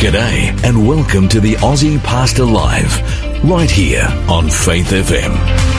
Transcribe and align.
G'day 0.00 0.64
and 0.64 0.88
welcome 0.88 1.28
to 1.28 1.40
the 1.40 1.54
Aussie 1.56 2.02
Pastor 2.02 2.44
Live, 2.44 3.44
right 3.44 3.70
here 3.70 4.08
on 4.28 4.48
Faith 4.48 4.90
FM. 4.90 5.69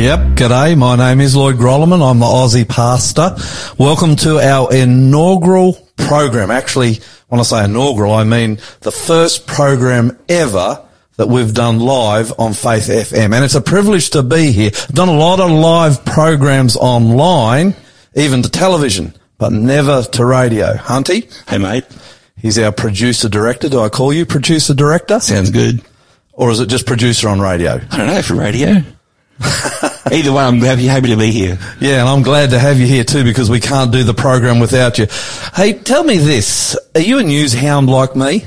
Yep, 0.00 0.20
g'day. 0.38 0.78
My 0.78 0.96
name 0.96 1.20
is 1.20 1.36
Lloyd 1.36 1.56
Grolimund. 1.56 2.00
I'm 2.02 2.20
the 2.20 2.24
Aussie 2.24 2.66
pastor. 2.66 3.36
Welcome 3.76 4.16
to 4.16 4.38
our 4.38 4.72
inaugural 4.72 5.74
program. 5.98 6.50
Actually, 6.50 7.00
when 7.28 7.38
I 7.38 7.42
say 7.42 7.66
inaugural, 7.66 8.14
I 8.14 8.24
mean 8.24 8.60
the 8.80 8.92
first 8.92 9.46
program 9.46 10.18
ever 10.26 10.82
that 11.18 11.28
we've 11.28 11.52
done 11.52 11.80
live 11.80 12.32
on 12.40 12.54
Faith 12.54 12.88
FM. 12.88 13.34
And 13.34 13.44
it's 13.44 13.54
a 13.54 13.60
privilege 13.60 14.08
to 14.10 14.22
be 14.22 14.52
here. 14.52 14.70
I've 14.72 14.94
done 14.94 15.10
a 15.10 15.18
lot 15.18 15.38
of 15.38 15.50
live 15.50 16.02
programs 16.06 16.78
online, 16.78 17.76
even 18.14 18.40
to 18.40 18.50
television, 18.50 19.12
but 19.36 19.52
never 19.52 20.02
to 20.02 20.24
radio. 20.24 20.76
Hunty? 20.76 21.30
Hey, 21.46 21.58
mate. 21.58 21.84
He's 22.38 22.58
our 22.58 22.72
producer 22.72 23.28
director. 23.28 23.68
Do 23.68 23.80
I 23.80 23.90
call 23.90 24.14
you 24.14 24.24
producer 24.24 24.72
director? 24.72 25.20
Sounds 25.20 25.50
good. 25.50 25.82
Or 26.32 26.50
is 26.50 26.58
it 26.58 26.70
just 26.70 26.86
producer 26.86 27.28
on 27.28 27.38
radio? 27.38 27.72
I 27.90 27.96
don't 27.98 28.06
know 28.06 28.22
for 28.22 28.34
radio. 28.34 28.82
Either 30.10 30.32
way, 30.32 30.42
I'm 30.44 30.58
happy, 30.60 30.86
happy 30.86 31.08
to 31.08 31.16
be 31.16 31.30
here. 31.30 31.58
Yeah, 31.80 32.00
and 32.00 32.08
I'm 32.08 32.22
glad 32.22 32.50
to 32.50 32.58
have 32.58 32.78
you 32.78 32.86
here 32.86 33.04
too 33.04 33.22
because 33.24 33.50
we 33.50 33.60
can't 33.60 33.92
do 33.92 34.02
the 34.04 34.14
program 34.14 34.58
without 34.60 34.98
you. 34.98 35.06
Hey, 35.54 35.74
tell 35.74 36.04
me 36.04 36.16
this. 36.16 36.76
Are 36.94 37.00
you 37.00 37.18
a 37.18 37.22
news 37.22 37.52
hound 37.52 37.88
like 37.90 38.16
me? 38.16 38.44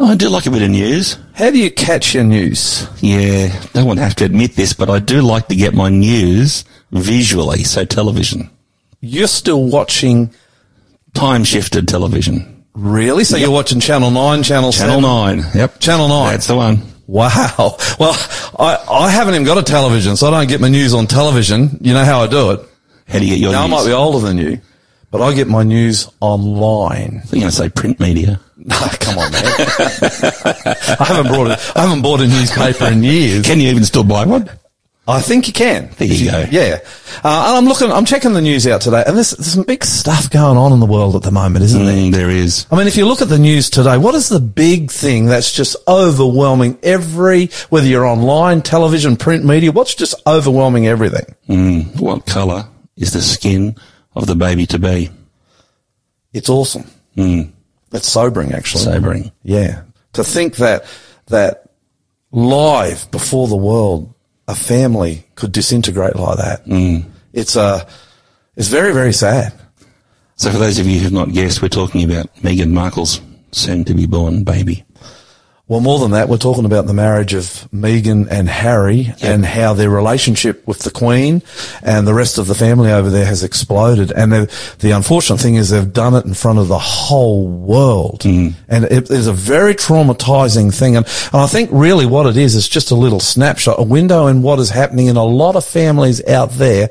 Oh, 0.00 0.06
I 0.06 0.14
do 0.16 0.28
like 0.28 0.46
a 0.46 0.50
bit 0.50 0.62
of 0.62 0.70
news. 0.70 1.18
How 1.34 1.50
do 1.50 1.58
you 1.58 1.70
catch 1.70 2.14
your 2.14 2.24
news? 2.24 2.88
Yeah, 3.00 3.48
don't 3.72 3.86
want 3.86 3.98
to 3.98 4.04
have 4.04 4.14
to 4.16 4.24
admit 4.24 4.52
this, 4.56 4.72
but 4.72 4.88
I 4.90 4.98
do 4.98 5.22
like 5.22 5.48
to 5.48 5.56
get 5.56 5.74
my 5.74 5.88
news 5.88 6.64
visually, 6.92 7.64
so 7.64 7.84
television. 7.84 8.48
You're 9.00 9.26
still 9.28 9.64
watching, 9.64 10.32
Time 11.14 11.42
shifted 11.44 11.88
television. 11.88 12.64
really? 12.74 13.24
So 13.24 13.36
you're 13.36 13.50
watching 13.50 13.80
Channel 13.80 14.10
9, 14.10 14.42
Channel 14.42 14.72
Channel 14.72 15.00
7? 15.00 15.42
9. 15.42 15.52
Yep. 15.54 15.80
Channel 15.80 16.08
9. 16.08 16.30
That's 16.32 16.46
the 16.46 16.56
one. 16.56 16.82
Wow. 17.08 17.78
Well, 17.98 18.14
I, 18.58 18.84
I 18.88 19.10
haven't 19.10 19.34
even 19.34 19.46
got 19.46 19.56
a 19.56 19.62
television, 19.62 20.14
so 20.16 20.28
I 20.28 20.30
don't 20.30 20.46
get 20.46 20.60
my 20.60 20.68
news 20.68 20.92
on 20.92 21.06
television. 21.06 21.78
You 21.80 21.94
know 21.94 22.04
how 22.04 22.20
I 22.20 22.26
do 22.26 22.50
it? 22.52 22.60
How 23.08 23.18
do 23.18 23.24
you 23.24 23.30
get 23.30 23.40
your 23.40 23.52
Now, 23.52 23.64
I 23.64 23.66
might 23.66 23.86
be 23.86 23.92
older 23.92 24.24
than 24.24 24.36
you, 24.36 24.60
but 25.10 25.22
I 25.22 25.32
get 25.32 25.48
my 25.48 25.62
news 25.62 26.06
online. 26.20 27.22
You're 27.32 27.40
going 27.40 27.50
to 27.50 27.52
say 27.52 27.68
print 27.70 27.98
media. 27.98 28.38
No, 28.58 28.76
come 29.00 29.16
on, 29.16 29.32
man. 29.32 29.42
I 31.00 31.04
haven't 31.06 31.28
brought 31.28 31.46
it. 31.52 31.72
I 31.74 31.82
haven't 31.86 32.02
bought 32.02 32.20
a 32.20 32.26
newspaper 32.26 32.86
in 32.86 33.02
years. 33.04 33.46
Can 33.46 33.60
you 33.60 33.70
even 33.70 33.84
still 33.84 34.02
buy 34.04 34.26
one? 34.26 34.50
I 35.10 35.22
think 35.22 35.46
you 35.46 35.54
can. 35.54 35.88
There 35.96 36.06
you 36.06 36.30
go. 36.30 36.44
Yeah. 36.50 36.80
Uh, 37.24 37.44
and 37.48 37.56
I'm 37.56 37.64
looking, 37.64 37.90
I'm 37.90 38.04
checking 38.04 38.34
the 38.34 38.42
news 38.42 38.66
out 38.66 38.82
today 38.82 39.02
and 39.06 39.16
there's, 39.16 39.30
there's 39.30 39.54
some 39.54 39.62
big 39.64 39.82
stuff 39.82 40.28
going 40.28 40.58
on 40.58 40.70
in 40.74 40.80
the 40.80 40.86
world 40.86 41.16
at 41.16 41.22
the 41.22 41.30
moment, 41.30 41.64
isn't 41.64 41.82
there? 41.82 41.94
Mm, 41.96 42.12
there 42.12 42.28
is. 42.28 42.66
I 42.70 42.76
mean, 42.76 42.86
if 42.86 42.94
you 42.96 43.06
look 43.06 43.22
at 43.22 43.30
the 43.30 43.38
news 43.38 43.70
today, 43.70 43.96
what 43.96 44.14
is 44.14 44.28
the 44.28 44.38
big 44.38 44.90
thing 44.90 45.24
that's 45.24 45.50
just 45.50 45.76
overwhelming 45.88 46.78
every, 46.82 47.46
whether 47.70 47.86
you're 47.86 48.04
online, 48.04 48.60
television, 48.60 49.16
print 49.16 49.46
media, 49.46 49.72
what's 49.72 49.94
just 49.94 50.14
overwhelming 50.26 50.86
everything? 50.86 51.34
Mm, 51.48 51.98
what 51.98 52.26
colour 52.26 52.68
is 52.96 53.14
the 53.14 53.22
skin 53.22 53.76
of 54.14 54.26
the 54.26 54.36
baby 54.36 54.66
to 54.66 54.78
be? 54.78 55.08
It's 56.34 56.50
awesome. 56.50 56.84
Mm, 57.16 57.52
It's 57.92 58.08
sobering, 58.08 58.52
actually. 58.52 58.84
sobering. 58.84 59.32
Yeah. 59.42 59.84
To 60.12 60.22
think 60.22 60.56
that, 60.56 60.84
that 61.28 61.70
live 62.30 63.10
before 63.10 63.48
the 63.48 63.56
world, 63.56 64.12
a 64.48 64.54
family 64.54 65.24
could 65.36 65.52
disintegrate 65.52 66.16
like 66.16 66.38
that. 66.38 66.64
Mm. 66.64 67.04
It's, 67.32 67.56
uh, 67.56 67.88
it's 68.56 68.68
very, 68.68 68.92
very 68.92 69.12
sad. 69.12 69.52
So 70.36 70.50
for 70.50 70.58
those 70.58 70.78
of 70.78 70.86
you 70.86 70.98
who've 70.98 71.12
not 71.12 71.32
guessed, 71.32 71.62
we're 71.62 71.68
talking 71.68 72.02
about 72.02 72.34
Meghan 72.36 72.70
Markle's 72.70 73.20
soon 73.52 73.84
to 73.84 73.94
be 73.94 74.06
born 74.06 74.44
baby. 74.44 74.84
Well, 75.68 75.80
more 75.80 75.98
than 75.98 76.12
that, 76.12 76.30
we're 76.30 76.38
talking 76.38 76.64
about 76.64 76.86
the 76.86 76.94
marriage 76.94 77.34
of 77.34 77.44
Meghan 77.70 78.26
and 78.30 78.48
Harry 78.48 79.12
and 79.20 79.44
how 79.44 79.74
their 79.74 79.90
relationship 79.90 80.66
with 80.66 80.78
the 80.78 80.90
Queen 80.90 81.42
and 81.82 82.06
the 82.06 82.14
rest 82.14 82.38
of 82.38 82.46
the 82.46 82.54
family 82.54 82.90
over 82.90 83.10
there 83.10 83.26
has 83.26 83.44
exploded. 83.44 84.10
And 84.10 84.32
the, 84.32 84.76
the 84.78 84.92
unfortunate 84.92 85.40
thing 85.40 85.56
is 85.56 85.68
they've 85.68 85.92
done 85.92 86.14
it 86.14 86.24
in 86.24 86.32
front 86.32 86.58
of 86.58 86.68
the 86.68 86.78
whole 86.78 87.46
world. 87.46 88.20
Mm. 88.20 88.54
And 88.66 88.86
it 88.86 89.10
is 89.10 89.26
a 89.26 89.32
very 89.34 89.74
traumatizing 89.74 90.74
thing. 90.74 90.96
And, 90.96 91.04
and 91.34 91.42
I 91.42 91.46
think 91.46 91.68
really 91.70 92.06
what 92.06 92.24
it 92.24 92.38
is, 92.38 92.54
is 92.54 92.66
just 92.66 92.90
a 92.90 92.96
little 92.96 93.20
snapshot, 93.20 93.78
a 93.78 93.82
window 93.82 94.26
in 94.26 94.40
what 94.40 94.60
is 94.60 94.70
happening 94.70 95.08
in 95.08 95.16
a 95.16 95.24
lot 95.24 95.54
of 95.54 95.66
families 95.66 96.26
out 96.26 96.52
there 96.52 96.88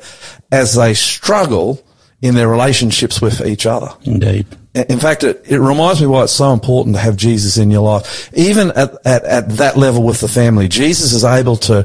as 0.52 0.76
they 0.76 0.94
struggle 0.94 1.84
in 2.22 2.36
their 2.36 2.48
relationships 2.48 3.24
with 3.24 3.44
each 3.44 3.66
other. 3.66 3.90
Indeed. 4.04 4.46
In 4.90 5.00
fact, 5.00 5.24
it, 5.24 5.44
it 5.50 5.60
reminds 5.60 6.02
me 6.02 6.08
why 6.08 6.24
it's 6.24 6.34
so 6.34 6.54
important 6.54 6.96
to 6.96 7.02
have 7.02 7.18
Jesus 7.18 7.58
in 7.58 7.72
your 7.72 7.82
life. 7.82 8.32
Even 8.34 8.70
at, 8.72 8.96
at, 9.06 9.24
at 9.24 9.50
that 9.58 9.76
level 9.76 10.04
with 10.04 10.22
the 10.22 10.28
family, 10.28 10.68
Jesus 10.68 11.14
is 11.14 11.24
able 11.24 11.56
to, 11.58 11.84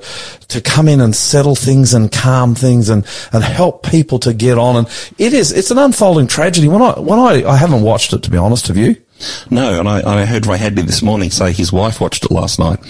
to 0.48 0.60
come 0.60 0.88
in 0.88 1.00
and 1.00 1.16
settle 1.16 1.54
things 1.54 1.94
and 1.94 2.12
calm 2.12 2.54
things 2.54 2.90
and, 2.90 3.06
and 3.32 3.42
help 3.42 3.82
people 3.88 4.18
to 4.20 4.34
get 4.34 4.58
on. 4.58 4.76
And 4.76 4.86
it 5.16 5.32
is, 5.32 5.52
it's 5.52 5.70
an 5.70 5.78
unfolding 5.78 6.26
tragedy. 6.26 6.68
When 6.68 6.82
I, 6.82 6.98
when 7.00 7.18
I, 7.18 7.44
I 7.44 7.56
haven't 7.56 7.82
watched 7.82 8.12
it, 8.12 8.22
to 8.24 8.30
be 8.30 8.36
honest, 8.36 8.68
have 8.68 8.76
you? 8.76 8.96
No, 9.50 9.78
and 9.78 9.88
I, 9.88 10.22
I 10.22 10.24
heard 10.24 10.46
Ray 10.46 10.58
Hadley 10.58 10.82
this 10.82 11.00
morning 11.02 11.30
say 11.30 11.52
his 11.52 11.72
wife 11.72 12.00
watched 12.00 12.24
it 12.24 12.30
last 12.30 12.58
night, 12.58 12.80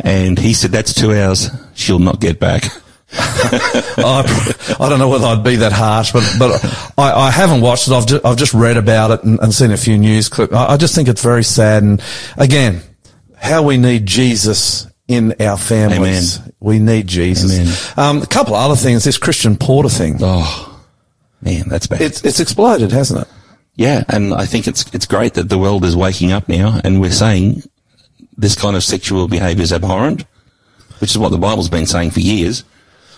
and 0.00 0.38
he 0.38 0.54
said 0.54 0.70
that's 0.70 0.94
two 0.94 1.12
hours 1.12 1.50
she'll 1.74 1.98
not 1.98 2.20
get 2.20 2.38
back. 2.38 2.64
I, 3.14 4.76
I 4.80 4.88
don't 4.88 4.98
know 4.98 5.08
whether 5.08 5.26
I'd 5.26 5.44
be 5.44 5.56
that 5.56 5.72
harsh, 5.72 6.12
but, 6.12 6.24
but 6.38 6.64
I, 6.96 7.26
I 7.26 7.30
haven't 7.30 7.60
watched 7.60 7.88
it. 7.88 7.92
I've 7.92 8.06
just, 8.06 8.24
I've 8.24 8.36
just 8.36 8.54
read 8.54 8.76
about 8.76 9.10
it 9.10 9.22
and, 9.24 9.38
and 9.40 9.54
seen 9.54 9.70
a 9.70 9.76
few 9.76 9.98
news 9.98 10.28
clips. 10.28 10.52
I, 10.52 10.72
I 10.72 10.76
just 10.76 10.94
think 10.94 11.08
it's 11.08 11.22
very 11.22 11.44
sad. 11.44 11.82
And 11.82 12.02
again, 12.36 12.82
how 13.36 13.62
we 13.62 13.76
need 13.76 14.06
Jesus 14.06 14.86
in 15.08 15.34
our 15.40 15.58
families. 15.58 16.38
Amen. 16.38 16.52
We 16.60 16.78
need 16.78 17.06
Jesus. 17.06 17.98
Um, 17.98 18.22
a 18.22 18.26
couple 18.26 18.54
of 18.54 18.64
other 18.64 18.76
things. 18.76 19.04
This 19.04 19.18
Christian 19.18 19.56
Porter 19.56 19.88
thing. 19.90 20.16
Oh, 20.20 20.82
man, 21.42 21.68
that's 21.68 21.86
bad. 21.86 22.00
It's, 22.00 22.24
it's 22.24 22.40
exploded, 22.40 22.92
hasn't 22.92 23.22
it? 23.22 23.28
yeah, 23.74 24.04
and 24.08 24.34
I 24.34 24.46
think 24.46 24.68
it's 24.68 24.92
it's 24.94 25.06
great 25.06 25.34
that 25.34 25.48
the 25.48 25.58
world 25.58 25.84
is 25.84 25.96
waking 25.96 26.32
up 26.32 26.48
now, 26.48 26.80
and 26.84 27.00
we're 27.00 27.10
saying 27.10 27.62
this 28.36 28.54
kind 28.54 28.76
of 28.76 28.84
sexual 28.84 29.28
behaviour 29.28 29.62
is 29.62 29.72
abhorrent, 29.72 30.24
which 31.00 31.10
is 31.10 31.18
what 31.18 31.30
the 31.30 31.38
Bible's 31.38 31.68
been 31.68 31.86
saying 31.86 32.10
for 32.10 32.20
years. 32.20 32.64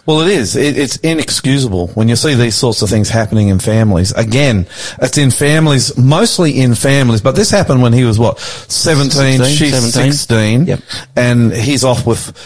Well, 0.06 0.20
it 0.20 0.28
is. 0.28 0.54
It, 0.54 0.76
it's 0.76 0.96
inexcusable 0.98 1.88
when 1.88 2.08
you 2.08 2.16
see 2.16 2.34
these 2.34 2.54
sorts 2.54 2.82
of 2.82 2.90
things 2.90 3.08
happening 3.08 3.48
in 3.48 3.58
families. 3.58 4.12
Again, 4.12 4.66
it's 5.00 5.16
in 5.16 5.30
families, 5.30 5.96
mostly 5.96 6.60
in 6.60 6.74
families, 6.74 7.22
but 7.22 7.36
this 7.36 7.50
happened 7.50 7.80
when 7.82 7.92
he 7.94 8.04
was 8.04 8.18
what, 8.18 8.38
17, 8.38 9.38
16, 9.38 9.46
she's 9.56 9.70
17. 9.92 10.12
16, 10.12 10.66
Yep. 10.66 10.80
and 11.16 11.52
he's 11.52 11.84
off 11.84 12.06
with, 12.06 12.36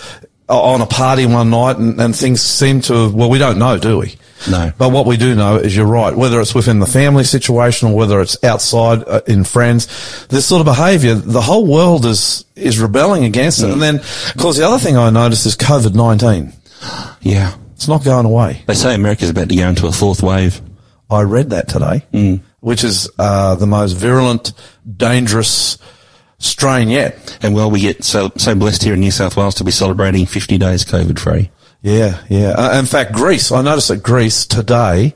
on 0.48 0.80
a 0.80 0.86
party 0.86 1.26
one 1.26 1.50
night 1.50 1.78
and, 1.78 2.00
and 2.00 2.14
things 2.14 2.40
seem 2.40 2.80
to 2.82 2.94
have, 2.94 3.14
well, 3.14 3.28
we 3.28 3.38
don't 3.38 3.58
know, 3.58 3.76
do 3.76 3.98
we? 3.98 4.14
No. 4.48 4.72
But 4.78 4.92
what 4.92 5.04
we 5.04 5.16
do 5.16 5.34
know 5.34 5.56
is 5.56 5.74
you're 5.76 5.84
right. 5.84 6.14
Whether 6.14 6.40
it's 6.40 6.54
within 6.54 6.78
the 6.78 6.86
family 6.86 7.24
situation 7.24 7.88
or 7.88 7.96
whether 7.96 8.20
it's 8.20 8.42
outside 8.44 9.02
uh, 9.08 9.20
in 9.26 9.42
friends, 9.42 10.26
this 10.28 10.46
sort 10.46 10.60
of 10.60 10.66
behaviour, 10.66 11.14
the 11.14 11.40
whole 11.40 11.66
world 11.66 12.06
is 12.06 12.44
is 12.54 12.78
rebelling 12.78 13.24
against 13.24 13.60
it. 13.64 13.68
And 13.70 13.82
then, 13.82 13.96
of 13.96 14.34
course, 14.38 14.56
the 14.56 14.64
other 14.64 14.78
thing 14.78 14.96
I 14.96 15.10
noticed 15.10 15.44
is 15.44 15.56
COVID 15.56 15.94
nineteen. 15.96 16.52
Yeah, 17.20 17.54
It's 17.74 17.88
not 17.88 18.04
going 18.04 18.26
away. 18.26 18.62
they 18.66 18.74
say 18.74 18.94
America's 18.94 19.30
about 19.30 19.48
to 19.48 19.56
go 19.56 19.68
into 19.68 19.86
a 19.86 19.92
fourth 19.92 20.22
wave. 20.22 20.60
I 21.10 21.22
read 21.22 21.50
that 21.50 21.68
today, 21.68 22.04
which 22.60 22.84
is 22.84 23.08
uh, 23.18 23.54
the 23.56 23.66
most 23.66 23.92
virulent, 23.94 24.52
dangerous 24.96 25.78
strain 26.38 26.88
yet. 26.90 27.38
And 27.42 27.54
well, 27.54 27.70
we 27.70 27.80
get 27.80 28.04
so 28.04 28.30
so 28.36 28.54
blessed 28.54 28.82
here 28.84 28.94
in 28.94 29.00
New 29.00 29.10
South 29.10 29.36
Wales 29.36 29.54
to 29.56 29.64
be 29.64 29.70
celebrating 29.70 30.26
50 30.26 30.58
days 30.58 30.84
COVID 30.84 31.18
free. 31.18 31.50
Yeah, 31.82 32.20
yeah. 32.28 32.50
Uh, 32.50 32.78
in 32.78 32.84
fact, 32.86 33.12
Greece, 33.12 33.50
I 33.52 33.62
noticed 33.62 33.88
that 33.88 34.02
Greece 34.02 34.46
today, 34.46 35.14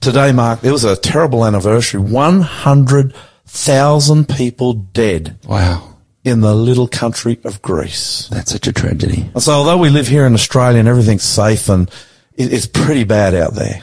today 0.00 0.32
marked, 0.32 0.64
it 0.64 0.72
was 0.72 0.84
a 0.84 0.96
terrible 0.96 1.44
anniversary. 1.44 2.00
100,000 2.00 4.28
people 4.28 4.72
dead 4.74 5.38
Wow, 5.46 5.93
in 6.24 6.40
the 6.40 6.54
little 6.54 6.88
country 6.88 7.38
of 7.44 7.60
Greece. 7.60 8.28
that's 8.32 8.50
such 8.50 8.66
a 8.66 8.72
tragedy. 8.72 9.30
And 9.34 9.42
so 9.42 9.52
although 9.52 9.76
we 9.76 9.90
live 9.90 10.08
here 10.08 10.26
in 10.26 10.32
Australia 10.32 10.78
and 10.78 10.88
everything's 10.88 11.22
safe 11.22 11.68
and 11.68 11.88
it, 12.34 12.52
it's 12.52 12.66
pretty 12.66 13.04
bad 13.04 13.34
out 13.34 13.54
there. 13.54 13.82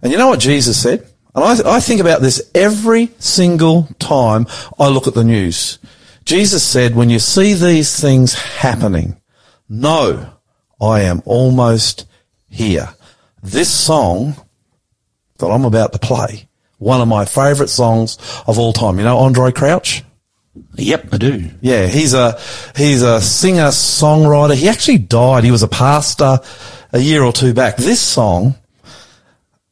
And 0.00 0.12
you 0.12 0.18
know 0.18 0.28
what 0.28 0.40
Jesus 0.40 0.80
said? 0.80 1.06
And 1.34 1.44
I, 1.44 1.76
I 1.76 1.80
think 1.80 2.00
about 2.00 2.22
this 2.22 2.50
every 2.54 3.10
single 3.18 3.88
time 3.98 4.46
I 4.78 4.88
look 4.88 5.06
at 5.06 5.14
the 5.14 5.24
news. 5.24 5.78
Jesus 6.24 6.62
said, 6.62 6.94
when 6.94 7.10
you 7.10 7.18
see 7.18 7.54
these 7.54 7.98
things 7.98 8.34
happening, 8.34 9.20
know 9.68 10.32
I 10.80 11.00
am 11.00 11.22
almost 11.24 12.06
here. 12.48 12.90
this 13.42 13.72
song 13.72 14.36
that 15.38 15.48
I'm 15.48 15.64
about 15.64 15.92
to 15.94 15.98
play, 15.98 16.48
one 16.78 17.00
of 17.00 17.08
my 17.08 17.24
favourite 17.24 17.70
songs 17.70 18.18
of 18.46 18.58
all 18.58 18.72
time. 18.72 18.98
You 18.98 19.04
know 19.04 19.16
Andraé 19.18 19.52
Crouch? 19.52 20.04
Yep, 20.76 21.08
I 21.12 21.16
do. 21.18 21.50
Yeah, 21.60 21.86
he's 21.86 22.14
a 22.14 22.38
he's 22.76 23.02
a 23.02 23.20
singer 23.20 23.68
songwriter. 23.68 24.54
He 24.54 24.68
actually 24.68 24.98
died. 24.98 25.44
He 25.44 25.50
was 25.50 25.62
a 25.62 25.68
pastor 25.68 26.40
a 26.92 26.98
year 26.98 27.22
or 27.22 27.32
two 27.32 27.54
back. 27.54 27.76
This 27.76 28.00
song, 28.00 28.56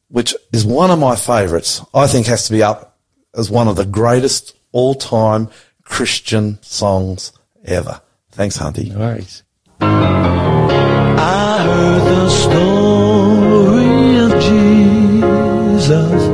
which 0.09 0.33
is 0.51 0.65
one 0.65 0.89
of 0.89 0.97
my 0.99 1.15
favourites, 1.15 1.85
I 1.93 2.07
think 2.07 2.25
has 2.27 2.47
to 2.47 2.53
be 2.53 2.63
up 2.63 2.97
as 3.35 3.49
one 3.49 3.67
of 3.67 3.75
the 3.75 3.85
greatest 3.85 4.55
all 4.71 4.95
time 4.95 5.49
Christian 5.83 6.57
songs 6.63 7.31
ever. 7.63 8.01
Thanks, 8.31 8.57
Hunty. 8.57 8.91
No 8.91 8.99
worries. 8.99 9.43
I 9.81 11.59
heard 11.63 12.01
the 12.01 12.29
story 12.29 14.15
of 14.17 14.31
Jesus 14.41 16.30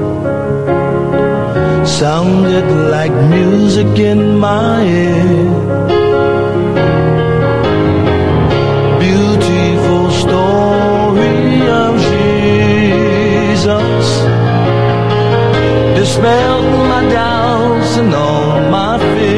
sounded 1.88 2.66
like 2.92 3.14
music 3.30 3.98
in 3.98 4.38
my 4.38 4.84
ear. 4.84 5.54
Beautiful 9.00 10.12
story 10.12 11.70
of 11.84 11.94
Jesus 12.12 14.06
dispelled 16.00 16.72
my 16.94 17.04
doubts 17.10 17.98
and 17.98 18.14
all 18.14 18.70
my 18.70 18.98
fears. 19.00 19.37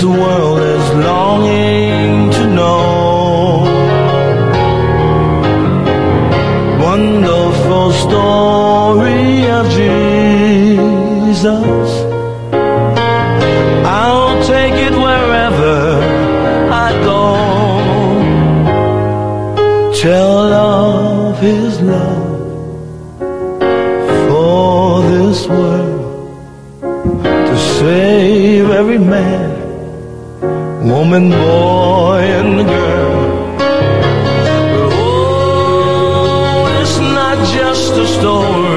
This 0.00 0.08
world 0.08 0.60
is 0.60 0.94
longing 1.04 2.30
to 2.30 2.46
know. 2.54 3.64
Wonderful 6.80 7.92
story 7.92 9.50
of 9.58 9.68
Jesus. 9.68 11.44
I'll 13.84 14.42
take 14.46 14.72
it 14.72 14.94
wherever 15.06 15.76
I 16.86 16.88
go. 17.04 17.22
Tell 20.00 20.50
of 20.54 21.38
His 21.40 21.78
love 21.82 22.09
woman, 31.20 31.38
boy, 31.38 32.22
and 32.22 32.66
girl. 32.66 33.56
But 33.58 33.84
oh, 35.02 35.98
it's 36.80 36.98
not 36.98 37.36
just 37.54 37.92
a 37.92 38.06
story. 38.06 38.69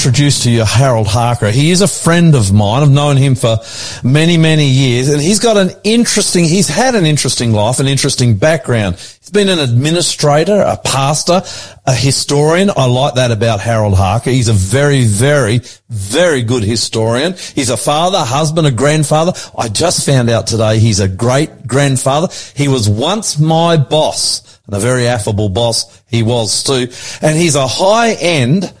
Introduce 0.00 0.44
to 0.44 0.50
you 0.50 0.64
Harold 0.64 1.06
Harker. 1.06 1.50
He 1.50 1.70
is 1.70 1.82
a 1.82 1.86
friend 1.86 2.34
of 2.34 2.54
mine. 2.54 2.82
I've 2.82 2.90
known 2.90 3.18
him 3.18 3.34
for 3.34 3.58
many, 4.02 4.38
many 4.38 4.64
years 4.64 5.10
and 5.10 5.20
he's 5.20 5.40
got 5.40 5.58
an 5.58 5.72
interesting, 5.84 6.46
he's 6.46 6.68
had 6.68 6.94
an 6.94 7.04
interesting 7.04 7.52
life, 7.52 7.80
an 7.80 7.86
interesting 7.86 8.38
background. 8.38 8.96
He's 8.96 9.28
been 9.28 9.50
an 9.50 9.58
administrator, 9.58 10.58
a 10.58 10.78
pastor, 10.78 11.42
a 11.86 11.92
historian. 11.94 12.70
I 12.74 12.86
like 12.86 13.16
that 13.16 13.30
about 13.30 13.60
Harold 13.60 13.94
Harker. 13.94 14.30
He's 14.30 14.48
a 14.48 14.54
very, 14.54 15.04
very, 15.04 15.60
very 15.90 16.44
good 16.44 16.62
historian. 16.62 17.34
He's 17.34 17.68
a 17.68 17.76
father, 17.76 18.20
husband, 18.20 18.66
a 18.66 18.70
grandfather. 18.70 19.32
I 19.58 19.68
just 19.68 20.06
found 20.06 20.30
out 20.30 20.46
today 20.46 20.78
he's 20.78 21.00
a 21.00 21.08
great 21.08 21.66
grandfather. 21.66 22.28
He 22.56 22.68
was 22.68 22.88
once 22.88 23.38
my 23.38 23.76
boss 23.76 24.60
and 24.64 24.74
a 24.74 24.80
very 24.80 25.06
affable 25.06 25.50
boss 25.50 26.02
he 26.08 26.22
was 26.22 26.64
too. 26.64 26.88
And 27.20 27.36
he's 27.36 27.54
a 27.54 27.66
high 27.66 28.14
end 28.14 28.72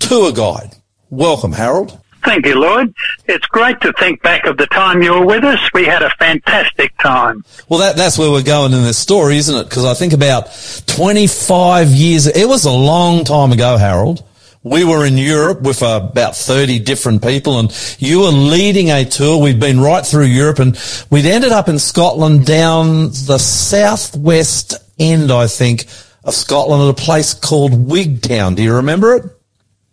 tour 0.00 0.32
guide. 0.32 0.74
Welcome, 1.10 1.52
Harold. 1.52 2.00
Thank 2.24 2.46
you, 2.46 2.60
Lloyd. 2.60 2.94
It's 3.26 3.46
great 3.46 3.80
to 3.80 3.92
think 3.94 4.22
back 4.22 4.44
of 4.44 4.58
the 4.58 4.66
time 4.66 5.02
you 5.02 5.12
were 5.12 5.24
with 5.24 5.44
us. 5.44 5.58
We 5.72 5.86
had 5.86 6.02
a 6.02 6.10
fantastic 6.18 6.96
time. 6.98 7.44
Well, 7.68 7.80
that, 7.80 7.96
that's 7.96 8.18
where 8.18 8.30
we're 8.30 8.42
going 8.42 8.72
in 8.72 8.82
this 8.82 8.98
story, 8.98 9.38
isn't 9.38 9.56
it? 9.56 9.64
Because 9.64 9.84
I 9.84 9.94
think 9.94 10.12
about 10.12 10.50
25 10.86 11.88
years, 11.88 12.26
it 12.26 12.46
was 12.46 12.66
a 12.66 12.70
long 12.70 13.24
time 13.24 13.52
ago, 13.52 13.78
Harold. 13.78 14.24
We 14.62 14.84
were 14.84 15.06
in 15.06 15.16
Europe 15.16 15.62
with 15.62 15.82
uh, 15.82 16.06
about 16.10 16.36
30 16.36 16.80
different 16.80 17.22
people 17.22 17.58
and 17.58 17.96
you 17.98 18.20
were 18.20 18.28
leading 18.28 18.90
a 18.90 19.06
tour. 19.06 19.40
We'd 19.40 19.58
been 19.58 19.80
right 19.80 20.04
through 20.04 20.26
Europe 20.26 20.58
and 20.58 20.78
we'd 21.08 21.24
ended 21.24 21.52
up 21.52 21.70
in 21.70 21.78
Scotland 21.78 22.44
down 22.44 23.06
the 23.06 23.38
southwest 23.38 24.74
end, 24.98 25.32
I 25.32 25.46
think, 25.46 25.86
of 26.24 26.34
Scotland 26.34 26.82
at 26.82 26.90
a 26.90 27.04
place 27.04 27.32
called 27.32 27.72
Wigtown. 27.72 28.54
Do 28.54 28.62
you 28.62 28.74
remember 28.74 29.14
it? 29.14 29.24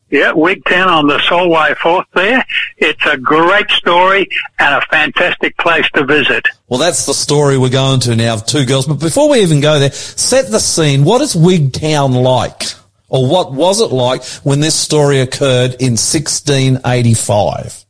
Yeah, 0.10 0.32
Wigtown 0.32 0.88
on 0.88 1.08
the 1.08 1.20
Solway 1.28 1.76
Firth 1.76 2.06
there. 2.16 2.46
It's 2.78 3.06
a 3.06 3.18
great 3.18 3.70
story 3.72 4.30
and 4.58 4.76
a 4.76 4.82
fantastic 4.90 5.58
place 5.58 5.90
to 5.96 6.06
visit. 6.06 6.48
Well, 6.70 6.80
that's 6.80 7.06
the 7.06 7.14
story 7.14 7.58
we're 7.58 7.70
going 7.70 8.00
to 8.02 8.16
now 8.16 8.36
of 8.36 8.46
two 8.46 8.66
girls. 8.66 8.88
But 8.88 9.02
before 9.02 9.30
we 9.30 9.42
even 9.42 9.60
go 9.60 9.80
there, 9.80 9.92
set 9.92 10.50
the 10.50 10.60
scene. 10.60 11.04
What 11.04 11.22
is 11.22 11.36
Wigtown 11.36 12.24
like? 12.24 12.64
Or 13.10 13.30
what 13.30 13.52
was 13.54 13.82
it 13.82 13.92
like 13.92 14.24
when 14.44 14.60
this 14.62 14.76
story 14.76 15.20
occurred 15.20 15.76
in 15.80 15.94
1685? 15.94 17.86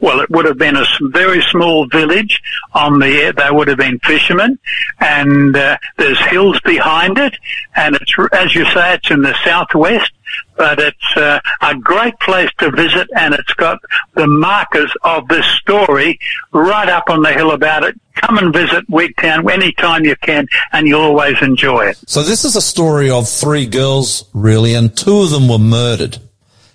Well, 0.00 0.20
it 0.20 0.28
would 0.28 0.44
have 0.44 0.58
been 0.58 0.76
a 0.76 0.84
very 1.12 1.40
small 1.50 1.86
village 1.86 2.38
on 2.74 2.98
the, 2.98 3.32
they 3.36 3.50
would 3.50 3.68
have 3.68 3.78
been 3.78 3.98
fishermen 4.00 4.58
and 5.00 5.56
uh, 5.56 5.78
there's 5.96 6.18
hills 6.26 6.60
behind 6.60 7.16
it 7.16 7.34
and 7.74 7.96
it's, 7.96 8.14
as 8.32 8.54
you 8.54 8.66
say, 8.66 8.94
it's 8.94 9.10
in 9.10 9.22
the 9.22 9.34
southwest, 9.44 10.12
but 10.56 10.78
it's 10.78 11.16
uh, 11.16 11.40
a 11.62 11.74
great 11.76 12.18
place 12.20 12.50
to 12.58 12.70
visit 12.70 13.08
and 13.16 13.34
it's 13.34 13.52
got 13.54 13.78
the 14.14 14.26
markers 14.26 14.92
of 15.02 15.26
this 15.28 15.46
story 15.60 16.18
right 16.52 16.88
up 16.88 17.10
on 17.10 17.22
the 17.22 17.32
hill 17.32 17.52
about 17.52 17.84
it. 17.84 17.98
Come 18.16 18.38
and 18.38 18.52
visit 18.52 18.88
Wigtown 18.88 19.50
anytime 19.50 20.04
you 20.04 20.16
can 20.16 20.46
and 20.72 20.86
you'll 20.86 21.00
always 21.00 21.40
enjoy 21.42 21.86
it. 21.86 21.98
So 22.06 22.22
this 22.22 22.44
is 22.44 22.56
a 22.56 22.62
story 22.62 23.10
of 23.10 23.28
three 23.28 23.66
girls, 23.66 24.24
really, 24.32 24.74
and 24.74 24.96
two 24.96 25.22
of 25.22 25.30
them 25.30 25.48
were 25.48 25.58
murdered. 25.58 26.18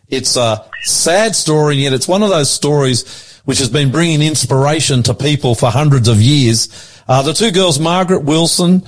It's 0.09 0.35
a 0.35 0.65
sad 0.81 1.35
story, 1.35 1.77
yet 1.77 1.93
it's 1.93 2.07
one 2.07 2.23
of 2.23 2.29
those 2.29 2.49
stories 2.49 3.39
which 3.45 3.59
has 3.59 3.69
been 3.69 3.91
bringing 3.91 4.21
inspiration 4.21 5.03
to 5.03 5.13
people 5.13 5.55
for 5.55 5.71
hundreds 5.71 6.07
of 6.07 6.21
years. 6.21 7.01
Uh, 7.07 7.21
the 7.21 7.33
two 7.33 7.51
girls, 7.51 7.79
Margaret 7.79 8.23
Wilson 8.23 8.83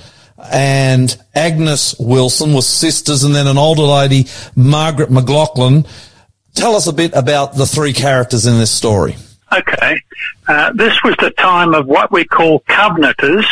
and 0.50 1.16
Agnes 1.34 1.94
Wilson, 1.98 2.54
were 2.54 2.62
sisters, 2.62 3.24
and 3.24 3.34
then 3.34 3.46
an 3.46 3.58
older 3.58 3.82
lady, 3.82 4.26
Margaret 4.56 5.10
McLaughlin. 5.10 5.86
Tell 6.54 6.74
us 6.74 6.86
a 6.86 6.92
bit 6.92 7.12
about 7.14 7.54
the 7.54 7.66
three 7.66 7.92
characters 7.92 8.46
in 8.46 8.58
this 8.58 8.70
story. 8.70 9.16
Okay. 9.52 10.00
Uh, 10.48 10.72
this 10.72 11.02
was 11.04 11.14
the 11.20 11.30
time 11.30 11.74
of 11.74 11.86
what 11.86 12.10
we 12.10 12.24
call 12.24 12.60
Covenanters. 12.60 13.46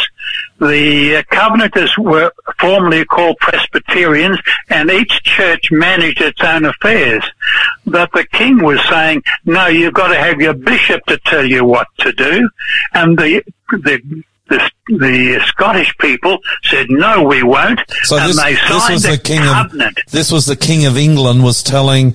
The 0.59 1.17
uh, 1.17 1.23
Covenanters 1.35 1.97
were 1.99 2.33
formerly 2.59 3.05
called 3.05 3.37
Presbyterians 3.39 4.39
and 4.69 4.91
each 4.91 5.23
church 5.23 5.69
managed 5.71 6.21
its 6.21 6.41
own 6.43 6.65
affairs. 6.65 7.25
But 7.87 8.13
the 8.13 8.27
king 8.27 8.63
was 8.63 8.81
saying, 8.89 9.23
no, 9.45 9.67
you've 9.69 9.95
got 9.95 10.09
to 10.09 10.19
have 10.19 10.41
your 10.41 10.55
bishop 10.55 11.05
to 11.07 11.19
tell 11.19 11.45
you 11.45 11.65
what 11.65 11.87
to 11.99 12.13
do. 12.13 12.49
And 12.93 13.19
the, 13.19 13.43
the 13.71 14.23
the, 14.51 14.71
the 14.89 15.41
Scottish 15.47 15.95
people 15.99 16.39
said, 16.65 16.87
no, 16.91 17.23
we 17.23 17.43
won't. 17.43 17.81
So 18.03 18.19
and 18.19 18.29
this, 18.29 18.37
they 18.43 18.53
this 18.55 18.63
signed 18.69 18.93
was 18.95 19.03
the 19.05 19.19
king 19.19 19.41
covenant. 19.41 19.99
of 19.99 20.11
this 20.13 20.31
was 20.31 20.45
the 20.47 20.57
king 20.57 20.85
of 20.87 20.97
England 20.99 21.43
was 21.43 21.63
telling 21.63 22.15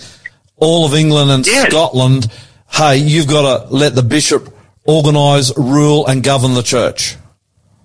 all 0.58 0.86
of 0.86 0.94
England 0.94 1.32
and 1.32 1.46
Yes. 1.48 1.68
Scotland, 1.70 2.28
hey, 2.72 2.98
you've 2.98 3.28
got 3.28 3.68
to 3.68 3.74
let 3.74 3.96
the 3.96 4.04
bishop 4.04 4.54
organise, 4.86 5.52
rule, 5.58 6.06
and 6.08 6.24
govern 6.24 6.54
the 6.54 6.62
church. 6.62 7.16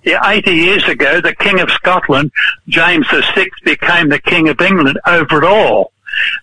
Yeah, 0.03 0.21
80 0.29 0.51
years 0.53 0.89
ago, 0.89 1.21
the 1.21 1.35
King 1.35 1.61
of 1.61 1.71
Scotland, 1.71 2.31
James 2.69 3.07
VI, 3.11 3.47
became 3.65 4.09
the 4.09 4.19
King 4.21 4.49
of 4.49 4.61
England 4.61 4.99
over 5.07 5.39
it 5.39 5.45
all. 5.45 5.93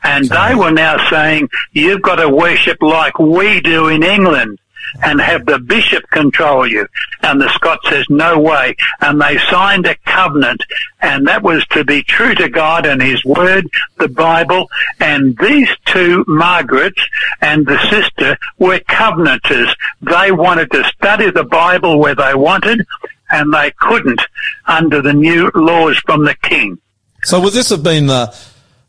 And 0.04 0.26
they 0.26 0.56
were 0.56 0.72
now 0.72 1.10
saying, 1.10 1.50
you've 1.72 2.02
got 2.02 2.16
to 2.18 2.30
worship 2.30 2.78
like 2.82 3.18
we 3.20 3.60
do 3.62 3.88
in 3.88 4.04
England 4.04 4.60
and 5.04 5.20
have 5.22 5.46
the 5.46 5.60
bishop 5.60 6.04
control 6.12 6.68
you. 6.68 6.88
And 7.24 7.42
the 7.42 7.50
Scot 7.50 7.80
says, 7.90 8.06
no 8.10 8.40
way. 8.40 8.76
And 9.02 9.22
they 9.22 9.38
signed 9.50 9.86
a 9.86 9.96
covenant 10.06 10.62
and 11.02 11.28
that 11.28 11.44
was 11.44 11.66
to 11.68 11.84
be 11.84 12.04
true 12.04 12.34
to 12.36 12.50
God 12.50 12.86
and 12.86 13.02
His 13.02 13.24
Word, 13.24 13.68
the 13.98 14.08
Bible. 14.08 14.70
And 15.00 15.38
these 15.38 15.70
two, 15.86 16.24
Margaret 16.28 16.96
and 17.42 17.66
the 17.66 17.80
sister, 17.90 18.38
were 18.58 18.80
covenanters. 18.80 19.74
They 20.02 20.32
wanted 20.32 20.72
to 20.72 20.84
study 20.86 21.30
the 21.30 21.44
Bible 21.44 22.00
where 22.00 22.16
they 22.16 22.34
wanted 22.34 22.86
and 23.30 23.54
they 23.54 23.72
couldn't 23.80 24.22
under 24.66 25.02
the 25.02 25.14
new 25.14 25.52
laws 25.54 25.98
from 26.06 26.26
the 26.26 26.36
king. 26.36 26.80
So 27.24 27.42
would 27.42 27.54
this 27.54 27.70
have 27.70 27.84
been 27.84 28.08
the 28.08 28.36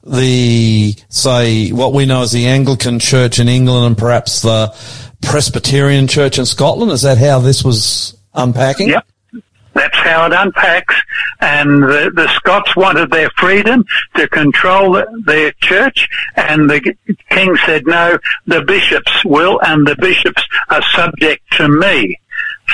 the 0.05 0.95
say 1.09 1.71
what 1.71 1.93
we 1.93 2.07
know 2.07 2.23
as 2.23 2.33
the 2.33 2.47
Anglican 2.47 2.99
Church 2.99 3.39
in 3.39 3.49
England 3.49 3.85
and 3.85 3.99
perhaps 3.99 4.43
the 4.43 4.75
Presbyterian 5.23 6.07
Church 6.07 6.39
in 6.39 6.47
Scotland? 6.47 6.93
Is 6.93 7.03
that 7.03 7.19
how 7.19 7.41
this 7.41 7.65
was 7.65 8.17
unpacking? 8.35 8.89
Yep. 8.89 9.07
That's 9.75 9.97
how 9.99 10.27
it 10.27 10.33
unpacks. 10.33 10.95
And 11.41 11.83
the, 11.85 12.11
the 12.13 12.29
Scots 12.35 12.75
wanted 12.75 13.11
their 13.11 13.31
freedom 13.37 13.85
to 14.17 14.27
control 14.29 15.03
their 15.25 15.53
church. 15.61 16.09
And 16.35 16.69
the 16.69 16.95
king 17.31 17.57
said, 17.65 17.87
no, 17.87 18.19
the 18.47 18.63
bishops 18.63 19.25
will, 19.25 19.61
and 19.63 19.87
the 19.87 19.95
bishops 19.97 20.45
are 20.71 20.83
subject 20.95 21.45
to 21.53 21.69
me. 21.69 22.19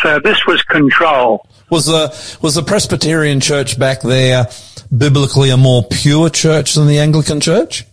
So 0.03 0.19
this 0.19 0.47
was 0.47 0.63
control. 0.63 1.47
Was 1.71 1.87
the 1.87 2.39
was 2.43 2.55
the 2.55 2.63
Presbyterian 2.63 3.41
Church 3.41 3.79
back 3.79 4.01
there 4.01 4.49
biblically 4.97 5.51
a 5.51 5.57
more 5.57 5.85
pure 5.91 6.29
church 6.31 6.75
than 6.75 6.87
the 6.87 6.99
Anglican 6.99 7.41
Church? 7.41 7.85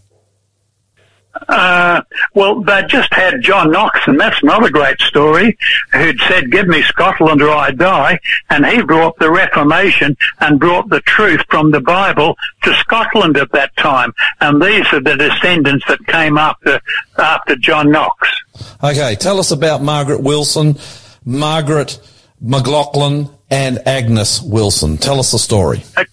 Uh, 1.48 2.02
well, 2.34 2.62
they 2.62 2.84
just 2.88 3.14
had 3.14 3.42
John 3.42 3.72
Knox, 3.72 4.00
and 4.06 4.20
that's 4.20 4.44
not 4.44 4.66
a 4.66 4.70
great 4.70 5.00
story, 5.00 5.58
who'd 5.94 6.20
said, 6.28 6.52
give 6.52 6.68
me 6.68 6.82
Scotland 6.84 7.42
or 7.42 7.50
I 7.50 7.72
die, 7.72 8.20
and 8.50 8.66
he 8.66 8.82
brought 8.82 9.18
the 9.20 9.32
Reformation 9.32 10.18
and 10.40 10.60
brought 10.60 10.90
the 10.90 11.02
truth 11.02 11.42
from 11.50 11.72
the 11.72 11.80
Bible 11.80 12.36
to 12.64 12.74
Scotland 12.76 13.38
at 13.38 13.52
that 13.54 13.76
time. 13.78 14.14
And 14.40 14.62
these 14.62 14.86
are 14.94 15.02
the 15.02 15.16
descendants 15.16 15.86
that 15.88 16.06
came 16.08 16.38
after, 16.38 16.82
after 17.18 17.56
John 17.56 17.92
Knox. 17.92 18.30
Okay, 18.84 19.16
tell 19.16 19.40
us 19.40 19.52
about 19.52 19.82
Margaret 19.82 20.22
Wilson, 20.22 20.78
Margaret 21.26 22.00
McLaughlin, 22.42 23.30
and 23.50 23.86
Agnes 23.88 24.42
Wilson. 24.42 24.98
Tell 24.98 25.20
us 25.20 25.32
the 25.32 25.40
story. 25.40 25.84
Okay, 25.98 26.10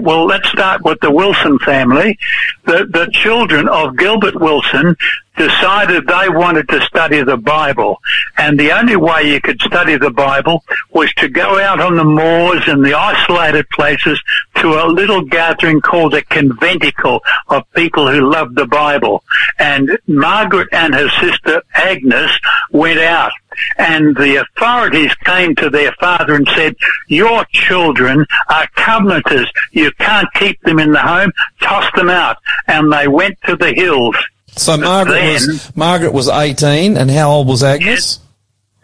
well, 0.00 0.26
let's 0.26 0.48
start 0.48 0.82
with 0.84 1.00
the 1.00 1.10
Wilson 1.10 1.58
family. 1.58 2.18
The, 2.64 2.86
the 2.90 3.08
children 3.12 3.68
of 3.68 3.96
Gilbert 3.96 4.40
Wilson 4.40 4.96
decided 5.36 6.06
they 6.06 6.28
wanted 6.28 6.68
to 6.68 6.80
study 6.82 7.22
the 7.22 7.36
Bible. 7.36 7.98
And 8.38 8.58
the 8.58 8.72
only 8.72 8.96
way 8.96 9.32
you 9.32 9.40
could 9.40 9.60
study 9.60 9.96
the 9.96 10.10
Bible 10.10 10.62
was 10.92 11.12
to 11.14 11.28
go 11.28 11.58
out 11.58 11.80
on 11.80 11.96
the 11.96 12.04
moors 12.04 12.62
and 12.66 12.84
the 12.84 12.94
isolated 12.94 13.68
places 13.70 14.22
to 14.56 14.68
a 14.68 14.86
little 14.86 15.22
gathering 15.22 15.80
called 15.80 16.14
a 16.14 16.22
conventicle 16.22 17.20
of 17.48 17.64
people 17.72 18.10
who 18.10 18.30
loved 18.30 18.54
the 18.56 18.66
Bible. 18.66 19.24
And 19.58 19.98
Margaret 20.06 20.68
and 20.72 20.94
her 20.94 21.08
sister 21.20 21.62
Agnes 21.74 22.30
went 22.70 23.00
out 23.00 23.32
and 23.78 24.16
the 24.16 24.36
authorities 24.42 25.14
came 25.24 25.54
to 25.56 25.70
their 25.70 25.92
father 26.00 26.34
and 26.34 26.48
said, 26.54 26.76
your 27.08 27.44
children 27.52 28.24
are 28.48 28.66
covenanters. 28.76 29.50
You 29.72 29.90
can't 29.98 30.28
keep 30.34 30.60
them 30.62 30.78
in 30.78 30.92
the 30.92 31.00
home. 31.00 31.32
Toss 31.60 31.90
them 31.96 32.10
out. 32.10 32.36
And 32.66 32.92
they 32.92 33.08
went 33.08 33.36
to 33.46 33.56
the 33.56 33.72
hills. 33.72 34.16
So 34.56 34.76
Margaret 34.76 35.14
then- 35.14 35.34
was 35.34 35.76
Margaret 35.76 36.12
was 36.12 36.28
eighteen, 36.28 36.96
and 36.96 37.10
how 37.10 37.30
old 37.30 37.48
was 37.48 37.62
Agnes? 37.64 38.20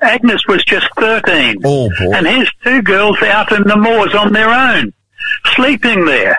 Agnes 0.03 0.47
was 0.49 0.65
just 0.65 0.89
13. 0.97 1.61
Oh, 1.63 1.91
boy. 1.91 2.13
And 2.15 2.27
here's 2.27 2.51
two 2.65 2.81
girls 2.83 3.21
out 3.23 3.53
in 3.53 3.63
the 3.65 3.77
moors 3.77 4.15
on 4.15 4.33
their 4.33 4.49
own, 4.49 4.93
sleeping 5.55 6.07
there. 6.07 6.39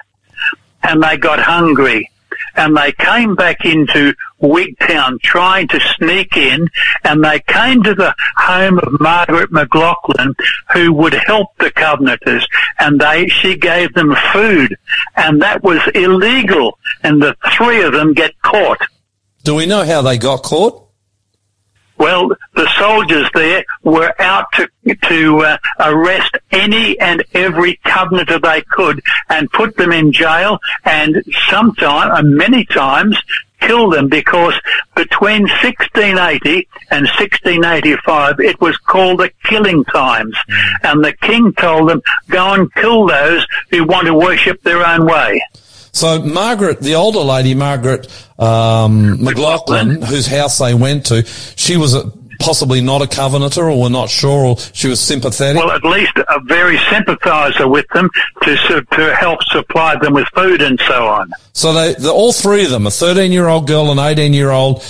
And 0.83 1.01
they 1.03 1.15
got 1.17 1.39
hungry. 1.39 2.09
And 2.55 2.75
they 2.75 2.91
came 2.93 3.35
back 3.35 3.63
into 3.63 4.15
Wigtown 4.41 5.19
trying 5.21 5.67
to 5.69 5.79
sneak 5.79 6.35
in 6.37 6.67
and 7.03 7.23
they 7.23 7.39
came 7.39 7.83
to 7.83 7.93
the 7.93 8.15
home 8.37 8.79
of 8.79 8.99
Margaret 8.99 9.51
McLaughlin 9.51 10.35
who 10.73 10.93
would 10.93 11.13
help 11.13 11.49
the 11.57 11.71
Covenanters 11.71 12.45
and 12.79 12.99
they, 12.99 13.27
she 13.27 13.55
gave 13.55 13.93
them 13.93 14.15
food 14.33 14.77
and 15.15 15.41
that 15.41 15.63
was 15.63 15.81
illegal 15.93 16.77
and 17.03 17.21
the 17.21 17.35
three 17.55 17.81
of 17.83 17.93
them 17.93 18.13
get 18.13 18.39
caught. 18.41 18.81
Do 19.43 19.55
we 19.55 19.65
know 19.65 19.83
how 19.83 20.01
they 20.01 20.17
got 20.17 20.43
caught? 20.43 20.90
Well, 22.01 22.29
the 22.55 22.67
soldiers 22.79 23.29
there 23.35 23.63
were 23.83 24.11
out 24.19 24.51
to 24.53 24.67
to 25.03 25.37
uh, 25.41 25.57
arrest 25.79 26.35
any 26.49 26.99
and 26.99 27.23
every 27.35 27.79
covenanter 27.85 28.39
they 28.39 28.63
could 28.63 29.03
and 29.29 29.51
put 29.51 29.77
them 29.77 29.91
in 29.91 30.11
jail, 30.11 30.57
and 30.83 31.23
sometimes, 31.47 32.09
uh, 32.11 32.23
many 32.23 32.65
times, 32.65 33.21
kill 33.59 33.91
them 33.91 34.09
because 34.09 34.59
between 34.95 35.43
1680 35.43 36.67
and 36.89 37.05
1685 37.05 38.39
it 38.39 38.59
was 38.59 38.75
called 38.77 39.19
the 39.19 39.29
killing 39.43 39.83
times, 39.85 40.35
and 40.81 41.05
the 41.05 41.13
king 41.21 41.53
told 41.53 41.87
them 41.87 42.01
go 42.29 42.53
and 42.55 42.73
kill 42.73 43.05
those 43.05 43.45
who 43.69 43.83
want 43.85 44.07
to 44.07 44.15
worship 44.15 44.59
their 44.63 44.83
own 44.83 45.05
way. 45.05 45.39
So 45.93 46.21
Margaret, 46.21 46.79
the 46.79 46.95
older 46.95 47.19
lady, 47.19 47.53
Margaret 47.53 48.07
um, 48.39 49.21
McLaughlin, 49.23 50.01
whose 50.01 50.25
house 50.27 50.57
they 50.57 50.73
went 50.73 51.05
to, 51.07 51.23
she 51.25 51.75
was 51.77 51.93
a, 51.93 52.09
possibly 52.39 52.81
not 52.81 53.01
a 53.01 53.07
covenanter, 53.07 53.69
or 53.69 53.79
we're 53.79 53.89
not 53.89 54.09
sure, 54.09 54.45
or 54.45 54.57
she 54.73 54.87
was 54.87 54.99
sympathetic. 54.99 55.61
well, 55.61 55.71
at 55.71 55.83
least 55.83 56.13
a 56.17 56.39
very 56.45 56.77
sympathiser 56.89 57.67
with 57.67 57.85
them 57.93 58.09
to 58.43 58.57
su- 58.67 58.81
to 58.93 59.15
help 59.15 59.43
supply 59.43 59.95
them 59.99 60.13
with 60.13 60.25
food 60.33 60.61
and 60.61 60.79
so 60.87 61.05
on. 61.07 61.29
so 61.53 61.73
they, 61.73 61.93
the, 61.93 62.09
all 62.11 62.31
three 62.33 62.63
of 62.63 62.71
them, 62.71 62.87
a 62.87 62.89
13-year-old 62.89 63.67
girl, 63.67 63.91
an 63.91 63.97
18-year-old 63.97 64.83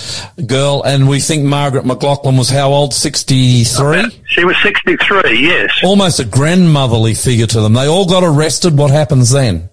girl, 0.46 0.84
and 0.84 1.10
we 1.10 1.20
think 1.20 1.43
Margaret 1.43 1.86
McLaughlin 1.86 2.38
was 2.38 2.50
how 2.50 2.70
old? 2.72 2.93
63? 2.93 4.22
She 4.27 4.46
was 4.46 4.55
63, 4.62 5.41
yes. 5.41 5.72
Almost 5.84 6.20
a 6.20 6.25
grandmotherly 6.25 7.15
figure 7.15 7.48
to 7.48 7.60
them. 7.60 7.74
They 7.74 7.88
all 7.88 8.08
got 8.08 8.24
arrested. 8.24 8.77
What 8.77 8.91
happens 8.91 9.31
then? 9.31 9.71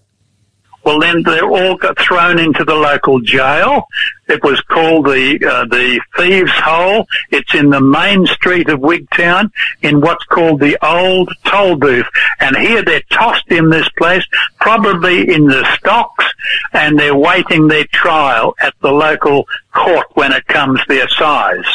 Well, 0.88 1.00
then 1.00 1.23
they 1.23 1.38
all 1.40 1.76
got 1.76 1.99
thrown 1.99 2.38
into 2.38 2.64
the 2.64 2.75
local 2.75 3.21
jail. 3.21 3.83
It 4.26 4.42
was 4.42 4.59
called 4.62 5.04
the 5.04 5.38
uh, 5.47 5.66
the 5.66 6.00
Thieves' 6.16 6.50
Hole. 6.50 7.07
It's 7.30 7.54
in 7.54 7.68
the 7.68 7.83
main 7.83 8.25
street 8.25 8.71
of 8.71 8.80
Wigtown 8.80 9.50
in 9.83 10.00
what's 10.00 10.25
called 10.25 10.61
the 10.61 10.78
Old 10.83 11.30
Toll 11.45 11.76
Booth. 11.76 12.07
And 12.40 12.57
here 12.57 12.83
they're 12.83 13.02
tossed 13.11 13.49
in 13.49 13.68
this 13.68 13.87
place, 13.99 14.25
probably 14.61 15.30
in 15.30 15.45
the 15.45 15.62
stocks, 15.76 16.25
and 16.73 16.99
they're 16.99 17.14
waiting 17.14 17.68
their 17.68 17.85
trial 17.92 18.54
at 18.59 18.73
the 18.80 18.90
local 18.90 19.47
court 19.75 20.07
when 20.14 20.33
it 20.33 20.47
comes 20.47 20.80
their 20.88 21.09
size. 21.11 21.66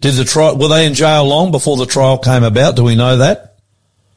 Did 0.00 0.14
the 0.14 0.24
trial, 0.24 0.56
were 0.56 0.68
they 0.68 0.86
in 0.86 0.94
jail 0.94 1.26
long 1.26 1.50
before 1.50 1.76
the 1.76 1.84
trial 1.84 2.16
came 2.16 2.42
about? 2.42 2.76
Do 2.76 2.84
we 2.84 2.94
know 2.94 3.18
that? 3.18 3.51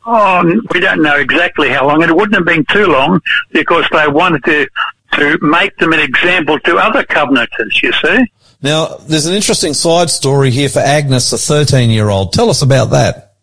Oh, 0.05 0.43
we 0.71 0.79
don't 0.79 1.01
know 1.01 1.15
exactly 1.15 1.69
how 1.69 1.87
long. 1.87 2.03
It 2.03 2.15
wouldn't 2.15 2.35
have 2.35 2.45
been 2.45 2.65
too 2.65 2.85
long 2.85 3.21
because 3.51 3.85
they 3.91 4.07
wanted 4.07 4.43
to 4.45 4.67
to 5.13 5.37
make 5.41 5.75
them 5.77 5.93
an 5.93 5.99
example 5.99 6.59
to 6.59 6.77
other 6.77 7.03
covenanters. 7.03 7.81
You 7.81 7.91
see. 7.93 8.25
Now, 8.61 8.97
there's 9.07 9.25
an 9.25 9.33
interesting 9.33 9.73
side 9.73 10.09
story 10.09 10.51
here 10.51 10.69
for 10.69 10.79
Agnes, 10.79 11.31
a 11.33 11.37
13 11.37 11.89
year 11.89 12.09
old. 12.09 12.33
Tell 12.33 12.49
us 12.49 12.61
about 12.61 12.91
that. 12.91 13.33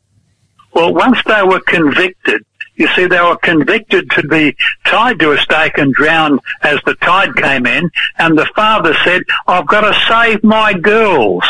Well, 0.75 0.95
once 0.95 1.19
they 1.27 1.43
were 1.43 1.61
convicted, 1.61 2.45
you 2.83 2.89
see, 2.97 3.07
they 3.07 3.21
were 3.21 3.37
convicted 3.37 4.11
to 4.11 4.27
be 4.27 4.57
tied 4.85 5.21
to 5.21 5.31
a 5.31 5.39
stake 5.39 5.79
and 5.79 5.95
drowned 5.95 6.41
as 6.63 6.81
the 6.85 6.95
tide 6.97 7.35
came 7.37 7.65
in. 7.65 7.89
And 8.19 8.37
the 8.37 8.51
father 8.57 8.93
said, 9.05 9.23
I've 9.47 9.69
got 9.69 9.83
to 9.83 9.95
save 10.09 10.43
my 10.43 10.73
girls. 10.73 11.45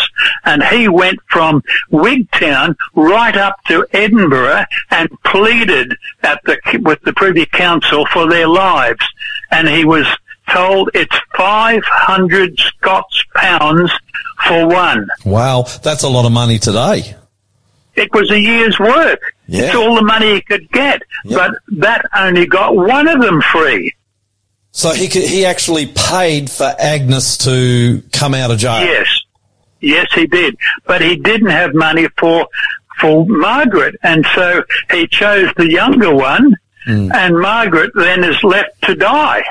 And 0.45 0.63
he 0.63 0.89
went 0.89 1.21
from 1.31 1.63
Wigtown 1.91 2.77
right 2.95 3.35
up 3.35 3.57
to 3.69 3.87
Edinburgh 3.93 4.65
and 4.91 5.09
pleaded 5.25 5.97
at 6.23 6.43
the, 6.45 6.59
with 6.85 7.01
the 7.01 7.15
Privy 7.15 7.47
Council 7.47 8.05
for 8.13 8.29
their 8.29 8.47
lives. 8.47 9.05
And 9.51 9.67
he 9.67 9.87
was 9.87 10.07
told 10.51 10.91
it's 10.93 11.17
500 11.35 12.59
Scots 12.59 13.25
pounds 13.35 13.91
for 14.47 14.67
one. 14.67 15.09
Wow, 15.25 15.63
that's 15.83 16.03
a 16.03 16.09
lot 16.09 16.27
of 16.27 16.33
money 16.33 16.59
today. 16.59 17.17
It 17.95 18.13
was 18.13 18.31
a 18.31 18.39
year's 18.39 18.79
work. 18.79 19.35
Yeah. 19.53 19.65
It's 19.65 19.75
all 19.75 19.95
the 19.95 20.03
money 20.03 20.37
he 20.37 20.41
could 20.41 20.71
get. 20.71 21.03
Yep. 21.27 21.39
But 21.39 21.79
that 21.81 22.07
only 22.17 22.47
got 22.47 22.75
one 22.75 23.07
of 23.07 23.21
them 23.21 23.43
free. 23.53 23.95
So 24.71 24.95
he 24.95 25.09
could, 25.09 25.25
he 25.25 25.45
actually 25.45 25.93
paid 25.95 26.51
for 26.51 26.75
Agnes 26.79 27.37
to 27.39 28.03
come 28.13 28.33
out 28.33 28.51
of 28.51 28.57
jail. 28.57 28.83
Yes. 28.83 29.07
Yes, 29.81 30.07
he 30.15 30.27
did. 30.27 30.57
But 30.87 31.03
he 31.03 31.17
didn't 31.17 31.51
have 31.51 31.75
money 31.75 32.09
for, 32.19 32.49
for 32.99 33.27
Margaret. 33.27 33.95
And 34.03 34.25
so 34.35 34.65
he 34.91 35.07
chose 35.09 35.53
the 35.59 35.71
younger 35.71 36.15
one 36.15 36.57
hmm. 36.87 37.11
and 37.13 37.39
Margaret 37.39 37.91
then 37.95 38.25
is 38.25 38.43
left 38.43 38.81
to 38.85 38.95
die. 38.95 39.45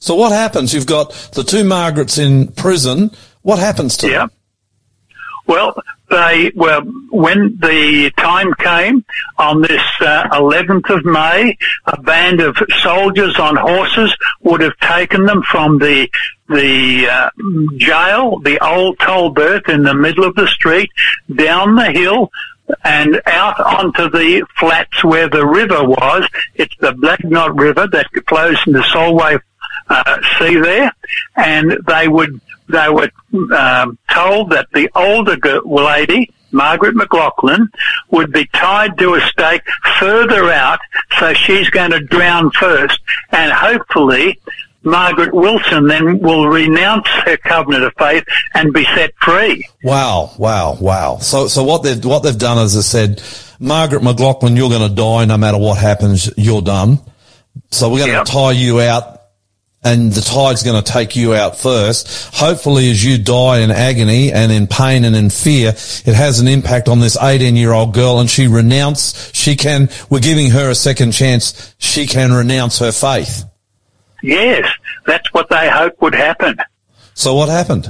So 0.00 0.16
what 0.16 0.32
happens? 0.32 0.74
You've 0.74 0.86
got 0.86 1.12
the 1.34 1.44
two 1.44 1.62
Margarets 1.62 2.18
in 2.18 2.48
prison. 2.48 3.12
What 3.42 3.60
happens 3.60 3.96
to 3.98 4.08
Yeah. 4.10 4.18
them? 4.18 4.30
Well, 5.46 5.80
they 6.08 6.52
well 6.54 6.82
when 7.10 7.58
the 7.60 8.12
time 8.16 8.52
came 8.54 9.04
on 9.38 9.62
this 9.62 9.82
uh, 10.00 10.28
11th 10.32 10.90
of 10.90 11.04
May, 11.04 11.56
a 11.86 12.00
band 12.00 12.40
of 12.40 12.56
soldiers 12.82 13.38
on 13.38 13.56
horses 13.56 14.16
would 14.42 14.60
have 14.60 14.76
taken 14.78 15.24
them 15.24 15.42
from 15.42 15.78
the 15.78 16.08
the 16.48 17.08
uh, 17.10 17.30
jail, 17.76 18.38
the 18.40 18.64
old 18.64 18.98
Toll 19.00 19.30
Booth 19.30 19.68
in 19.68 19.82
the 19.82 19.94
middle 19.94 20.24
of 20.24 20.36
the 20.36 20.46
street, 20.46 20.90
down 21.34 21.74
the 21.74 21.90
hill. 21.90 22.30
And 22.82 23.22
out 23.26 23.60
onto 23.60 24.10
the 24.10 24.44
flats 24.58 25.04
where 25.04 25.28
the 25.28 25.46
river 25.46 25.84
was. 25.84 26.28
It's 26.56 26.74
the 26.80 26.94
Bladnoch 26.94 27.56
River 27.56 27.86
that 27.86 28.08
flows 28.26 28.58
into 28.66 28.82
Solway 28.82 29.36
uh, 29.88 30.18
Sea 30.38 30.56
there, 30.56 30.92
and 31.36 31.78
they 31.86 32.08
would 32.08 32.40
they 32.68 32.88
were 32.88 33.10
um, 33.56 33.98
told 34.12 34.50
that 34.50 34.66
the 34.72 34.90
older 34.94 35.36
lady, 35.64 36.32
Margaret 36.52 36.94
McLaughlin, 36.94 37.68
would 38.10 38.32
be 38.32 38.46
tied 38.46 38.98
to 38.98 39.14
a 39.14 39.20
stake 39.22 39.62
further 39.98 40.50
out, 40.50 40.80
so 41.18 41.32
she's 41.34 41.68
going 41.70 41.90
to 41.90 42.00
drown 42.00 42.50
first, 42.52 42.98
and 43.30 43.52
hopefully 43.52 44.40
Margaret 44.82 45.34
Wilson 45.34 45.86
then 45.88 46.20
will 46.20 46.46
renounce 46.48 47.08
her 47.08 47.36
covenant 47.38 47.84
of 47.84 47.92
faith 47.98 48.24
and 48.54 48.72
be 48.72 48.84
set 48.94 49.12
free. 49.20 49.68
Wow, 49.82 50.30
wow, 50.38 50.76
wow. 50.80 51.18
So, 51.18 51.48
so 51.48 51.64
what 51.64 51.82
they've, 51.82 52.02
what 52.04 52.22
they've 52.22 52.38
done 52.38 52.58
is 52.58 52.74
they 52.74 52.82
said, 52.82 53.22
Margaret 53.58 54.02
McLaughlin, 54.02 54.56
you're 54.56 54.68
going 54.70 54.88
to 54.88 54.94
die 54.94 55.24
no 55.24 55.36
matter 55.38 55.58
what 55.58 55.78
happens, 55.78 56.30
you're 56.36 56.62
done. 56.62 57.00
So 57.70 57.88
we're 57.90 57.98
going 57.98 58.10
Yep. 58.12 58.26
to 58.26 58.32
tie 58.32 58.52
you 58.52 58.80
out 58.80 59.15
and 59.86 60.12
the 60.12 60.20
tide's 60.20 60.64
going 60.64 60.82
to 60.82 60.92
take 60.92 61.14
you 61.14 61.32
out 61.32 61.56
first. 61.56 62.34
Hopefully 62.34 62.90
as 62.90 63.04
you 63.04 63.18
die 63.18 63.60
in 63.60 63.70
agony 63.70 64.32
and 64.32 64.50
in 64.50 64.66
pain 64.66 65.04
and 65.04 65.14
in 65.14 65.30
fear, 65.30 65.68
it 65.68 66.14
has 66.14 66.40
an 66.40 66.48
impact 66.48 66.88
on 66.88 66.98
this 66.98 67.16
18 67.16 67.54
year 67.54 67.72
old 67.72 67.94
girl 67.94 68.18
and 68.18 68.28
she 68.28 68.48
renounce, 68.48 69.30
she 69.32 69.54
can, 69.54 69.88
we're 70.10 70.18
giving 70.18 70.50
her 70.50 70.70
a 70.70 70.74
second 70.74 71.12
chance. 71.12 71.74
She 71.78 72.08
can 72.08 72.32
renounce 72.32 72.80
her 72.80 72.90
faith. 72.90 73.44
Yes, 74.24 74.68
that's 75.06 75.32
what 75.32 75.48
they 75.50 75.70
hoped 75.70 76.02
would 76.02 76.14
happen. 76.14 76.58
So 77.14 77.34
what 77.36 77.48
happened? 77.48 77.88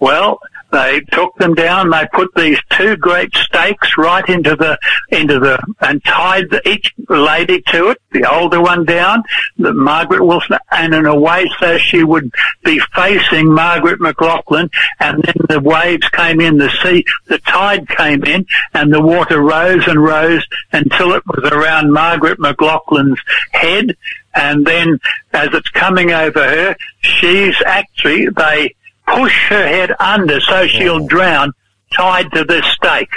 Well, 0.00 0.40
they 0.70 1.00
took 1.12 1.34
them 1.36 1.54
down. 1.54 1.90
They 1.90 2.06
put 2.12 2.34
these 2.34 2.58
two 2.70 2.96
great 2.96 3.34
stakes 3.34 3.96
right 3.96 4.26
into 4.28 4.54
the 4.54 4.78
into 5.10 5.38
the 5.38 5.58
and 5.80 6.04
tied 6.04 6.50
the, 6.50 6.66
each 6.68 6.94
lady 7.08 7.62
to 7.68 7.90
it. 7.90 7.98
The 8.12 8.30
older 8.30 8.60
one 8.60 8.84
down, 8.84 9.22
the 9.56 9.72
Margaret 9.72 10.24
Wilson, 10.24 10.58
and 10.70 10.94
in 10.94 11.06
a 11.06 11.18
way 11.18 11.50
so 11.58 11.78
she 11.78 12.04
would 12.04 12.30
be 12.64 12.80
facing 12.94 13.52
Margaret 13.52 14.00
McLaughlin. 14.00 14.70
And 15.00 15.22
then 15.22 15.34
the 15.48 15.60
waves 15.60 16.08
came 16.10 16.40
in, 16.40 16.58
the 16.58 16.70
sea, 16.82 17.04
the 17.26 17.38
tide 17.38 17.88
came 17.88 18.24
in, 18.24 18.46
and 18.74 18.92
the 18.92 19.02
water 19.02 19.40
rose 19.40 19.86
and 19.86 20.02
rose 20.02 20.46
until 20.72 21.12
it 21.12 21.22
was 21.26 21.50
around 21.50 21.92
Margaret 21.92 22.38
McLaughlin's 22.38 23.20
head. 23.52 23.96
And 24.34 24.64
then, 24.66 25.00
as 25.32 25.48
it's 25.52 25.70
coming 25.70 26.12
over 26.12 26.42
her, 26.42 26.76
she's 27.00 27.56
actually 27.66 28.28
they 28.28 28.74
push 29.14 29.48
her 29.48 29.66
head 29.66 29.92
under 29.98 30.40
so 30.40 30.66
she'll 30.66 31.06
drown, 31.06 31.52
tied 31.96 32.30
to 32.32 32.44
this 32.44 32.64
stake. 32.66 33.14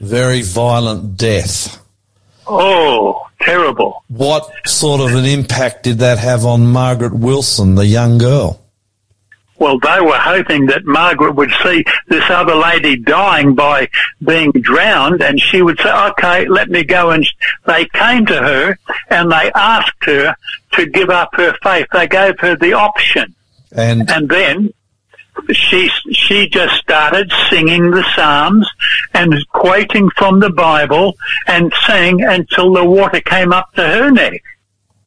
Very 0.00 0.42
violent 0.42 1.16
death. 1.16 1.84
Oh, 2.46 3.26
terrible. 3.40 4.02
What 4.08 4.50
sort 4.66 5.00
of 5.00 5.16
an 5.16 5.24
impact 5.24 5.84
did 5.84 5.98
that 5.98 6.18
have 6.18 6.44
on 6.44 6.66
Margaret 6.66 7.14
Wilson, 7.14 7.76
the 7.76 7.86
young 7.86 8.18
girl? 8.18 8.60
Well, 9.62 9.78
they 9.78 10.00
were 10.00 10.18
hoping 10.18 10.66
that 10.66 10.84
Margaret 10.84 11.36
would 11.36 11.52
see 11.62 11.84
this 12.08 12.24
other 12.28 12.56
lady 12.56 12.96
dying 12.96 13.54
by 13.54 13.88
being 14.20 14.50
drowned 14.50 15.22
and 15.22 15.40
she 15.40 15.62
would 15.62 15.78
say, 15.78 15.92
okay, 15.92 16.48
let 16.48 16.68
me 16.68 16.82
go. 16.82 17.10
And 17.10 17.24
they 17.64 17.84
came 17.84 18.26
to 18.26 18.36
her 18.36 18.76
and 19.08 19.30
they 19.30 19.52
asked 19.54 20.04
her 20.04 20.34
to 20.72 20.86
give 20.86 21.10
up 21.10 21.28
her 21.34 21.54
faith. 21.62 21.86
They 21.92 22.08
gave 22.08 22.40
her 22.40 22.56
the 22.56 22.72
option. 22.72 23.36
And 23.70 24.10
And 24.10 24.28
then 24.28 24.72
she 25.50 25.88
she 26.12 26.48
just 26.48 26.74
started 26.76 27.32
singing 27.50 27.90
the 27.90 28.04
psalms 28.14 28.68
and 29.14 29.34
quoting 29.48 30.10
from 30.16 30.40
the 30.40 30.50
Bible 30.50 31.14
and 31.46 31.72
sang 31.86 32.22
until 32.22 32.72
the 32.72 32.84
water 32.84 33.20
came 33.20 33.52
up 33.52 33.72
to 33.74 33.82
her 33.82 34.10
neck. 34.10 34.42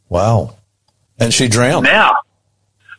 wow. 0.09 0.55
And 1.17 1.33
she 1.33 1.47
drowned. 1.47 1.85
Now, 1.85 2.13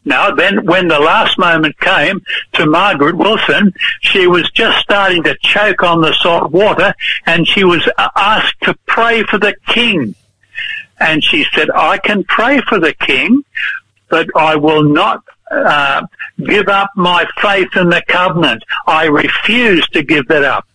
now 0.06 0.30
then, 0.30 0.64
when 0.64 0.88
the 0.88 1.00
last 1.00 1.36
moment 1.36 1.78
came 1.80 2.22
to 2.54 2.64
Margaret 2.64 3.16
Wilson, 3.16 3.74
she 4.00 4.26
was 4.26 4.50
just 4.52 4.78
starting 4.78 5.22
to 5.24 5.36
choke 5.42 5.82
on 5.82 6.00
the 6.00 6.14
salt 6.14 6.52
water, 6.52 6.94
and 7.26 7.46
she 7.46 7.64
was 7.64 7.86
asked 8.16 8.60
to 8.62 8.74
pray 8.86 9.24
for 9.24 9.38
the 9.38 9.54
king. 9.66 10.14
And 10.98 11.22
she 11.22 11.44
said, 11.54 11.68
"I 11.70 11.98
can 11.98 12.24
pray 12.24 12.60
for 12.60 12.78
the 12.78 12.94
king, 12.94 13.42
but 14.08 14.28
I 14.34 14.56
will 14.56 14.84
not." 14.84 15.22
Uh, 15.50 16.06
give 16.38 16.68
up 16.68 16.90
my 16.96 17.26
faith 17.40 17.68
in 17.76 17.88
the 17.88 18.02
covenant. 18.08 18.64
I 18.86 19.06
refuse 19.06 19.86
to 19.90 20.02
give 20.02 20.26
that 20.28 20.44
up. 20.44 20.66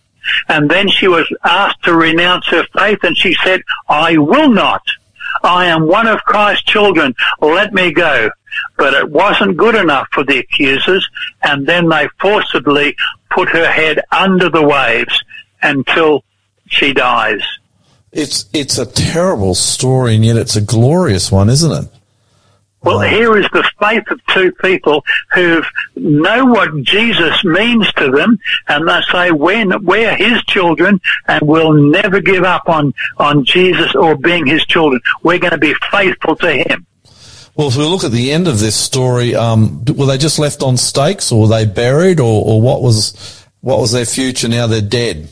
And 0.48 0.70
then 0.70 0.88
she 0.88 1.08
was 1.08 1.30
asked 1.44 1.82
to 1.84 1.94
renounce 1.94 2.46
her 2.48 2.64
faith 2.76 3.00
and 3.02 3.16
she 3.16 3.34
said, 3.44 3.62
I 3.88 4.16
will 4.16 4.50
not. 4.50 4.82
I 5.42 5.66
am 5.66 5.86
one 5.86 6.06
of 6.06 6.20
Christ's 6.20 6.64
children. 6.64 7.14
Let 7.40 7.74
me 7.74 7.92
go. 7.92 8.30
But 8.76 8.94
it 8.94 9.10
wasn't 9.10 9.56
good 9.56 9.74
enough 9.74 10.08
for 10.12 10.24
the 10.24 10.38
accusers 10.38 11.08
and 11.42 11.66
then 11.66 11.88
they 11.88 12.08
forcibly 12.20 12.96
put 13.30 13.48
her 13.48 13.70
head 13.70 14.00
under 14.10 14.48
the 14.48 14.62
waves 14.62 15.22
until 15.62 16.24
she 16.68 16.92
dies. 16.92 17.42
It's 18.12 18.46
it's 18.52 18.76
a 18.76 18.84
terrible 18.84 19.54
story, 19.54 20.16
and 20.16 20.24
yet 20.24 20.36
it's 20.36 20.54
a 20.54 20.60
glorious 20.60 21.32
one, 21.32 21.48
isn't 21.48 21.72
it? 21.72 21.90
Well, 22.82 23.00
here 23.00 23.36
is 23.38 23.46
the 23.52 23.68
faith 23.80 24.04
of 24.10 24.20
two 24.26 24.50
people 24.52 25.04
who 25.34 25.62
know 25.94 26.46
what 26.46 26.82
Jesus 26.82 27.44
means 27.44 27.92
to 27.94 28.10
them, 28.10 28.38
and 28.68 28.88
they 28.88 29.00
say 29.10 29.30
we're, 29.30 29.78
we're 29.78 30.16
His 30.16 30.42
children, 30.44 31.00
and 31.28 31.46
we'll 31.46 31.74
never 31.74 32.20
give 32.20 32.44
up 32.44 32.68
on 32.68 32.92
on 33.18 33.44
Jesus 33.44 33.94
or 33.94 34.16
being 34.16 34.46
His 34.46 34.64
children. 34.66 35.00
We're 35.22 35.38
going 35.38 35.52
to 35.52 35.58
be 35.58 35.74
faithful 35.90 36.36
to 36.36 36.52
Him. 36.52 36.86
Well, 37.54 37.68
if 37.68 37.76
we 37.76 37.84
look 37.84 38.02
at 38.02 38.12
the 38.12 38.32
end 38.32 38.48
of 38.48 38.58
this 38.58 38.74
story, 38.74 39.34
um, 39.34 39.84
were 39.84 40.06
they 40.06 40.18
just 40.18 40.38
left 40.38 40.62
on 40.62 40.76
stakes, 40.76 41.30
or 41.30 41.42
were 41.42 41.48
they 41.48 41.66
buried, 41.66 42.18
or, 42.18 42.44
or 42.44 42.60
what 42.60 42.82
was 42.82 43.46
what 43.60 43.78
was 43.78 43.92
their 43.92 44.06
future? 44.06 44.48
Now 44.48 44.66
they're 44.66 44.80
dead. 44.80 45.28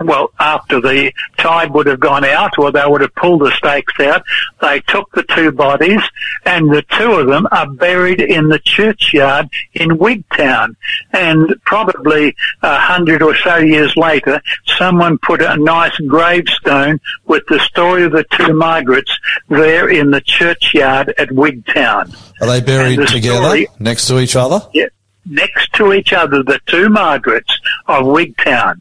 Well, 0.00 0.30
after 0.38 0.80
the 0.80 1.12
tide 1.38 1.72
would 1.72 1.86
have 1.86 2.00
gone 2.00 2.24
out, 2.24 2.52
or 2.58 2.70
they 2.72 2.84
would 2.86 3.00
have 3.00 3.14
pulled 3.14 3.42
the 3.42 3.50
stakes 3.52 3.98
out, 4.00 4.22
they 4.60 4.80
took 4.80 5.10
the 5.12 5.22
two 5.22 5.52
bodies, 5.52 6.00
and 6.44 6.70
the 6.70 6.82
two 6.82 7.12
of 7.12 7.26
them 7.28 7.46
are 7.50 7.68
buried 7.68 8.20
in 8.20 8.48
the 8.48 8.58
churchyard 8.58 9.48
in 9.74 9.90
Wigtown. 9.90 10.76
And 11.12 11.54
probably 11.64 12.34
a 12.62 12.78
hundred 12.78 13.22
or 13.22 13.34
so 13.36 13.56
years 13.56 13.96
later, 13.96 14.40
someone 14.78 15.18
put 15.18 15.42
a 15.42 15.56
nice 15.56 15.96
gravestone 16.06 17.00
with 17.26 17.44
the 17.48 17.58
story 17.60 18.04
of 18.04 18.12
the 18.12 18.24
two 18.32 18.54
Margarets 18.54 19.16
there 19.48 19.88
in 19.88 20.10
the 20.10 20.20
churchyard 20.20 21.14
at 21.18 21.28
Wigtown. 21.30 22.14
Are 22.40 22.46
they 22.46 22.60
buried 22.60 22.98
the 22.98 23.06
together 23.06 23.44
story- 23.44 23.68
next 23.78 24.06
to 24.08 24.18
each 24.18 24.36
other? 24.36 24.60
Yeah, 24.74 24.86
next 25.24 25.72
to 25.74 25.92
each 25.92 26.12
other, 26.12 26.42
the 26.42 26.60
two 26.66 26.88
Margarets 26.88 27.58
of 27.86 28.04
Wigtown. 28.04 28.80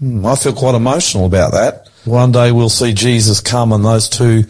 Hmm, 0.00 0.24
I 0.26 0.34
feel 0.34 0.54
quite 0.54 0.74
emotional 0.74 1.26
about 1.26 1.52
that. 1.52 1.88
One 2.04 2.32
day 2.32 2.50
we'll 2.50 2.70
see 2.70 2.92
Jesus 2.92 3.40
come, 3.40 3.72
and 3.72 3.84
those 3.84 4.08
two 4.08 4.44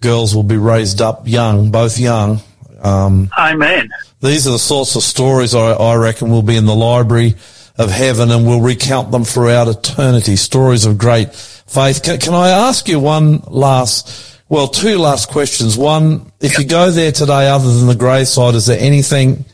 girls 0.00 0.34
will 0.34 0.42
be 0.42 0.56
raised 0.56 1.00
up 1.00 1.26
young, 1.26 1.70
both 1.70 1.98
young. 1.98 2.40
Um, 2.82 3.30
Amen. 3.38 3.88
these 4.20 4.46
are 4.46 4.50
the 4.50 4.58
sorts 4.58 4.96
of 4.96 5.02
stories 5.02 5.54
I, 5.54 5.72
I 5.72 5.94
reckon 5.94 6.30
will 6.30 6.42
be 6.42 6.56
in 6.56 6.66
the 6.66 6.74
library 6.74 7.34
of 7.78 7.90
heaven 7.90 8.30
and 8.30 8.46
we'll 8.46 8.60
recount 8.60 9.10
them 9.10 9.24
throughout 9.24 9.68
eternity. 9.68 10.36
Stories 10.36 10.84
of 10.84 10.98
great 10.98 11.34
faith. 11.34 12.02
Can, 12.02 12.18
can 12.18 12.34
I 12.34 12.50
ask 12.50 12.88
you 12.88 13.00
one 13.00 13.38
last, 13.46 14.40
well, 14.48 14.68
two 14.68 14.98
last 14.98 15.28
questions. 15.28 15.76
One, 15.76 16.32
if 16.40 16.58
you 16.58 16.66
go 16.66 16.90
there 16.90 17.12
today 17.12 17.48
other 17.48 17.72
than 17.72 17.86
the 17.86 17.94
graveside, 17.94 18.54
is 18.54 18.66
there 18.66 18.80
anything 18.80 19.44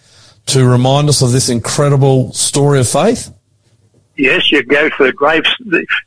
to 0.47 0.69
remind 0.69 1.09
us 1.09 1.23
of 1.23 1.33
this 1.33 1.49
incredible 1.49 2.33
story 2.33 2.81
of 2.81 2.89
faith? 2.89 3.33
Yes, 4.17 4.53
you 4.53 4.63
go 4.63 4.91
for 4.91 5.07
the 5.07 5.13
graves. 5.13 5.55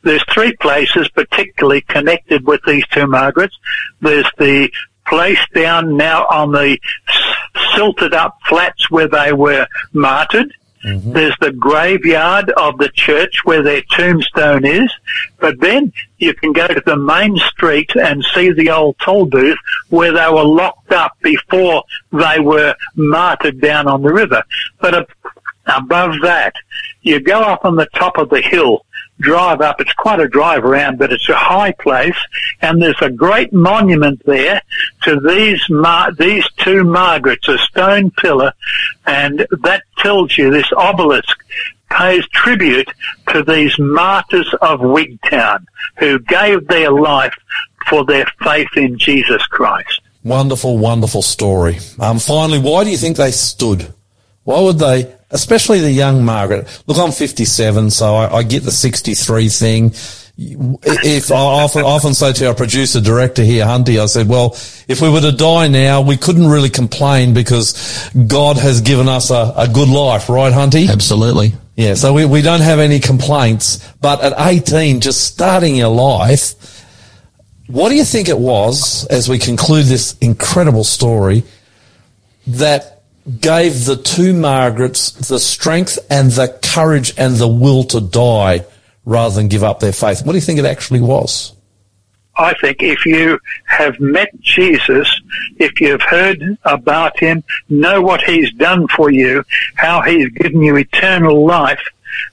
There's 0.02 0.24
three 0.32 0.54
places 0.56 1.08
particularly 1.08 1.80
connected 1.82 2.46
with 2.46 2.60
these 2.66 2.86
two 2.88 3.06
Margarets. 3.06 3.56
There's 4.00 4.30
the 4.38 4.70
place 5.06 5.40
down 5.54 5.96
now 5.96 6.26
on 6.26 6.52
the 6.52 6.78
silted 7.74 8.14
up 8.14 8.38
flats 8.48 8.90
where 8.90 9.08
they 9.08 9.32
were 9.32 9.66
martyred. 9.92 10.52
Mm-hmm. 10.84 11.12
There's 11.12 11.36
the 11.40 11.52
graveyard 11.52 12.50
of 12.50 12.78
the 12.78 12.90
church 12.90 13.40
where 13.44 13.62
their 13.62 13.82
tombstone 13.90 14.64
is. 14.64 14.92
But 15.40 15.58
then 15.60 15.92
you 16.18 16.32
can 16.34 16.52
go 16.52 16.68
to 16.68 16.82
the 16.84 16.96
main 16.96 17.36
street 17.38 17.90
and 17.96 18.24
see 18.34 18.52
the 18.52 18.70
old 18.70 18.96
toll 19.04 19.26
booth 19.26 19.58
where 19.88 20.12
they 20.12 20.28
were 20.28 20.44
locked 20.44 20.92
up 20.92 21.12
before 21.22 21.82
they 22.12 22.38
were 22.38 22.76
martyred 22.94 23.60
down 23.60 23.88
on 23.88 24.02
the 24.02 24.12
river. 24.12 24.44
But 24.80 25.08
above 25.66 26.14
that, 26.22 26.54
you 27.02 27.20
go 27.20 27.40
up 27.40 27.64
on 27.64 27.76
the 27.76 27.88
top 27.94 28.18
of 28.18 28.30
the 28.30 28.40
hill 28.40 28.84
drive 29.20 29.60
up. 29.60 29.80
It's 29.80 29.92
quite 29.94 30.20
a 30.20 30.28
drive 30.28 30.64
around, 30.64 30.98
but 30.98 31.12
it's 31.12 31.28
a 31.28 31.36
high 31.36 31.72
place, 31.72 32.16
and 32.60 32.80
there's 32.80 33.00
a 33.00 33.10
great 33.10 33.52
monument 33.52 34.22
there 34.26 34.60
to 35.02 35.20
these 35.20 35.62
Mar- 35.70 36.12
these 36.12 36.46
two 36.58 36.84
Margarets, 36.84 37.48
a 37.48 37.58
stone 37.58 38.10
pillar, 38.10 38.52
and 39.06 39.46
that 39.62 39.84
tells 39.98 40.36
you 40.36 40.50
this 40.50 40.70
obelisk 40.76 41.38
pays 41.90 42.26
tribute 42.28 42.90
to 43.28 43.42
these 43.42 43.78
martyrs 43.78 44.52
of 44.60 44.80
Wigtown 44.80 45.64
who 45.98 46.18
gave 46.18 46.66
their 46.66 46.90
life 46.90 47.34
for 47.88 48.04
their 48.04 48.26
faith 48.42 48.68
in 48.76 48.98
Jesus 48.98 49.44
Christ. 49.46 50.00
Wonderful, 50.24 50.76
wonderful 50.76 51.22
story. 51.22 51.78
Um, 52.00 52.18
finally, 52.18 52.58
why 52.58 52.82
do 52.82 52.90
you 52.90 52.96
think 52.96 53.16
they 53.16 53.30
stood? 53.30 53.94
Why 54.46 54.60
would 54.60 54.78
they 54.78 55.16
especially 55.30 55.80
the 55.80 55.90
young 55.90 56.24
Margaret. 56.24 56.82
Look, 56.86 56.98
I'm 56.98 57.12
57, 57.12 57.90
so 57.90 58.14
I, 58.14 58.38
I 58.38 58.42
get 58.42 58.62
the 58.62 58.70
63 58.70 59.48
thing. 59.48 59.92
If 60.38 61.32
I 61.32 61.36
often, 61.36 61.82
often 61.82 62.12
say 62.12 62.32
to 62.34 62.48
our 62.48 62.54
producer 62.54 63.00
director 63.00 63.42
here, 63.42 63.64
Hunty, 63.64 64.00
I 64.00 64.06
said, 64.06 64.28
well, 64.28 64.54
if 64.86 65.00
we 65.00 65.08
were 65.08 65.22
to 65.22 65.32
die 65.32 65.68
now, 65.68 66.02
we 66.02 66.16
couldn't 66.16 66.46
really 66.46 66.68
complain 66.68 67.32
because 67.32 68.10
God 68.26 68.58
has 68.58 68.82
given 68.82 69.08
us 69.08 69.30
a, 69.30 69.54
a 69.56 69.66
good 69.66 69.88
life, 69.88 70.28
right, 70.28 70.52
Hunty? 70.52 70.90
Absolutely. 70.90 71.54
Yeah, 71.76 71.94
so 71.94 72.12
we, 72.12 72.26
we 72.26 72.42
don't 72.42 72.60
have 72.60 72.78
any 72.78 73.00
complaints. 73.00 73.86
But 74.00 74.20
at 74.20 74.34
18, 74.36 75.00
just 75.00 75.24
starting 75.24 75.74
your 75.74 75.88
life, 75.88 76.84
what 77.66 77.88
do 77.88 77.96
you 77.96 78.04
think 78.04 78.28
it 78.28 78.38
was, 78.38 79.06
as 79.06 79.28
we 79.28 79.38
conclude 79.38 79.86
this 79.86 80.16
incredible 80.18 80.84
story, 80.84 81.44
that 82.46 82.95
gave 83.40 83.84
the 83.84 83.96
two 83.96 84.32
Margarets 84.32 85.12
the 85.12 85.38
strength 85.38 85.98
and 86.10 86.30
the 86.30 86.58
courage 86.62 87.12
and 87.18 87.36
the 87.36 87.48
will 87.48 87.84
to 87.84 88.00
die 88.00 88.64
rather 89.04 89.34
than 89.34 89.48
give 89.48 89.64
up 89.64 89.80
their 89.80 89.92
faith. 89.92 90.24
What 90.24 90.32
do 90.32 90.38
you 90.38 90.42
think 90.42 90.58
it 90.58 90.64
actually 90.64 91.00
was? 91.00 91.52
I 92.38 92.54
think 92.54 92.82
if 92.82 93.06
you 93.06 93.38
have 93.64 93.98
met 93.98 94.28
Jesus, 94.40 95.08
if 95.56 95.80
you've 95.80 96.02
heard 96.02 96.42
about 96.64 97.18
him, 97.18 97.42
know 97.68 98.02
what 98.02 98.20
he's 98.22 98.52
done 98.54 98.86
for 98.88 99.10
you, 99.10 99.42
how 99.74 100.02
he's 100.02 100.28
given 100.30 100.60
you 100.60 100.76
eternal 100.76 101.46
life, 101.46 101.80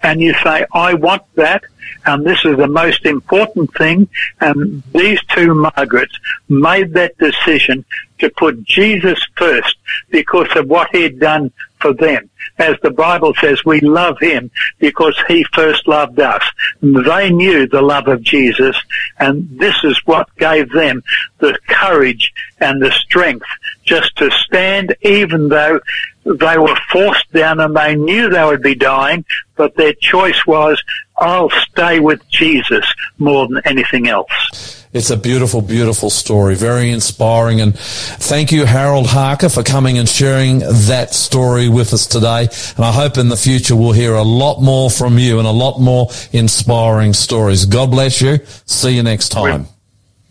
and 0.01 0.19
you 0.19 0.33
say, 0.43 0.65
I 0.73 0.93
want 0.93 1.23
that, 1.35 1.63
and 2.05 2.25
this 2.25 2.43
is 2.45 2.57
the 2.57 2.67
most 2.67 3.05
important 3.05 3.73
thing, 3.75 4.07
and 4.39 4.83
these 4.93 5.23
two 5.25 5.53
Margarets 5.53 6.17
made 6.49 6.93
that 6.93 7.17
decision 7.17 7.85
to 8.19 8.29
put 8.29 8.63
Jesus 8.63 9.19
first 9.35 9.75
because 10.09 10.49
of 10.55 10.67
what 10.67 10.89
he 10.91 11.03
had 11.03 11.19
done 11.19 11.51
for 11.79 11.93
them. 11.93 12.29
As 12.57 12.75
the 12.81 12.91
Bible 12.91 13.33
says, 13.39 13.63
we 13.65 13.79
love 13.81 14.17
him 14.19 14.51
because 14.79 15.19
he 15.27 15.45
first 15.53 15.87
loved 15.87 16.19
us. 16.19 16.43
They 16.81 17.29
knew 17.29 17.67
the 17.67 17.81
love 17.81 18.07
of 18.07 18.21
Jesus 18.21 18.75
and 19.19 19.47
this 19.59 19.75
is 19.83 19.99
what 20.05 20.35
gave 20.37 20.71
them 20.71 21.03
the 21.39 21.57
courage 21.67 22.33
and 22.59 22.81
the 22.81 22.91
strength 22.91 23.45
just 23.85 24.15
to 24.17 24.31
stand 24.31 24.95
even 25.01 25.49
though 25.49 25.79
they 26.25 26.57
were 26.57 26.77
forced 26.91 27.31
down 27.33 27.59
and 27.59 27.75
they 27.75 27.95
knew 27.95 28.29
they 28.29 28.45
would 28.45 28.63
be 28.63 28.75
dying, 28.75 29.25
but 29.55 29.75
their 29.75 29.93
choice 29.93 30.45
was, 30.47 30.81
I'll 31.17 31.49
stay 31.49 31.99
with 31.99 32.27
Jesus 32.29 32.85
more 33.17 33.47
than 33.47 33.61
anything 33.65 34.07
else. 34.07 34.83
It's 34.93 35.09
a 35.09 35.17
beautiful, 35.17 35.61
beautiful 35.61 36.11
story. 36.11 36.53
Very 36.53 36.91
inspiring. 36.91 37.61
And 37.61 37.77
thank 37.77 38.51
you, 38.51 38.65
Harold 38.65 39.07
Harker, 39.07 39.49
for 39.49 39.63
coming 39.63 39.97
and 39.97 40.07
sharing 40.07 40.59
that 40.59 41.15
story 41.15 41.67
with 41.67 41.93
us 41.93 42.05
today. 42.05 42.32
And 42.41 42.85
I 42.85 42.91
hope 42.91 43.17
in 43.17 43.29
the 43.29 43.37
future 43.37 43.75
we'll 43.75 43.91
hear 43.91 44.15
a 44.15 44.23
lot 44.23 44.61
more 44.61 44.89
from 44.89 45.17
you 45.17 45.39
and 45.39 45.47
a 45.47 45.51
lot 45.51 45.79
more 45.79 46.09
inspiring 46.31 47.13
stories. 47.13 47.65
God 47.65 47.91
bless 47.91 48.21
you. 48.21 48.39
See 48.65 48.95
you 48.95 49.03
next 49.03 49.29
time. 49.29 49.61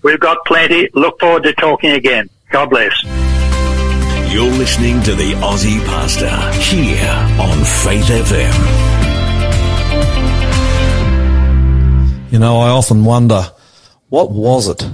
We've, 0.02 0.12
we've 0.12 0.20
got 0.20 0.38
plenty. 0.46 0.88
Look 0.94 1.20
forward 1.20 1.44
to 1.44 1.52
talking 1.54 1.92
again. 1.92 2.28
God 2.50 2.70
bless. 2.70 2.92
You're 4.32 4.50
listening 4.50 5.02
to 5.02 5.14
the 5.14 5.32
Aussie 5.34 5.84
Pastor 5.84 6.30
here 6.62 7.06
on 7.38 7.64
Faith 7.64 8.06
FM. 8.06 9.02
You 12.32 12.38
know, 12.38 12.60
I 12.60 12.70
often 12.70 13.04
wonder 13.04 13.42
what 14.08 14.30
was 14.30 14.68
it? 14.68 14.88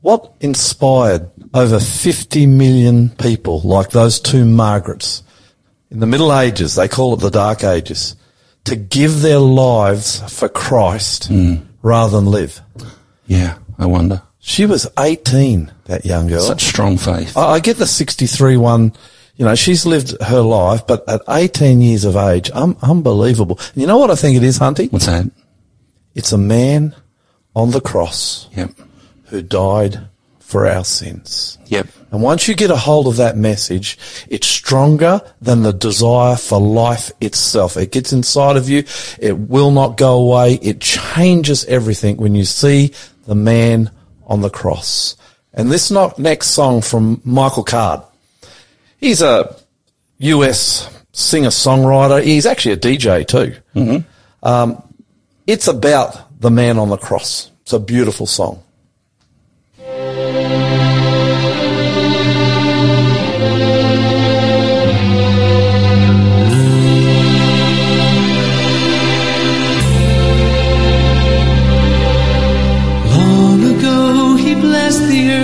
What 0.00 0.32
inspired 0.38 1.28
over 1.52 1.80
50 1.80 2.46
million 2.46 3.08
people 3.08 3.62
like 3.62 3.90
those 3.90 4.20
two 4.20 4.44
Margarets 4.44 5.23
in 5.90 6.00
the 6.00 6.06
Middle 6.06 6.36
Ages, 6.36 6.74
they 6.74 6.88
call 6.88 7.14
it 7.14 7.20
the 7.20 7.30
Dark 7.30 7.64
Ages, 7.64 8.16
to 8.64 8.76
give 8.76 9.20
their 9.20 9.38
lives 9.38 10.20
for 10.32 10.48
Christ 10.48 11.30
mm. 11.30 11.64
rather 11.82 12.16
than 12.16 12.26
live? 12.26 12.60
Yeah, 13.26 13.58
I 13.78 13.86
wonder. 13.86 14.22
She 14.38 14.66
was 14.66 14.86
18, 14.98 15.72
that 15.84 16.04
young 16.04 16.28
girl. 16.28 16.40
Such 16.40 16.64
strong 16.64 16.98
faith. 16.98 17.36
I, 17.36 17.52
I 17.52 17.60
get 17.60 17.76
the 17.76 17.86
63 17.86 18.56
one 18.56 18.92
you 19.36 19.44
know, 19.44 19.54
she's 19.54 19.84
lived 19.84 20.20
her 20.22 20.40
life, 20.40 20.86
but 20.86 21.08
at 21.08 21.20
18 21.28 21.80
years 21.80 22.04
of 22.04 22.16
age, 22.16 22.50
um, 22.52 22.76
unbelievable. 22.82 23.58
And 23.72 23.82
you 23.82 23.86
know 23.86 23.98
what 23.98 24.10
I 24.10 24.14
think 24.14 24.36
it 24.36 24.44
is, 24.44 24.58
Hunty? 24.58 24.90
What's 24.92 25.06
that? 25.06 25.30
It's 26.14 26.32
a 26.32 26.38
man 26.38 26.94
on 27.56 27.72
the 27.72 27.80
cross 27.80 28.48
yep. 28.56 28.70
who 29.24 29.42
died 29.42 30.08
for 30.54 30.68
our 30.68 30.84
sins. 30.84 31.58
Yep. 31.66 31.88
And 32.12 32.22
once 32.22 32.46
you 32.46 32.54
get 32.54 32.70
a 32.70 32.76
hold 32.76 33.08
of 33.08 33.16
that 33.16 33.36
message, 33.36 33.98
it's 34.28 34.46
stronger 34.46 35.20
than 35.40 35.64
the 35.64 35.72
desire 35.72 36.36
for 36.36 36.60
life 36.60 37.10
itself. 37.20 37.76
It 37.76 37.90
gets 37.90 38.12
inside 38.12 38.56
of 38.56 38.68
you. 38.68 38.84
It 39.18 39.36
will 39.36 39.72
not 39.72 39.96
go 39.96 40.14
away. 40.14 40.60
It 40.62 40.80
changes 40.80 41.64
everything 41.64 42.18
when 42.18 42.36
you 42.36 42.44
see 42.44 42.94
the 43.26 43.34
man 43.34 43.90
on 44.28 44.42
the 44.42 44.48
cross. 44.48 45.16
And 45.52 45.72
this 45.72 45.90
next 45.90 46.50
song 46.50 46.82
from 46.82 47.20
Michael 47.24 47.64
Card. 47.64 48.02
He's 48.98 49.22
a 49.22 49.56
US 50.18 50.88
singer 51.10 51.48
songwriter. 51.48 52.22
He's 52.22 52.46
actually 52.46 52.74
a 52.74 52.76
DJ 52.76 53.26
too. 53.26 53.56
Mm-hmm. 53.74 54.46
Um, 54.46 54.80
it's 55.48 55.66
about 55.66 56.40
the 56.40 56.52
Man 56.52 56.78
on 56.78 56.90
the 56.90 56.96
Cross. 56.96 57.50
It's 57.62 57.72
a 57.72 57.80
beautiful 57.80 58.26
song. 58.26 58.63
Sin 74.90 75.30
and 75.30 75.43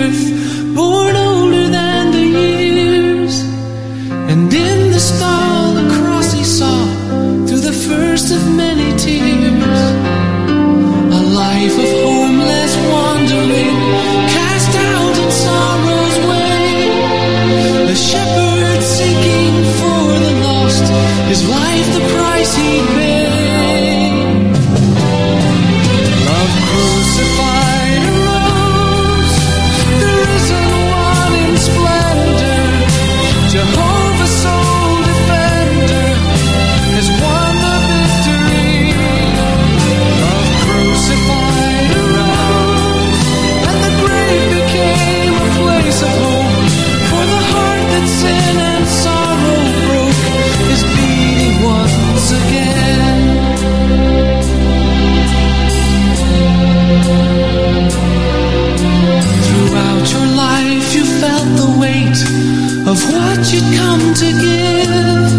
of 62.91 63.13
what 63.13 63.53
you 63.53 63.61
come 63.77 64.13
to 64.13 64.29
give 64.45 65.31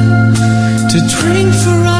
to 0.91 0.99
drink 1.15 1.53
for 1.53 1.87
us. 1.87 1.92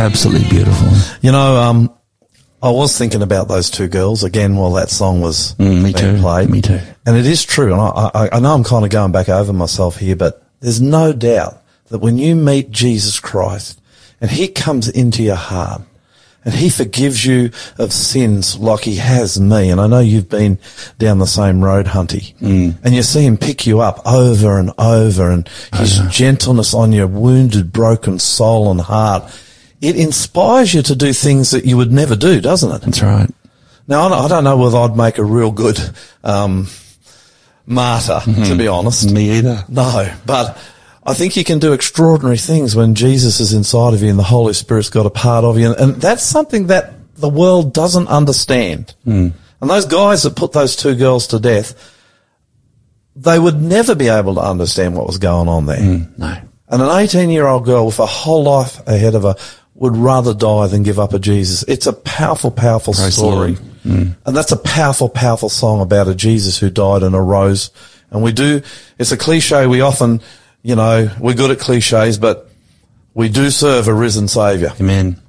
Absolutely 0.00 0.48
beautiful. 0.48 0.88
You 1.20 1.30
know, 1.32 1.56
um, 1.56 1.92
I 2.62 2.70
was 2.70 2.96
thinking 2.96 3.20
about 3.22 3.48
those 3.48 3.70
two 3.70 3.86
girls 3.86 4.24
again 4.24 4.56
while 4.56 4.72
that 4.72 4.88
song 4.90 5.20
was 5.20 5.54
Mm, 5.56 5.82
me 5.82 5.92
being 5.92 6.16
too. 6.16 6.20
played. 6.20 6.48
Me 6.50 6.62
too. 6.62 6.80
And 7.06 7.16
it 7.16 7.26
is 7.26 7.44
true. 7.44 7.72
And 7.72 7.80
I, 7.80 8.10
I, 8.14 8.28
I 8.36 8.40
know 8.40 8.54
I'm 8.54 8.64
kind 8.64 8.84
of 8.84 8.90
going 8.90 9.12
back 9.12 9.28
over 9.28 9.52
myself 9.52 9.96
here, 9.98 10.16
but 10.16 10.42
there's 10.60 10.80
no 10.80 11.12
doubt 11.12 11.62
that 11.88 11.98
when 11.98 12.18
you 12.18 12.34
meet 12.34 12.70
Jesus 12.70 13.20
Christ 13.20 13.80
and 14.20 14.30
he 14.30 14.48
comes 14.48 14.88
into 14.88 15.22
your 15.22 15.36
heart 15.36 15.82
and 16.46 16.54
he 16.54 16.70
forgives 16.70 17.24
you 17.26 17.50
of 17.78 17.92
sins 17.92 18.58
like 18.58 18.80
he 18.84 18.96
has 18.96 19.38
me. 19.38 19.68
And 19.70 19.80
I 19.80 19.86
know 19.86 20.00
you've 20.00 20.30
been 20.30 20.58
down 20.98 21.18
the 21.18 21.26
same 21.26 21.62
road, 21.62 21.84
Hunty, 21.86 22.34
mm. 22.38 22.74
and 22.82 22.94
you 22.94 23.02
see 23.02 23.22
him 23.26 23.36
pick 23.36 23.66
you 23.66 23.80
up 23.80 24.00
over 24.06 24.58
and 24.58 24.72
over 24.78 25.30
and 25.30 25.46
his 25.74 25.98
gentleness 26.10 26.72
on 26.72 26.92
your 26.92 27.06
wounded, 27.06 27.70
broken 27.72 28.18
soul 28.18 28.70
and 28.70 28.80
heart. 28.80 29.30
It 29.80 29.96
inspires 29.96 30.74
you 30.74 30.82
to 30.82 30.94
do 30.94 31.12
things 31.12 31.52
that 31.52 31.64
you 31.64 31.76
would 31.76 31.92
never 31.92 32.16
do, 32.16 32.40
doesn't 32.40 32.70
it? 32.70 32.82
That's 32.82 33.02
right. 33.02 33.30
Now, 33.88 34.08
I 34.08 34.28
don't- 34.28 34.44
know 34.44 34.56
whether 34.56 34.78
I'd 34.78 34.96
make 34.96 35.18
a 35.18 35.24
real 35.24 35.50
good 35.50 35.78
um, 36.22 36.68
martyr, 37.66 38.20
to 38.24 38.30
mm-hmm. 38.30 38.58
be 38.58 38.68
honest. 38.68 39.10
Me 39.10 39.38
either. 39.38 39.64
No, 39.68 40.12
but 40.26 40.58
I 41.02 41.14
think 41.14 41.36
you 41.36 41.44
can 41.44 41.58
do 41.58 41.72
extraordinary 41.72 42.36
things 42.36 42.76
when 42.76 42.94
Jesus 42.94 43.40
is 43.40 43.52
inside 43.52 43.94
of 43.94 44.02
you 44.02 44.10
and 44.10 44.18
the 44.18 44.24
Holy 44.24 44.52
Spirit's 44.52 44.90
got 44.90 45.06
a 45.06 45.10
part 45.10 45.44
of 45.44 45.58
you. 45.58 45.72
And, 45.72 45.80
and 45.80 45.94
that's 45.96 46.22
something 46.22 46.66
that 46.66 46.92
the 47.16 47.28
world 47.28 47.72
doesn't 47.72 48.08
understand. 48.08 48.94
Hmm. 49.04 49.28
And 49.60 49.70
those 49.70 49.86
guys 49.86 50.22
that 50.22 50.36
put 50.36 50.52
those 50.52 50.76
two 50.76 50.94
girls 50.94 51.26
to 51.28 51.38
death, 51.38 51.74
they 53.16 53.38
would 53.38 53.60
never 53.60 53.94
be 53.94 54.08
able 54.08 54.34
to 54.34 54.40
understand 54.40 54.94
what 54.94 55.06
was 55.06 55.18
going 55.18 55.48
on 55.48 55.66
there. 55.66 55.80
Hmm. 55.80 56.02
No. 56.16 56.36
And 56.68 56.82
an 56.82 56.90
18 56.90 57.30
year 57.30 57.46
old 57.46 57.64
girl 57.64 57.86
with 57.86 57.98
a 57.98 58.06
whole 58.06 58.44
life 58.44 58.86
ahead 58.86 59.14
of 59.14 59.22
her 59.22 59.34
would 59.74 59.96
rather 59.96 60.34
die 60.34 60.66
than 60.66 60.82
give 60.82 60.98
up 60.98 61.12
a 61.12 61.18
Jesus. 61.18 61.64
It's 61.68 61.86
a 61.86 61.92
powerful, 61.92 62.50
powerful 62.50 62.94
Praise 62.94 63.14
story. 63.14 63.52
Lord. 63.52 63.58
Mm. 63.84 64.16
And 64.26 64.36
that's 64.36 64.52
a 64.52 64.56
powerful, 64.56 65.08
powerful 65.08 65.48
song 65.48 65.80
about 65.80 66.08
a 66.08 66.14
Jesus 66.14 66.58
who 66.58 66.70
died 66.70 67.02
and 67.02 67.14
arose. 67.14 67.70
And 68.10 68.22
we 68.22 68.32
do, 68.32 68.62
it's 68.98 69.12
a 69.12 69.16
cliche. 69.16 69.66
We 69.66 69.80
often, 69.80 70.20
you 70.62 70.76
know, 70.76 71.10
we're 71.18 71.34
good 71.34 71.50
at 71.50 71.60
cliches, 71.60 72.18
but 72.18 72.50
we 73.14 73.28
do 73.28 73.50
serve 73.50 73.88
a 73.88 73.94
risen 73.94 74.28
savior. 74.28 74.72
Amen. 74.80 75.20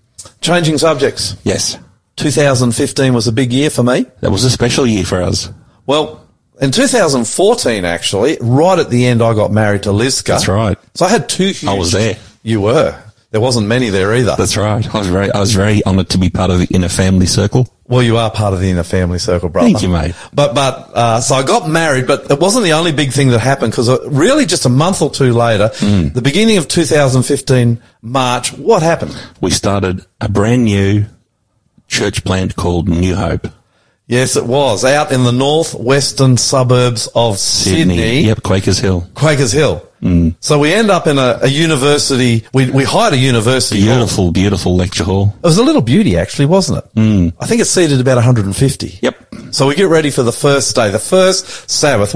Changing 0.42 0.78
subjects. 0.78 1.38
Yes. 1.44 1.78
2015 2.18 3.14
was 3.14 3.28
a 3.28 3.32
big 3.32 3.54
year 3.54 3.70
for 3.70 3.84
me. 3.84 4.06
That 4.20 4.32
was 4.32 4.44
a 4.44 4.50
special 4.50 4.86
year 4.86 5.06
for 5.06 5.22
us. 5.22 5.50
Well, 5.86 6.28
in 6.60 6.72
2014, 6.72 7.86
actually, 7.86 8.38
right 8.42 8.78
at 8.78 8.90
the 8.90 9.06
end, 9.08 9.22
I 9.22 9.34
got 9.34 9.52
married 9.52 9.84
to 9.84 9.90
Lizka. 9.90 10.26
That's 10.26 10.48
right. 10.48 10.78
So 10.94 11.06
I 11.06 11.10
had 11.10 11.28
two 11.28 11.48
huge. 11.48 11.66
I 11.66 11.74
was 11.74 11.92
there. 11.92 12.18
You 12.44 12.62
were. 12.62 13.02
There 13.32 13.40
wasn't 13.42 13.68
many 13.68 13.90
there 13.90 14.14
either. 14.14 14.36
That's 14.38 14.58
right. 14.58 14.86
I 14.94 14.98
was 15.00 15.08
very, 15.08 15.32
I 15.32 15.40
was 15.40 15.54
very 15.54 15.84
honoured 15.86 16.10
to 16.10 16.18
be 16.18 16.30
part 16.30 16.52
of 16.52 16.60
the 16.60 16.68
inner 16.76 16.90
family 16.90 17.26
circle. 17.26 17.68
well, 17.86 18.04
you 18.04 18.18
are 18.18 18.30
part 18.30 18.54
of 18.54 18.60
the 18.60 18.70
inner 18.70 18.84
family 18.84 19.20
circle, 19.20 19.48
brother. 19.50 19.70
Thank 19.70 19.82
you, 19.84 19.88
mate. 19.90 20.14
But, 20.34 20.54
but, 20.54 20.90
uh, 20.94 21.22
so 21.22 21.36
I 21.36 21.44
got 21.44 21.70
married, 21.70 22.08
but 22.08 22.30
it 22.30 22.40
wasn't 22.40 22.66
the 22.66 22.74
only 22.74 22.92
big 22.92 23.12
thing 23.14 23.30
that 23.30 23.40
happened 23.40 23.72
because 23.72 23.90
really 24.08 24.46
just 24.46 24.66
a 24.66 24.70
month 24.70 25.02
or 25.02 25.10
two 25.10 25.32
later, 25.34 25.70
Hmm. 25.76 26.10
the 26.10 26.22
beginning 26.22 26.58
of 26.58 26.68
2015, 26.68 27.82
March, 28.02 28.52
what 28.54 28.84
happened? 28.84 29.18
We 29.40 29.52
started 29.52 30.06
a 30.20 30.28
brand 30.28 30.66
new 30.66 31.06
church 31.88 32.24
plant 32.26 32.56
called 32.58 32.90
New 32.90 33.16
Hope. 33.16 33.48
Yes, 34.12 34.36
it 34.36 34.46
was 34.46 34.84
out 34.84 35.14
in 35.14 35.24
the 35.24 35.32
northwestern 35.32 36.36
suburbs 36.36 37.08
of 37.16 37.38
Sydney. 37.40 38.24
Yep, 38.24 38.44
Quakers 38.44 38.78
Hill. 38.78 39.08
Quakers 39.16 39.54
Hill. 39.54 39.88
Mm. 40.02 40.36
So 40.42 40.60
we 40.60 40.74
end 40.74 40.92
up 40.92 41.08
in 41.08 41.18
a, 41.18 41.40
a 41.44 41.48
university. 41.48 42.44
We, 42.54 42.70
we 42.70 42.84
hired 42.84 43.14
a 43.14 43.18
university. 43.18 43.80
hall. 43.86 43.96
Beautiful, 43.96 44.32
beautiful 44.34 44.76
lecture 44.76 45.06
hall. 45.06 45.34
It 45.38 45.44
was 45.44 45.58
a 45.60 45.64
little 45.64 45.82
beauty, 45.82 46.18
actually, 46.18 46.48
wasn't 46.48 46.80
it? 46.80 46.96
Mm. 46.96 47.34
I 47.40 47.46
think 47.46 47.62
it 47.62 47.66
seated 47.66 48.02
about 48.02 48.16
150. 48.16 49.00
Yep. 49.02 49.36
So 49.52 49.68
we 49.68 49.76
get 49.76 49.88
ready 49.88 50.12
for 50.12 50.24
the 50.24 50.34
first 50.34 50.76
day, 50.76 50.92
the 50.92 51.00
first 51.00 51.70
Sabbath. 51.70 52.14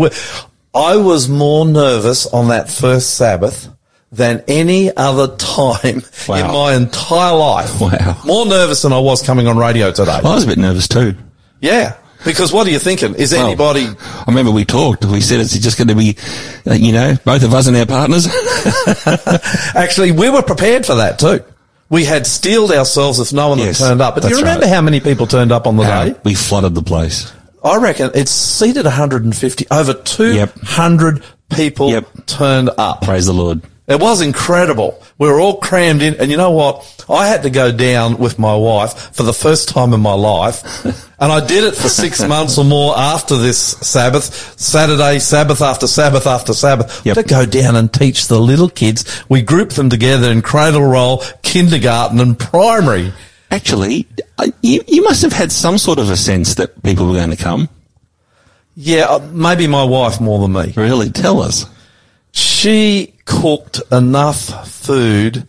I 0.74 0.98
was 0.98 1.30
more 1.30 1.66
nervous 1.66 2.26
on 2.28 2.50
that 2.50 2.70
first 2.70 3.14
Sabbath 3.14 3.70
than 4.12 4.44
any 4.50 4.94
other 4.98 5.34
time 5.38 6.04
Wow. 6.28 6.36
in 6.36 6.48
my 6.54 6.74
entire 6.76 7.36
life. 7.36 7.80
Wow. 7.80 8.18
More 8.26 8.46
nervous 8.46 8.82
than 8.82 8.92
I 8.92 9.00
was 9.00 9.22
coming 9.22 9.48
on 9.48 9.58
radio 9.58 9.92
today. 9.92 10.12
I 10.12 10.22
was 10.22 10.44
a 10.44 10.48
bit 10.48 10.58
nervous 10.58 10.88
too. 10.90 11.16
Yeah. 11.62 11.98
Because 12.24 12.52
what 12.52 12.66
are 12.66 12.72
you 12.72 12.80
thinking? 12.80 13.14
Is 13.16 13.34
Well, 13.34 13.46
anybody, 13.46 13.86
I 13.86 14.24
remember 14.28 14.52
we 14.52 14.66
talked. 14.66 15.06
We 15.06 15.22
said 15.22 15.40
it's 15.42 15.58
just 15.60 15.78
going 15.78 15.90
to 15.90 15.96
be, 15.96 16.18
uh, 16.68 16.74
you 16.74 16.92
know, 16.92 17.16
both 17.24 17.44
of 17.44 17.54
us 17.54 17.68
and 17.68 17.78
our 17.78 17.86
partners. 17.86 18.28
actually, 19.76 20.12
we 20.12 20.30
were 20.30 20.42
prepared 20.42 20.86
for 20.86 20.96
that 20.96 21.20
too. 21.20 21.44
We 21.90 22.04
had 22.04 22.26
steeled 22.26 22.72
ourselves 22.72 23.20
if 23.20 23.32
no 23.32 23.50
one 23.50 23.60
Yes, 23.60 23.78
had 23.80 23.90
turned 23.90 24.02
up. 24.02 24.16
But 24.16 24.24
do 24.24 24.30
you 24.30 24.38
remember 24.38 24.66
right. 24.66 24.74
how 24.74 24.82
many 24.82 25.00
people 25.00 25.28
turned 25.28 25.52
up 25.52 25.68
on 25.68 25.78
the 25.78 25.84
day? 25.84 26.16
we 26.24 26.34
flooded 26.34 26.74
the 26.74 26.82
place. 26.82 27.32
I 27.64 27.78
reckon 27.78 28.10
it's 28.16 28.32
seated 28.32 28.86
150. 28.86 29.68
Over 29.70 29.94
200 29.94 31.24
people 31.50 31.92
Yep. 31.92 32.08
turned 32.26 32.72
up. 32.78 33.02
Praise 33.04 33.28
the 33.28 33.34
Lord. 33.34 33.62
It 33.88 34.00
was 34.00 34.22
incredible. 34.22 35.00
We 35.20 35.28
were 35.28 35.40
all 35.40 35.58
crammed 35.58 36.02
in. 36.02 36.16
And 36.16 36.32
you 36.32 36.38
know 36.38 36.50
what? 36.52 37.06
I 37.08 37.28
had 37.28 37.44
to 37.44 37.52
go 37.52 37.72
down 37.72 38.18
with 38.18 38.40
my 38.40 38.56
wife 38.56 39.14
for 39.16 39.22
the 39.22 39.32
first 39.34 39.70
time 39.70 39.94
in 39.94 40.00
my 40.02 40.14
life. 40.14 40.64
And 41.18 41.32
I 41.32 41.40
did 41.48 41.64
it 41.64 41.76
for 41.76 41.88
six 41.88 42.22
months 42.22 42.58
or 42.58 42.66
more 42.66 42.94
after 42.98 43.38
this 43.38 43.58
Sabbath, 43.58 44.60
Saturday, 44.60 45.20
Sabbath 45.20 45.62
after 45.62 45.88
Sabbath 45.88 46.28
after 46.28 46.54
Sabbath, 46.54 47.06
Yep. 47.06 47.16
to 47.16 47.24
go 47.24 47.46
down 47.46 47.78
and 47.78 47.92
teach 47.92 48.28
the 48.28 48.38
little 48.38 48.68
kids. 48.68 49.24
We 49.30 49.42
grouped 49.42 49.78
them 49.78 49.90
together 49.90 50.30
in 50.30 50.42
cradle 50.42 50.84
roll, 50.84 51.24
kindergarten 51.42 52.20
and 52.20 52.38
primary. 52.38 53.14
Actually, 53.50 54.08
uh, 54.38 54.48
you, 54.62 54.84
you 54.90 55.04
must 55.04 55.22
have 55.22 55.32
had 55.32 55.54
some 55.54 55.78
sort 55.78 56.00
of 56.00 56.10
a 56.12 56.18
sense 56.18 56.56
that 56.56 56.84
people 56.84 57.08
were 57.08 57.14
going 57.14 57.30
to 57.30 57.38
come. 57.38 57.70
Yeah, 58.76 59.06
uh, 59.06 59.20
maybe 59.32 59.68
my 59.68 59.86
wife 59.86 60.20
more 60.20 60.40
than 60.40 60.52
me. 60.52 60.74
Really? 60.76 61.12
Tell 61.12 61.42
us. 61.42 61.66
she 62.34 63.14
cooked 63.26 63.82
enough 63.92 64.68
food 64.68 65.48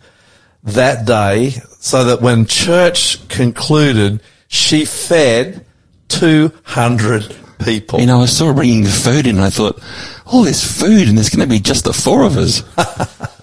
that 0.63 1.05
day 1.05 1.51
so 1.79 2.03
that 2.03 2.21
when 2.21 2.45
church 2.45 3.27
concluded, 3.29 4.21
she 4.47 4.85
fed 4.85 5.65
200 6.09 7.35
people. 7.63 7.99
You 7.99 8.05
know, 8.05 8.21
I 8.21 8.25
saw 8.25 8.47
her 8.47 8.53
bringing 8.53 8.83
the 8.83 8.89
food 8.89 9.27
in 9.27 9.37
and 9.37 9.45
I 9.45 9.49
thought, 9.49 9.81
all 10.25 10.43
this 10.43 10.63
food 10.63 11.07
and 11.07 11.17
there's 11.17 11.29
going 11.29 11.47
to 11.47 11.53
be 11.53 11.59
just 11.59 11.85
the 11.85 11.93
four 11.93 12.23
of 12.23 12.37
us. 12.37 12.63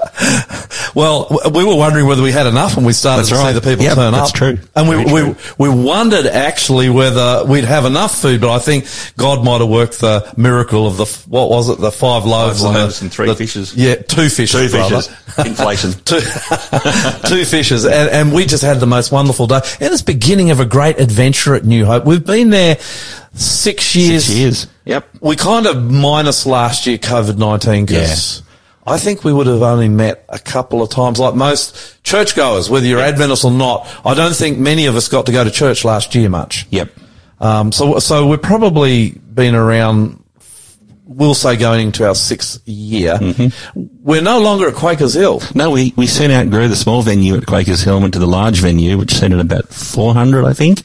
Well, 0.94 1.27
we 1.53 1.64
were 1.64 1.74
wondering 1.77 2.07
whether 2.07 2.22
we 2.22 2.31
had 2.31 2.46
enough 2.46 2.77
when 2.77 2.85
we 2.85 2.92
started 2.92 3.22
That's 3.22 3.31
to 3.31 3.35
right. 3.37 3.48
see 3.55 3.59
the 3.59 3.61
people 3.68 3.85
Yep, 3.85 3.94
turn 3.96 4.12
that's 4.12 4.33
up. 4.33 4.38
That's 4.38 4.59
true. 4.61 4.68
And 4.77 4.88
we, 4.88 5.05
Very 5.05 5.31
we, 5.31 5.37
we 5.59 5.83
wondered 5.85 6.27
actually 6.27 6.88
whether 6.88 7.44
we'd 7.44 7.64
have 7.64 7.85
enough 7.85 8.16
food, 8.20 8.40
but 8.40 8.50
I 8.55 8.59
think 8.61 8.87
God 9.16 9.44
might 9.44 9.61
have 9.61 9.68
worked 9.68 9.98
the 10.00 10.33
miracle 10.37 10.87
of 10.87 10.96
the, 10.96 11.07
what 11.29 11.50
was 11.50 11.68
it, 11.68 11.79
the 11.81 11.90
five 11.90 12.24
loaves, 12.27 12.62
Five 12.62 12.77
and, 12.77 12.90
the- 12.92 12.98
and 13.03 13.12
three 13.12 13.27
the- 13.27 13.35
fishes. 13.35 13.74
Yeah, 13.74 13.96
two 13.96 14.29
fishes. 14.29 14.53
Two 14.53 14.68
fishes. 14.68 15.09
Inflation. 15.44 15.92
two, 16.05 16.20
two 17.27 17.44
fishes, 17.44 17.85
and, 17.85 18.11
and 18.11 18.33
we 18.33 18.46
just 18.46 18.62
had 18.62 18.79
the 18.79 18.87
most 18.87 19.11
wonderful 19.11 19.46
day. 19.48 19.61
And 19.81 19.92
it's 19.92 20.03
beginning 20.03 20.50
of 20.53 20.61
a 20.61 20.64
great 20.64 21.00
adventure 21.00 21.55
at 21.57 21.64
New 21.64 21.85
Hope. 21.87 22.05
We've 22.05 22.24
been 22.24 22.50
there 22.50 22.77
six 23.35 23.96
years. 23.96 24.27
Six 24.27 24.38
years. 24.38 24.66
Yep. 24.85 25.09
We 25.20 25.35
kind 25.37 25.66
of 25.66 25.83
minus 25.90 26.46
last 26.46 26.87
year 26.87 26.98
COVID 26.98 27.37
nineteen 27.38 27.85
because 27.87 28.42
I 28.87 28.99
think 28.99 29.25
we 29.25 29.33
would 29.33 29.47
have 29.47 29.62
only 29.62 29.88
met 29.88 30.25
a 30.29 30.38
couple 30.38 30.83
of 30.83 30.90
times, 30.90 31.18
like 31.18 31.35
most 31.35 32.03
churchgoers, 32.05 32.68
whether 32.68 32.87
you're 32.87 33.01
Adventist 33.01 33.44
or 33.44 33.51
not. 33.51 33.87
I 34.05 34.14
don't 34.14 34.35
think 34.35 34.59
many 34.59 34.87
of 34.87 34.97
us 34.97 35.09
got 35.09 35.27
to 35.27 35.33
go 35.33 35.42
to 35.42 35.51
church 35.51 35.85
last 35.85 36.14
year 36.14 36.29
much. 36.29 36.66
Yep. 36.70 36.90
Um, 37.40 37.73
so 37.73 37.99
so 37.99 38.27
we've 38.27 38.42
probably 38.42 39.11
been 39.11 39.55
around. 39.55 40.23
We'll 41.07 41.35
say 41.35 41.57
going 41.57 41.88
into 41.88 42.07
our 42.07 42.14
sixth 42.14 42.66
year. 42.66 43.18
We're 43.75 44.23
no 44.23 44.40
longer 44.40 44.68
at 44.68 44.75
Quakers 44.75 45.14
Hill. 45.14 45.42
No, 45.55 45.70
we, 45.70 45.92
we 45.97 46.07
soon 46.07 46.31
outgrew 46.31 46.68
the 46.68 46.77
small 46.77 47.03
venue 47.03 47.37
at 47.37 47.47
Quakers 47.47 47.83
Hill, 47.83 48.01
went 48.01 48.14
to 48.14 48.18
the 48.18 48.27
large 48.27 48.61
venue, 48.61 48.97
which 48.97 49.12
seated 49.12 49.38
about 49.38 49.68
400, 49.68 50.47
I 50.47 50.55
think. 50.55 50.83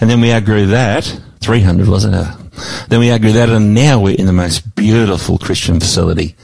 And 0.00 0.10
then 0.10 0.20
we 0.20 0.32
outgrew 0.32 0.66
that. 0.66 1.04
300, 1.40 1.88
wasn't 1.88 2.16
it? 2.16 2.88
Then 2.88 3.00
we 3.00 3.12
outgrew 3.12 3.32
that, 3.32 3.50
and 3.50 3.72
now 3.72 4.00
we're 4.00 4.16
in 4.16 4.26
the 4.26 4.32
most 4.32 4.74
beautiful 4.74 5.38
Christian 5.38 5.78
facility. 5.78 6.34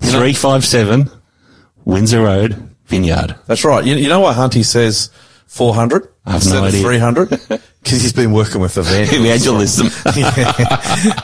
357 0.00 1.10
Windsor 1.84 2.22
Road, 2.22 2.74
Vineyard. 2.86 3.36
That's 3.46 3.64
right. 3.64 3.84
You, 3.84 3.96
you 3.96 4.08
know 4.08 4.20
why 4.20 4.34
Hunty 4.34 4.64
says 4.64 5.10
400 5.46 6.08
I 6.24 6.32
have 6.32 6.42
instead 6.42 6.60
no 6.60 6.64
idea. 6.64 6.82
300? 6.82 7.28
Because 7.28 7.62
he's 7.84 8.12
been 8.12 8.32
working 8.32 8.60
with. 8.60 8.76
Evangelism. 8.76 9.86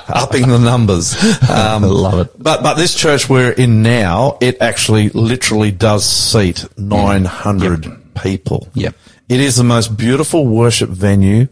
upping 0.08 0.48
the 0.48 0.60
numbers. 0.62 1.14
Um, 1.50 1.84
I 1.84 1.88
love 1.88 2.26
it. 2.26 2.42
But 2.42 2.62
but 2.62 2.74
this 2.74 2.94
church 2.94 3.28
we're 3.28 3.50
in 3.50 3.82
now, 3.82 4.38
it 4.40 4.60
actually 4.60 5.08
literally 5.10 5.72
does 5.72 6.08
seat 6.08 6.64
900 6.78 8.14
people. 8.14 8.68
Yep. 8.74 8.94
It 9.28 9.40
is 9.40 9.56
the 9.56 9.64
most 9.64 9.96
beautiful 9.96 10.46
worship 10.46 10.90
venue 10.90 11.48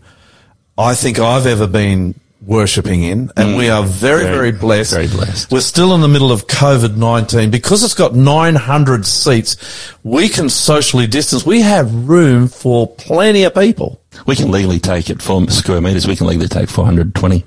I 0.78 0.94
think 0.94 1.18
I've 1.18 1.46
ever 1.46 1.66
been 1.66 2.14
worshipping 2.40 3.02
in, 3.02 3.30
and 3.36 3.56
we 3.56 3.68
are 3.68 3.82
very, 3.82 4.22
very, 4.24 4.34
Very- 4.34 4.52
blessed. 4.52 4.92
very 4.92 5.06
blessed. 5.08 5.50
We're 5.52 5.60
still 5.60 5.94
in 5.94 6.00
the 6.00 6.08
middle 6.08 6.32
of 6.32 6.46
COVID-19 6.46 7.50
because 7.50 7.84
it's 7.84 7.94
got 7.94 8.14
900 8.14 9.06
seats. 9.06 9.56
We 10.02 10.28
can 10.28 10.48
socially 10.48 11.06
distance. 11.06 11.44
We 11.44 11.60
have 11.60 11.92
room 12.08 12.48
for 12.48 12.86
plenty 12.88 13.42
of 13.44 13.54
people. 13.54 14.00
We 14.26 14.36
can 14.36 14.50
legally 14.50 14.78
take 14.80 15.10
it 15.10 15.20
four 15.22 15.48
square 15.50 15.80
metres. 15.80 16.06
We 16.06 16.16
can 16.16 16.26
legally 16.26 16.48
take 16.48 16.68
420. 16.68 17.44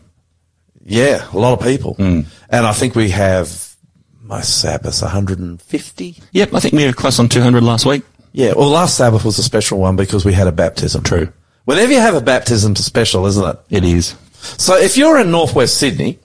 Yeah, 0.86 1.26
a 1.32 1.38
lot 1.38 1.58
of 1.60 1.66
people. 1.66 1.96
Mm. 1.96 2.26
And 2.50 2.66
I 2.66 2.74
think 2.74 2.96
we 2.96 3.10
have 3.10 3.76
my 4.22 4.42
Sabbaths 4.42 5.02
150. 5.02 6.18
Yep, 6.32 6.54
I 6.54 6.60
think 6.60 6.74
we 6.74 6.86
were 6.86 6.94
close 6.94 7.20
on 7.20 7.30
200 7.30 7.64
last 7.64 7.86
week. 7.86 8.04
Yeah, 8.32 8.54
well, 8.56 8.70
last 8.70 8.98
Sabbath 8.98 9.24
was 9.26 9.38
a 9.40 9.44
special 9.44 9.80
one 9.80 9.96
because 9.96 10.26
we 10.26 10.34
had 10.34 10.48
a 10.48 10.52
baptism. 10.52 11.04
True. 11.04 11.32
Whenever 11.66 11.92
you 11.94 12.00
have 12.00 12.16
a 12.16 12.22
baptism, 12.22 12.74
it's 12.74 12.84
special, 12.84 13.26
isn't 13.28 13.46
it? 13.48 13.58
It 13.70 13.84
is. 13.86 14.16
So 14.44 14.78
if 14.78 14.98
you're 14.98 15.20
in 15.20 15.32
northwest 15.32 15.78
Sydney, 15.78 16.20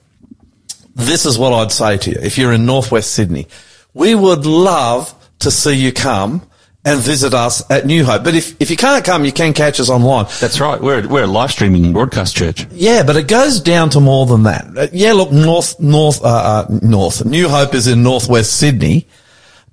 this 0.95 1.25
is 1.25 1.37
what 1.37 1.53
I'd 1.53 1.71
say 1.71 1.97
to 1.97 2.11
you. 2.11 2.17
If 2.21 2.37
you're 2.37 2.53
in 2.53 2.65
northwest 2.65 3.11
Sydney, 3.13 3.47
we 3.93 4.15
would 4.15 4.45
love 4.45 5.13
to 5.39 5.51
see 5.51 5.73
you 5.73 5.91
come 5.93 6.41
and 6.85 6.99
visit 7.01 7.33
us 7.33 7.69
at 7.69 7.85
New 7.85 8.05
Hope. 8.05 8.23
But 8.23 8.35
if, 8.35 8.59
if 8.61 8.69
you 8.71 8.77
can't 8.77 9.03
come, 9.03 9.25
you 9.25 9.31
can 9.31 9.53
catch 9.53 9.79
us 9.79 9.89
online. 9.89 10.25
That's 10.39 10.59
right. 10.59 10.79
We're, 10.79 11.07
we're 11.07 11.23
a 11.23 11.27
live 11.27 11.51
streaming 11.51 11.91
broadcast 11.93 12.35
church. 12.35 12.65
Yeah, 12.71 13.03
but 13.03 13.15
it 13.17 13.27
goes 13.27 13.59
down 13.59 13.89
to 13.91 13.99
more 13.99 14.25
than 14.25 14.43
that. 14.43 14.77
Uh, 14.77 14.87
Yeah, 14.93 15.13
look, 15.13 15.31
north, 15.31 15.79
north, 15.79 16.23
uh, 16.23 16.27
uh, 16.69 16.79
north. 16.81 17.25
New 17.25 17.49
Hope 17.49 17.73
is 17.75 17.87
in 17.87 18.01
northwest 18.03 18.53
Sydney, 18.57 19.07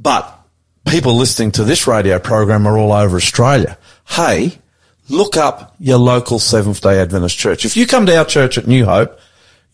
but 0.00 0.32
people 0.87 1.14
listening 1.16 1.52
to 1.52 1.64
this 1.64 1.87
radio 1.87 2.18
program 2.18 2.66
are 2.66 2.76
all 2.76 2.92
over 2.92 3.16
Australia. 3.16 3.78
Hey, 4.09 4.59
look 5.08 5.36
up 5.36 5.74
your 5.78 5.98
local 5.98 6.38
Seventh 6.38 6.80
Day 6.80 7.00
Adventist 7.00 7.36
church. 7.36 7.64
If 7.64 7.76
you 7.76 7.86
come 7.86 8.06
to 8.06 8.16
our 8.16 8.24
church 8.24 8.58
at 8.58 8.66
New 8.66 8.84
Hope, 8.84 9.18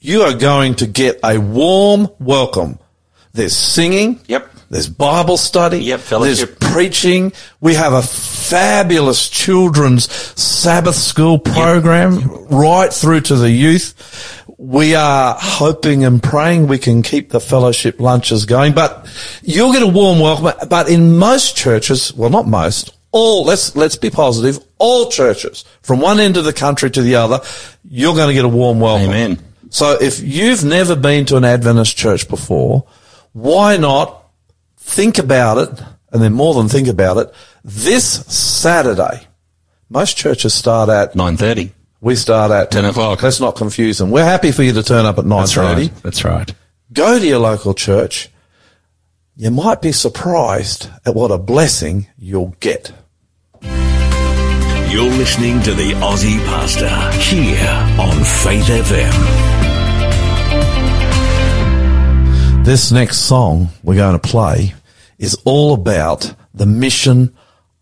you 0.01 0.23
are 0.23 0.35
going 0.35 0.75
to 0.77 0.87
get 0.87 1.21
a 1.25 1.39
warm 1.39 2.09
welcome. 2.19 2.79
There's 3.33 3.57
singing. 3.57 4.21
Yep. 4.27 4.51
There's 4.69 4.89
Bible 4.89 5.37
study. 5.37 5.79
Yep, 5.85 6.01
fellowship. 6.01 6.59
There's 6.59 6.73
preaching. 6.73 7.33
We 7.61 7.75
have 7.75 7.93
a 7.93 8.03
fabulous 8.03 9.29
children's 9.29 10.11
Sabbath 10.13 10.95
school 10.95 11.39
program 11.39 12.47
right 12.47 12.93
through 12.93 13.21
to 13.23 13.37
the 13.37 13.51
youth. 13.51 14.43
We 14.59 14.95
are 14.95 15.37
hoping 15.39 16.05
and 16.05 16.23
praying 16.23 16.69
we 16.69 16.79
can 16.79 17.03
keep 17.03 17.31
the 17.31 17.41
fellowship 17.41 18.01
lunches 18.01 18.45
going, 18.45 18.75
but 18.75 19.07
you'll 19.43 19.73
get 19.73 19.83
a 19.83 19.87
warm 19.87 20.21
welcome. 20.21 20.69
But 20.69 20.89
in 20.89 21.17
most 21.19 21.57
churches, 21.57 22.15
well, 22.15 22.31
not 22.31 22.47
most, 22.47 22.97
all, 23.13 23.45
let's, 23.45 23.77
let's 23.77 23.97
be 23.97 24.11
positive, 24.11 24.59
all 24.79 25.11
churches 25.11 25.65
from 25.83 26.01
one 26.01 26.19
end 26.19 26.37
of 26.37 26.45
the 26.45 26.53
country 26.53 26.91
to 26.91 27.03
the 27.03 27.15
other, 27.15 27.41
you're 27.89 28.15
going 28.15 28.29
to 28.29 28.35
get 28.35 28.45
a 28.45 28.49
warm 28.49 28.81
welcome. 28.81 29.11
Amen. 29.11 29.39
So 29.71 29.97
if 30.01 30.21
you've 30.21 30.65
never 30.65 30.97
been 30.97 31.25
to 31.27 31.37
an 31.37 31.45
Adventist 31.45 31.97
church 31.97 32.29
before, 32.29 32.87
why 33.33 33.77
not 33.77 34.25
think 34.77 35.19
about 35.19 35.59
it, 35.59 35.85
and 36.13 36.21
then 36.23 36.33
more 36.33 36.55
than 36.55 36.69
think 36.69 36.89
about 36.89 37.17
it, 37.19 37.33
this 37.65 38.27
Saturday, 38.27 39.27
most 39.89 40.17
churches 40.17 40.53
start 40.53 40.89
at, 40.89 41.15
9.30. 41.15 41.71
we 42.01 42.17
start 42.17 42.51
at 42.51 42.71
10 42.71 42.87
o'clock. 42.87 43.23
Let's 43.23 43.41
not 43.41 43.57
confuse 43.57 43.99
them. 43.99 44.11
We're 44.11 44.25
happy 44.25 44.53
for 44.53 44.63
you 44.63 44.73
to 44.73 44.83
turn 44.83 45.07
up 45.07 45.19
at 45.19 45.27
That's 45.29 45.55
9.30. 45.55 45.75
right. 45.77 46.03
That's 46.03 46.25
right. 46.25 46.55
Go 46.93 47.19
to 47.19 47.27
your 47.27 47.39
local 47.39 47.73
church. 47.73 48.29
You 49.37 49.51
might 49.51 49.81
be 49.81 49.93
surprised 49.93 50.91
at 51.07 51.15
what 51.15 51.31
a 51.31 51.39
blessing 51.39 52.09
you'll 52.19 52.55
get. 52.61 52.93
You're 54.93 55.11
listening 55.11 55.63
to 55.63 55.73
the 55.73 55.93
Aussie 55.93 56.39
Pastor 56.45 56.87
here 57.19 57.67
on 57.99 58.13
Faith 58.23 58.67
FM. 58.67 59.15
This 62.63 62.93
next 62.93 63.21
song 63.21 63.69
we're 63.83 63.95
going 63.95 64.21
to 64.21 64.29
play 64.29 64.75
is 65.19 65.35
all 65.47 65.73
about 65.73 66.35
the 66.53 66.67
mission 66.67 67.35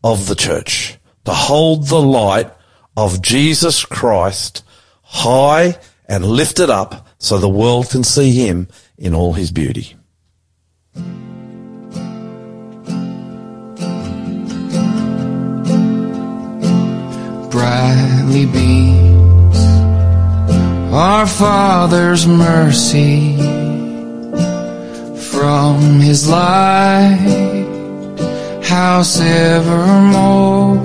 of 0.05 0.29
the 0.29 0.37
church 0.37 0.99
to 1.25 1.33
hold 1.33 1.89
the 1.89 2.01
light 2.01 2.53
of 2.97 3.21
Jesus 3.21 3.85
Christ 3.85 4.63
high 5.03 5.81
and 6.09 6.25
lifted 6.25 6.71
up 6.71 7.09
so 7.19 7.39
the 7.39 7.49
world 7.49 7.91
can 7.91 8.05
see 8.05 8.31
him 8.31 8.69
in 8.97 9.17
all 9.17 9.33
his 9.33 9.51
beauty. 9.51 9.97
Brightly 17.61 18.47
beams 18.47 19.59
our 20.95 21.27
Father's 21.27 22.27
mercy 22.27 23.37
from 25.31 26.01
His 26.01 26.27
light, 26.27 27.19
house 28.65 29.21
evermore. 29.21 30.79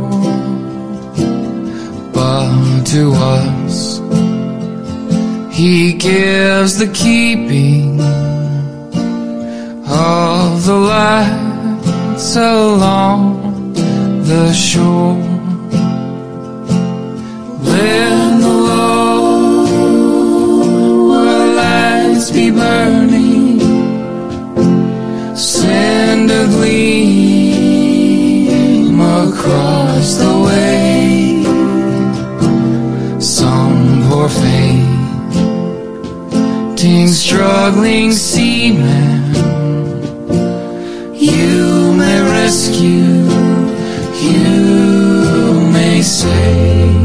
But 2.14 2.84
to 2.92 3.14
us, 3.14 4.02
He 5.58 5.94
gives 5.94 6.78
the 6.78 6.92
keeping 6.94 8.02
of 9.88 10.66
the 10.66 10.80
lights 10.94 12.36
along 12.36 13.74
the 14.26 14.52
shore. 14.52 15.35
The 17.66 18.52
lower 20.70 21.46
lights 21.56 22.28
be 22.32 22.52
burning. 22.52 23.60
Send 25.36 26.30
a 26.32 26.46
gleam 26.48 27.56
across 29.02 30.16
the 30.16 30.34
way. 30.46 31.44
Some 33.20 34.04
poor 34.08 34.30
fainting, 34.30 34.68
struggling 37.08 38.12
seaman. 38.12 39.34
You 41.14 41.94
may 41.94 42.22
rescue, 42.22 43.26
you 44.22 45.70
may 45.74 46.02
save. 46.02 47.05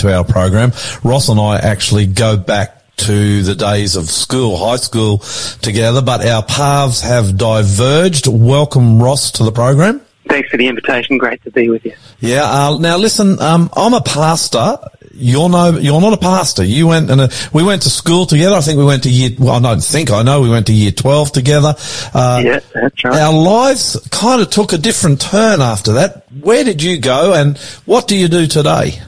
To 0.00 0.14
our 0.14 0.24
program. 0.24 0.72
Ross 1.04 1.28
and 1.28 1.40
I 1.40 1.58
actually 1.58 2.06
go 2.06 2.36
back 2.36 2.76
to 2.98 3.42
the 3.42 3.54
days 3.54 3.96
of 3.96 4.10
school, 4.10 4.58
high 4.58 4.76
school 4.76 5.18
together, 5.62 6.02
but 6.02 6.26
our 6.26 6.42
paths 6.42 7.00
have 7.00 7.38
diverged. 7.38 8.26
Welcome, 8.26 9.00
Ross, 9.00 9.32
to 9.32 9.44
the 9.44 9.52
program. 9.52 10.00
Thanks 10.28 10.48
for 10.50 10.58
the 10.58 10.68
invitation. 10.68 11.18
Great 11.18 11.42
to 11.44 11.50
be 11.50 11.70
with 11.70 11.84
you. 11.84 11.94
Yeah. 12.20 12.44
Uh, 12.44 12.78
now, 12.78 12.98
listen. 12.98 13.40
Um, 13.40 13.70
I'm 13.74 13.94
a 13.94 14.00
pastor. 14.00 14.78
You're 15.12 15.48
no. 15.48 15.76
You're 15.76 16.00
not 16.00 16.12
a 16.12 16.18
pastor. 16.18 16.62
You 16.62 16.86
went 16.86 17.10
and 17.10 17.22
uh, 17.22 17.28
we 17.52 17.64
went 17.64 17.82
to 17.82 17.90
school 17.90 18.26
together. 18.26 18.54
I 18.54 18.60
think 18.60 18.78
we 18.78 18.84
went 18.84 19.02
to 19.04 19.10
year. 19.10 19.30
Well, 19.38 19.54
I 19.54 19.60
don't 19.60 19.82
think 19.82 20.10
I 20.10 20.22
know. 20.22 20.40
We 20.40 20.50
went 20.50 20.66
to 20.68 20.72
year 20.72 20.92
twelve 20.92 21.32
together. 21.32 21.74
Uh, 22.14 22.42
yeah, 22.44 22.60
that's 22.72 23.04
right. 23.04 23.18
Our 23.18 23.32
lives 23.32 24.08
kind 24.12 24.40
of 24.40 24.50
took 24.50 24.72
a 24.72 24.78
different 24.78 25.20
turn 25.20 25.60
after 25.60 25.94
that. 25.94 26.30
Where 26.40 26.62
did 26.62 26.80
you 26.80 26.98
go, 27.00 27.34
and 27.34 27.58
what 27.86 28.06
do 28.06 28.16
you 28.16 28.28
do 28.28 28.46
today? 28.46 29.00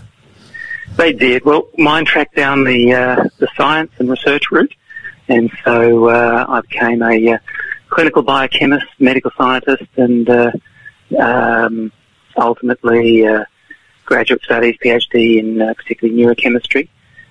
Did. 1.23 1.45
Well, 1.45 1.69
mine 1.79 2.05
tracked 2.05 2.35
down 2.35 2.65
the 2.65 2.93
uh, 2.93 3.25
the 3.39 3.47
science 3.57 3.93
and 3.99 4.11
research 4.11 4.51
route, 4.51 4.75
and 5.29 5.53
so 5.65 6.09
uh, 6.09 6.47
I 6.49 6.63
became 6.63 7.01
a 7.01 7.35
uh, 7.35 7.39
clinical 7.91 8.23
biochemist, 8.23 8.87
medical 8.99 9.31
scientist, 9.39 9.87
and 9.95 10.29
uh, 10.29 10.51
um, 11.21 11.93
ultimately 12.37 13.25
uh, 13.25 13.45
graduate 14.05 14.43
studies, 14.43 14.75
PhD 14.85 15.39
in 15.39 15.59
particularly 15.77 16.21
neurochemistry. 16.21 16.89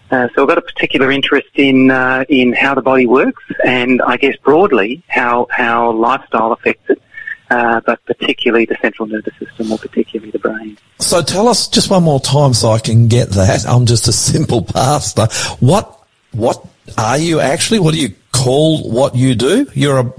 So 0.09 0.41
I've 0.41 0.47
got 0.47 0.57
a 0.57 0.61
particular 0.61 1.11
interest 1.11 1.49
in 1.55 1.91
in 2.29 2.53
how 2.53 2.73
the 2.75 2.81
body 2.81 3.07
works, 3.07 3.43
and 3.65 4.01
I 4.01 4.15
guess 4.15 4.37
broadly 4.37 5.03
how 5.09 5.47
how 5.49 5.91
lifestyle 5.91 6.53
affects 6.53 6.89
it, 6.89 7.01
uh, 7.51 7.81
but 7.85 8.03
particularly 8.05 8.65
the 8.65 8.77
central 8.81 9.07
nervous 9.07 9.33
system, 9.37 9.71
or 9.71 9.77
particularly 9.77 10.31
the 10.31 10.39
brain. 10.39 10.77
So 10.99 11.21
tell 11.21 11.47
us 11.47 11.67
just 11.67 11.89
one 11.91 12.03
more 12.03 12.19
time 12.19 12.53
so 12.53 12.71
I 12.71 12.79
can 12.79 13.07
get 13.07 13.29
that. 13.31 13.65
I'm 13.67 13.85
just 13.85 14.07
a 14.07 14.13
simple 14.13 14.63
pastor. 14.63 15.27
What 15.59 15.99
what 16.31 16.65
are 16.97 17.17
you 17.17 17.39
actually? 17.39 17.79
What 17.79 17.93
do 17.93 17.99
you 17.99 18.13
call 18.31 18.89
what 18.89 19.15
you 19.15 19.35
do? 19.35 19.67
You're 19.73 19.99
a 19.99 20.13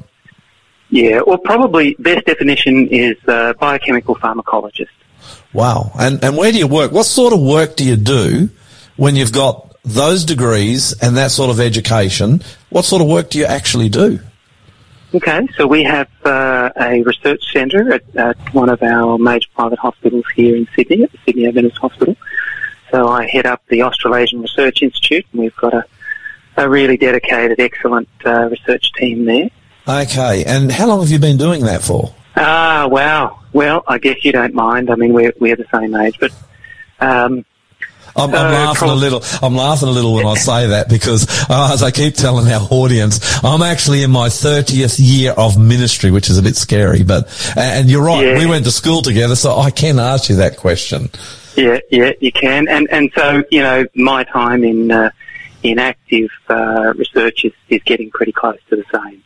Yeah, 0.90 1.22
well, 1.26 1.38
probably 1.38 1.96
best 1.98 2.26
definition 2.26 2.88
is 2.88 3.16
uh, 3.26 3.54
biochemical 3.54 4.14
pharmacologist. 4.16 4.88
wow. 5.52 5.90
And 5.98 6.22
and 6.22 6.36
where 6.36 6.52
do 6.52 6.58
you 6.58 6.66
work? 6.68 6.92
What 6.92 7.06
sort 7.06 7.32
of 7.32 7.40
work 7.40 7.76
do 7.76 7.84
you 7.84 7.96
do 7.96 8.50
when 8.96 9.16
you've 9.16 9.32
got 9.32 9.74
those 9.84 10.24
degrees 10.24 10.92
and 11.02 11.16
that 11.16 11.30
sort 11.30 11.50
of 11.50 11.58
education? 11.60 12.42
What 12.70 12.84
sort 12.84 13.00
of 13.02 13.08
work 13.08 13.30
do 13.30 13.38
you 13.38 13.46
actually 13.46 13.88
do? 13.88 14.20
Okay, 15.14 15.46
so 15.56 15.66
we 15.66 15.82
have 15.82 16.08
uh, 16.24 16.70
a 16.74 17.02
research 17.02 17.42
centre 17.52 17.92
at, 17.92 18.16
at 18.16 18.54
one 18.54 18.70
of 18.70 18.82
our 18.82 19.18
major 19.18 19.48
private 19.54 19.78
hospitals 19.78 20.24
here 20.34 20.56
in 20.56 20.66
Sydney, 20.74 21.02
at 21.02 21.12
the 21.12 21.18
Sydney 21.26 21.46
Adventist 21.46 21.76
Hospital. 21.78 22.16
So 22.90 23.08
I 23.08 23.28
head 23.28 23.44
up 23.44 23.62
the 23.68 23.82
Australasian 23.82 24.40
Research 24.40 24.82
Institute, 24.82 25.26
and 25.32 25.42
we've 25.42 25.56
got 25.56 25.74
a, 25.74 25.84
a 26.56 26.68
really 26.68 26.96
dedicated, 26.96 27.60
excellent 27.60 28.08
uh, 28.24 28.48
research 28.48 28.90
team 28.94 29.26
there. 29.26 29.50
Okay. 29.86 30.44
And 30.44 30.72
how 30.72 30.86
long 30.86 31.00
have 31.00 31.10
you 31.10 31.18
been 31.18 31.36
doing 31.36 31.64
that 31.64 31.82
for? 31.82 32.14
Ah, 32.36 32.86
wow. 32.90 33.40
Well, 33.52 33.84
I 33.86 33.98
guess 33.98 34.24
you 34.24 34.32
don't 34.32 34.54
mind. 34.54 34.90
I 34.90 34.94
mean, 34.94 35.12
we're 35.12 35.34
we're 35.38 35.56
the 35.56 35.66
same 35.74 35.94
age, 35.94 36.18
but 36.18 36.32
um, 37.00 37.44
I'm, 38.16 38.30
I'm 38.30 38.46
Uh, 38.46 38.50
laughing 38.52 38.88
a 38.90 38.94
little. 38.94 39.22
I'm 39.42 39.56
laughing 39.56 39.88
a 39.88 39.92
little 39.92 40.14
when 40.14 40.26
I 40.26 40.34
say 40.34 40.66
that 40.68 40.88
because, 40.88 41.26
uh, 41.48 41.70
as 41.72 41.82
I 41.82 41.90
keep 41.90 42.14
telling 42.14 42.50
our 42.52 42.66
audience, 42.70 43.42
I'm 43.44 43.62
actually 43.62 44.02
in 44.02 44.10
my 44.10 44.28
30th 44.28 44.96
year 44.98 45.32
of 45.32 45.58
ministry, 45.58 46.10
which 46.10 46.28
is 46.30 46.38
a 46.38 46.42
bit 46.42 46.56
scary. 46.56 47.02
But 47.02 47.28
and 47.56 47.88
you're 47.90 48.02
right, 48.02 48.26
Yeah. 48.26 48.38
we 48.38 48.46
went 48.46 48.64
to 48.66 48.70
school 48.70 49.02
together, 49.02 49.36
so 49.36 49.58
I 49.58 49.70
can 49.70 49.98
ask 49.98 50.28
you 50.28 50.36
that 50.36 50.56
question. 50.56 51.10
Yeah, 51.56 51.78
yeah, 51.90 52.12
you 52.20 52.32
can, 52.32 52.66
and 52.68 52.88
and 52.90 53.10
so 53.14 53.44
you 53.50 53.60
know, 53.62 53.84
my 53.94 54.24
time 54.24 54.64
in 54.64 54.90
uh, 54.90 55.10
in 55.62 55.78
active 55.78 56.30
uh, 56.48 56.92
research 56.96 57.44
is, 57.44 57.52
is 57.68 57.82
getting 57.84 58.10
pretty 58.10 58.32
close 58.32 58.58
to 58.70 58.76
the 58.76 58.84
same. 58.92 59.22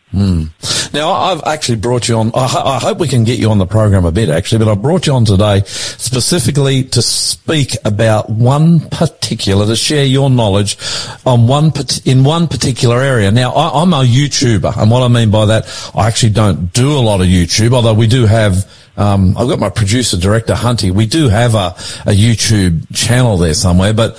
Now, 0.97 1.12
I've 1.12 1.43
actually 1.45 1.76
brought 1.76 2.09
you 2.09 2.16
on. 2.16 2.30
I 2.34 2.78
hope 2.80 2.99
we 2.99 3.09
can 3.09 3.24
get 3.24 3.39
you 3.39 3.51
on 3.51 3.59
the 3.59 3.66
program 3.66 4.07
a 4.07 4.12
bit, 4.12 4.30
actually, 4.30 4.64
but 4.64 4.70
I 4.70 4.74
brought 4.76 5.07
you 5.07 5.12
on 5.12 5.26
today 5.26 5.62
specifically 5.66 6.84
to 6.84 7.03
speak 7.03 7.76
about 7.84 8.30
one 8.30 8.80
particular, 8.89 9.66
to 9.66 9.76
share 9.76 10.07
your 10.07 10.30
knowledge 10.30 10.78
on 11.26 11.49
one 11.49 11.70
in 12.07 12.24
one 12.24 12.49
particular 12.49 13.03
area. 13.03 13.30
Now, 13.30 13.53
I, 13.53 13.82
I'm 13.82 13.93
a 13.93 14.05
YouTuber, 14.05 14.74
and 14.78 14.91
what 14.91 15.03
I 15.03 15.09
mean 15.09 15.30
by 15.30 15.45
that, 15.47 15.91
I 15.95 16.09
actually 16.09 16.32
don't 16.32 16.72
do 16.72 16.93
a 16.93 17.03
lot 17.03 17.20
of 17.20 17.26
YouTube, 17.26 17.74
although 17.74 17.95
we 17.95 18.07
do 18.07 18.24
have. 18.24 18.72
Um, 18.99 19.37
I've 19.37 19.49
got 19.49 19.59
my 19.59 19.68
producer 19.68 20.16
director 20.16 20.55
Hunty. 20.55 20.91
We 20.91 21.05
do 21.05 21.28
have 21.28 21.55
a, 21.55 21.74
a 22.07 22.14
YouTube 22.14 22.87
channel 22.95 23.37
there 23.37 23.53
somewhere, 23.53 23.93
but 23.93 24.16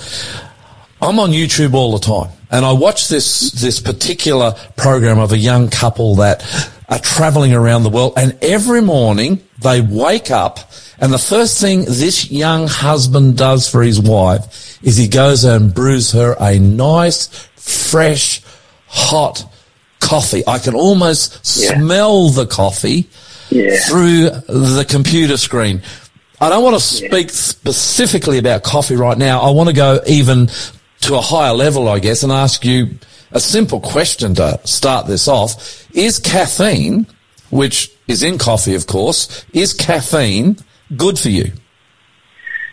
I'm 1.00 1.18
on 1.20 1.30
YouTube 1.30 1.74
all 1.74 1.92
the 1.96 2.04
time, 2.04 2.30
and 2.50 2.64
I 2.64 2.72
watch 2.72 3.08
this 3.08 3.52
this 3.52 3.78
particular 3.80 4.54
program 4.76 5.18
of 5.18 5.32
a 5.32 5.38
young 5.38 5.68
couple 5.68 6.16
that 6.16 6.42
are 6.88 6.98
traveling 6.98 7.52
around 7.54 7.82
the 7.84 7.90
world, 7.90 8.14
and 8.16 8.36
every 8.42 8.80
morning 8.80 9.40
they 9.62 9.80
wake 9.80 10.30
up, 10.30 10.58
and 10.98 11.12
the 11.12 11.18
first 11.18 11.60
thing 11.60 11.84
this 11.84 12.30
young 12.30 12.66
husband 12.66 13.36
does 13.36 13.68
for 13.68 13.82
his 13.82 14.00
wife 14.00 14.78
is 14.82 14.96
he 14.96 15.06
goes 15.08 15.44
and 15.44 15.72
brews 15.72 16.10
her 16.12 16.34
a 16.40 16.58
nice, 16.58 17.26
fresh, 17.56 18.42
hot 18.88 19.44
coffee. 20.00 20.42
I 20.46 20.58
can 20.58 20.74
almost 20.74 21.38
Yeah. 21.60 21.76
smell 21.78 22.30
the 22.30 22.46
coffee 22.46 23.08
Yeah. 23.50 23.76
through 23.88 24.30
the 24.48 24.84
computer 24.88 25.36
screen. 25.36 25.82
I 26.40 26.48
don't 26.48 26.62
want 26.62 26.76
to 26.76 26.80
speak 26.82 27.30
specifically 27.30 28.38
about 28.38 28.62
coffee 28.62 28.94
right 28.96 29.18
now. 29.18 29.40
I 29.40 29.50
want 29.50 29.68
to 29.68 29.74
go 29.74 30.00
even 30.06 30.48
to 31.00 31.14
a 31.14 31.20
higher 31.20 31.54
level, 31.54 31.88
I 31.88 31.98
guess, 31.98 32.22
and 32.22 32.32
ask 32.32 32.64
you 32.64 32.98
a 33.32 33.40
simple 33.40 33.80
question 33.80 34.34
to 34.36 34.60
start 34.64 35.06
this 35.06 35.28
off. 35.28 35.86
Is 35.94 36.18
caffeine, 36.18 37.06
which 37.50 37.90
is 38.06 38.22
in 38.22 38.38
coffee, 38.38 38.74
of 38.74 38.86
course, 38.86 39.44
is 39.52 39.72
caffeine 39.72 40.56
good 40.96 41.18
for 41.18 41.28
you? 41.28 41.52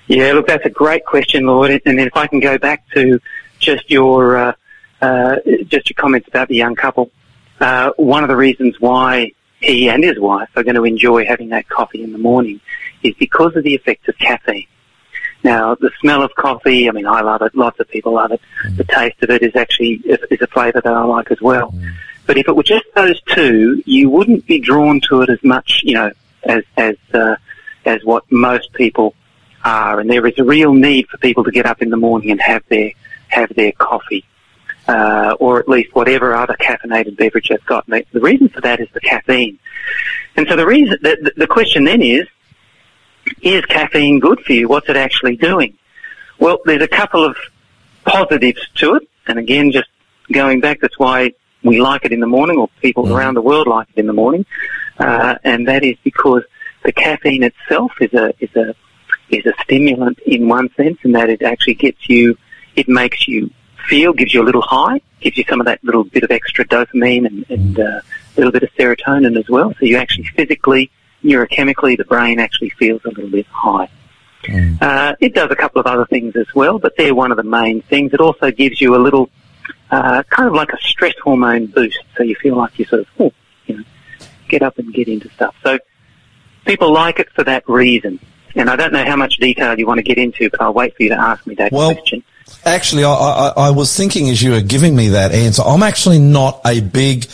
Yeah, 0.08 0.34
look, 0.34 0.48
that's 0.48 0.66
a 0.66 0.70
great 0.70 1.06
question, 1.06 1.46
Lord. 1.46 1.82
And 1.86 2.00
if 2.00 2.16
I 2.16 2.28
can 2.28 2.40
go 2.40 2.58
back 2.58 2.88
to 2.94 3.20
just 3.60 3.90
your 3.90 4.38
uh, 4.38 4.54
uh, 5.02 5.38
just 5.68 5.90
your 5.90 5.96
comments 5.96 6.28
about 6.28 6.48
the 6.48 6.56
young 6.56 6.76
couple, 6.76 7.12
uh, 7.60 7.92
one 7.98 8.24
of 8.24 8.30
the 8.30 8.36
reasons 8.36 8.80
why 8.80 9.32
he 9.60 9.90
and 9.90 10.04
his 10.04 10.20
wife 10.20 10.50
are 10.56 10.64
going 10.64 10.76
to 10.76 10.84
enjoy 10.84 11.26
having 11.26 11.50
that 11.50 11.68
coffee 11.70 12.04
in 12.04 12.12
the 12.12 12.18
morning 12.18 12.62
is 13.02 13.16
because 13.16 13.56
of 13.56 13.64
the 13.64 13.74
effects 13.74 14.08
of 14.08 14.18
caffeine. 14.18 14.68
Now, 15.46 15.76
the 15.76 15.92
smell 16.02 16.24
of 16.24 16.34
coffee, 16.34 16.90
I 16.90 16.92
mean, 16.92 17.06
I 17.06 17.22
love 17.22 17.44
it. 17.44 17.54
Lots 17.54 17.80
of 17.80 17.88
people 17.88 18.14
love 18.14 18.32
it. 18.32 18.42
The 18.78 18.84
taste 18.84 19.22
of 19.22 19.30
it 19.30 19.44
is 19.44 19.56
actually 19.56 20.02
is, 20.04 20.18
a 20.42 20.48
flavour 20.48 20.82
that 20.82 20.92
I 20.92 21.04
like 21.04 21.30
as 21.30 21.40
well. 21.40 21.72
But 22.26 22.40
if 22.40 22.48
it 22.48 22.56
were 22.56 22.64
just 22.64 22.86
those 22.96 23.22
two, 23.22 23.84
you 23.86 24.10
wouldn't 24.10 24.48
be 24.48 24.60
drawn 24.60 25.00
to 25.02 25.22
it 25.22 25.30
as 25.30 25.44
much, 25.44 25.82
you 25.84 25.94
know, 25.94 26.12
as 26.44 26.64
as 26.78 26.96
uh, 27.14 27.36
as 27.86 28.04
what 28.04 28.24
most 28.32 28.74
people 28.74 29.14
are. 29.64 30.00
And 30.00 30.10
there 30.10 30.26
is 30.26 30.34
a 30.40 30.44
real 30.44 30.74
need 30.74 31.08
for 31.10 31.18
people 31.20 31.44
to 31.44 31.52
get 31.52 31.68
up 31.68 31.80
in 31.84 31.92
the 31.92 31.98
morning 31.98 32.32
and 32.32 32.42
have 32.42 32.64
their 32.68 32.92
have 33.28 33.54
their 33.54 33.72
coffee, 33.74 34.26
uh, 34.88 35.36
or 35.40 35.60
at 35.60 35.70
least 35.70 35.94
whatever 35.94 36.34
other 36.34 36.56
caffeinated 36.60 37.18
beverage 37.18 37.50
they've 37.50 37.66
got. 37.68 37.88
And 37.88 37.94
the, 37.98 38.06
the 38.14 38.22
reason 38.22 38.50
for 38.50 38.62
that 38.62 38.80
is 38.80 38.88
the 38.94 39.02
caffeine. 39.02 39.60
And 40.36 40.48
so 40.50 40.56
the 40.56 40.66
reason 40.66 40.98
the- 41.04 41.34
the 41.38 41.48
question 41.48 41.84
then 41.84 42.02
is, 42.02 42.26
is 43.42 43.66
caffeine 43.66 44.20
good 44.20 44.40
for 44.42 44.54
you? 44.54 44.68
What's 44.68 44.90
it 44.90 44.98
actually 44.98 45.36
doing? 45.38 45.78
Well, 46.40 46.60
there's 46.66 46.82
a 46.82 46.88
couple 46.88 47.24
of 47.26 47.38
positives 48.06 48.62
to 48.76 48.96
it. 48.96 49.08
And 49.28 49.40
again, 49.40 49.72
just 49.72 49.90
going 50.32 50.60
back, 50.60 50.80
that's 50.82 51.00
why 51.00 51.34
we 51.64 51.80
like 51.82 52.06
it 52.06 52.12
in 52.12 52.20
the 52.20 52.28
morning 52.28 52.58
or 52.58 52.70
people 52.82 53.06
Mhm. 53.06 53.16
around 53.16 53.34
the 53.34 53.42
world 53.42 53.68
like 53.68 53.88
it 53.96 54.00
in 54.00 54.08
the 54.08 54.14
morning. 54.14 54.46
Uh, 55.00 55.36
and 55.44 55.68
that 55.68 55.84
is 55.84 55.98
because 56.04 56.44
the 56.84 56.92
caffeine 56.92 57.44
itself 57.44 57.92
is 58.00 58.14
a, 58.14 58.34
is 58.40 58.56
a, 58.56 58.76
is 59.30 59.46
a 59.46 59.54
stimulant 59.64 60.20
in 60.26 60.48
one 60.48 60.70
sense 60.76 60.98
in 61.04 61.14
that 61.14 61.30
it 61.30 61.42
actually 61.42 61.74
gets 61.74 62.08
you, 62.08 62.38
it 62.76 62.88
makes 62.88 63.28
you 63.28 63.50
feel, 63.88 64.14
gives 64.14 64.34
you 64.34 64.42
a 64.42 64.46
little 64.46 64.62
high, 64.62 65.02
gives 65.22 65.38
you 65.38 65.44
some 65.50 65.60
of 65.60 65.66
that 65.66 65.84
little 65.84 66.04
bit 66.04 66.24
of 66.24 66.32
extra 66.32 66.66
dopamine 66.66 67.26
and, 67.26 67.46
and 67.50 67.80
uh, 67.80 67.84
a 67.84 68.38
little 68.38 68.52
bit 68.52 68.64
of 68.64 68.70
serotonin 68.76 69.38
as 69.38 69.50
well. 69.50 69.74
So 69.80 69.86
you 69.86 69.98
actually 69.98 70.26
physically, 70.36 70.92
neurochemically, 71.26 71.98
the 71.98 72.06
brain 72.06 72.40
actually 72.40 72.70
feels 72.70 73.04
a 73.06 73.10
little 73.10 73.30
bit 73.30 73.48
high. 73.48 73.90
Uh, 74.80 75.16
it 75.20 75.34
does 75.34 75.50
a 75.50 75.56
couple 75.56 75.80
of 75.80 75.88
other 75.88 76.06
things 76.06 76.36
as 76.36 76.46
well, 76.54 76.78
but 76.78 76.96
they're 76.98 77.16
one 77.16 77.32
of 77.32 77.38
the 77.38 77.44
main 77.44 77.82
things. 77.82 78.14
It 78.14 78.20
also 78.20 78.52
gives 78.52 78.80
you 78.80 78.96
a 78.96 79.02
little, 79.02 79.30
uh, 79.90 80.22
kind 80.30 80.48
of 80.48 80.54
like 80.54 80.70
a 80.70 80.78
stress 80.82 81.16
hormone 81.24 81.66
boost, 81.66 81.98
so 82.16 82.22
you 82.22 82.36
feel 82.36 82.56
like 82.56 82.78
you 82.78 82.86
sort 82.86 83.02
of, 83.02 83.08
oh, 83.20 83.34
you 83.66 83.78
know, 83.78 83.84
get 84.48 84.62
up 84.62 84.78
and 84.78 84.94
get 84.94 85.08
into 85.08 85.30
stuff. 85.32 85.56
So 85.64 85.80
people 86.66 86.94
like 86.94 87.20
it 87.20 87.30
for 87.34 87.44
that 87.44 87.68
reason. 87.68 88.20
And 88.56 88.70
I 88.70 88.76
don't 88.76 88.94
know 88.94 89.04
how 89.04 89.16
much 89.16 89.38
detail 89.38 89.78
you 89.78 89.88
want 89.88 89.98
to 89.98 90.04
get 90.04 90.18
into, 90.18 90.50
but 90.50 90.62
I'll 90.62 90.74
wait 90.74 90.96
for 90.96 91.04
you 91.04 91.10
to 91.10 91.20
ask 91.20 91.46
me 91.48 91.56
that 91.56 91.72
Well, 91.72 91.94
question. 91.94 92.24
Actually, 92.64 93.04
I, 93.04 93.14
I, 93.14 93.54
I 93.58 93.70
was 93.72 93.98
thinking 93.98 94.30
as 94.30 94.42
you 94.42 94.52
were 94.52 94.62
giving 94.62 94.96
me 94.96 95.10
that 95.10 95.32
answer, 95.32 95.64
I'm 95.66 95.84
actually 95.84 96.20
not 96.20 96.62
a 96.66 96.82
big 96.82 97.26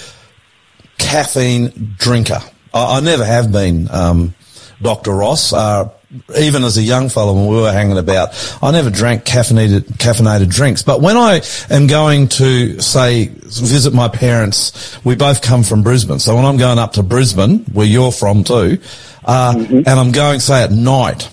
caffeine 0.97 1.95
drinker. 1.97 2.39
I, 2.73 2.97
I 2.97 2.99
never 3.01 3.25
have 3.25 3.51
been, 3.51 3.89
um, 3.91 4.33
Dr. 4.81 5.11
Ross. 5.11 5.53
Uh, 5.53 5.89
even 6.37 6.63
as 6.63 6.77
a 6.77 6.81
young 6.81 7.07
fellow 7.07 7.33
when 7.33 7.47
we 7.47 7.55
were 7.55 7.71
hanging 7.71 7.97
about, 7.97 8.29
I 8.61 8.71
never 8.71 8.89
drank 8.89 9.23
caffeinated, 9.23 9.81
caffeinated 9.97 10.49
drinks. 10.49 10.83
But 10.83 11.01
when 11.01 11.15
I 11.15 11.41
am 11.69 11.87
going 11.87 12.27
to, 12.29 12.81
say, 12.81 13.27
visit 13.27 13.93
my 13.93 14.09
parents, 14.09 14.97
we 15.05 15.15
both 15.15 15.41
come 15.41 15.63
from 15.63 15.83
Brisbane. 15.83 16.19
So 16.19 16.35
when 16.35 16.45
I'm 16.45 16.57
going 16.57 16.79
up 16.79 16.93
to 16.93 17.03
Brisbane, 17.03 17.59
where 17.71 17.85
you're 17.85 18.11
from 18.11 18.43
too, 18.43 18.79
uh, 19.23 19.53
and 19.57 19.87
I'm 19.87 20.11
going, 20.11 20.39
say, 20.41 20.63
at 20.63 20.71
night, 20.71 21.29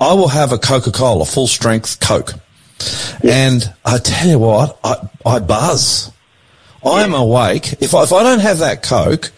I 0.00 0.12
will 0.12 0.28
have 0.28 0.52
a 0.52 0.58
Coca-Cola, 0.58 1.22
a 1.22 1.26
full 1.26 1.46
strength 1.46 1.98
Coke. 2.00 2.34
And 3.22 3.72
I 3.84 3.98
tell 3.98 4.28
you 4.28 4.38
what, 4.38 4.78
I, 4.84 5.08
I 5.24 5.38
buzz. 5.40 6.12
I 6.84 7.02
am 7.02 7.14
awake. 7.14 7.72
If 7.80 7.94
I, 7.94 8.04
if 8.04 8.12
I 8.12 8.22
don't 8.22 8.40
have 8.40 8.58
that 8.58 8.82
Coke, 8.82 9.32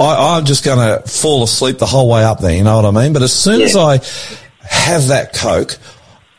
I, 0.00 0.36
I'm 0.36 0.46
just 0.46 0.64
going 0.64 0.78
to 0.78 1.06
fall 1.06 1.42
asleep 1.42 1.78
the 1.78 1.86
whole 1.86 2.08
way 2.08 2.24
up 2.24 2.40
there. 2.40 2.56
You 2.56 2.64
know 2.64 2.76
what 2.76 2.86
I 2.86 2.90
mean? 2.90 3.12
But 3.12 3.22
as 3.22 3.32
soon 3.32 3.60
as 3.60 3.76
I 3.76 4.00
have 4.60 5.08
that 5.08 5.34
Coke, 5.34 5.78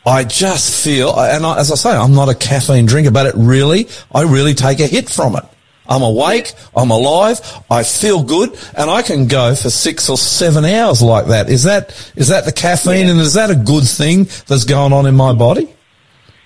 I 0.05 0.23
just 0.23 0.83
feel, 0.83 1.17
and 1.19 1.45
I, 1.45 1.59
as 1.59 1.71
I 1.71 1.75
say, 1.75 1.91
I'm 1.91 2.15
not 2.15 2.27
a 2.27 2.33
caffeine 2.33 2.87
drinker, 2.87 3.11
but 3.11 3.27
it 3.27 3.35
really, 3.37 3.87
I 4.11 4.23
really 4.23 4.55
take 4.55 4.79
a 4.79 4.87
hit 4.87 5.09
from 5.09 5.35
it. 5.35 5.43
I'm 5.87 6.01
awake, 6.01 6.53
I'm 6.75 6.89
alive, 6.89 7.39
I 7.69 7.83
feel 7.83 8.23
good, 8.23 8.57
and 8.75 8.89
I 8.89 9.01
can 9.03 9.27
go 9.27 9.53
for 9.55 9.69
six 9.69 10.09
or 10.09 10.17
seven 10.17 10.65
hours 10.65 11.01
like 11.01 11.27
that. 11.27 11.49
Is 11.49 11.63
that, 11.63 11.89
is 12.15 12.29
that 12.29 12.45
the 12.45 12.51
caffeine 12.51 13.09
and 13.09 13.19
is 13.19 13.33
that 13.33 13.51
a 13.51 13.55
good 13.55 13.83
thing 13.83 14.23
that's 14.47 14.63
going 14.63 14.93
on 14.93 15.05
in 15.05 15.15
my 15.15 15.33
body? 15.33 15.71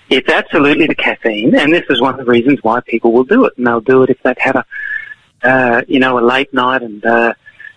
It's 0.08 0.28
absolutely 0.28 0.86
the 0.86 0.94
caffeine, 0.94 1.54
and 1.56 1.72
this 1.72 1.84
is 1.90 2.00
one 2.00 2.18
of 2.18 2.24
the 2.24 2.30
reasons 2.30 2.58
why 2.62 2.80
people 2.80 3.12
will 3.12 3.24
do 3.24 3.44
it. 3.44 3.54
And 3.56 3.66
they'll 3.66 3.80
do 3.80 4.02
it 4.02 4.10
if 4.10 4.22
they've 4.22 4.38
had 4.38 4.56
a, 4.56 4.64
uh, 5.46 5.82
you 5.86 6.00
know, 6.00 6.18
a 6.18 6.24
late 6.24 6.52
night, 6.52 6.82
and 6.82 7.04
uh, 7.04 7.32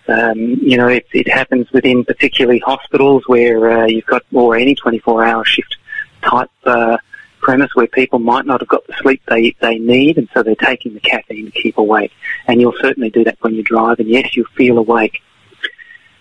um, 0.08 0.38
you 0.38 0.76
know, 0.76 0.88
it, 0.88 1.06
it 1.12 1.28
happens 1.28 1.70
within 1.72 2.04
particularly 2.04 2.58
hospitals 2.58 3.22
where 3.26 3.70
uh, 3.70 3.86
you've 3.86 4.06
got 4.06 4.24
or 4.32 4.56
any 4.56 4.74
24-hour 4.74 5.44
shift 5.44 5.76
type 6.22 6.50
uh, 6.64 6.96
premise 7.40 7.70
where 7.74 7.86
people 7.86 8.18
might 8.18 8.44
not 8.44 8.60
have 8.60 8.68
got 8.68 8.86
the 8.86 8.94
sleep 9.00 9.22
they 9.28 9.54
they 9.60 9.78
need, 9.78 10.18
and 10.18 10.28
so 10.34 10.42
they're 10.42 10.54
taking 10.56 10.94
the 10.94 11.00
caffeine 11.00 11.46
to 11.46 11.52
keep 11.52 11.78
awake. 11.78 12.12
And 12.46 12.60
you'll 12.60 12.76
certainly 12.80 13.10
do 13.10 13.24
that 13.24 13.38
when 13.40 13.54
you 13.54 13.62
drive, 13.62 14.00
and 14.00 14.08
yes, 14.08 14.36
you 14.36 14.44
feel 14.56 14.78
awake. 14.78 15.22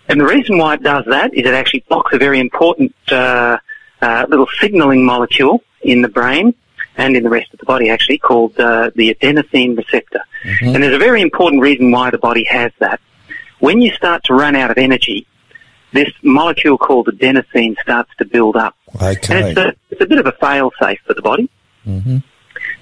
And 0.07 0.19
the 0.19 0.25
reason 0.25 0.57
why 0.57 0.75
it 0.75 0.83
does 0.83 1.05
that 1.05 1.33
is 1.33 1.45
it 1.45 1.53
actually 1.53 1.85
blocks 1.87 2.13
a 2.13 2.17
very 2.17 2.39
important 2.39 2.95
uh, 3.11 3.57
uh, 4.01 4.25
little 4.29 4.47
signaling 4.59 5.05
molecule 5.05 5.63
in 5.81 6.01
the 6.01 6.09
brain 6.09 6.53
and 6.99 7.15
in 7.15 7.23
the 7.23 7.29
rest 7.29 7.53
of 7.53 7.59
the 7.59 7.65
body 7.65 7.89
actually 7.89 8.17
called 8.17 8.59
uh, 8.59 8.91
the 8.95 9.15
adenosine 9.15 9.77
receptor. 9.77 10.21
And 10.75 10.83
there's 10.83 10.95
a 10.95 10.99
very 10.99 11.21
important 11.21 11.61
reason 11.61 11.91
why 11.91 12.11
the 12.11 12.17
body 12.17 12.45
has 12.49 12.71
that. 12.79 12.99
When 13.59 13.81
you 13.81 13.91
start 13.93 14.23
to 14.25 14.33
run 14.33 14.55
out 14.55 14.71
of 14.71 14.77
energy, 14.77 15.25
this 15.91 16.11
molecule 16.21 16.77
called 16.77 17.07
adenosine 17.07 17.75
starts 17.81 18.11
to 18.19 18.25
build 18.25 18.55
up. 18.55 18.75
And 19.35 19.45
it's 19.47 19.57
a, 19.59 19.75
it's 19.91 20.01
a 20.01 20.05
bit 20.05 20.19
of 20.19 20.27
a 20.27 20.33
fail-safe 20.33 20.99
for 21.05 21.13
the 21.13 21.21
body. 21.21 21.49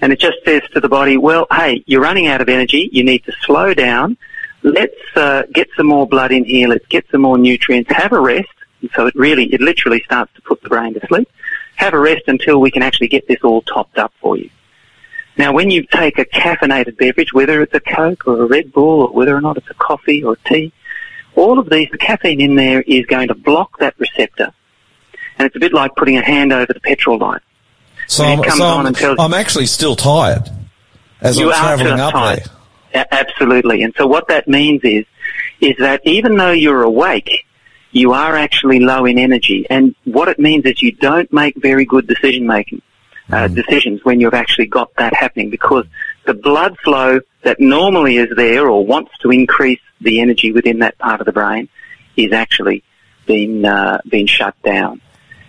And 0.01 0.13
it 0.13 0.19
just 0.19 0.37
says 0.45 0.61
to 0.73 0.79
the 0.79 0.89
body, 0.89 1.17
well, 1.17 1.47
hey, 1.51 1.83
you're 1.87 2.01
running 2.01 2.27
out 2.27 2.41
of 2.41 2.49
energy. 2.49 2.89
You 2.91 3.03
need 3.03 3.23
to 3.25 3.31
slow 3.41 3.73
down. 3.73 4.17
Let's 4.63 4.93
uh, 5.15 5.43
get 5.53 5.69
some 5.77 5.87
more 5.87 6.07
blood 6.07 6.31
in 6.31 6.43
here. 6.43 6.67
Let's 6.67 6.85
get 6.87 7.05
some 7.11 7.21
more 7.21 7.37
nutrients. 7.37 7.91
Have 7.93 8.11
a 8.11 8.19
rest. 8.19 8.49
And 8.81 8.89
so 8.95 9.07
it 9.07 9.15
really, 9.15 9.45
it 9.53 9.61
literally 9.61 10.01
starts 10.05 10.31
to 10.35 10.41
put 10.41 10.61
the 10.61 10.69
brain 10.69 10.93
to 10.93 11.07
sleep. 11.07 11.29
Have 11.77 11.93
a 11.93 11.99
rest 11.99 12.23
until 12.27 12.59
we 12.59 12.69
can 12.71 12.81
actually 12.83 13.07
get 13.07 13.27
this 13.27 13.37
all 13.43 13.61
topped 13.61 13.97
up 13.97 14.13
for 14.19 14.37
you. 14.37 14.49
Now, 15.37 15.53
when 15.53 15.69
you 15.69 15.85
take 15.85 16.17
a 16.17 16.25
caffeinated 16.25 16.97
beverage, 16.97 17.31
whether 17.31 17.61
it's 17.61 17.73
a 17.73 17.79
Coke 17.79 18.27
or 18.27 18.41
a 18.41 18.45
Red 18.45 18.73
Bull 18.73 19.03
or 19.03 19.09
whether 19.09 19.35
or 19.35 19.41
not 19.41 19.57
it's 19.57 19.69
a 19.69 19.75
coffee 19.75 20.23
or 20.23 20.33
a 20.33 20.49
tea, 20.49 20.73
all 21.35 21.59
of 21.59 21.69
these, 21.69 21.89
the 21.91 21.97
caffeine 21.99 22.41
in 22.41 22.55
there 22.55 22.81
is 22.81 23.05
going 23.05 23.27
to 23.27 23.35
block 23.35 23.77
that 23.79 23.93
receptor. 23.99 24.51
And 25.37 25.45
it's 25.45 25.55
a 25.55 25.59
bit 25.59 25.71
like 25.73 25.95
putting 25.95 26.17
a 26.17 26.23
hand 26.23 26.51
over 26.51 26.73
the 26.73 26.79
petrol 26.79 27.19
light. 27.19 27.41
So, 28.07 28.23
I'm, 28.23 28.41
comes 28.41 28.57
so 28.57 28.65
on 28.65 28.79
I'm, 28.79 28.85
and 28.87 28.95
tells- 28.95 29.19
I'm 29.19 29.33
actually 29.35 29.67
still 29.67 29.95
tired 29.95 30.49
as 31.21 31.37
I'm 31.37 31.49
travelling 31.49 31.99
up 31.99 32.13
tired. 32.13 32.43
there. 32.93 33.05
Absolutely. 33.11 33.83
And 33.83 33.93
so 33.95 34.07
what 34.07 34.29
that 34.29 34.47
means 34.47 34.81
is, 34.83 35.05
is 35.61 35.75
that 35.77 36.01
even 36.05 36.35
though 36.37 36.51
you're 36.51 36.81
awake, 36.81 37.45
you 37.97 38.13
are 38.13 38.35
actually 38.35 38.79
low 38.79 39.05
in 39.05 39.17
energy. 39.17 39.65
And 39.69 39.95
what 40.03 40.27
it 40.27 40.39
means 40.39 40.65
is 40.65 40.81
you 40.81 40.91
don't 40.91 41.31
make 41.33 41.55
very 41.57 41.85
good 41.85 42.07
decision 42.07 42.45
making, 42.45 42.81
uh, 43.31 43.47
decisions 43.47 44.05
when 44.05 44.21
you've 44.21 44.33
actually 44.33 44.67
got 44.67 44.93
that 44.95 45.13
happening 45.13 45.49
because 45.49 45.85
the 46.25 46.33
blood 46.33 46.77
flow 46.83 47.19
that 47.43 47.59
normally 47.59 48.17
is 48.17 48.29
there 48.35 48.69
or 48.69 48.85
wants 48.85 49.11
to 49.19 49.31
increase 49.31 49.81
the 49.99 50.21
energy 50.21 50.51
within 50.51 50.79
that 50.79 50.97
part 50.97 51.19
of 51.19 51.25
the 51.25 51.31
brain 51.31 51.67
is 52.15 52.31
actually 52.31 52.83
been, 53.25 53.65
uh, 53.65 53.99
been 54.07 54.27
shut 54.27 54.55
down. 54.63 55.01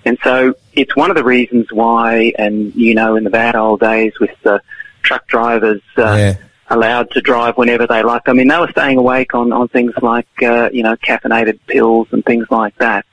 And 0.04 0.18
so 0.24 0.54
it's 0.72 0.96
one 0.96 1.10
of 1.10 1.16
the 1.16 1.24
reasons 1.24 1.70
why, 1.70 2.32
and 2.38 2.74
you 2.74 2.94
know, 2.94 3.16
in 3.16 3.24
the 3.24 3.30
bad 3.30 3.56
old 3.56 3.80
days 3.80 4.18
with 4.18 4.30
the 4.42 4.62
truck 5.02 5.26
drivers 5.26 5.82
uh, 5.98 6.14
Yeah. 6.16 6.36
Allowed 6.70 7.10
to 7.12 7.20
drive 7.20 7.56
whenever 7.56 7.86
they 7.86 8.02
like. 8.02 8.28
I 8.28 8.32
mean, 8.32 8.48
they 8.48 8.58
were 8.58 8.70
staying 8.70 8.98
awake 8.98 9.34
on, 9.34 9.52
on 9.52 9.68
things 9.68 9.94
like, 10.02 10.28
uh, 10.42 10.70
you 10.72 10.82
know, 10.82 10.96
caffeinated 10.96 11.60
pills 11.66 12.08
and 12.12 12.24
things 12.24 12.46
like 12.50 12.76
that. 12.78 13.06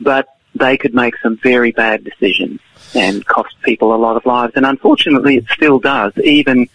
But 0.00 0.28
they 0.54 0.76
could 0.76 0.94
make 0.94 1.14
some 1.22 1.36
very 1.36 1.72
bad 1.72 2.04
decisions 2.04 2.60
and 2.94 3.24
cost 3.24 3.54
people 3.62 3.94
a 3.94 3.96
lot 3.96 4.16
of 4.16 4.26
lives. 4.26 4.52
And 4.56 4.66
unfortunately, 4.66 5.36
it 5.36 5.46
still 5.50 5.78
does, 5.78 6.12
even, 6.18 6.60
you 6.60 6.68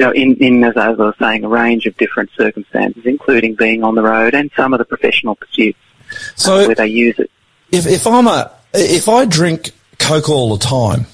know, 0.00 0.10
in, 0.10 0.36
in 0.36 0.64
as 0.64 0.76
I 0.76 0.90
was 0.90 1.14
saying, 1.18 1.44
a 1.44 1.48
range 1.48 1.86
of 1.86 1.96
different 1.96 2.30
circumstances, 2.36 3.02
including 3.04 3.54
being 3.54 3.84
on 3.84 3.94
the 3.94 4.02
road 4.02 4.34
and 4.34 4.50
some 4.56 4.72
of 4.74 4.78
the 4.78 4.84
professional 4.84 5.36
pursuits 5.36 5.78
So 6.36 6.66
where 6.66 6.74
they 6.74 6.88
use 6.88 7.18
it. 7.18 7.30
if, 7.70 7.86
if 7.86 8.06
I'm 8.06 8.26
a, 8.26 8.50
if 8.74 9.08
I 9.08 9.24
drink 9.24 9.70
Coke 9.98 10.28
all 10.28 10.56
the 10.56 10.64
time, 10.64 11.06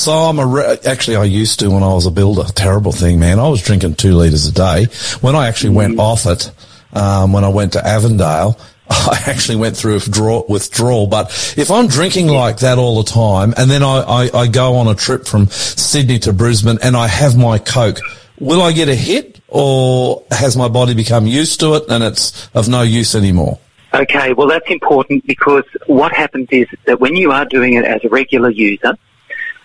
so 0.00 0.12
I'm 0.12 0.38
a, 0.38 0.46
re- 0.46 0.78
actually 0.86 1.16
I 1.16 1.24
used 1.24 1.60
to 1.60 1.70
when 1.70 1.82
I 1.82 1.92
was 1.92 2.06
a 2.06 2.10
builder, 2.10 2.44
terrible 2.54 2.92
thing, 2.92 3.20
man. 3.20 3.38
I 3.38 3.48
was 3.48 3.62
drinking 3.62 3.96
two 3.96 4.14
litres 4.14 4.46
a 4.46 4.52
day. 4.52 4.86
When 5.20 5.34
I 5.36 5.48
actually 5.48 5.74
went 5.74 5.98
off 5.98 6.24
it, 6.26 6.50
um, 6.92 7.32
when 7.32 7.44
I 7.44 7.48
went 7.48 7.74
to 7.74 7.86
Avondale, 7.86 8.58
I 8.90 9.22
actually 9.26 9.56
went 9.56 9.76
through 9.76 9.94
withdrawal, 9.94 10.46
withdrawal. 10.48 11.06
But 11.06 11.54
if 11.56 11.70
I'm 11.70 11.86
drinking 11.86 12.28
like 12.28 12.58
that 12.60 12.78
all 12.78 13.02
the 13.02 13.10
time 13.10 13.52
and 13.58 13.70
then 13.70 13.82
I, 13.82 14.00
I, 14.00 14.30
I 14.34 14.46
go 14.46 14.76
on 14.76 14.88
a 14.88 14.94
trip 14.94 15.26
from 15.26 15.48
Sydney 15.48 16.18
to 16.20 16.32
Brisbane 16.32 16.78
and 16.82 16.96
I 16.96 17.06
have 17.06 17.36
my 17.36 17.58
Coke, 17.58 18.00
will 18.38 18.62
I 18.62 18.72
get 18.72 18.88
a 18.88 18.94
hit 18.94 19.40
or 19.48 20.24
has 20.30 20.56
my 20.56 20.68
body 20.68 20.94
become 20.94 21.26
used 21.26 21.60
to 21.60 21.74
it 21.74 21.84
and 21.90 22.02
it's 22.02 22.48
of 22.54 22.68
no 22.68 22.82
use 22.82 23.14
anymore? 23.14 23.58
Okay, 23.92 24.32
well 24.32 24.46
that's 24.46 24.70
important 24.70 25.26
because 25.26 25.64
what 25.86 26.12
happens 26.12 26.48
is 26.50 26.68
that 26.86 27.00
when 27.00 27.16
you 27.16 27.32
are 27.32 27.44
doing 27.44 27.74
it 27.74 27.84
as 27.84 28.02
a 28.04 28.08
regular 28.08 28.48
user, 28.48 28.96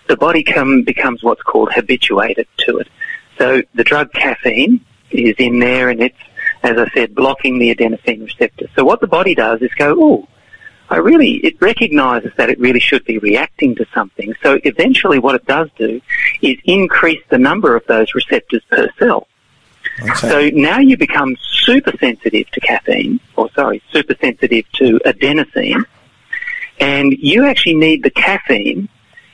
the 0.08 0.16
body 0.16 0.42
come, 0.42 0.82
becomes 0.82 1.22
what's 1.22 1.42
called 1.42 1.72
habituated 1.72 2.46
to 2.58 2.78
it. 2.78 2.88
So 3.38 3.62
the 3.74 3.84
drug 3.84 4.12
caffeine 4.12 4.84
is 5.10 5.34
in 5.38 5.58
there 5.58 5.88
and 5.90 6.00
it's, 6.02 6.18
as 6.62 6.78
I 6.78 6.88
said, 6.94 7.14
blocking 7.14 7.58
the 7.58 7.74
adenosine 7.74 8.24
receptor. 8.24 8.66
So 8.74 8.84
what 8.84 9.00
the 9.00 9.06
body 9.06 9.34
does 9.34 9.62
is 9.62 9.72
go, 9.74 9.94
oh, 9.98 10.28
I 10.88 10.98
really, 10.98 11.34
it 11.38 11.60
recognizes 11.60 12.32
that 12.36 12.48
it 12.48 12.58
really 12.60 12.80
should 12.80 13.04
be 13.04 13.18
reacting 13.18 13.74
to 13.76 13.86
something. 13.92 14.34
So 14.42 14.58
eventually 14.64 15.18
what 15.18 15.34
it 15.34 15.44
does 15.46 15.68
do 15.76 16.00
is 16.42 16.56
increase 16.64 17.22
the 17.28 17.38
number 17.38 17.74
of 17.74 17.84
those 17.86 18.14
receptors 18.14 18.62
per 18.70 18.88
cell. 18.98 19.26
Okay. 20.00 20.28
So 20.28 20.48
now 20.50 20.78
you 20.78 20.96
become 20.96 21.36
super 21.40 21.92
sensitive 21.98 22.48
to 22.50 22.60
caffeine, 22.60 23.18
or 23.34 23.50
sorry, 23.52 23.82
super 23.92 24.14
sensitive 24.20 24.64
to 24.74 25.00
adenosine, 25.04 25.84
And 26.78 27.12
you 27.12 27.46
actually 27.46 27.76
need 27.76 28.02
the 28.02 28.10
caffeine 28.10 28.88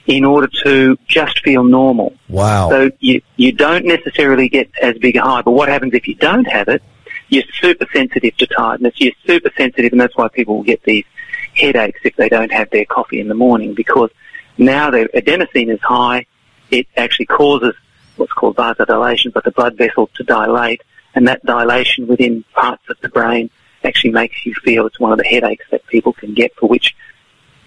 in 0.06 0.24
order 0.24 0.48
to 0.64 0.96
just 1.06 1.40
feel 1.40 1.64
normal. 1.64 2.14
Wow. 2.28 2.70
So 2.70 2.90
you, 2.98 3.22
you 3.36 3.52
don't 3.52 3.84
necessarily 3.84 4.48
get 4.48 4.70
as 4.80 4.98
big 4.98 5.16
a 5.16 5.22
high. 5.22 5.42
But 5.42 5.52
what 5.52 5.68
happens 5.68 5.94
if 5.94 6.08
you 6.08 6.14
don't 6.14 6.44
have 6.44 6.68
it? 6.68 6.82
You're 7.28 7.44
super 7.60 7.86
sensitive 7.92 8.36
to 8.38 8.46
tiredness. 8.46 8.94
You're 8.98 9.12
super 9.26 9.50
sensitive, 9.56 9.92
and 9.92 10.00
that's 10.00 10.16
why 10.16 10.28
people 10.28 10.56
will 10.56 10.64
get 10.64 10.82
these 10.82 11.04
headaches 11.54 12.00
if 12.04 12.16
they 12.16 12.28
don't 12.28 12.52
have 12.52 12.70
their 12.70 12.84
coffee 12.84 13.20
in 13.20 13.28
the 13.28 13.34
morning 13.34 13.74
because 13.74 14.10
now 14.58 14.90
their 14.90 15.08
adenosine 15.08 15.72
is 15.72 15.80
high. 15.80 16.26
It 16.70 16.86
actually 16.96 17.26
causes 17.26 17.74
what's 18.16 18.32
called 18.32 18.56
vasodilation, 18.56 19.32
but 19.32 19.44
the 19.44 19.50
blood 19.50 19.76
vessels 19.76 20.10
to 20.16 20.24
dilate, 20.24 20.82
and 21.14 21.28
that 21.28 21.44
dilation 21.44 22.06
within 22.06 22.44
parts 22.54 22.82
of 22.88 22.96
the 23.00 23.08
brain 23.08 23.50
actually 23.84 24.12
makes 24.12 24.44
you 24.46 24.54
feel 24.62 24.86
it's 24.86 25.00
one 25.00 25.12
of 25.12 25.18
the 25.18 25.24
headaches 25.24 25.64
that 25.70 25.86
people 25.86 26.12
can 26.12 26.34
get 26.34 26.54
for 26.56 26.68
which 26.68 26.94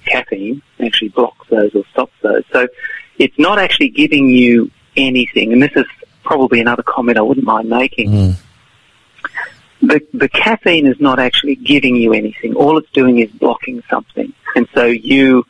caffeine 0.05 0.61
actually 0.79 1.09
blocks 1.09 1.47
those 1.49 1.73
or 1.75 1.83
stops 1.91 2.13
those. 2.21 2.43
So 2.51 2.67
it's 3.17 3.37
not 3.37 3.59
actually 3.59 3.89
giving 3.89 4.29
you 4.29 4.71
anything, 4.95 5.53
and 5.53 5.61
this 5.61 5.71
is 5.75 5.85
probably 6.23 6.59
another 6.59 6.83
comment 6.83 7.17
I 7.17 7.21
wouldn't 7.21 7.45
mind 7.45 7.69
making. 7.69 8.11
Hmm. 8.11 8.31
The, 9.81 10.01
the 10.13 10.29
caffeine 10.29 10.87
is 10.87 10.99
not 10.99 11.19
actually 11.19 11.55
giving 11.55 11.95
you 11.95 12.13
anything. 12.13 12.55
All 12.55 12.77
it's 12.77 12.89
doing 12.91 13.19
is 13.19 13.29
blocking 13.29 13.83
something. 13.89 14.33
And 14.55 14.67
so 14.73 14.85
you 14.85 15.45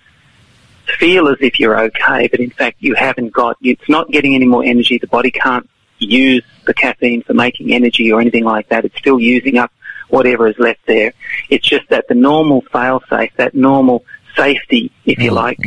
feel 1.00 1.30
as 1.30 1.38
if 1.40 1.60
you're 1.60 1.80
okay, 1.80 2.28
but 2.28 2.40
in 2.40 2.50
fact 2.50 2.78
you 2.80 2.96
haven't 2.96 3.32
got, 3.32 3.58
it's 3.62 3.88
not 3.88 4.10
getting 4.10 4.36
any 4.36 4.46
more 4.46 4.64
energy. 4.64 4.98
The 4.98 5.08
body 5.08 5.32
can't 5.32 5.70
use 6.00 6.44
the 6.66 6.74
caffeine 6.74 7.24
for 7.24 7.34
making 7.34 7.72
energy 7.72 8.12
or 8.12 8.20
anything 8.20 8.44
like 8.44 8.68
that. 8.70 8.84
It's 8.84 8.98
still 8.98 9.20
using 9.20 9.58
up 9.58 9.72
whatever 10.10 10.48
is 10.48 10.58
left 10.60 10.82
there. 10.86 11.14
It's 11.50 11.68
just 11.68 11.88
that 11.90 12.08
the 12.08 12.16
normal 12.16 12.62
fail-safe, 12.72 13.32
that 13.38 13.56
normal 13.56 14.04
safety, 14.36 14.92
if 15.06 15.20
you 15.20 15.32
like, 15.32 15.60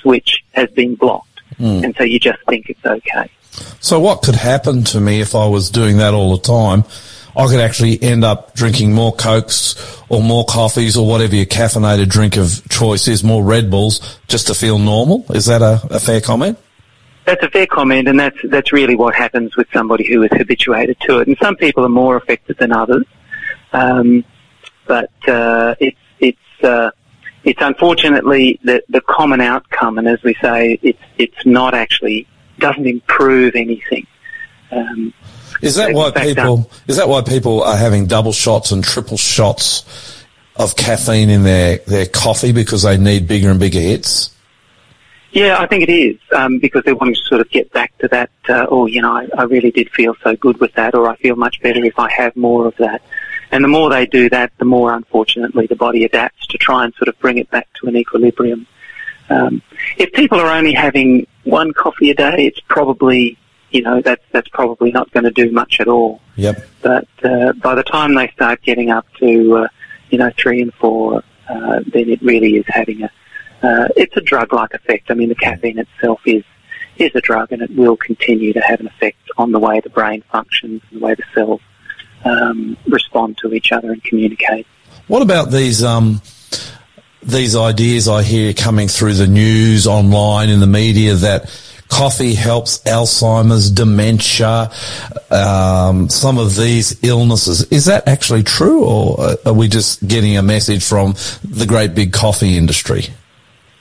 switch 0.00 0.44
has 0.52 0.70
been 0.70 0.94
blocked. 0.94 1.40
And 1.58 1.94
so 1.96 2.04
you 2.04 2.18
just 2.18 2.38
think 2.48 2.68
it's 2.68 2.84
okay. 2.84 3.30
So 3.80 4.00
what 4.00 4.22
could 4.22 4.34
happen 4.34 4.84
to 4.84 5.00
me 5.00 5.20
if 5.20 5.34
I 5.34 5.46
was 5.46 5.70
doing 5.70 5.98
that 5.98 6.12
all 6.12 6.36
the 6.36 6.42
time? 6.42 6.84
I 7.36 7.46
could 7.46 7.60
actually 7.60 8.02
end 8.02 8.24
up 8.24 8.54
drinking 8.54 8.94
more 8.94 9.14
Cokes 9.14 9.76
or 10.08 10.22
more 10.22 10.44
coffees 10.46 10.96
or 10.96 11.06
whatever 11.06 11.36
your 11.36 11.44
caffeinated 11.44 12.08
drink 12.08 12.36
of 12.36 12.66
choice 12.70 13.08
is, 13.08 13.22
more 13.22 13.44
Red 13.44 13.70
Bulls, 13.70 14.18
just 14.26 14.46
to 14.46 14.54
feel 14.54 14.78
normal. 14.78 15.26
Is 15.30 15.46
that 15.46 15.60
a, 15.60 15.80
a 15.90 16.00
fair 16.00 16.20
comment? 16.22 16.58
That's 17.26 17.42
a 17.42 17.50
fair 17.50 17.66
comment, 17.66 18.08
and 18.08 18.18
that's 18.18 18.38
that's 18.44 18.72
really 18.72 18.94
what 18.94 19.14
happens 19.14 19.56
with 19.56 19.66
somebody 19.72 20.06
who 20.06 20.22
is 20.22 20.30
habituated 20.32 20.98
to 21.00 21.18
it. 21.18 21.28
And 21.28 21.36
some 21.42 21.56
people 21.56 21.84
are 21.84 21.90
more 21.90 22.16
affected 22.16 22.56
than 22.58 22.72
others, 22.72 23.04
um, 23.72 24.24
but 24.86 25.10
uh, 25.28 25.74
it's 25.80 25.98
it's 26.20 26.64
uh, 26.64 26.90
it's 27.46 27.62
unfortunately 27.62 28.60
the 28.64 28.82
the 28.90 29.00
common 29.00 29.40
outcome. 29.40 29.96
And 29.98 30.06
as 30.08 30.22
we 30.22 30.34
say, 30.34 30.78
it's 30.82 31.00
it's 31.16 31.46
not 31.46 31.72
actually 31.72 32.26
doesn't 32.58 32.86
improve 32.86 33.54
anything. 33.54 34.06
Um, 34.70 35.14
Is 35.62 35.76
that 35.76 35.94
why 35.94 36.10
people? 36.10 36.70
Is 36.88 36.96
that 36.96 37.08
why 37.08 37.22
people 37.22 37.62
are 37.62 37.76
having 37.76 38.06
double 38.06 38.32
shots 38.32 38.72
and 38.72 38.82
triple 38.82 39.16
shots 39.16 40.24
of 40.56 40.74
caffeine 40.76 41.30
in 41.30 41.44
their 41.44 41.78
their 41.78 42.06
coffee 42.06 42.52
because 42.52 42.82
they 42.82 42.98
need 42.98 43.28
bigger 43.28 43.50
and 43.50 43.60
bigger 43.60 43.80
hits? 43.80 44.32
Yeah, 45.30 45.60
I 45.60 45.66
think 45.66 45.82
it 45.82 45.92
is 45.92 46.18
um, 46.34 46.58
because 46.58 46.82
they 46.84 46.94
want 46.94 47.14
to 47.14 47.22
sort 47.26 47.42
of 47.42 47.50
get 47.50 47.70
back 47.72 47.96
to 47.98 48.08
that. 48.08 48.30
Uh, 48.48 48.66
oh, 48.70 48.86
you 48.86 49.02
know, 49.02 49.12
I, 49.12 49.28
I 49.36 49.42
really 49.44 49.70
did 49.70 49.90
feel 49.90 50.16
so 50.22 50.34
good 50.34 50.58
with 50.60 50.72
that, 50.74 50.94
or 50.94 51.08
I 51.08 51.16
feel 51.16 51.36
much 51.36 51.60
better 51.60 51.84
if 51.84 51.98
I 51.98 52.10
have 52.10 52.34
more 52.34 52.66
of 52.66 52.74
that. 52.78 53.02
And 53.50 53.62
the 53.62 53.68
more 53.68 53.90
they 53.90 54.06
do 54.06 54.28
that, 54.30 54.52
the 54.58 54.64
more 54.64 54.92
unfortunately 54.92 55.66
the 55.66 55.76
body 55.76 56.04
adapts 56.04 56.46
to 56.48 56.58
try 56.58 56.84
and 56.84 56.94
sort 56.94 57.08
of 57.08 57.18
bring 57.20 57.38
it 57.38 57.50
back 57.50 57.68
to 57.80 57.86
an 57.86 57.96
equilibrium. 57.96 58.66
Um, 59.28 59.62
if 59.96 60.12
people 60.12 60.40
are 60.40 60.52
only 60.52 60.72
having 60.72 61.26
one 61.44 61.72
coffee 61.72 62.10
a 62.10 62.14
day, 62.14 62.46
it's 62.46 62.60
probably 62.68 63.38
you 63.70 63.82
know 63.82 64.00
that's 64.00 64.22
that's 64.32 64.48
probably 64.48 64.92
not 64.92 65.10
going 65.10 65.24
to 65.24 65.30
do 65.30 65.50
much 65.50 65.80
at 65.80 65.88
all. 65.88 66.20
Yep. 66.36 66.66
But 66.82 67.08
uh, 67.22 67.52
by 67.54 67.74
the 67.74 67.82
time 67.82 68.14
they 68.14 68.28
start 68.28 68.62
getting 68.62 68.90
up 68.90 69.06
to 69.18 69.56
uh, 69.56 69.68
you 70.10 70.18
know 70.18 70.30
three 70.36 70.62
and 70.62 70.72
four, 70.74 71.22
uh, 71.48 71.80
then 71.92 72.08
it 72.08 72.22
really 72.22 72.56
is 72.56 72.64
having 72.68 73.02
a 73.02 73.10
uh, 73.62 73.88
it's 73.96 74.16
a 74.16 74.20
drug-like 74.20 74.74
effect. 74.74 75.10
I 75.10 75.14
mean, 75.14 75.28
the 75.28 75.34
caffeine 75.34 75.78
itself 75.78 76.20
is 76.24 76.44
is 76.98 77.10
a 77.14 77.20
drug, 77.20 77.52
and 77.52 77.62
it 77.62 77.74
will 77.74 77.96
continue 77.96 78.52
to 78.52 78.60
have 78.60 78.80
an 78.80 78.86
effect 78.86 79.18
on 79.36 79.52
the 79.52 79.58
way 79.58 79.80
the 79.80 79.90
brain 79.90 80.22
functions 80.30 80.82
and 80.90 81.00
the 81.00 81.04
way 81.04 81.14
the 81.14 81.24
cells 81.34 81.60
um, 82.26 82.76
respond 82.88 83.38
to 83.38 83.54
each 83.54 83.72
other 83.72 83.92
and 83.92 84.02
communicate. 84.04 84.66
What 85.06 85.22
about 85.22 85.50
these 85.50 85.84
um, 85.84 86.20
these 87.22 87.56
ideas 87.56 88.08
I 88.08 88.22
hear 88.22 88.52
coming 88.52 88.88
through 88.88 89.14
the 89.14 89.26
news, 89.26 89.86
online, 89.86 90.48
in 90.48 90.60
the 90.60 90.66
media 90.66 91.14
that 91.14 91.50
coffee 91.88 92.34
helps 92.34 92.78
Alzheimer's, 92.82 93.70
dementia, 93.70 94.70
um, 95.30 96.08
some 96.08 96.38
of 96.38 96.56
these 96.56 97.02
illnesses? 97.04 97.64
Is 97.70 97.86
that 97.86 98.06
actually 98.08 98.42
true, 98.42 98.84
or 98.84 99.36
are 99.44 99.52
we 99.52 99.68
just 99.68 100.06
getting 100.06 100.36
a 100.36 100.42
message 100.42 100.84
from 100.84 101.14
the 101.44 101.66
great 101.66 101.94
big 101.94 102.12
coffee 102.12 102.56
industry? 102.56 103.06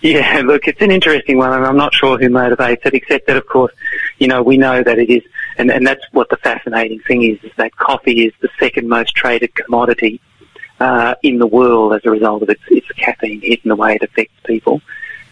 Yeah, 0.05 0.41
look, 0.45 0.67
it's 0.67 0.81
an 0.81 0.91
interesting 0.91 1.37
one, 1.37 1.51
and 1.51 1.65
I'm 1.65 1.77
not 1.77 1.93
sure 1.93 2.17
who 2.17 2.29
motivates 2.29 2.85
it, 2.85 2.93
except 2.93 3.25
that, 3.25 3.37
of 3.37 3.47
course, 3.47 3.73
you 4.19 4.27
know, 4.27 4.43
we 4.43 4.55
know 4.55 4.83
that 4.83 4.99
it 4.99 5.09
is, 5.09 5.23
and, 5.57 5.71
and 5.71 5.85
that's 5.85 6.03
what 6.11 6.29
the 6.29 6.37
fascinating 6.37 6.99
thing 6.99 7.23
is, 7.23 7.43
is 7.43 7.51
that 7.57 7.75
coffee 7.75 8.25
is 8.25 8.33
the 8.39 8.49
second 8.59 8.87
most 8.87 9.15
traded 9.15 9.55
commodity 9.55 10.21
uh, 10.79 11.15
in 11.23 11.39
the 11.39 11.47
world 11.47 11.93
as 11.93 12.01
a 12.05 12.11
result 12.11 12.43
of 12.43 12.49
its, 12.49 12.61
its 12.67 12.87
caffeine 12.91 13.41
hit 13.41 13.61
and 13.63 13.71
the 13.71 13.75
way 13.75 13.95
it 13.95 14.03
affects 14.03 14.35
people. 14.43 14.79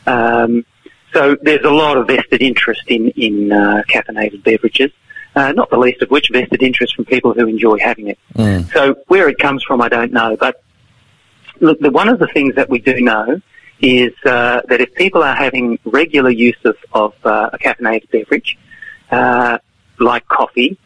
Um, 0.07 0.65
so 1.13 1.37
there's 1.39 1.63
a 1.63 1.69
lot 1.69 1.97
of 1.97 2.07
vested 2.07 2.41
interest 2.41 2.81
in, 2.87 3.09
in 3.09 3.51
uh, 3.51 3.83
caffeinated 3.87 4.43
beverages, 4.43 4.91
uh, 5.35 5.51
not 5.51 5.69
the 5.69 5.77
least 5.77 6.01
of 6.01 6.09
which 6.09 6.29
vested 6.31 6.63
interest 6.63 6.95
from 6.95 7.05
people 7.05 7.33
who 7.33 7.45
enjoy 7.47 7.77
having 7.77 8.07
it. 8.07 8.17
So 8.73 8.95
where 9.07 9.29
it 9.29 9.37
comes 9.37 9.63
from, 9.63 9.81
I 9.81 9.89
don't 9.89 10.11
know, 10.11 10.35
but 10.35 10.63
look, 11.59 11.79
the, 11.79 11.91
one 11.91 12.09
of 12.09 12.17
the 12.17 12.27
things 12.27 12.55
that 12.55 12.69
we 12.69 12.79
do 12.79 12.99
know 12.99 13.39
is 13.83 14.13
uh, 14.25 14.61
that 14.69 14.79
if 14.79 14.95
people 14.95 15.21
are 15.21 15.35
having 15.35 15.77
regular 15.83 16.29
use 16.29 16.57
of, 16.63 16.77
of 16.93 17.13
uh, 17.25 17.49
a 17.51 17.57
caffeinated 17.59 18.09
beverage, 18.09 18.57
uh, 19.11 19.57
like 19.99 20.25
coffee, 20.29 20.77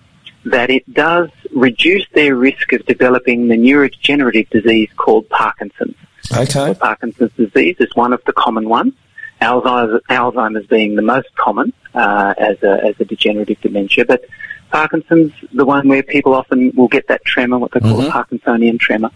that 0.46 0.72
it 0.72 0.92
does 0.92 1.30
reduce 1.52 2.06
their 2.14 2.36
risk 2.36 2.74
of 2.74 2.84
developing 2.88 3.48
the 3.50 3.56
neurodegenerative 3.56 4.50
disease 4.50 4.90
called 4.98 5.30
Parkinson's. 5.30 5.96
Okay. 6.36 6.74
Parkinson's 6.74 7.32
disease 7.34 7.76
is 7.80 7.96
one 7.96 8.14
of 8.14 8.22
the 8.26 8.34
common 8.34 8.68
ones. 8.68 8.94
Alzheimer's, 9.42 10.02
Alzheimer's 10.10 10.66
being 10.66 10.96
the 10.96 11.04
most 11.04 11.34
common 11.36 11.72
uh, 11.94 12.34
as 12.40 12.62
a 12.64 12.84
as 12.84 12.96
a 13.00 13.06
degenerative 13.06 13.62
dementia, 13.62 14.04
but 14.06 14.26
Parkinson's 14.72 15.32
the 15.54 15.66
one 15.66 15.88
where 15.88 16.02
people 16.02 16.34
often 16.34 16.72
will 16.76 16.88
get 16.88 17.08
that 17.10 17.24
tremor, 17.24 17.60
what 17.60 17.72
they 17.72 17.80
call 17.80 18.02
a 18.02 18.10
Parkinsonian 18.10 18.80
tremor. 18.80 19.12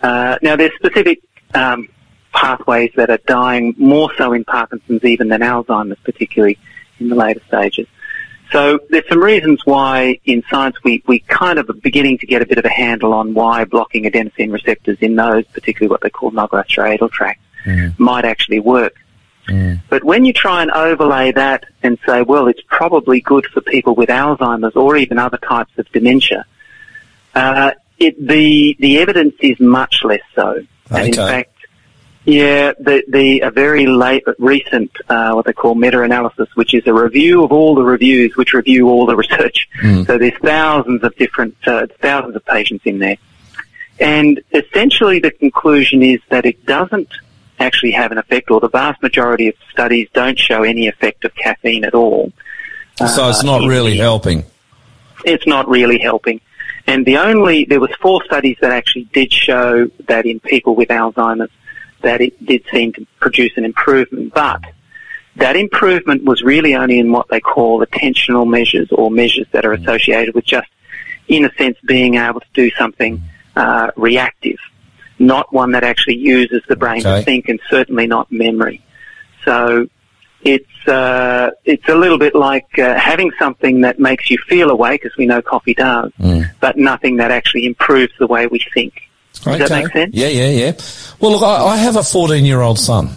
Uh, 0.00 0.38
now, 0.40 0.56
there's 0.56 0.74
specific 0.76 1.20
um, 1.54 1.88
pathways 2.36 2.92
that 2.96 3.08
are 3.10 3.20
dying 3.26 3.74
more 3.78 4.10
so 4.16 4.32
in 4.34 4.44
Parkinson's 4.44 5.02
even 5.04 5.28
than 5.28 5.40
Alzheimer's, 5.40 5.98
particularly 6.04 6.58
in 7.00 7.08
the 7.08 7.14
later 7.14 7.40
stages. 7.48 7.86
So 8.52 8.78
there's 8.90 9.08
some 9.08 9.22
reasons 9.22 9.64
why 9.64 10.20
in 10.24 10.44
science 10.48 10.76
we, 10.84 11.02
we 11.06 11.18
kind 11.20 11.58
of 11.58 11.68
are 11.68 11.72
beginning 11.72 12.18
to 12.18 12.26
get 12.26 12.42
a 12.42 12.46
bit 12.46 12.58
of 12.58 12.64
a 12.64 12.70
handle 12.70 13.12
on 13.12 13.34
why 13.34 13.64
blocking 13.64 14.04
adenosine 14.04 14.52
receptors 14.52 14.98
in 15.00 15.16
those, 15.16 15.44
particularly 15.46 15.90
what 15.90 16.02
they 16.02 16.10
call 16.10 16.30
nigrostriatal 16.30 17.10
tracts, 17.10 17.40
might 17.98 18.24
actually 18.24 18.60
work. 18.60 18.94
But 19.88 20.04
when 20.04 20.24
you 20.24 20.32
try 20.32 20.62
and 20.62 20.70
overlay 20.70 21.32
that 21.32 21.64
and 21.82 21.98
say, 22.06 22.22
well, 22.22 22.46
it's 22.48 22.62
probably 22.68 23.20
good 23.20 23.46
for 23.46 23.60
people 23.60 23.94
with 23.94 24.10
Alzheimer's 24.10 24.76
or 24.76 24.96
even 24.96 25.18
other 25.18 25.38
types 25.38 25.72
of 25.78 25.90
dementia, 25.92 26.44
uh, 27.34 27.72
it, 27.98 28.14
the 28.26 28.76
the 28.78 28.98
evidence 28.98 29.34
is 29.40 29.58
much 29.58 30.02
less 30.04 30.20
so. 30.34 30.64
And 30.90 31.06
in 31.08 31.14
fact, 31.14 31.50
yeah, 32.26 32.72
the 32.78 33.02
the 33.08 33.40
a 33.40 33.50
very 33.50 33.86
late 33.86 34.24
recent 34.38 34.90
uh, 35.08 35.32
what 35.32 35.46
they 35.46 35.52
call 35.52 35.74
meta-analysis, 35.74 36.48
which 36.56 36.74
is 36.74 36.86
a 36.86 36.92
review 36.92 37.44
of 37.44 37.52
all 37.52 37.74
the 37.74 37.82
reviews, 37.84 38.36
which 38.36 38.52
review 38.52 38.88
all 38.88 39.06
the 39.06 39.16
research. 39.24 39.68
So 40.06 40.18
there's 40.18 40.36
thousands 40.42 41.02
of 41.04 41.14
different 41.16 41.56
uh, 41.66 41.86
thousands 42.00 42.34
of 42.36 42.44
patients 42.44 42.82
in 42.84 42.98
there, 42.98 43.16
and 44.00 44.40
essentially 44.52 45.20
the 45.20 45.30
conclusion 45.30 46.02
is 46.02 46.20
that 46.28 46.44
it 46.44 46.66
doesn't 46.66 47.08
actually 47.60 47.92
have 47.92 48.12
an 48.12 48.18
effect, 48.18 48.50
or 48.50 48.60
the 48.60 48.68
vast 48.68 49.00
majority 49.02 49.48
of 49.48 49.54
studies 49.70 50.08
don't 50.12 50.38
show 50.38 50.62
any 50.62 50.88
effect 50.88 51.24
of 51.24 51.34
caffeine 51.36 51.84
at 51.84 51.94
all. 51.94 52.32
So 52.98 53.28
it's 53.28 53.42
Uh, 53.44 53.46
not 53.46 53.68
really 53.68 53.96
helping. 53.96 54.44
it's 55.24 55.46
not 55.46 55.68
really 55.68 55.98
helping. 55.98 56.40
And 56.88 57.04
the 57.06 57.16
only 57.18 57.64
there 57.64 57.80
was 57.80 57.90
four 58.00 58.22
studies 58.24 58.56
that 58.60 58.72
actually 58.72 59.08
did 59.12 59.32
show 59.32 59.88
that 60.08 60.24
in 60.26 60.40
people 60.40 60.74
with 60.74 60.88
Alzheimer's 60.88 61.50
that 62.06 62.20
it 62.26 62.34
did 62.50 62.62
seem 62.72 62.88
to 62.94 63.06
produce 63.20 63.52
an 63.56 63.64
improvement, 63.64 64.32
but 64.34 64.60
that 65.36 65.54
improvement 65.56 66.20
was 66.30 66.38
really 66.42 66.74
only 66.82 66.98
in 66.98 67.08
what 67.16 67.26
they 67.28 67.40
call 67.40 67.84
attentional 67.84 68.46
measures 68.58 68.88
or 68.98 69.10
measures 69.10 69.46
that 69.52 69.64
are 69.66 69.74
associated 69.80 70.34
with 70.34 70.44
just, 70.56 70.70
in 71.28 71.44
a 71.44 71.52
sense, 71.58 71.76
being 71.84 72.14
able 72.14 72.40
to 72.40 72.52
do 72.54 72.70
something 72.78 73.12
uh, 73.62 73.90
reactive. 73.96 74.58
not 75.18 75.46
one 75.62 75.70
that 75.72 75.82
actually 75.92 76.16
uses 76.36 76.62
the 76.68 76.76
brain 76.76 77.00
Okay. 77.00 77.18
to 77.18 77.24
think, 77.24 77.42
and 77.48 77.58
certainly 77.70 78.06
not 78.06 78.30
memory. 78.30 78.78
So 79.46 79.88
it's 80.42 80.76
uh, 80.86 81.50
it's 81.64 81.88
a 81.88 81.94
little 81.94 82.18
bit 82.26 82.34
like 82.34 82.70
uh, 82.78 82.94
having 83.10 83.30
something 83.38 83.80
that 83.86 83.98
makes 83.98 84.24
you 84.30 84.38
feel 84.52 84.68
awake, 84.76 85.02
as 85.08 85.12
we 85.20 85.24
know 85.30 85.40
coffee 85.54 85.74
does, 85.74 86.10
Mm. 86.20 86.42
but 86.60 86.76
nothing 86.76 87.14
that 87.20 87.30
actually 87.38 87.64
improves 87.72 88.12
the 88.22 88.26
way 88.34 88.42
we 88.46 88.60
think. 88.74 88.92
Does 89.44 89.68
that 89.68 89.82
make 89.84 89.92
sense? 89.92 90.14
Yeah, 90.14 90.28
yeah, 90.28 90.48
yeah. 90.48 90.72
Well, 91.20 91.32
look, 91.32 91.42
I, 91.42 91.64
I 91.64 91.76
have 91.76 91.96
a 91.96 92.02
14 92.02 92.44
year 92.44 92.60
old 92.60 92.78
son. 92.78 93.10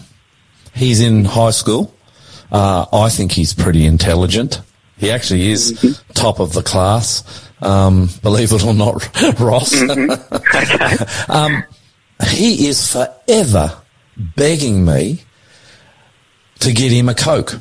He's 0.74 1.01
in 1.01 1.26
high 1.26 1.51
school. 1.51 1.93
Uh, 2.51 2.86
I 2.93 3.09
think 3.09 3.32
he's 3.32 3.53
pretty 3.53 3.86
intelligent. 3.86 4.61
He 4.97 5.11
actually 5.11 5.51
is 5.51 5.74
Mm-hmm. 5.74 6.13
top 6.13 6.39
of 6.39 6.53
the 6.53 6.63
class. 6.63 7.24
Um, 7.61 8.09
believe 8.22 8.51
it 8.53 8.63
or 8.65 8.74
not, 8.74 8.93
Ross. 9.39 9.74
Mm-hmm. 9.74 11.32
um, 11.32 11.63
he 12.30 12.67
is 12.67 12.91
forever 12.91 13.74
begging 14.36 14.84
me 14.86 15.22
to 16.59 16.74
get 16.74 16.91
him 16.91 17.09
a 17.09 17.15
Coke. 17.15 17.55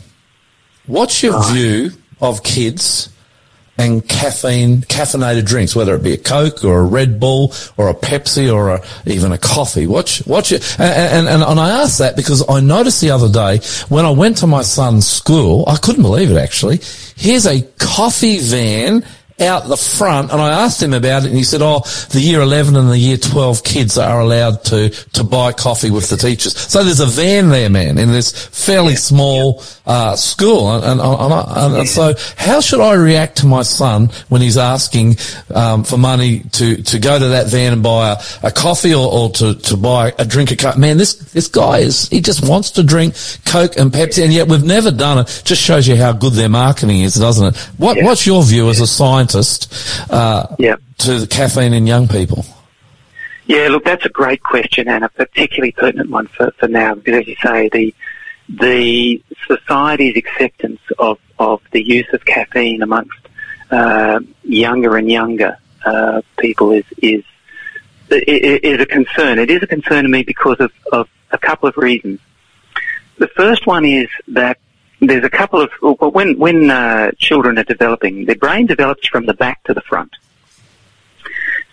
What's 0.86 1.22
your 1.22 1.42
view 1.52 1.90
of 2.20 2.42
kids 2.42 3.10
and 3.78 4.06
caffeine, 4.06 4.82
caffeinated 4.82 5.46
drinks, 5.46 5.74
whether 5.74 5.94
it 5.94 6.02
be 6.02 6.12
a 6.12 6.18
Coke 6.18 6.64
or 6.64 6.80
a 6.80 6.84
Red 6.84 7.20
Bull 7.20 7.54
or 7.76 7.88
a 7.88 7.94
Pepsi 7.94 8.52
or 8.52 8.70
a, 8.70 8.84
even 9.06 9.32
a 9.32 9.38
coffee? 9.38 9.86
What's, 9.86 10.26
what's 10.26 10.50
your, 10.50 10.60
and, 10.78 11.28
and, 11.28 11.42
and 11.42 11.60
I 11.60 11.82
asked 11.82 11.98
that 12.00 12.16
because 12.16 12.44
I 12.48 12.60
noticed 12.60 13.00
the 13.00 13.10
other 13.10 13.30
day 13.30 13.64
when 13.88 14.04
I 14.04 14.10
went 14.10 14.38
to 14.38 14.46
my 14.46 14.62
son's 14.62 15.06
school, 15.06 15.64
I 15.68 15.76
couldn't 15.76 16.02
believe 16.02 16.30
it 16.30 16.36
actually. 16.36 16.80
Here's 17.16 17.46
a 17.46 17.62
coffee 17.78 18.38
van 18.38 19.04
out 19.40 19.68
the 19.68 19.76
front 19.76 20.32
and 20.32 20.40
I 20.40 20.64
asked 20.64 20.82
him 20.82 20.92
about 20.92 21.24
it 21.24 21.28
and 21.28 21.36
he 21.36 21.44
said, 21.44 21.60
oh, 21.62 21.80
the 22.10 22.20
year 22.20 22.40
11 22.40 22.76
and 22.76 22.90
the 22.90 22.98
year 22.98 23.16
12 23.16 23.62
kids 23.62 23.96
are 23.96 24.20
allowed 24.20 24.64
to, 24.64 24.90
to 24.90 25.24
buy 25.24 25.52
coffee 25.52 25.90
with 25.90 26.08
the 26.08 26.16
teachers. 26.16 26.56
So 26.56 26.82
there's 26.82 27.00
a 27.00 27.06
van 27.06 27.48
there, 27.48 27.70
man, 27.70 27.98
in 27.98 28.10
this 28.10 28.46
fairly 28.48 28.96
small, 28.96 29.62
uh, 29.86 30.16
school. 30.16 30.72
And, 30.74 30.84
and, 30.84 31.00
and, 31.00 31.32
and, 31.32 31.76
and 31.76 31.88
so 31.88 32.14
how 32.36 32.60
should 32.60 32.80
I 32.80 32.94
react 32.94 33.38
to 33.38 33.46
my 33.46 33.62
son 33.62 34.08
when 34.28 34.40
he's 34.40 34.58
asking, 34.58 35.16
um, 35.54 35.84
for 35.84 35.98
money 35.98 36.40
to, 36.52 36.82
to 36.82 36.98
go 36.98 37.18
to 37.18 37.28
that 37.28 37.46
van 37.48 37.72
and 37.72 37.82
buy 37.82 38.12
a, 38.12 38.48
a 38.48 38.50
coffee 38.50 38.94
or, 38.94 39.10
or 39.10 39.30
to, 39.30 39.54
to 39.54 39.76
buy 39.76 40.12
a 40.18 40.24
drink 40.24 40.50
of 40.50 40.58
Coke? 40.58 40.78
Man, 40.78 40.96
this, 40.96 41.14
this 41.32 41.48
guy 41.48 41.78
is, 41.78 42.08
he 42.08 42.20
just 42.20 42.46
wants 42.46 42.72
to 42.72 42.82
drink 42.82 43.14
Coke 43.44 43.76
and 43.76 43.92
Pepsi 43.92 44.24
and 44.24 44.32
yet 44.32 44.48
we've 44.48 44.64
never 44.64 44.90
done 44.90 45.18
it. 45.18 45.42
Just 45.44 45.62
shows 45.62 45.86
you 45.86 45.96
how 45.96 46.12
good 46.12 46.32
their 46.32 46.48
marketing 46.48 47.00
is, 47.00 47.14
doesn't 47.14 47.54
it? 47.54 47.56
What, 47.76 48.02
what's 48.02 48.26
your 48.26 48.42
view 48.42 48.68
as 48.68 48.80
a 48.80 48.86
scientist, 49.28 50.10
uh, 50.10 50.46
Yeah. 50.58 50.76
to 50.98 51.20
the 51.20 51.26
caffeine 51.26 51.72
in 51.72 51.86
young 51.86 52.08
people? 52.08 52.44
Yeah, 53.46 53.68
look, 53.68 53.84
that's 53.84 54.04
a 54.04 54.10
great 54.10 54.42
question 54.42 54.88
and 54.88 55.04
a 55.04 55.08
particularly 55.08 55.72
pertinent 55.72 56.10
one 56.10 56.26
for, 56.26 56.50
for 56.58 56.68
now 56.68 56.94
because, 56.94 57.20
as 57.20 57.26
you 57.28 57.36
say, 57.42 57.68
the 57.72 57.94
the 58.50 59.22
society's 59.46 60.16
acceptance 60.16 60.80
of, 60.98 61.18
of 61.38 61.60
the 61.72 61.82
use 61.82 62.06
of 62.14 62.24
caffeine 62.24 62.80
amongst 62.82 63.18
uh, 63.70 64.20
younger 64.42 64.96
and 64.96 65.10
younger 65.10 65.58
uh, 65.84 66.22
people 66.38 66.70
is 66.72 66.84
is 67.02 67.24
is 68.10 68.80
a 68.80 68.86
concern. 68.86 69.38
It 69.38 69.50
is 69.50 69.62
a 69.62 69.66
concern 69.66 70.04
to 70.04 70.08
me 70.08 70.22
because 70.22 70.60
of, 70.60 70.72
of 70.92 71.08
a 71.30 71.36
couple 71.38 71.68
of 71.68 71.76
reasons. 71.76 72.20
The 73.18 73.28
first 73.28 73.66
one 73.66 73.84
is 73.84 74.08
that 74.28 74.58
there's 75.00 75.24
a 75.24 75.30
couple 75.30 75.60
of 75.60 75.70
well, 75.82 75.94
when 76.10 76.38
when 76.38 76.70
uh, 76.70 77.12
children 77.18 77.58
are 77.58 77.64
developing, 77.64 78.24
their 78.26 78.36
brain 78.36 78.66
develops 78.66 79.06
from 79.06 79.26
the 79.26 79.34
back 79.34 79.62
to 79.64 79.74
the 79.74 79.80
front. 79.82 80.10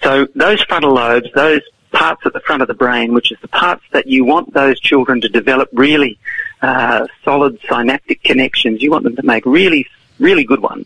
So 0.04 0.28
those 0.36 0.62
frontal 0.64 0.94
lobes, 0.94 1.28
those 1.34 1.62
parts 1.92 2.22
at 2.26 2.34
the 2.34 2.42
front 2.42 2.62
of 2.62 2.68
the 2.68 2.74
brain, 2.74 3.14
which 3.14 3.32
is 3.32 3.38
the 3.42 3.48
parts 3.48 3.84
that 3.92 4.06
you 4.08 4.26
want 4.26 4.54
those 4.54 4.80
children 4.80 5.22
to 5.22 5.30
develop 5.30 5.70
really 5.74 6.20
uh, 6.62 7.08
solid 7.24 7.60
synaptic 7.68 8.22
connections. 8.24 8.82
You 8.82 8.92
want 8.92 9.06
them 9.06 9.16
to 9.16 9.24
make 9.24 9.46
really, 9.46 9.88
really 10.20 10.44
good 10.44 10.62
ones. 10.62 10.86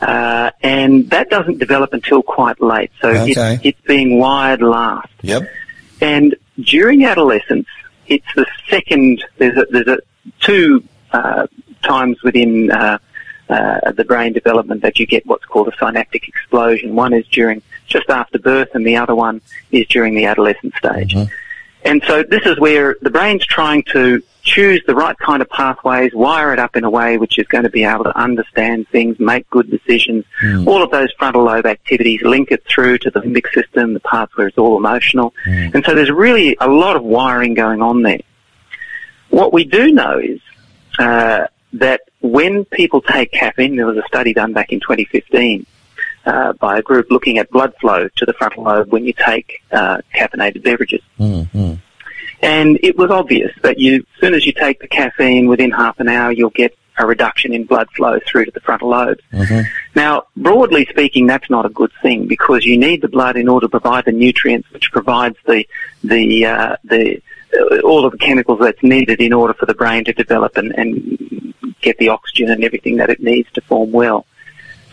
Uh, 0.00 0.50
and 0.62 1.08
that 1.10 1.30
doesn't 1.30 1.58
develop 1.58 1.92
until 1.92 2.22
quite 2.22 2.60
late. 2.60 2.90
So 3.00 3.10
Okay. 3.10 3.54
it's, 3.54 3.64
it's 3.64 3.80
being 3.82 4.18
wired 4.18 4.60
last. 4.62 5.08
Yep. 5.22 5.48
And 6.00 6.36
during 6.60 7.04
adolescence, 7.04 7.66
it's 8.06 8.26
the 8.34 8.46
second. 8.68 9.24
There's 9.38 9.56
a, 9.56 9.66
there's 9.70 9.86
a 9.88 9.98
two 10.40 10.82
times 11.82 12.22
within 12.22 12.70
uh, 12.70 12.98
uh, 13.48 13.92
the 13.92 14.04
brain 14.04 14.32
development 14.32 14.82
that 14.82 14.98
you 14.98 15.06
get 15.06 15.24
what's 15.26 15.44
called 15.44 15.68
a 15.68 15.76
synaptic 15.78 16.28
explosion. 16.28 16.94
One 16.96 17.12
is 17.12 17.26
during 17.28 17.62
just 17.86 18.10
after 18.10 18.38
birth, 18.38 18.70
and 18.74 18.86
the 18.86 18.96
other 18.96 19.14
one 19.14 19.40
is 19.70 19.86
during 19.86 20.14
the 20.14 20.24
adolescent 20.24 20.74
stage. 20.74 21.14
And 21.84 22.02
so 22.06 22.24
this 22.24 22.44
is 22.44 22.58
where 22.58 22.96
the 23.00 23.10
brain's 23.10 23.46
trying 23.46 23.84
to 23.92 24.20
choose 24.42 24.82
the 24.86 24.94
right 24.94 25.16
kind 25.18 25.40
of 25.42 25.48
pathways, 25.50 26.12
wire 26.14 26.52
it 26.52 26.58
up 26.58 26.76
in 26.76 26.84
a 26.84 26.90
way 26.90 27.18
which 27.18 27.38
is 27.38 27.46
going 27.46 27.64
to 27.64 27.70
be 27.70 27.84
able 27.84 28.04
to 28.04 28.16
understand 28.18 28.88
things, 28.88 29.18
make 29.20 29.48
good 29.50 29.70
decisions, 29.70 30.24
all 30.66 30.82
of 30.82 30.90
those 30.90 31.12
frontal 31.18 31.44
lobe 31.44 31.66
activities, 31.66 32.22
link 32.22 32.50
it 32.50 32.64
through 32.64 32.98
to 32.98 33.10
the 33.10 33.20
limbic 33.20 33.52
system, 33.52 33.94
the 33.94 34.00
parts 34.00 34.36
where 34.36 34.48
it's 34.48 34.58
all 34.58 34.76
emotional. 34.76 35.32
And 35.74 35.84
so 35.84 35.94
there's 35.94 36.10
really 36.10 36.56
a 36.60 36.68
lot 36.68 36.96
of 36.96 37.02
wiring 37.04 37.54
going 37.54 37.82
on 37.82 38.02
there. 38.02 38.20
What 39.30 39.52
we 39.52 39.64
do 39.64 39.92
know 39.92 40.18
is 40.18 40.40
uh, 40.98 41.46
that 41.74 42.02
when 42.20 42.64
people 42.64 43.00
take 43.00 43.32
caffeine, 43.32 43.76
there 43.76 43.86
was 43.86 43.96
a 43.96 44.06
study 44.06 44.32
done 44.32 44.52
back 44.52 44.72
in 44.72 44.80
2015 44.80 45.66
uh, 46.24 46.52
by 46.54 46.78
a 46.78 46.82
group 46.82 47.06
looking 47.10 47.38
at 47.38 47.50
blood 47.50 47.74
flow 47.80 48.08
to 48.16 48.24
the 48.26 48.32
frontal 48.32 48.64
lobe 48.64 48.90
when 48.90 49.04
you 49.04 49.12
take 49.12 49.62
uh, 49.72 49.98
caffeinated 50.14 50.62
beverages. 50.62 51.02
And 52.42 52.78
it 52.82 52.98
was 52.98 53.10
obvious 53.10 53.52
that 53.62 53.78
you, 53.78 53.96
as 53.96 54.20
soon 54.20 54.34
as 54.34 54.44
you 54.44 54.52
take 54.52 54.80
the 54.80 54.88
caffeine, 54.88 55.48
within 55.48 55.70
half 55.70 55.98
an 56.00 56.08
hour, 56.08 56.30
you'll 56.32 56.50
get 56.50 56.76
a 56.98 57.06
reduction 57.06 57.52
in 57.52 57.64
blood 57.64 57.88
flow 57.90 58.18
through 58.26 58.46
to 58.46 58.50
the 58.50 58.60
frontal 58.60 58.88
lobes. 58.90 59.20
Now, 59.94 60.24
broadly 60.36 60.86
speaking, 60.86 61.26
that's 61.26 61.48
not 61.50 61.66
a 61.66 61.68
good 61.68 61.92
thing 62.02 62.26
because 62.26 62.64
you 62.64 62.78
need 62.78 63.02
the 63.02 63.08
blood 63.08 63.36
in 63.36 63.48
order 63.48 63.66
to 63.66 63.70
provide 63.70 64.04
the 64.06 64.12
nutrients, 64.12 64.70
which 64.72 64.90
provides 64.92 65.36
the 65.46 65.66
the 66.04 66.46
uh, 66.46 66.76
the 66.84 67.20
all 67.84 68.04
of 68.04 68.12
the 68.12 68.18
chemicals 68.18 68.60
that's 68.60 68.82
needed 68.82 69.20
in 69.20 69.32
order 69.32 69.54
for 69.54 69.66
the 69.66 69.74
brain 69.74 70.04
to 70.04 70.12
develop 70.12 70.56
and, 70.56 70.72
and 70.76 71.54
get 71.80 71.98
the 71.98 72.08
oxygen 72.08 72.50
and 72.50 72.64
everything 72.64 72.96
that 72.96 73.10
it 73.10 73.20
needs 73.20 73.50
to 73.52 73.60
form 73.62 73.92
well. 73.92 74.26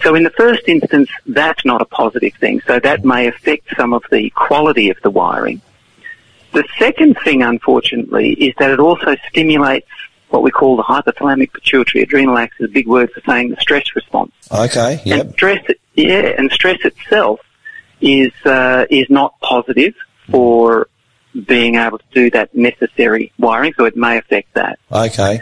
So 0.03 0.15
in 0.15 0.23
the 0.23 0.31
first 0.31 0.63
instance, 0.67 1.09
that's 1.25 1.63
not 1.63 1.81
a 1.81 1.85
positive 1.85 2.33
thing. 2.35 2.61
So 2.67 2.79
that 2.79 3.05
may 3.05 3.27
affect 3.27 3.75
some 3.77 3.93
of 3.93 4.03
the 4.11 4.29
quality 4.31 4.89
of 4.89 4.97
the 5.01 5.09
wiring. 5.09 5.61
The 6.51 6.65
second 6.77 7.17
thing, 7.23 7.41
unfortunately, 7.41 8.33
is 8.33 8.53
that 8.59 8.69
it 8.69 8.79
also 8.79 9.15
stimulates 9.29 9.87
what 10.29 10.43
we 10.43 10.51
call 10.51 10.75
the 10.75 10.83
hypothalamic 10.83 11.53
pituitary 11.53 12.03
adrenal 12.03 12.37
axis, 12.37 12.65
a 12.65 12.67
big 12.67 12.87
word 12.87 13.11
for 13.11 13.21
saying 13.21 13.49
the 13.49 13.57
stress 13.57 13.95
response. 13.95 14.31
Okay. 14.51 15.01
And 15.05 15.31
stress, 15.31 15.63
yeah, 15.93 16.33
and 16.37 16.51
stress 16.51 16.79
itself 16.83 17.39
is 18.01 18.33
uh, 18.45 18.85
is 18.89 19.09
not 19.09 19.39
positive 19.41 19.93
for 20.29 20.87
being 21.45 21.75
able 21.75 21.97
to 21.97 22.05
do 22.13 22.29
that 22.31 22.55
necessary 22.55 23.31
wiring, 23.39 23.73
so 23.75 23.85
it 23.85 23.95
may 23.95 24.17
affect 24.17 24.53
that. 24.53 24.79
Okay. 24.91 25.41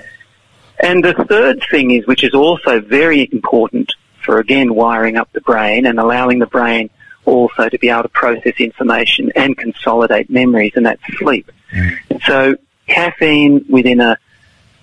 And 0.81 1.03
the 1.03 1.13
third 1.13 1.63
thing 1.69 1.91
is, 1.91 2.07
which 2.07 2.23
is 2.23 2.33
also 2.33 2.79
very 2.79 3.29
important 3.31 3.93
for 4.23 4.39
again 4.39 4.73
wiring 4.73 5.17
up 5.17 5.31
the 5.33 5.41
brain 5.41 5.85
and 5.85 5.99
allowing 5.99 6.39
the 6.39 6.47
brain 6.47 6.89
also 7.25 7.69
to 7.69 7.77
be 7.77 7.89
able 7.89 8.03
to 8.03 8.09
process 8.09 8.53
information 8.57 9.31
and 9.35 9.57
consolidate 9.57 10.29
memories, 10.29 10.73
and 10.75 10.85
that's 10.85 11.01
sleep. 11.17 11.51
And 11.71 12.21
so 12.25 12.55
caffeine 12.87 13.65
within 13.69 14.01
a 14.01 14.17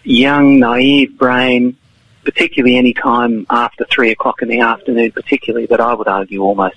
young, 0.04 0.58
naive 0.58 1.18
brain, 1.18 1.76
particularly 2.24 2.76
any 2.76 2.94
time 2.94 3.46
after 3.50 3.84
three 3.90 4.10
o'clock 4.10 4.42
in 4.42 4.48
the 4.48 4.60
afternoon, 4.60 5.12
particularly, 5.12 5.66
but 5.66 5.80
I 5.80 5.94
would 5.94 6.08
argue 6.08 6.42
almost 6.42 6.76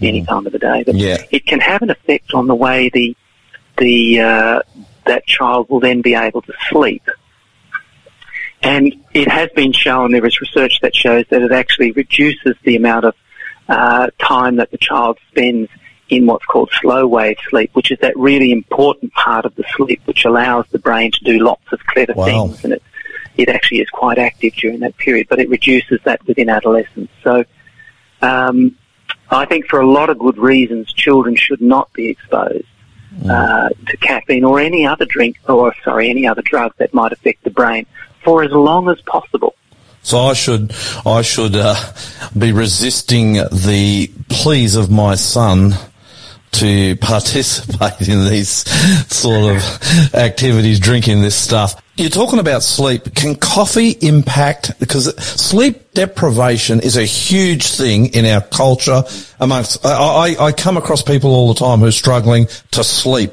any 0.00 0.22
mm. 0.22 0.28
time 0.28 0.46
of 0.46 0.52
the 0.52 0.58
day, 0.58 0.82
but 0.84 0.94
Yeah. 0.94 1.18
it 1.30 1.44
can 1.44 1.60
have 1.60 1.82
an 1.82 1.90
effect 1.90 2.32
on 2.32 2.46
the 2.46 2.54
way 2.54 2.88
the 2.88 3.16
the 3.80 4.20
uh, 4.20 4.60
that 5.06 5.26
child 5.26 5.68
will 5.68 5.80
then 5.80 6.02
be 6.02 6.14
able 6.14 6.42
to 6.42 6.52
sleep. 6.68 7.02
And 8.62 8.94
it 9.14 9.26
has 9.26 9.48
been 9.56 9.72
shown, 9.72 10.12
there 10.12 10.24
is 10.24 10.40
research 10.40 10.80
that 10.82 10.94
shows 10.94 11.24
that 11.30 11.40
it 11.42 11.50
actually 11.50 11.92
reduces 11.92 12.54
the 12.62 12.76
amount 12.76 13.06
of 13.06 13.14
uh, 13.68 14.10
time 14.18 14.56
that 14.56 14.70
the 14.70 14.78
child 14.78 15.18
spends 15.30 15.70
in 16.10 16.26
what's 16.26 16.44
called 16.44 16.70
slow 16.80 17.06
wave 17.06 17.38
sleep, 17.48 17.70
which 17.72 17.90
is 17.90 17.98
that 18.00 18.14
really 18.16 18.52
important 18.52 19.12
part 19.14 19.46
of 19.46 19.54
the 19.54 19.64
sleep 19.76 20.02
which 20.04 20.24
allows 20.26 20.66
the 20.72 20.78
brain 20.78 21.10
to 21.12 21.24
do 21.24 21.38
lots 21.38 21.72
of 21.72 21.80
clever 21.86 22.12
Wow. 22.12 22.24
things. 22.26 22.64
And 22.64 22.74
it, 22.74 22.82
it 23.36 23.48
actually 23.48 23.78
is 23.80 23.88
quite 23.88 24.18
active 24.18 24.52
during 24.54 24.80
that 24.80 24.96
period, 24.98 25.28
but 25.30 25.38
it 25.38 25.48
reduces 25.48 25.98
that 26.04 26.24
within 26.26 26.50
adolescence. 26.50 27.10
So 27.24 27.44
um, 28.20 28.76
I 29.30 29.46
think 29.46 29.66
for 29.66 29.80
a 29.80 29.90
lot 29.90 30.10
of 30.10 30.18
good 30.18 30.36
reasons, 30.36 30.92
children 30.92 31.34
should 31.34 31.62
not 31.62 31.90
be 31.94 32.08
exposed 32.10 32.66
uh, 33.28 33.68
to 33.88 33.96
caffeine 33.98 34.44
or 34.44 34.60
any 34.60 34.86
other 34.86 35.04
drink, 35.04 35.38
or 35.48 35.74
sorry, 35.84 36.10
any 36.10 36.26
other 36.26 36.42
drug 36.42 36.72
that 36.78 36.94
might 36.94 37.12
affect 37.12 37.44
the 37.44 37.50
brain 37.50 37.86
for 38.24 38.42
as 38.42 38.52
long 38.52 38.88
as 38.88 39.00
possible. 39.02 39.54
So 40.02 40.18
I 40.18 40.32
should, 40.32 40.72
I 41.04 41.22
should 41.22 41.54
uh, 41.54 41.74
be 42.36 42.52
resisting 42.52 43.34
the 43.34 44.10
pleas 44.28 44.76
of 44.76 44.90
my 44.90 45.14
son 45.14 45.74
to 46.52 46.96
participate 47.00 48.08
in 48.08 48.24
these 48.24 48.48
sort 49.14 49.56
of 49.56 50.14
activities, 50.14 50.80
drinking 50.80 51.20
this 51.22 51.36
stuff. 51.36 51.82
You're 52.00 52.08
talking 52.08 52.38
about 52.38 52.62
sleep. 52.62 53.14
Can 53.14 53.34
coffee 53.34 53.90
impact, 53.90 54.80
because 54.80 55.14
sleep 55.22 55.92
deprivation 55.92 56.80
is 56.80 56.96
a 56.96 57.04
huge 57.04 57.66
thing 57.66 58.06
in 58.14 58.24
our 58.24 58.40
culture 58.40 59.02
amongst, 59.38 59.84
I, 59.84 59.90
I, 60.38 60.44
I 60.46 60.52
come 60.52 60.78
across 60.78 61.02
people 61.02 61.34
all 61.34 61.52
the 61.52 61.60
time 61.60 61.80
who 61.80 61.84
are 61.84 61.92
struggling 61.92 62.46
to 62.70 62.82
sleep. 62.82 63.32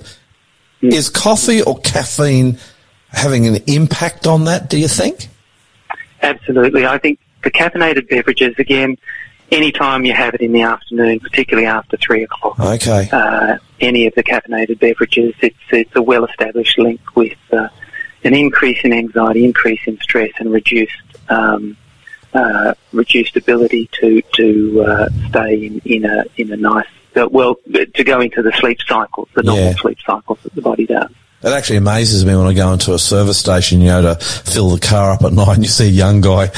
Is 0.82 1.10
coffee 1.10 1.62
or 1.62 1.80
caffeine 1.80 2.60
having 3.08 3.48
an 3.48 3.56
impact 3.68 4.28
on 4.28 4.44
that, 4.44 4.70
do 4.70 4.78
you 4.78 4.90
think? 4.90 5.30
Absolutely. 6.22 6.86
I 6.86 6.98
think 6.98 7.20
the 7.44 7.52
caffeinated 7.52 8.10
beverages, 8.10 8.54
again, 8.60 8.98
any 9.50 9.72
time 9.72 10.04
you 10.04 10.12
have 10.14 10.34
it 10.34 10.42
in 10.42 10.52
the 10.52 10.64
afternoon, 10.64 11.22
particularly 11.22 11.68
after 11.68 11.96
three 11.96 12.24
o'clock, 12.24 12.60
Okay. 12.60 13.08
uh, 13.14 13.58
any 13.80 14.08
of 14.08 14.16
the 14.16 14.24
caffeinated 14.24 14.78
beverages, 14.80 15.34
it's, 15.40 15.56
it's 15.72 15.96
a 15.96 16.02
well-established 16.02 16.78
link 16.78 17.00
with 17.16 17.38
uh, 17.54 17.70
an 18.24 18.34
increase 18.34 18.80
in 18.84 18.94
anxiety, 18.94 19.46
increase 19.46 19.80
in 19.86 19.98
stress, 20.00 20.32
and 20.40 20.52
reduced 20.52 20.94
um, 21.30 21.78
uh, 22.34 22.74
reduced 22.94 23.36
ability 23.38 23.90
to 24.00 24.22
to 24.36 24.82
uh, 24.88 25.10
stay 25.30 25.66
in, 25.66 25.82
in 25.86 26.06
a 26.06 26.26
in 26.38 26.52
a 26.52 26.58
nice 26.58 26.88
uh, 27.16 27.28
well 27.30 27.56
to 27.96 28.04
go 28.04 28.22
into 28.22 28.42
the 28.42 28.52
sleep 28.54 28.80
cycles, 28.88 29.30
the 29.34 29.44
normal 29.44 29.66
Yeah. 29.66 29.74
sleep 29.76 29.98
cycles 30.06 30.40
that 30.44 30.54
the 30.56 30.62
body 30.62 30.86
does. 30.86 31.10
It 31.44 31.50
actually 31.50 31.78
amazes 31.78 32.26
me 32.26 32.36
when 32.36 32.48
I 32.48 32.54
go 32.54 32.74
into 32.74 32.94
a 32.96 33.00
service 33.00 33.38
station, 33.38 33.80
you 33.82 33.88
know, 33.88 34.02
to 34.14 34.20
fill 34.20 34.70
the 34.72 34.80
car 34.80 35.12
up 35.12 35.24
at 35.24 35.34
night 35.42 35.56
and 35.56 35.64
you 35.64 35.70
see 35.70 35.86
a 35.88 35.92
young 35.92 36.20
guy 36.22 36.50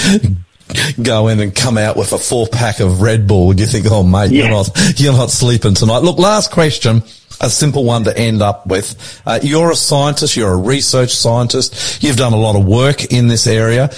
go 1.02 1.28
in 1.28 1.40
and 1.40 1.56
come 1.56 1.78
out 1.78 1.96
with 1.96 2.14
a 2.14 2.18
four 2.18 2.48
pack 2.48 2.80
of 2.80 3.02
Red 3.02 3.28
Bull 3.28 3.52
and 3.52 3.60
you 3.60 3.66
think, 3.66 3.86
oh 3.90 4.04
mate, 4.04 4.32
you're 4.32 4.50
not, 4.50 4.70
you're 5.00 5.14
not 5.14 5.32
sleeping 5.32 5.74
tonight. 5.74 6.00
Look, 6.00 6.18
last 6.18 6.52
question. 6.52 7.04
A 7.42 7.50
simple 7.50 7.86
one 7.86 8.04
to 8.04 8.18
end 8.18 8.42
up 8.42 8.68
with. 8.68 9.22
Uh, 9.26 9.40
you're 9.42 9.72
a 9.72 9.76
scientist. 9.76 10.36
You're 10.36 10.52
a 10.52 10.58
research 10.58 11.12
scientist. 11.12 12.04
You've 12.04 12.18
done 12.18 12.34
a 12.34 12.38
lot 12.38 12.58
of 12.58 12.66
work 12.66 13.06
in 13.14 13.28
this 13.28 13.48
area. 13.48 13.92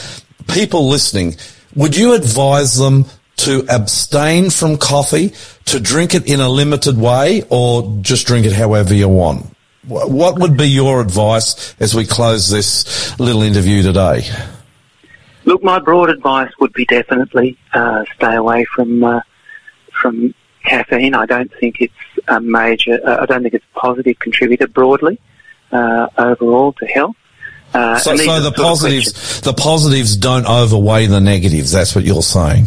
People 0.47 0.89
listening, 0.89 1.35
would 1.75 1.97
you 1.97 2.13
advise 2.13 2.77
them 2.77 3.05
to 3.37 3.65
abstain 3.67 4.51
from 4.51 4.77
coffee, 4.77 5.33
to 5.65 5.79
drink 5.79 6.13
it 6.13 6.27
in 6.27 6.39
a 6.39 6.49
limited 6.49 6.97
way, 6.97 7.43
or 7.49 7.97
just 8.01 8.27
drink 8.27 8.45
it 8.45 8.53
however 8.53 8.93
you 8.93 9.09
want? 9.09 9.47
What 9.87 10.37
would 10.37 10.55
be 10.55 10.69
your 10.69 11.01
advice 11.01 11.75
as 11.79 11.95
we 11.95 12.05
close 12.05 12.49
this 12.49 13.17
little 13.19 13.41
interview 13.41 13.81
today? 13.81 14.29
Look, 15.45 15.63
my 15.63 15.79
broad 15.79 16.09
advice 16.09 16.51
would 16.59 16.73
be 16.73 16.85
definitely 16.85 17.57
uh, 17.73 18.03
stay 18.15 18.35
away 18.35 18.65
from 18.65 19.03
uh, 19.03 19.21
from 20.01 20.33
caffeine. 20.63 21.15
I 21.15 21.25
don't 21.25 21.51
think 21.59 21.77
it's 21.81 21.93
a 22.27 22.39
major. 22.39 22.99
Uh, 23.05 23.23
I 23.23 23.25
don't 23.25 23.41
think 23.41 23.53
it's 23.55 23.65
a 23.75 23.79
positive 23.79 24.19
contributor 24.19 24.67
broadly 24.67 25.19
uh, 25.71 26.07
overall 26.17 26.73
to 26.73 26.85
health. 26.85 27.15
Uh, 27.73 27.97
So, 27.97 28.11
so 28.15 28.17
the 28.17 28.23
sort 28.23 28.37
of 28.45 28.53
questions- 28.53 29.13
positives, 29.13 29.41
the 29.41 29.53
positives 29.53 30.17
don't 30.17 30.45
overweigh 30.45 31.07
the 31.07 31.21
negatives. 31.21 31.71
That's 31.71 31.95
what 31.95 32.03
you're 32.05 32.21
saying. 32.21 32.65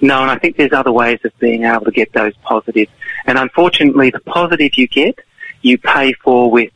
No, 0.00 0.22
and 0.22 0.30
I 0.30 0.38
think 0.38 0.56
there's 0.56 0.72
other 0.72 0.92
ways 0.92 1.18
of 1.24 1.36
being 1.40 1.64
able 1.64 1.84
to 1.84 1.90
get 1.90 2.12
those 2.12 2.32
positives. 2.42 2.90
And 3.26 3.36
unfortunately, 3.36 4.10
the 4.10 4.20
positive 4.20 4.70
you 4.76 4.86
get, 4.86 5.18
you 5.60 5.76
pay 5.76 6.12
for 6.12 6.50
with, 6.52 6.70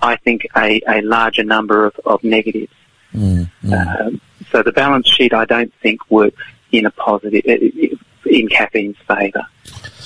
I 0.00 0.14
think, 0.16 0.46
a, 0.56 0.80
a 0.86 1.02
larger 1.02 1.42
number 1.42 1.84
of, 1.86 1.94
of 2.06 2.22
negatives. 2.22 2.72
Um, 3.14 4.20
so 4.50 4.62
the 4.62 4.72
balance 4.72 5.08
sheet, 5.08 5.32
I 5.34 5.44
don't 5.44 5.72
think 5.82 6.00
works 6.10 6.42
in 6.72 6.86
a 6.86 6.90
positive, 6.90 7.42
uh, 7.46 8.28
in 8.28 8.48
caffeine's 8.48 8.96
favour. 9.06 9.46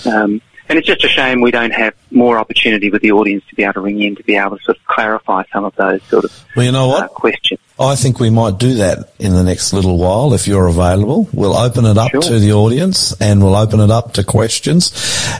Um, 0.05 0.41
and 0.68 0.78
it's 0.80 0.87
just 0.89 1.05
a 1.05 1.09
shame 1.09 1.41
we 1.43 1.53
don't 1.53 1.70
have 1.70 1.95
more 2.11 2.39
opportunity 2.39 2.91
with 2.91 3.01
the 3.01 3.12
audience 3.12 3.45
to 3.51 3.55
be 3.55 3.62
able 3.62 3.74
to 3.74 3.80
ring 3.82 4.03
in 4.03 4.16
to 4.16 4.24
be 4.24 4.34
able 4.34 4.59
to 4.59 4.64
sort 4.64 4.76
of 4.78 4.84
clarify 4.87 5.45
some 5.53 5.64
of 5.64 5.72
those 5.76 6.03
sort 6.05 6.24
of 6.24 6.45
Well, 6.57 6.64
you 6.66 6.72
know 6.72 6.87
uh, 6.87 7.03
what? 7.03 7.11
questions. 7.14 7.61
I 7.78 7.95
think 7.95 8.18
we 8.18 8.30
might 8.30 8.59
do 8.59 8.74
that 8.76 9.12
in 9.20 9.32
the 9.32 9.45
next 9.45 9.72
little 9.72 9.97
while 9.97 10.34
if 10.34 10.49
you're 10.49 10.66
available. 10.66 11.28
We'll 11.32 11.57
open 11.57 11.84
it 11.84 11.97
up 11.97 12.11
Sure. 12.11 12.20
to 12.20 12.39
the 12.41 12.53
audience 12.55 13.14
and 13.20 13.41
we'll 13.45 13.55
open 13.55 13.78
it 13.78 13.91
up 13.93 14.14
to 14.14 14.24
questions 14.24 14.93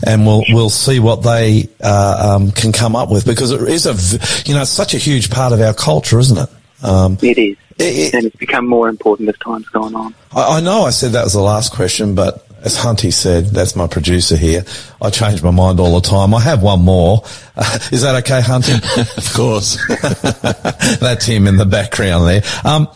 and 0.07 0.25
we'll 0.27 0.45
we'll 0.51 0.71
see 0.71 1.01
what 1.01 1.23
they 1.25 1.69
uh, 1.83 2.37
um, 2.37 2.53
can 2.53 2.71
come 2.73 2.95
up 2.95 3.11
with 3.11 3.25
because 3.27 3.51
it 3.51 3.63
is 3.63 3.87
a 3.87 4.49
you 4.49 4.55
know 4.55 4.63
it's 4.63 4.71
such 4.71 4.95
a 4.95 4.99
huge 4.99 5.29
part 5.31 5.53
of 5.53 5.61
our 5.61 5.75
culture, 5.75 6.21
isn't 6.21 6.39
it? 6.39 6.49
Um, 6.85 7.19
It 7.23 7.39
is. 7.39 7.57
It- 7.79 7.85
it- 7.85 8.15
and 8.15 8.25
it's 8.27 8.37
become 8.37 8.67
more 8.67 8.89
important 8.89 9.29
as 9.29 9.35
time's 9.39 9.69
gone 9.69 9.95
on. 9.95 10.15
I, 10.35 10.59
I 10.59 10.61
know 10.61 10.83
I 10.83 10.91
said 10.91 11.13
that 11.13 11.25
was 11.25 11.33
the 11.35 11.41
last 11.41 11.73
question, 11.73 12.15
but 12.15 12.47
as 12.63 12.77
Hunty 12.77 13.13
said, 13.13 13.47
that's 13.47 13.77
my 13.77 13.87
producer 13.87 14.37
here. 14.37 14.65
I 15.01 15.11
change 15.11 15.43
my 15.43 15.51
mind 15.51 15.79
all 15.79 16.01
the 16.01 16.09
time. 16.09 16.35
I 16.35 16.41
have 16.41 16.63
one 16.63 16.81
more. 16.81 17.23
Uh, 17.57 17.79
is 17.93 18.03
that 18.03 18.15
okay, 18.25 18.41
Hunty? 18.41 18.75
Of 19.19 19.35
course. 19.35 19.79
That's 21.01 21.27
him 21.27 21.47
in 21.47 21.57
the 21.59 21.67
background 21.67 22.27
there. 22.27 22.43
Um, 22.65 22.89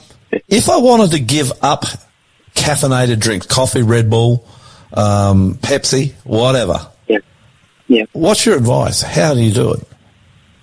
if 0.48 0.68
I 0.70 0.76
wanted 0.78 1.10
to 1.12 1.20
give 1.20 1.52
up 1.62 1.84
caffeinated 2.54 3.18
drinks, 3.20 3.46
coffee, 3.46 3.82
Red 3.82 4.10
Bull, 4.10 4.46
um, 4.92 5.54
Pepsi, 5.56 6.14
whatever, 6.24 6.88
Yeah. 7.08 7.18
Yeah. 7.88 8.04
what's 8.12 8.44
your 8.46 8.56
advice? 8.56 9.02
How 9.02 9.34
do 9.34 9.40
you 9.40 9.52
do 9.52 9.72
it? 9.74 9.86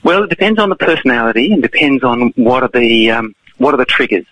Well, 0.04 0.24
it 0.24 0.30
depends 0.30 0.60
on 0.60 0.70
the 0.70 0.76
personality 0.76 1.52
and 1.52 1.62
depends 1.62 2.04
on 2.04 2.32
what 2.36 2.64
are 2.64 2.70
the 2.74 3.12
um, 3.12 3.36
what 3.58 3.74
are 3.74 3.78
the 3.78 3.86
triggers. 3.86 4.26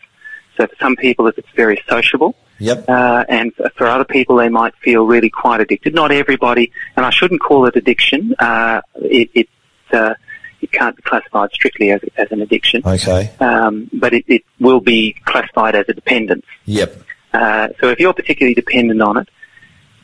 So 0.58 0.68
for 0.68 0.76
some 0.80 0.96
people, 0.96 1.28
it's 1.28 1.40
very 1.56 1.82
sociable, 1.90 2.36
Yep. 2.60 2.86
uh, 2.88 3.26
and 3.28 3.52
for 3.76 3.88
other 3.88 4.06
people, 4.06 4.38
they 4.38 4.48
might 4.50 4.74
feel 4.78 5.06
really 5.06 5.30
quite 5.30 5.60
addicted. 5.60 5.94
Not 5.94 6.12
everybody, 6.12 6.72
and 6.96 7.06
I 7.06 7.10
shouldn't 7.10 7.42
call 7.42 7.66
it 7.66 7.76
addiction. 7.76 8.34
Uh, 8.40 8.82
it 8.96 9.30
it, 9.34 9.50
uh, 9.92 10.14
it 10.62 10.72
can't 10.72 10.96
be 10.96 11.02
classified 11.02 11.50
strictly 11.54 11.92
as, 11.92 12.02
as 12.18 12.32
an 12.32 12.42
addiction, 12.42 12.82
Okay. 12.86 13.32
um, 13.40 13.90
but 13.94 14.14
it, 14.14 14.24
it 14.28 14.44
will 14.60 14.80
be 14.80 15.14
classified 15.26 15.76
as 15.76 15.86
a 15.90 15.94
dependence. 15.94 16.46
Yep. 16.66 17.02
Uh, 17.34 17.68
so 17.82 17.90
if 17.90 18.00
you're 18.00 18.14
particularly 18.14 18.56
dependent 18.56 19.02
on 19.02 19.18
it, 19.18 19.28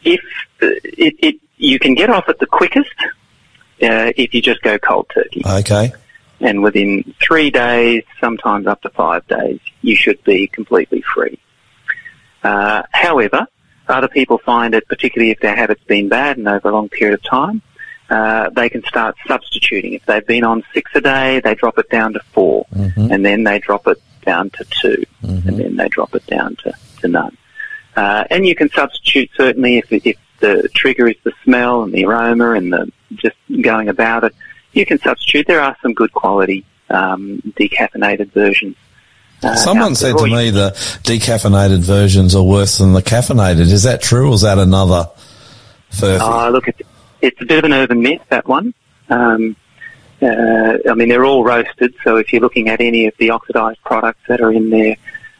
if 0.03 0.19
it, 0.61 1.15
it 1.19 1.35
you 1.57 1.79
can 1.79 1.95
get 1.95 2.09
off 2.09 2.27
it 2.27 2.37
the 2.39 2.45
quickest 2.47 2.89
uh, 3.81 4.11
if 4.17 4.33
you 4.33 4.41
just 4.41 4.61
go 4.63 4.77
cold 4.77 5.09
turkey 5.13 5.41
Okay. 5.45 5.93
And 6.41 6.61
within 6.63 7.13
three 7.21 7.51
days, 7.51 8.03
sometimes 8.19 8.67
up 8.67 8.81
to 8.81 8.89
five 8.89 9.25
days, 9.27 9.59
you 9.81 9.95
should 9.95 10.23
be 10.23 10.47
completely 10.47 11.01
free. 11.01 11.39
Uh, 12.43 12.83
however, 12.91 13.47
other 13.87 14.07
people 14.07 14.37
find 14.39 14.73
it, 14.73 14.87
particularly 14.87 15.31
if 15.31 15.39
their 15.39 15.55
habit's 15.55 15.83
been 15.83 16.09
bad 16.09 16.37
and 16.37 16.47
over 16.47 16.69
a 16.69 16.71
long 16.71 16.89
period 16.89 17.13
of 17.13 17.23
time, 17.23 17.61
uh, 18.09 18.49
they 18.49 18.69
can 18.69 18.83
start 18.83 19.15
substituting. 19.27 19.93
If 19.93 20.05
they've 20.05 20.25
been 20.25 20.43
on 20.43 20.63
six 20.73 20.91
a 20.95 21.01
day, 21.01 21.39
they 21.39 21.55
drop 21.55 21.77
it 21.77 21.89
down 21.89 22.13
to 22.13 22.19
4 22.33 22.65
and 23.11 23.25
then 23.25 23.43
they 23.43 23.59
drop 23.59 23.87
it 23.87 24.01
down 24.25 24.49
to 24.51 24.65
2 24.81 25.05
and 25.23 25.57
then 25.57 25.75
they 25.77 25.87
drop 25.87 26.13
it 26.15 26.25
down 26.27 26.55
to, 26.57 26.73
to 27.01 27.07
none. 27.07 27.37
Uh, 27.95 28.23
and 28.29 28.45
you 28.45 28.55
can 28.55 28.69
substitute 28.69 29.29
certainly 29.35 29.77
if, 29.77 29.91
if 29.91 30.17
the 30.39 30.69
trigger 30.73 31.07
is 31.07 31.15
the 31.23 31.31
smell 31.43 31.83
and 31.83 31.93
the 31.93 32.05
aroma 32.05 32.51
and 32.51 32.73
the 32.73 32.91
just 33.15 33.35
going 33.61 33.89
about 33.89 34.23
it. 34.23 34.35
You 34.73 34.85
can 34.85 34.99
substitute. 34.99 35.47
There 35.47 35.61
are 35.61 35.75
some 35.81 35.93
good 35.93 36.11
quality 36.13 36.65
um, 36.89 37.41
decaffeinated 37.57 38.31
versions. 38.31 38.75
Uh, 39.43 39.55
Someone 39.55 39.95
said 39.95 40.17
to 40.17 40.27
me 40.27 40.51
the 40.51 40.71
decaffeinated 41.03 41.79
versions 41.79 42.35
are 42.35 42.43
worse 42.43 42.77
than 42.77 42.93
the 42.93 43.01
caffeinated. 43.01 43.61
Is 43.61 43.83
that 43.83 44.01
true 44.01 44.29
or 44.29 44.35
is 44.35 44.41
that 44.41 44.59
another 44.59 45.09
furphy? 45.91 46.19
Uh, 46.19 46.49
look, 46.49 46.67
it's, 46.67 46.81
it's 47.21 47.41
a 47.41 47.45
bit 47.45 47.57
of 47.57 47.63
an 47.65 47.73
urban 47.73 48.01
myth, 48.01 48.21
that 48.29 48.47
one. 48.47 48.73
Um, 49.09 49.55
uh, 50.21 50.77
I 50.87 50.93
mean, 50.93 51.09
they're 51.09 51.25
all 51.25 51.43
roasted, 51.43 51.95
so 52.03 52.17
if 52.17 52.31
you're 52.31 52.41
looking 52.41 52.69
at 52.69 52.79
any 52.79 53.07
of 53.07 53.15
the 53.17 53.31
oxidized 53.31 53.81
products 53.83 54.21
that 54.27 54.41
are 54.41 54.51
in 54.51 54.69
there, 54.69 54.95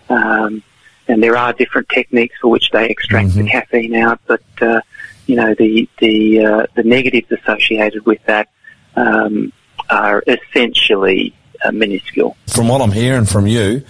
um, 0.09 0.63
and 1.07 1.21
there 1.21 1.37
are 1.37 1.53
different 1.53 1.87
techniques 1.89 2.35
for 2.41 2.47
which 2.47 2.71
they 2.71 2.89
extract 2.89 3.35
the 3.35 3.43
caffeine 3.43 3.93
out, 3.95 4.19
but, 4.25 4.41
uh, 4.61 4.81
you 5.27 5.35
know, 5.35 5.53
the, 5.53 5.87
the, 5.99 6.43
uh, 6.43 6.65
the 6.73 6.83
negatives 6.83 7.31
associated 7.31 8.05
with 8.07 8.23
that 8.25 8.49
um, 8.95 9.51
are 9.89 10.23
essentially 10.27 11.33
uh, 11.63 11.71
minuscule. 11.71 12.35
from 12.47 12.67
what 12.67 12.81
I'm 12.81 12.91
hearing 12.91 13.25
from 13.25 13.47
you, 13.47 13.83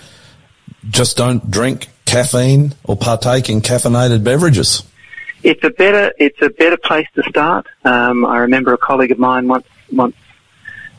just 0.89 1.17
don't 1.17 1.49
drink 1.49 1.89
caffeine 2.05 2.73
or 2.83 2.95
partake 2.97 3.49
in 3.49 3.61
caffeinated 3.61 4.23
beverages. 4.23 4.83
It's 5.43 5.63
a 5.63 5.69
better 5.69 6.13
it's 6.19 6.41
a 6.41 6.49
better 6.49 6.77
place 6.77 7.07
to 7.15 7.23
start. 7.29 7.67
Um, 7.83 8.25
I 8.25 8.39
remember 8.39 8.73
a 8.73 8.77
colleague 8.77 9.11
of 9.11 9.19
mine 9.19 9.47
once 9.47 9.65
once 9.91 10.15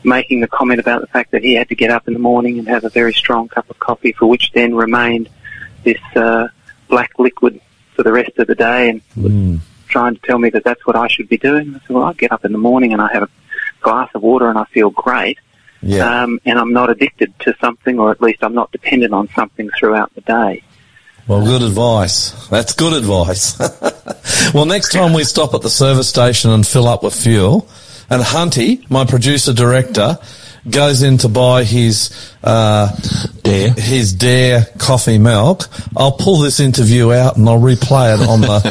making 0.03 0.41
the 0.41 0.47
comment 0.47 0.79
about 0.79 1.01
the 1.01 1.07
fact 1.07 1.31
that 1.31 1.43
he 1.43 1.53
had 1.53 1.69
to 1.69 1.75
get 1.75 1.89
up 1.89 2.07
in 2.07 2.13
the 2.13 2.19
morning 2.19 2.59
and 2.59 2.67
have 2.67 2.83
a 2.83 2.89
very 2.89 3.13
strong 3.13 3.47
cup 3.47 3.69
of 3.69 3.79
coffee, 3.79 4.11
for 4.11 4.27
which 4.27 4.51
then 4.51 4.75
remained 4.75 5.29
this 5.83 6.01
uh, 6.15 6.47
black 6.89 7.17
liquid 7.19 7.61
for 7.95 8.03
the 8.03 8.11
rest 8.11 8.37
of 8.37 8.47
the 8.47 8.55
day, 8.55 8.89
and 8.89 9.01
was 9.15 9.61
trying 9.87 10.15
to 10.15 10.21
tell 10.21 10.39
me 10.39 10.49
that 10.49 10.63
that's 10.63 10.85
what 10.85 10.95
I 10.95 11.07
should 11.07 11.29
be 11.29 11.37
doing. 11.37 11.75
I 11.75 11.79
said, 11.79 11.89
well, 11.91 12.03
I 12.03 12.13
get 12.13 12.31
up 12.31 12.43
in 12.43 12.51
the 12.51 12.57
morning 12.57 12.93
and 12.93 13.01
I 13.01 13.13
have 13.13 13.23
a 13.23 13.29
glass 13.83 14.09
of 14.15 14.23
water 14.23 14.49
and 14.49 14.57
I 14.57 14.63
feel 14.65 14.89
great, 14.89 15.37
Yeah. 15.81 16.23
um, 16.23 16.39
and 16.45 16.57
I'm 16.57 16.73
not 16.73 16.89
addicted 16.89 17.37
to 17.41 17.53
something, 17.61 17.99
or 17.99 18.09
at 18.11 18.19
least 18.21 18.39
I'm 18.43 18.55
not 18.55 18.71
dependent 18.71 19.13
on 19.13 19.29
something 19.35 19.69
throughout 19.77 20.11
the 20.15 20.21
day. 20.21 20.63
Well, 21.27 21.45
good 21.45 21.61
advice. 21.61 22.31
That's 22.49 22.73
good 22.73 22.93
advice. 22.93 23.57
well, 24.53 24.65
next 24.65 24.91
time 24.91 25.13
we 25.13 25.23
stop 25.23 25.53
at 25.53 25.61
the 25.61 25.69
service 25.69 26.09
station 26.09 26.51
and 26.51 26.65
fill 26.67 26.87
up 26.87 27.03
with 27.03 27.15
fuel, 27.15 27.67
and 28.09 28.21
Hunty, 28.21 28.89
my 28.89 29.05
producer 29.05 29.53
director, 29.53 30.17
goes 30.69 31.01
in 31.01 31.17
to 31.19 31.27
buy 31.29 31.63
his 31.63 32.09
uh, 32.43 32.89
Dare. 33.43 33.71
his 33.73 34.11
Dare 34.13 34.65
coffee 34.77 35.17
milk, 35.17 35.67
I'll 35.95 36.11
pull 36.13 36.39
this 36.39 36.59
interview 36.59 37.11
out 37.13 37.37
and 37.37 37.47
I'll 37.47 37.59
replay 37.59 38.13
it 38.15 38.21
on 38.27 38.41
the. 38.41 38.63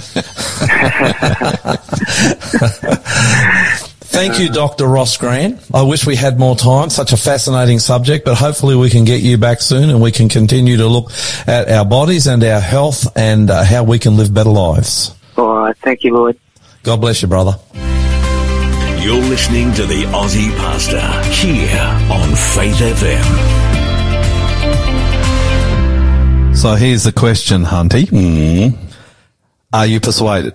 Thank 4.12 4.38
you, 4.38 4.50
Dr. 4.50 4.86
Ross 4.86 5.16
Grant. 5.16 5.58
I 5.72 5.82
wish 5.82 6.06
we 6.06 6.16
had 6.16 6.38
more 6.38 6.54
time. 6.54 6.90
Such 6.90 7.12
a 7.12 7.16
fascinating 7.16 7.78
subject, 7.78 8.26
but 8.26 8.36
hopefully 8.36 8.76
we 8.76 8.90
can 8.90 9.04
get 9.04 9.22
you 9.22 9.38
back 9.38 9.60
soon 9.62 9.88
and 9.88 10.02
we 10.02 10.12
can 10.12 10.28
continue 10.28 10.76
to 10.76 10.86
look 10.86 11.10
at 11.46 11.70
our 11.70 11.84
bodies 11.84 12.26
and 12.26 12.44
our 12.44 12.60
health 12.60 13.16
and 13.16 13.50
uh, 13.50 13.64
how 13.64 13.84
we 13.84 13.98
can 13.98 14.18
live 14.18 14.32
better 14.34 14.50
lives. 14.50 15.14
All 15.36 15.56
right. 15.56 15.76
Thank 15.78 16.04
you, 16.04 16.14
Lloyd. 16.14 16.38
God 16.82 17.00
bless 17.00 17.22
you, 17.22 17.28
brother. 17.28 17.56
You're 19.02 19.16
listening 19.16 19.72
to 19.74 19.86
the 19.86 20.04
Aussie 20.04 20.54
Pastor 20.58 21.00
here 21.32 21.80
on 22.12 22.36
Faith 22.36 22.76
FM. 22.76 23.62
So 26.56 26.74
here's 26.74 27.04
the 27.04 27.12
question, 27.12 27.64
Hunty. 27.64 28.04
Mm. 28.04 28.76
Are 29.72 29.86
you 29.86 30.00
persuaded? 30.00 30.54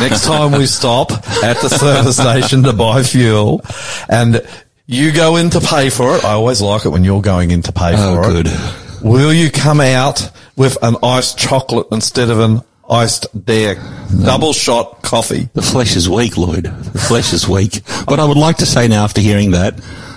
Next 0.00 0.24
time 0.24 0.52
we 0.52 0.66
stop 0.66 1.12
at 1.44 1.56
the 1.60 1.68
service 1.68 2.16
station 2.16 2.62
to 2.64 2.72
buy 2.72 3.02
fuel 3.02 3.62
and 4.08 4.40
you 4.86 5.12
go 5.12 5.36
in 5.36 5.50
to 5.50 5.60
pay 5.60 5.90
for 5.90 6.16
it, 6.16 6.24
I 6.24 6.32
always 6.32 6.60
like 6.60 6.84
it 6.84 6.88
when 6.88 7.04
you're 7.04 7.22
going 7.22 7.50
in 7.50 7.62
to 7.62 7.72
pay 7.72 7.92
Oh, 7.96 8.16
for 8.22 8.30
good. 8.30 8.46
it. 8.48 9.02
Will 9.02 9.32
you 9.32 9.50
come 9.50 9.80
out 9.80 10.30
with 10.56 10.76
an 10.82 10.96
iced 11.02 11.38
chocolate 11.38 11.86
instead 11.92 12.30
of 12.30 12.40
an 12.40 12.60
iced 12.90 13.26
dare 13.44 13.76
double 14.24 14.52
shot 14.52 15.02
coffee? 15.02 15.48
The 15.54 15.62
flesh 15.62 15.96
is 15.96 16.08
weak, 16.08 16.36
Lloyd. 16.36 16.64
The 16.64 16.98
flesh 16.98 17.32
is 17.32 17.48
weak. 17.48 17.82
But 18.06 18.18
I 18.20 18.24
would 18.24 18.36
like 18.36 18.56
to 18.58 18.66
say 18.66 18.88
now, 18.88 19.04
after 19.04 19.20
hearing 19.20 19.52
that, 19.52 19.76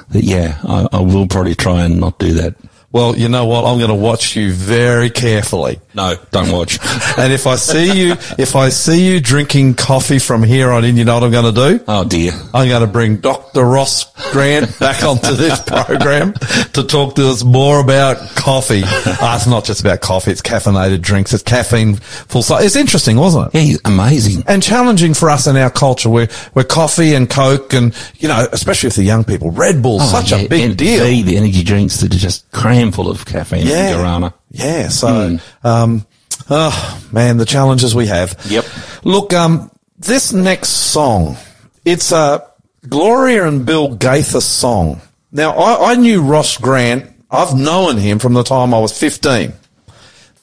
that 0.10 0.24
yeah, 0.24 0.60
I, 0.64 0.88
I 0.94 1.00
will 1.02 1.28
probably 1.28 1.56
try 1.56 1.84
and 1.84 2.00
not 2.00 2.18
do 2.20 2.34
that. 2.34 2.56
Well, 2.96 3.14
you 3.18 3.28
know 3.28 3.46
what? 3.46 3.66
I'm 3.66 3.78
going 3.78 3.90
to 3.90 3.94
watch 3.94 4.38
you 4.38 4.54
very 4.54 5.10
carefully. 5.10 5.82
No, 5.94 6.16
don't 6.32 6.50
watch. 6.50 6.80
And 7.18 7.32
if 7.32 7.48
I 7.48 7.56
see 7.56 7.98
you, 8.08 8.12
if 8.38 8.56
I 8.58 8.68
see 8.70 9.08
you 9.08 9.22
drinking 9.22 9.76
coffee 9.76 10.20
from 10.20 10.44
here 10.44 10.70
on 10.70 10.84
in, 10.84 10.98
you 10.98 11.06
know 11.06 11.14
what 11.16 11.24
I'm 11.24 11.32
going 11.32 11.54
to 11.54 11.78
do? 11.78 11.84
Oh 11.88 12.04
dear. 12.04 12.34
I'm 12.54 12.68
going 12.68 12.82
to 12.82 12.88
bring 12.88 13.18
Dr. 13.18 13.64
Ross 13.64 14.12
Grant 14.32 14.78
back 14.80 15.02
onto 15.04 15.34
this 15.34 15.62
program 15.66 16.34
to 16.74 16.84
talk 16.84 17.16
to 17.16 17.30
us 17.30 17.44
more 17.44 17.80
about 17.80 18.18
coffee. 18.36 18.82
Ah, 18.86 19.38
it's 19.38 19.48
not 19.48 19.64
just 19.64 19.80
about 19.82 20.02
coffee. 20.02 20.32
It's 20.32 20.42
caffeinated 20.42 21.02
drinks. 21.02 21.34
It's 21.34 21.44
caffeine 21.44 21.96
full. 21.96 22.44
So 22.44 22.58
it's 22.58 22.76
interesting, 22.76 23.16
wasn't 23.18 23.54
it? 23.56 23.64
Yeah, 23.64 23.78
amazing. 23.86 24.44
And 24.48 24.62
challenging 24.62 25.14
for 25.14 25.30
us 25.30 25.48
in 25.48 25.56
our 25.56 25.70
culture 25.72 26.10
where, 26.10 26.28
where 26.54 26.66
coffee 26.66 27.14
and 27.14 27.30
Coke 27.30 27.74
and, 27.74 27.96
you 28.18 28.28
know, 28.28 28.46
especially 28.52 28.88
with 28.88 28.96
the 28.96 29.04
young 29.04 29.24
people, 29.24 29.52
Red 29.52 29.82
Bull's 29.82 30.10
such 30.12 30.34
Oh, 30.34 30.38
yeah, 30.38 30.44
a 30.44 30.50
big 30.50 30.76
deal. 30.78 31.04
The, 31.06 31.22
the 31.24 31.38
energy 31.38 31.64
drinks 31.64 32.02
that 32.02 32.14
are 32.14 32.18
just 32.18 32.50
cram 32.52 32.85
full 32.92 33.10
of 33.10 33.26
caffeine 33.26 33.66
Yeah. 33.68 33.90
and 33.90 34.00
guarana. 34.00 34.34
Yeah. 34.52 34.88
So, 34.90 35.38
um, 35.64 36.06
oh 36.50 37.02
man, 37.12 37.38
the 37.38 37.46
challenges 37.46 37.94
we 37.96 38.08
have. 38.08 38.40
Yep. 38.50 38.66
Look, 39.04 39.34
um, 39.34 39.72
this 39.98 40.34
next 40.34 40.70
song, 40.70 41.38
it's 41.86 42.12
a 42.12 42.46
Gloria 42.88 43.48
and 43.48 43.66
Bill 43.66 43.96
Gaither 43.96 44.42
song. 44.42 45.02
Now, 45.32 45.52
I, 45.54 45.92
I 45.92 45.96
knew 45.96 46.22
Ross 46.22 46.58
Grant. 46.58 47.12
I've 47.32 47.56
known 47.56 47.98
him 47.98 48.20
from 48.20 48.34
the 48.34 48.44
time 48.44 48.74
I 48.74 48.80
was 48.80 48.98
15. 48.98 49.52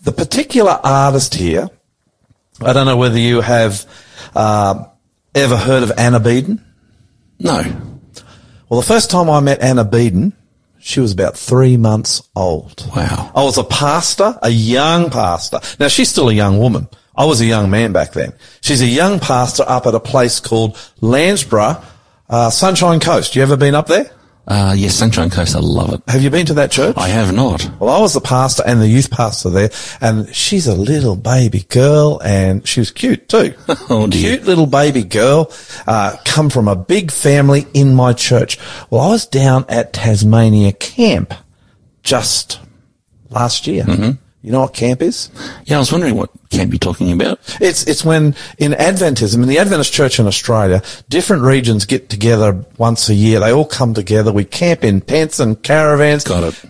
The 0.03 0.13
particular 0.13 0.79
artist 0.83 1.35
here, 1.35 1.71
I 2.61 2.73
don't 2.73 2.87
know 2.87 2.97
whether 2.97 3.19
you 3.19 3.41
have, 3.41 3.87
uh, 4.35 4.85
ever 5.35 5.57
heard 5.57 5.83
of 5.85 5.93
Anna 5.97 6.19
Beeden. 6.21 6.61
No. 7.39 7.63
Well, 8.69 8.81
the 8.81 8.87
first 8.87 9.11
time 9.11 9.31
I 9.31 9.41
met 9.41 9.61
Anna 9.63 9.85
Beeden, 9.85 10.33
she 10.83 11.01
was 11.01 11.13
about 11.13 11.37
three 11.37 11.77
months 11.77 12.29
old. 12.35 12.85
Wow. 12.95 13.31
I 13.35 13.45
was 13.45 13.57
a 13.57 13.65
pastor, 13.65 14.37
a 14.43 14.51
young 14.51 15.11
pastor. 15.11 15.61
Now 15.79 15.89
she's 15.89 16.09
still 16.09 16.29
a 16.29 16.35
young 16.35 16.59
woman. 16.59 16.89
I 17.17 17.25
was 17.25 17.41
a 17.41 17.47
young 17.47 17.71
man 17.71 17.93
back 17.93 18.13
then. 18.13 18.33
She's 18.63 18.83
a 18.83 18.87
young 18.87 19.21
pastor 19.21 19.65
up 19.67 19.87
at 19.87 19.95
a 19.95 20.01
place 20.01 20.41
called 20.41 20.75
Landsborough, 21.01 21.85
uh, 22.29 22.51
Sunshine 22.51 22.99
Coast. 22.99 23.37
You 23.37 23.43
ever 23.43 23.57
been 23.57 23.75
up 23.77 23.87
there? 23.87 24.11
Uh, 24.47 24.75
yes, 24.77 24.95
Sunshine 24.95 25.31
Coast. 25.31 25.55
I 25.55 25.61
love 25.61 25.95
it. 25.95 26.03
Have 26.09 26.21
you 26.23 26.29
been 26.31 26.47
to 26.47 26.55
that 26.55 26.73
church? 26.73 26.97
I 26.99 27.09
have 27.09 27.33
not. 27.33 27.71
Well, 27.79 27.95
I 27.95 28.01
was 28.01 28.13
the 28.15 28.21
pastor 28.21 28.65
and 28.67 28.81
the 28.81 28.89
youth 28.89 29.11
pastor 29.11 29.51
there, 29.51 29.71
and 30.01 30.35
she's 30.35 30.67
a 30.67 30.75
little 30.75 31.15
baby 31.15 31.61
girl, 31.69 32.21
and 32.25 32.67
she 32.67 32.81
was 32.81 32.91
cute 32.91 33.29
too. 33.29 33.55
Oh, 33.89 34.07
dear. 34.07 34.37
Cute 34.37 34.47
little 34.47 34.67
baby 34.67 35.05
girl, 35.05 35.53
uh, 35.87 36.17
come 36.25 36.49
from 36.51 36.67
a 36.67 36.75
big 36.77 37.11
family 37.11 37.67
in 37.75 37.95
my 37.95 38.13
church. 38.13 38.59
Well, 38.91 39.03
I 39.03 39.09
was 39.11 39.27
down 39.27 39.65
at 39.69 39.93
Tasmania 39.93 40.73
camp 40.73 41.35
just 42.03 42.59
last 43.31 43.67
year. 43.67 43.85
Mm-hmm. 43.85 44.22
You 44.43 44.51
know 44.51 44.61
what 44.63 44.75
camp 44.75 45.03
is? 45.03 45.31
Yeah, 45.67 45.77
I 45.77 45.79
was 45.79 45.93
wondering 45.93 46.17
what 46.17 46.31
camp 46.51 46.73
you're 46.73 46.79
talking 46.81 47.13
about. 47.13 47.39
It's 47.61 47.87
it's 47.87 48.05
when 48.05 48.35
in 48.59 48.73
Adventism, 48.73 49.41
in 49.41 49.49
the 49.49 49.59
Adventist 49.59 49.93
Church 49.93 50.19
in 50.19 50.27
Australia, 50.27 50.83
different 51.09 51.45
regions 51.45 51.85
get 51.85 52.09
together 52.09 52.65
once 52.77 53.09
a 53.09 53.15
year. 53.15 53.39
They 53.39 53.53
all 53.53 53.65
come 53.65 53.95
together. 53.95 54.33
We 54.33 54.45
camp 54.45 54.83
in 54.83 55.01
tents 55.01 55.39
and 55.39 55.63
caravans. 55.63 56.25
Got 56.25 56.43
it. 56.43 56.65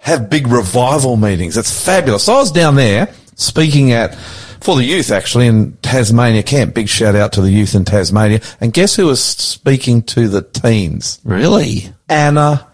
have 0.00 0.28
big 0.28 0.48
revival 0.48 1.16
meetings. 1.16 1.56
It's 1.56 1.84
fabulous. 1.84 2.24
So 2.24 2.34
I 2.34 2.38
was 2.38 2.50
down 2.50 2.74
there 2.74 3.08
speaking 3.36 3.92
at, 3.92 4.16
for 4.60 4.74
the 4.74 4.84
youth 4.84 5.12
actually 5.12 5.46
in 5.46 5.76
Tasmania 5.82 6.42
camp. 6.42 6.74
Big 6.74 6.88
shout 6.88 7.14
out 7.14 7.32
to 7.34 7.40
the 7.42 7.50
youth 7.50 7.76
in 7.76 7.84
Tasmania. 7.84 8.40
And 8.60 8.72
guess 8.72 8.96
who 8.96 9.06
was 9.06 9.22
speaking 9.22 10.02
to 10.02 10.26
the 10.26 10.42
teens? 10.42 11.20
Really? 11.22 11.92
Anna 12.08 12.66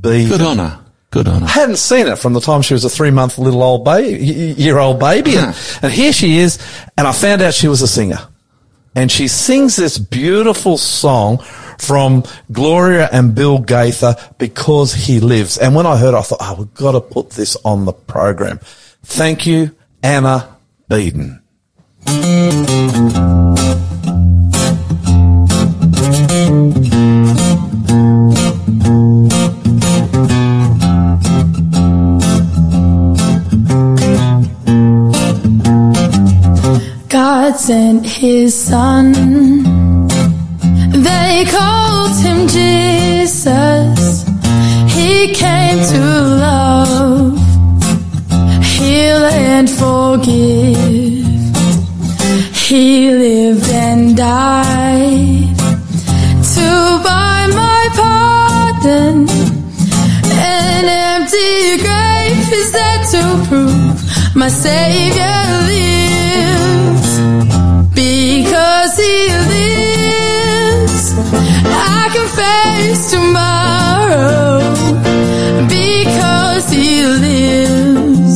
B. 0.00 0.26
Good 0.28 0.40
on 0.40 0.58
her. 0.58 0.83
Good 1.14 1.28
on 1.28 1.44
I 1.44 1.46
her. 1.46 1.46
hadn't 1.46 1.76
seen 1.76 2.08
it 2.08 2.18
from 2.18 2.32
the 2.32 2.40
time 2.40 2.60
she 2.60 2.74
was 2.74 2.84
a 2.84 2.90
three 2.90 3.12
month 3.12 3.38
little 3.38 3.62
old 3.62 3.84
baby, 3.84 4.18
year 4.60 4.78
old 4.78 4.98
baby. 4.98 5.36
And, 5.36 5.46
uh-huh. 5.46 5.78
and 5.84 5.92
here 5.92 6.12
she 6.12 6.38
is. 6.38 6.58
And 6.98 7.06
I 7.06 7.12
found 7.12 7.40
out 7.40 7.54
she 7.54 7.68
was 7.68 7.82
a 7.82 7.86
singer. 7.86 8.18
And 8.96 9.12
she 9.12 9.28
sings 9.28 9.76
this 9.76 9.96
beautiful 9.96 10.76
song 10.76 11.38
from 11.78 12.24
Gloria 12.50 13.08
and 13.12 13.32
Bill 13.32 13.60
Gaither, 13.60 14.16
Because 14.38 14.92
He 14.92 15.20
Lives. 15.20 15.56
And 15.56 15.76
when 15.76 15.86
I 15.86 15.96
heard 15.96 16.14
it, 16.14 16.18
I 16.18 16.22
thought, 16.22 16.38
oh, 16.40 16.54
we've 16.58 16.74
got 16.74 16.92
to 16.92 17.00
put 17.00 17.30
this 17.30 17.56
on 17.64 17.84
the 17.84 17.92
program. 17.92 18.58
Thank 19.04 19.46
you, 19.46 19.70
Anna 20.02 20.56
Beeden. 20.90 21.42
God 37.54 37.60
sent 37.60 38.04
his 38.04 38.52
son. 38.52 39.12
They 40.90 41.44
called 41.48 42.16
him 42.20 42.48
Jesus. 42.48 44.24
He 44.92 45.32
came 45.32 45.78
to 45.92 46.00
love, 46.46 47.38
heal 48.64 49.24
and 49.26 49.70
forgive. 49.70 51.26
He 52.56 53.10
lived 53.10 53.70
and 53.70 54.16
died 54.16 55.56
to 56.54 56.68
buy 57.06 57.46
my 57.62 57.82
pardon. 58.00 59.28
An 60.58 60.86
empty 61.06 61.78
grave 61.84 62.52
is 62.60 62.72
there 62.72 63.04
to 63.12 63.22
prove 63.46 64.34
my 64.34 64.48
Savior 64.48 65.36
lives. 65.68 66.83
Can 72.14 72.28
face 72.28 73.10
tomorrow. 73.10 74.60
Because 75.68 76.70
He 76.70 77.02
lives, 77.02 78.34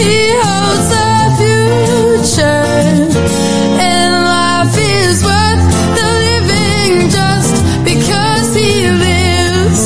He 0.00 0.16
holds 0.42 0.88
the 0.96 1.12
future. 1.38 2.72
And 3.90 4.12
life 4.32 4.76
is 5.00 5.16
worth 5.28 5.64
the 5.98 6.08
living 6.28 6.94
just 7.18 7.54
because 7.84 8.48
he 8.56 8.72
lives. 9.06 9.82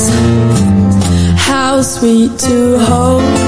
How 1.47 1.81
sweet 1.81 2.31
to 2.47 2.79
hold 2.79 3.42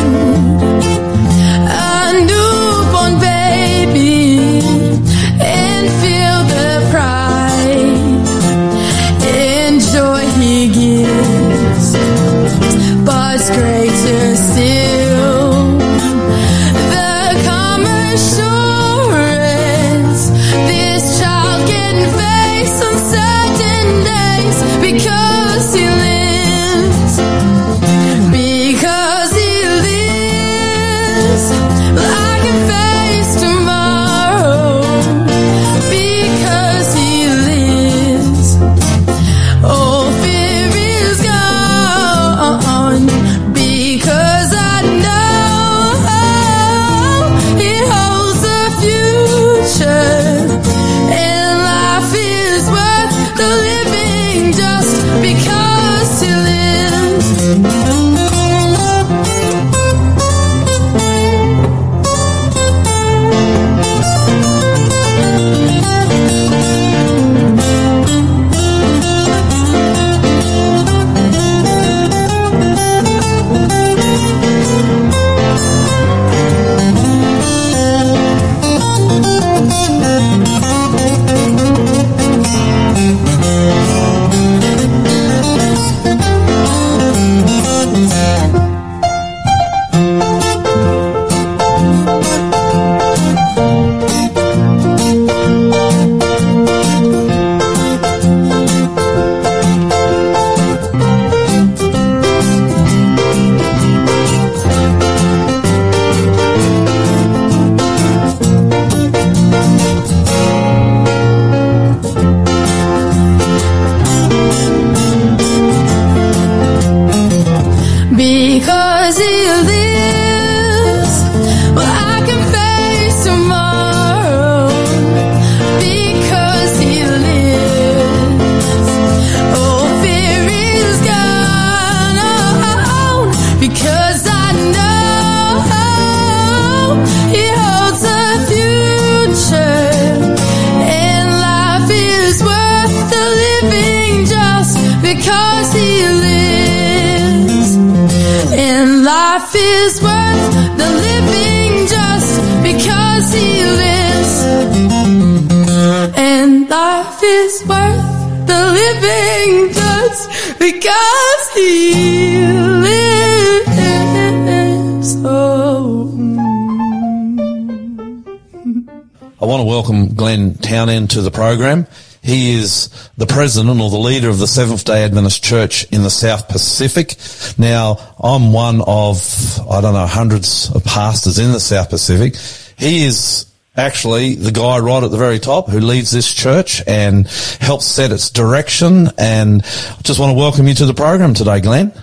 program. 171.55 171.87
He 172.21 172.55
is 172.55 172.89
the 173.15 173.25
president 173.25 173.79
or 173.79 173.89
the 173.89 173.97
leader 173.97 174.29
of 174.29 174.39
the 174.39 174.47
Seventh 174.47 174.83
day 174.83 175.05
Adventist 175.05 175.41
Church 175.41 175.85
in 175.85 176.03
the 176.03 176.09
South 176.09 176.49
Pacific. 176.49 177.15
Now, 177.57 177.97
I'm 178.19 178.51
one 178.51 178.81
of, 178.81 179.59
I 179.69 179.79
don't 179.79 179.93
know, 179.93 180.05
hundreds 180.05 180.69
of 180.75 180.83
pastors 180.83 181.39
in 181.39 181.53
the 181.53 181.61
South 181.61 181.89
Pacific. 181.89 182.35
He 182.77 183.05
is 183.05 183.45
actually 183.77 184.35
the 184.35 184.51
guy 184.51 184.79
right 184.79 185.01
at 185.01 185.11
the 185.11 185.17
very 185.17 185.39
top 185.39 185.69
who 185.69 185.79
leads 185.79 186.11
this 186.11 186.33
church 186.33 186.81
and 186.87 187.25
helps 187.61 187.85
set 187.85 188.11
its 188.11 188.29
direction. 188.31 189.07
And 189.17 189.61
I 189.63 190.01
just 190.03 190.19
want 190.19 190.31
to 190.31 190.37
welcome 190.37 190.67
you 190.67 190.73
to 190.73 190.85
the 190.85 190.93
program 190.93 191.35
today, 191.35 191.61
Glenn. 191.61 191.93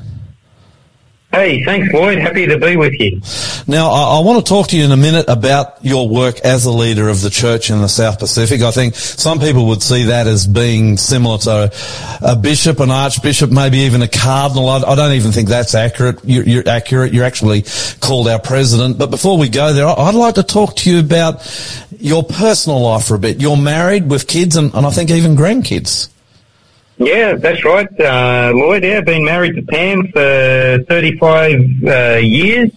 Hey, 1.33 1.65
thanks, 1.65 1.91
Lloyd. 1.95 2.19
Happy 2.19 2.45
to 2.45 2.59
be 2.59 2.77
with 2.77 2.93
you. 3.01 3.19
Now, 3.67 3.91
I, 3.91 4.19
I, 4.19 4.21
want 4.21 4.45
to 4.45 4.49
talk 4.51 4.69
to 4.69 4.77
you 4.77 4.85
in 4.85 4.93
a 4.93 4.99
minute 4.99 5.25
about 5.29 5.83
your 5.83 6.07
work 6.07 6.39
as 6.41 6.67
a 6.67 6.71
leader 6.71 7.09
of 7.09 7.23
the 7.23 7.31
church 7.31 7.71
in 7.71 7.81
the 7.81 7.89
South 7.89 8.19
Pacific. 8.19 8.61
I 8.61 8.71
think 8.71 8.95
some 8.95 9.41
people 9.41 9.69
would 9.69 9.83
see 9.83 10.05
that 10.05 10.27
as 10.27 10.47
being 10.47 10.99
similar 10.99 11.39
to 11.39 11.73
a 12.21 12.37
bishop, 12.37 12.81
an 12.81 12.91
archbishop, 12.91 13.51
maybe 13.51 13.79
even 13.79 14.03
a 14.03 14.09
cardinal. 14.09 14.69
I, 14.69 14.83
I 14.83 14.95
don't 14.95 15.13
even 15.13 15.33
think 15.33 15.49
that's 15.49 15.75
accurate. 15.75 16.19
You're, 16.23 16.45
you're, 16.45 16.69
accurate. 16.69 17.15
You're 17.15 17.25
actually 17.25 17.65
called 18.01 18.29
our 18.29 18.39
president. 18.39 18.99
But 18.99 19.09
before 19.09 19.39
we 19.39 19.49
go 19.49 19.73
there, 19.73 19.87
I'd 19.87 20.15
like 20.15 20.35
to 20.35 20.43
talk 20.43 20.77
to 20.77 20.91
you 20.91 21.01
about 21.01 21.41
your 21.99 22.25
personal 22.25 22.83
life 22.83 23.07
for 23.07 23.15
a 23.15 23.19
bit. 23.19 23.41
You're 23.41 23.57
married 23.57 24.11
with 24.11 24.27
kids 24.27 24.57
and, 24.57 24.75
and 24.75 24.85
I 24.85 24.91
think 24.91 25.09
even 25.09 25.35
grandkids. 25.35 26.11
Yeah, 27.05 27.35
that's 27.35 27.65
right, 27.65 27.89
uh, 28.01 28.53
Lloyd. 28.55 28.85
Yeah, 28.85 29.01
been 29.01 29.25
married 29.25 29.57
to 29.57 29.63
Pam 29.63 30.07
for 30.13 30.85
35 30.89 31.85
uh, 31.85 32.15
years 32.23 32.71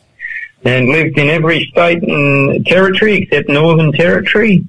and 0.64 0.88
lived 0.89 1.18
in 1.19 1.30
every 1.30 1.65
state 1.72 2.02
and 2.02 2.65
territory 2.65 3.18
except 3.22 3.49
Northern 3.49 3.91
Territory. 3.91 4.65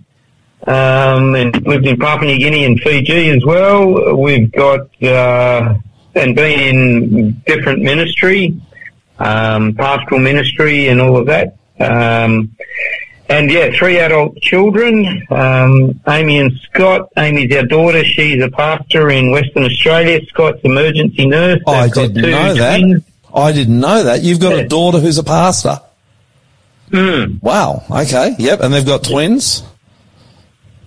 Um, 0.67 1.35
and 1.37 1.67
lived 1.67 1.87
in 1.87 1.97
Papua 1.97 2.33
New 2.33 2.39
Guinea 2.39 2.65
and 2.65 2.81
Fiji 2.81 3.31
as 3.31 3.45
well. 3.45 4.17
We've 4.17 4.51
got, 4.53 4.81
uh, 5.03 5.75
and 6.15 6.35
been 6.35 6.61
in 6.61 7.43
different 7.47 7.83
ministry, 7.83 8.61
um, 9.19 9.75
pastoral 9.75 10.21
ministry 10.21 10.89
and 10.89 11.01
all 11.01 11.17
of 11.17 11.27
that. 11.27 11.57
Um, 11.79 12.57
and 13.29 13.51
yeah, 13.51 13.71
three 13.77 13.99
adult 13.99 14.41
children, 14.41 15.27
um, 15.31 16.01
Amy 16.09 16.39
and 16.39 16.53
Scott. 16.71 17.11
Amy's 17.17 17.55
our 17.57 17.65
daughter. 17.65 18.05
She's 18.05 18.43
a 18.43 18.51
pastor 18.51 19.11
in 19.11 19.33
Western 19.33 19.65
Australia. 19.65 20.25
Scott's 20.27 20.61
emergency 20.63 21.27
nurse. 21.27 21.61
Oh, 21.67 21.73
I 21.73 21.89
didn't 21.89 22.23
know 22.23 22.55
twins. 22.55 22.59
that. 22.59 23.03
I 23.35 23.53
didn't 23.53 23.81
know 23.81 24.03
that. 24.05 24.23
You've 24.23 24.41
got 24.41 24.59
a 24.59 24.67
daughter 24.67 24.99
who's 24.99 25.19
a 25.19 25.25
pastor. 25.25 25.81
Mm. 26.91 27.43
Wow. 27.43 27.85
Okay. 27.91 28.37
Yep. 28.39 28.61
And 28.61 28.73
they've 28.73 28.87
got 28.87 29.05
twins. 29.05 29.63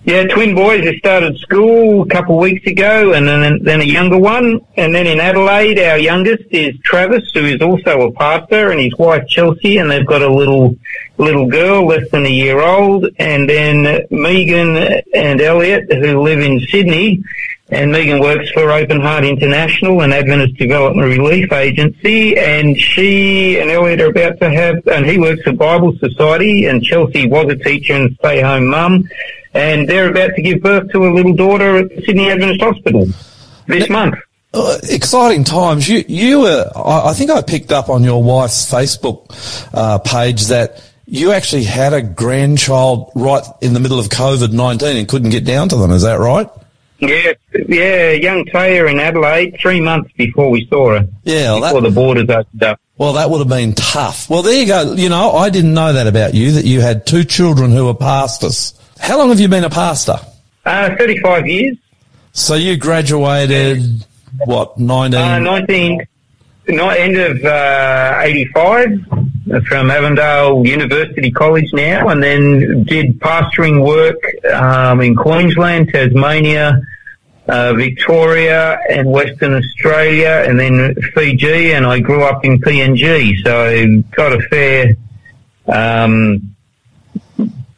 Yeah, 0.02 0.24
twin 0.24 0.54
boys 0.54 0.86
have 0.86 0.94
started 0.96 1.36
school 1.38 2.02
a 2.02 2.06
couple 2.06 2.36
of 2.36 2.40
weeks 2.40 2.66
ago, 2.66 3.12
and 3.12 3.28
then 3.28 3.62
then 3.62 3.82
a 3.82 3.84
younger 3.84 4.16
one. 4.18 4.60
And 4.78 4.94
then 4.94 5.06
in 5.06 5.20
Adelaide, 5.20 5.78
our 5.78 5.98
youngest 5.98 6.44
is 6.50 6.74
Travis, 6.82 7.30
who 7.34 7.44
is 7.44 7.60
also 7.60 8.08
a 8.08 8.12
pastor, 8.12 8.70
and 8.70 8.80
his 8.80 8.96
wife 8.96 9.28
Chelsea, 9.28 9.76
and 9.76 9.90
they've 9.90 10.06
got 10.06 10.22
a 10.22 10.32
little 10.32 10.74
little 11.18 11.46
girl 11.46 11.86
less 11.86 12.10
than 12.12 12.24
a 12.24 12.30
year 12.30 12.60
old. 12.60 13.08
And 13.18 13.46
then 13.46 14.06
Megan 14.10 15.02
and 15.12 15.38
Elliot, 15.38 15.92
who 15.92 16.22
live 16.22 16.40
in 16.40 16.60
Sydney, 16.60 17.22
and 17.70 17.92
Megan 17.92 18.20
works 18.20 18.50
for 18.50 18.70
Open 18.70 19.00
Heart 19.00 19.24
International, 19.24 20.00
an 20.00 20.12
Adventist 20.12 20.56
Development 20.56 21.06
Relief 21.06 21.52
Agency, 21.52 22.36
and 22.36 22.76
she 22.76 23.58
and 23.58 23.70
Elliot 23.70 24.00
are 24.00 24.10
about 24.10 24.40
to 24.40 24.50
have, 24.50 24.86
and 24.88 25.06
he 25.06 25.18
works 25.18 25.42
for 25.42 25.52
Bible 25.52 25.96
Society, 25.98 26.66
and 26.66 26.82
Chelsea 26.82 27.28
was 27.28 27.50
a 27.50 27.56
teacher 27.56 27.94
and 27.94 28.14
stay-home 28.16 28.66
mum, 28.66 29.08
and 29.54 29.88
they're 29.88 30.10
about 30.10 30.34
to 30.34 30.42
give 30.42 30.60
birth 30.62 30.90
to 30.90 31.06
a 31.06 31.10
little 31.14 31.32
daughter 31.32 31.78
at 31.78 31.90
Sydney 32.04 32.30
Adventist 32.30 32.60
Hospital 32.60 33.06
this 33.66 33.88
month. 33.88 34.16
Uh, 34.52 34.78
exciting 34.82 35.44
times. 35.44 35.88
You, 35.88 36.04
you 36.08 36.40
were, 36.40 36.70
I, 36.74 37.10
I 37.10 37.14
think 37.14 37.30
I 37.30 37.40
picked 37.40 37.70
up 37.70 37.88
on 37.88 38.02
your 38.02 38.20
wife's 38.22 38.68
Facebook 38.68 39.26
uh, 39.72 39.98
page 39.98 40.46
that 40.46 40.82
you 41.06 41.30
actually 41.30 41.64
had 41.64 41.92
a 41.92 42.02
grandchild 42.02 43.12
right 43.14 43.44
in 43.60 43.74
the 43.74 43.80
middle 43.80 44.00
of 44.00 44.06
COVID 44.06 44.52
19 44.52 44.96
and 44.96 45.08
couldn't 45.08 45.30
get 45.30 45.44
down 45.44 45.68
to 45.68 45.76
them. 45.76 45.92
Is 45.92 46.02
that 46.02 46.18
right? 46.18 46.48
Yeah, 47.00 47.32
yeah, 47.68 48.10
young 48.12 48.44
Taya 48.44 48.90
in 48.90 49.00
Adelaide, 49.00 49.56
three 49.60 49.80
months 49.80 50.12
before 50.18 50.50
we 50.50 50.66
saw 50.66 50.90
her, 50.98 51.08
Yeah. 51.24 51.52
well, 51.58 51.60
before 51.60 51.80
that, 51.80 51.88
the 51.88 51.94
borders 51.94 52.28
opened 52.30 52.62
up. 52.62 52.80
well, 52.98 53.12
that 53.14 53.30
would 53.30 53.38
have 53.38 53.48
been 53.48 53.72
tough. 53.74 54.28
Well, 54.28 54.42
there 54.42 54.52
you 54.54 54.66
go. 54.66 54.92
You 54.92 55.08
know, 55.08 55.32
I 55.32 55.48
didn't 55.50 55.72
know 55.74 55.92
that 55.94 56.06
about 56.06 56.34
you, 56.34 56.52
that 56.52 56.64
you 56.66 56.80
had 56.82 57.06
two 57.06 57.24
children 57.24 57.70
who 57.72 57.86
were 57.86 57.94
pastors. 57.94 58.74
How 58.98 59.16
long 59.18 59.30
have 59.30 59.40
you 59.40 59.48
been 59.48 59.64
a 59.64 59.70
pastor? 59.70 60.16
Uh, 60.66 60.90
35 60.98 61.46
years. 61.46 61.76
So 62.32 62.54
you 62.54 62.76
graduated, 62.76 64.04
what, 64.44 64.78
19? 64.78 65.18
Uh, 65.20 65.38
19, 65.38 66.06
no, 66.70 66.88
end 66.88 67.16
of 67.16 67.44
uh, 67.44 68.18
85 68.20 69.06
from 69.66 69.90
Avondale 69.90 70.64
University 70.64 71.30
College 71.30 71.72
now, 71.72 72.08
and 72.08 72.22
then 72.22 72.84
did 72.84 73.18
pastoring 73.20 73.84
work 73.84 74.18
um, 74.52 75.00
in 75.00 75.16
Queensland, 75.16 75.88
Tasmania, 75.92 76.80
uh, 77.48 77.72
Victoria, 77.74 78.78
and 78.88 79.10
Western 79.10 79.54
Australia, 79.54 80.44
and 80.46 80.58
then 80.58 80.94
Fiji, 81.14 81.72
and 81.72 81.84
I 81.84 82.00
grew 82.00 82.22
up 82.22 82.44
in 82.44 82.60
PNG, 82.60 83.42
so 83.42 84.02
got 84.14 84.32
a 84.32 84.40
fair 84.48 84.94
um, 85.66 86.54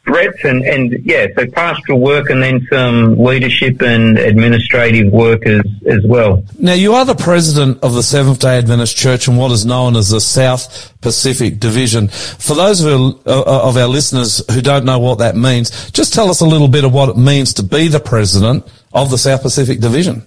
breadth 0.05 0.43
and, 0.43 0.63
and 0.63 0.93
yeah, 1.03 1.27
so 1.35 1.47
pastoral 1.47 1.99
work 1.99 2.29
and 2.29 2.41
then 2.41 2.65
some 2.69 3.17
leadership 3.17 3.81
and 3.81 4.17
administrative 4.17 5.11
work 5.11 5.45
as, 5.45 5.61
as 5.85 6.05
well. 6.05 6.43
Now, 6.59 6.73
you 6.73 6.93
are 6.93 7.05
the 7.05 7.15
president 7.15 7.81
of 7.83 7.93
the 7.93 8.03
Seventh 8.03 8.39
day 8.39 8.57
Adventist 8.57 8.97
Church 8.97 9.27
in 9.27 9.37
what 9.37 9.51
is 9.51 9.65
known 9.65 9.95
as 9.95 10.09
the 10.09 10.19
South 10.21 10.93
Pacific 11.01 11.59
Division. 11.59 12.09
For 12.09 12.55
those 12.55 12.83
of 12.83 13.27
uh, 13.27 13.43
of 13.43 13.77
our 13.77 13.87
listeners 13.87 14.43
who 14.51 14.61
don't 14.61 14.85
know 14.85 14.99
what 14.99 15.19
that 15.19 15.35
means, 15.35 15.91
just 15.91 16.13
tell 16.13 16.29
us 16.29 16.41
a 16.41 16.45
little 16.45 16.67
bit 16.67 16.83
of 16.83 16.93
what 16.93 17.09
it 17.09 17.17
means 17.17 17.53
to 17.55 17.63
be 17.63 17.87
the 17.87 17.99
president 17.99 18.65
of 18.93 19.09
the 19.09 19.17
South 19.17 19.41
Pacific 19.41 19.79
Division. 19.79 20.25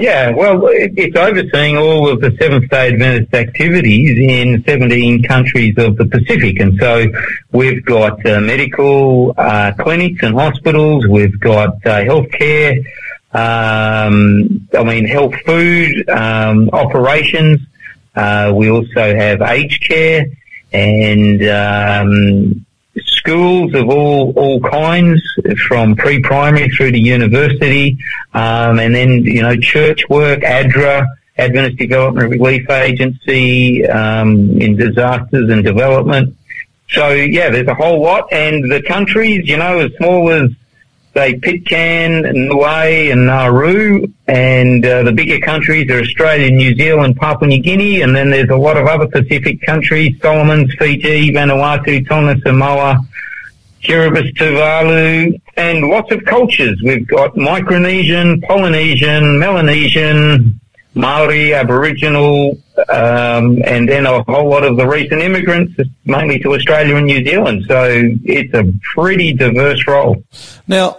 Yeah, 0.00 0.30
well, 0.30 0.62
it's 0.70 1.16
overseeing 1.16 1.76
all 1.76 2.08
of 2.08 2.20
the 2.20 2.36
Seventh 2.40 2.70
Day 2.70 2.92
Adventist 2.92 3.34
activities 3.34 4.16
in 4.18 4.62
17 4.64 5.24
countries 5.24 5.74
of 5.78 5.96
the 5.96 6.06
Pacific. 6.06 6.60
And 6.60 6.78
so 6.78 7.06
we've 7.52 7.84
got 7.84 8.24
uh, 8.24 8.40
medical 8.40 9.34
uh, 9.36 9.72
clinics 9.78 10.22
and 10.22 10.34
hospitals, 10.34 11.06
we've 11.08 11.38
got 11.40 11.74
uh, 11.86 12.02
healthcare, 12.02 12.78
um, 13.32 14.68
I 14.72 14.84
mean, 14.84 15.04
health 15.04 15.34
food 15.44 16.08
um, 16.08 16.70
operations. 16.72 17.60
Uh, 18.14 18.52
we 18.54 18.70
also 18.70 19.14
have 19.16 19.42
aged 19.42 19.82
care 19.86 20.26
and 20.72 21.42
um, 21.44 22.66
schools 23.06 23.74
of 23.74 23.88
all 23.88 24.32
all 24.36 24.60
kinds, 24.60 25.22
from 25.66 25.96
pre-primary 25.96 26.68
through 26.70 26.92
to 26.92 26.98
university, 26.98 27.98
um, 28.34 28.78
and 28.78 28.94
then 28.94 29.24
you 29.24 29.42
know 29.42 29.56
church 29.56 30.08
work, 30.08 30.40
ADRA, 30.40 31.06
Adventist 31.36 31.78
Development 31.78 32.30
Relief 32.30 32.68
Agency, 32.70 33.86
um, 33.86 34.60
in 34.60 34.76
disasters 34.76 35.50
and 35.50 35.64
development. 35.64 36.36
So 36.90 37.10
yeah, 37.10 37.50
there's 37.50 37.68
a 37.68 37.74
whole 37.74 38.02
lot, 38.02 38.32
and 38.32 38.70
the 38.70 38.82
countries, 38.82 39.48
you 39.48 39.56
know, 39.56 39.78
as 39.80 39.92
small 39.98 40.30
as 40.30 40.50
say 41.18 41.34
Pitcairn, 41.34 42.22
Niue, 42.48 43.10
and 43.10 43.26
Nauru, 43.26 44.06
and 44.28 44.86
uh, 44.86 45.02
the 45.02 45.10
bigger 45.10 45.40
countries 45.40 45.90
are 45.90 46.00
Australia, 46.00 46.48
New 46.48 46.76
Zealand, 46.76 47.16
Papua 47.16 47.48
New 47.48 47.60
Guinea, 47.60 48.02
and 48.02 48.14
then 48.14 48.30
there's 48.30 48.50
a 48.50 48.56
lot 48.56 48.76
of 48.76 48.86
other 48.86 49.08
Pacific 49.08 49.60
countries, 49.62 50.14
Solomons, 50.22 50.72
Fiji, 50.78 51.32
Vanuatu, 51.32 52.06
Tonga, 52.06 52.40
Samoa, 52.42 53.00
Kiribati, 53.82 54.32
Tuvalu, 54.34 55.40
and 55.56 55.88
lots 55.88 56.12
of 56.12 56.24
cultures. 56.24 56.80
We've 56.84 57.06
got 57.06 57.34
Micronesian, 57.34 58.40
Polynesian, 58.44 59.40
Melanesian, 59.40 60.60
Maori, 60.94 61.52
Aboriginal, 61.52 62.58
um, 62.88 63.60
and 63.64 63.88
then 63.88 64.06
a 64.06 64.22
whole 64.22 64.48
lot 64.48 64.64
of 64.64 64.76
the 64.76 64.86
recent 64.86 65.20
immigrants, 65.20 65.74
mainly 66.04 66.38
to 66.40 66.54
Australia 66.54 66.94
and 66.94 67.06
New 67.06 67.24
Zealand. 67.24 67.64
So 67.66 67.90
it's 68.22 68.54
a 68.54 68.72
pretty 68.94 69.32
diverse 69.32 69.84
role. 69.88 70.22
Now, 70.68 70.98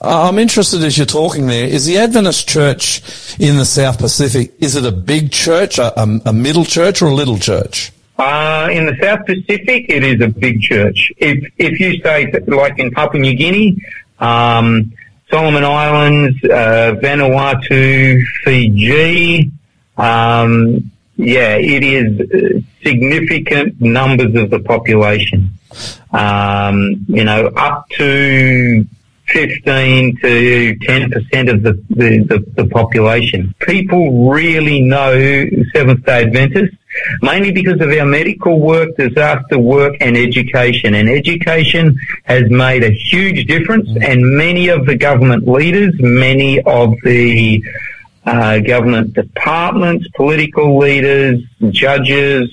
I'm 0.00 0.38
interested 0.38 0.82
as 0.84 0.96
you're 0.96 1.06
talking 1.06 1.46
there. 1.46 1.66
Is 1.66 1.86
the 1.86 1.98
Adventist 1.98 2.48
Church 2.48 3.02
in 3.38 3.56
the 3.56 3.64
South 3.64 3.98
Pacific, 3.98 4.54
is 4.58 4.76
it 4.76 4.84
a 4.84 4.92
big 4.92 5.30
church, 5.30 5.78
a, 5.78 6.00
a, 6.00 6.32
middle 6.32 6.64
church, 6.64 7.02
or 7.02 7.06
a 7.06 7.14
little 7.14 7.38
church? 7.38 7.92
Uh, 8.18 8.68
in 8.72 8.86
the 8.86 8.96
South 9.02 9.26
Pacific, 9.26 9.86
it 9.88 10.02
is 10.02 10.20
a 10.22 10.28
big 10.28 10.60
church. 10.60 11.12
If 11.18 11.52
if 11.58 11.78
you 11.78 12.00
say 12.02 12.32
like 12.46 12.78
in 12.78 12.90
Papua 12.90 13.20
New 13.20 13.34
Guinea, 13.34 13.76
um, 14.18 14.92
Solomon 15.30 15.64
Islands, 15.64 16.42
uh, 16.44 16.94
Vanuatu, 17.02 18.22
Fiji, 18.42 19.50
um, 19.98 20.90
yeah, 21.16 21.56
it 21.56 21.82
is 21.82 22.64
significant 22.82 23.78
numbers 23.80 24.34
of 24.34 24.48
the 24.48 24.60
population. 24.60 25.50
Um, 26.12 27.04
you 27.08 27.24
know, 27.24 27.48
up 27.48 27.86
to 27.90 28.86
15 29.28 30.16
to 30.18 30.76
10% 30.76 31.52
of 31.52 31.62
the, 31.62 31.72
the, 31.90 32.24
the, 32.24 32.62
the 32.62 32.68
population. 32.68 33.54
People 33.60 34.30
really 34.30 34.80
know 34.80 35.12
Seventh-day 35.74 36.24
Adventists, 36.24 36.76
mainly 37.22 37.52
because 37.52 37.80
of 37.80 37.90
our 37.90 38.06
medical 38.06 38.60
work, 38.60 38.96
disaster 38.96 39.58
work 39.58 39.96
and 40.00 40.16
education. 40.16 40.94
And 40.94 41.08
education 41.08 41.98
has 42.24 42.48
made 42.50 42.84
a 42.84 42.90
huge 42.90 43.46
difference 43.46 43.88
and 44.00 44.36
many 44.36 44.68
of 44.68 44.86
the 44.86 44.96
government 44.96 45.48
leaders, 45.48 45.94
many 45.98 46.60
of 46.62 46.94
the 47.02 47.62
uh, 48.24 48.58
government 48.60 49.14
departments, 49.14 50.08
political 50.14 50.78
leaders, 50.78 51.42
judges, 51.70 52.50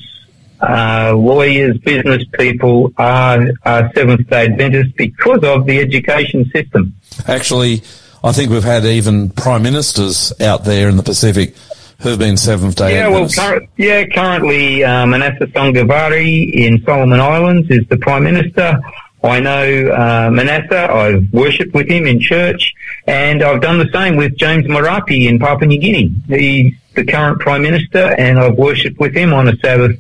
uh, 0.68 1.14
lawyers, 1.16 1.78
business 1.80 2.24
people 2.34 2.92
are, 2.98 3.48
are 3.64 3.92
Seventh 3.96 4.30
day 4.30 4.46
Adventists 4.46 4.94
because 4.96 5.44
of 5.44 5.66
the 5.66 5.80
education 5.80 6.46
system. 6.54 6.94
Actually, 7.28 7.82
I 8.24 8.32
think 8.32 8.50
we've 8.52 8.64
had 8.64 8.86
even 8.86 9.30
prime 9.30 9.64
ministers 9.64 10.34
out 10.40 10.64
there 10.64 10.90
in 10.90 10.98
the 10.98 11.04
Pacific 11.04 11.56
who've 12.02 12.20
been 12.20 12.38
Seventh 12.38 12.76
day 12.76 12.96
Yeah, 12.96 13.08
well, 13.10 13.24
Adventists. 13.26 13.40
cur- 13.40 13.68
yeah, 13.78 14.06
currently 14.08 14.84
uh, 14.84 15.06
Manasseh 15.06 15.48
Sogavare 15.48 16.54
in 16.54 16.82
Solomon 16.84 17.20
Islands 17.20 17.70
is 17.70 17.86
the 17.88 17.98
Prime 17.98 18.24
Minister. 18.24 18.80
I 19.24 19.40
know 19.40 19.88
uh, 19.90 20.30
Manasseh. 20.32 20.92
I've 20.92 21.32
worshipped 21.32 21.74
with 21.74 21.88
him 21.90 22.06
in 22.08 22.20
church, 22.20 22.74
and 23.08 23.42
I've 23.42 23.62
done 23.62 23.78
the 23.80 23.90
same 23.94 24.18
with 24.18 24.36
James 24.36 24.66
Marape 24.66 25.28
in 25.30 25.40
Papua 25.40 25.68
New 25.68 25.80
Guinea. 25.80 26.14
He's 26.28 26.74
the 26.96 27.06
current 27.06 27.40
Prime 27.40 27.62
Minister, 27.62 28.14
and 28.18 28.38
I've 28.38 28.58
worshipped 28.58 29.00
with 29.00 29.16
him 29.16 29.34
on 29.34 29.48
a 29.48 29.56
Sabbath 29.58 29.98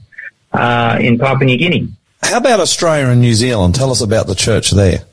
uh, 0.53 0.97
in 1.01 1.17
Papua 1.17 1.45
New 1.45 1.57
Guinea. 1.57 1.89
How 2.21 2.37
about 2.37 2.59
Australia 2.59 3.07
and 3.07 3.21
New 3.21 3.33
Zealand? 3.33 3.75
Tell 3.75 3.91
us 3.91 4.01
about 4.01 4.27
the 4.27 4.35
church 4.35 4.71
there. 4.71 5.03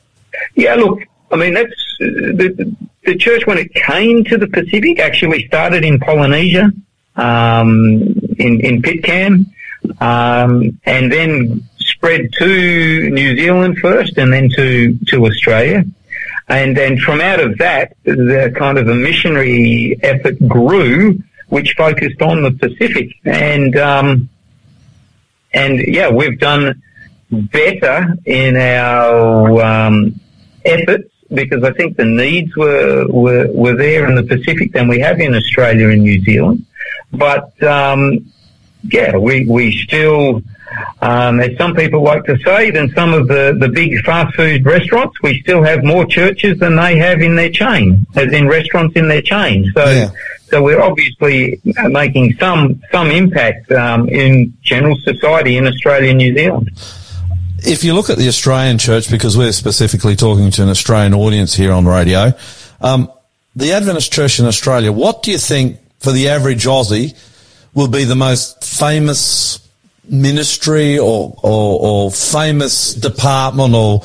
Yeah, 0.54 0.74
look, 0.74 1.00
I 1.30 1.36
mean, 1.36 1.54
that's 1.54 1.96
the, 1.98 2.76
the 3.04 3.16
church 3.16 3.46
when 3.46 3.58
it 3.58 3.74
came 3.74 4.24
to 4.24 4.38
the 4.38 4.46
Pacific 4.46 5.00
actually 5.00 5.46
started 5.46 5.84
in 5.84 5.98
Polynesia, 5.98 6.70
um, 7.16 8.02
in, 8.38 8.60
in 8.60 8.82
Pitcairn, 8.82 9.46
um, 10.00 10.78
and 10.84 11.12
then 11.12 11.68
spread 11.78 12.32
to 12.38 13.10
New 13.10 13.36
Zealand 13.36 13.78
first 13.78 14.16
and 14.18 14.32
then 14.32 14.48
to, 14.50 14.98
to 15.08 15.26
Australia. 15.26 15.84
And 16.48 16.76
then 16.76 16.98
from 16.98 17.20
out 17.20 17.40
of 17.40 17.58
that, 17.58 17.96
the 18.04 18.52
kind 18.56 18.78
of 18.78 18.88
a 18.88 18.94
missionary 18.94 19.98
effort 20.02 20.36
grew, 20.48 21.22
which 21.48 21.74
focused 21.76 22.22
on 22.22 22.42
the 22.42 22.50
Pacific. 22.50 23.14
And, 23.24 23.76
um, 23.76 24.28
and 25.52 25.78
yeah, 25.78 26.08
we've 26.08 26.38
done 26.38 26.82
better 27.30 28.14
in 28.24 28.56
our 28.56 29.62
um, 29.62 30.20
efforts 30.64 31.10
because 31.32 31.62
I 31.62 31.72
think 31.72 31.96
the 31.96 32.04
needs 32.04 32.56
were, 32.56 33.06
were 33.08 33.48
were 33.52 33.76
there 33.76 34.08
in 34.08 34.14
the 34.14 34.22
Pacific 34.22 34.72
than 34.72 34.88
we 34.88 34.98
have 35.00 35.20
in 35.20 35.34
Australia 35.34 35.88
and 35.88 36.02
New 36.02 36.20
Zealand. 36.22 36.66
But 37.12 37.62
um, 37.62 38.32
yeah, 38.84 39.16
we 39.16 39.46
we 39.46 39.76
still, 39.76 40.42
um, 41.02 41.40
as 41.40 41.56
some 41.56 41.74
people 41.74 42.02
like 42.02 42.24
to 42.24 42.38
say, 42.38 42.70
than 42.70 42.90
some 42.94 43.12
of 43.12 43.28
the 43.28 43.56
the 43.58 43.68
big 43.68 44.04
fast 44.04 44.34
food 44.34 44.64
restaurants, 44.64 45.20
we 45.22 45.40
still 45.40 45.62
have 45.62 45.84
more 45.84 46.04
churches 46.04 46.58
than 46.58 46.76
they 46.76 46.96
have 46.98 47.20
in 47.20 47.36
their 47.36 47.50
chain, 47.50 48.06
as 48.16 48.32
in 48.32 48.48
restaurants 48.48 48.96
in 48.96 49.08
their 49.08 49.22
chain. 49.22 49.70
So. 49.74 49.88
Yeah. 49.88 50.10
So 50.50 50.62
we're 50.62 50.80
obviously 50.80 51.60
making 51.64 52.34
some 52.34 52.82
some 52.90 53.10
impact 53.10 53.70
um, 53.72 54.08
in 54.08 54.52
general 54.62 54.96
society 54.96 55.56
in 55.56 55.66
Australia 55.66 56.10
and 56.10 56.18
New 56.18 56.34
Zealand. 56.34 56.70
If 57.58 57.84
you 57.84 57.94
look 57.94 58.10
at 58.10 58.18
the 58.18 58.28
Australian 58.28 58.78
church, 58.78 59.10
because 59.10 59.36
we're 59.36 59.52
specifically 59.52 60.16
talking 60.16 60.50
to 60.52 60.62
an 60.62 60.68
Australian 60.68 61.14
audience 61.14 61.54
here 61.54 61.72
on 61.72 61.84
radio, 61.86 62.32
um, 62.80 63.10
the 63.54 63.72
Adventist 63.72 64.12
church 64.12 64.38
in 64.38 64.46
Australia, 64.46 64.92
what 64.92 65.22
do 65.22 65.30
you 65.30 65.38
think 65.38 65.78
for 65.98 66.10
the 66.10 66.30
average 66.30 66.64
Aussie 66.64 67.14
will 67.74 67.88
be 67.88 68.04
the 68.04 68.16
most 68.16 68.64
famous 68.64 69.60
ministry 70.08 70.98
or, 70.98 71.36
or, 71.42 71.80
or 71.80 72.10
famous 72.10 72.94
department 72.94 73.74
or 73.74 74.02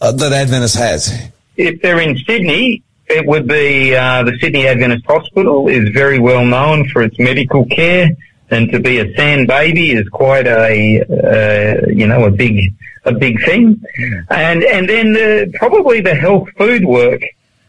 uh, 0.00 0.12
that 0.12 0.32
Adventist 0.32 0.76
has? 0.76 1.30
if 1.58 1.82
they're 1.82 2.00
in 2.00 2.16
Sydney, 2.18 2.82
it 3.08 3.26
would 3.26 3.48
be 3.48 3.94
uh, 3.94 4.22
the 4.22 4.38
Sydney 4.38 4.66
Adventist 4.66 5.06
Hospital 5.06 5.68
is 5.68 5.88
very 5.90 6.18
well 6.18 6.44
known 6.44 6.88
for 6.88 7.02
its 7.02 7.18
medical 7.18 7.64
care, 7.66 8.10
and 8.50 8.70
to 8.70 8.80
be 8.80 8.98
a 8.98 9.14
San 9.14 9.46
baby 9.46 9.92
is 9.92 10.08
quite 10.08 10.46
a 10.46 11.00
uh, 11.02 11.86
you 11.88 12.06
know 12.06 12.24
a 12.24 12.30
big 12.30 12.74
a 13.04 13.12
big 13.12 13.42
thing, 13.44 13.82
and 14.30 14.62
and 14.62 14.88
then 14.88 15.12
the, 15.12 15.52
probably 15.54 16.00
the 16.00 16.14
health 16.14 16.48
food 16.58 16.84
work 16.84 17.22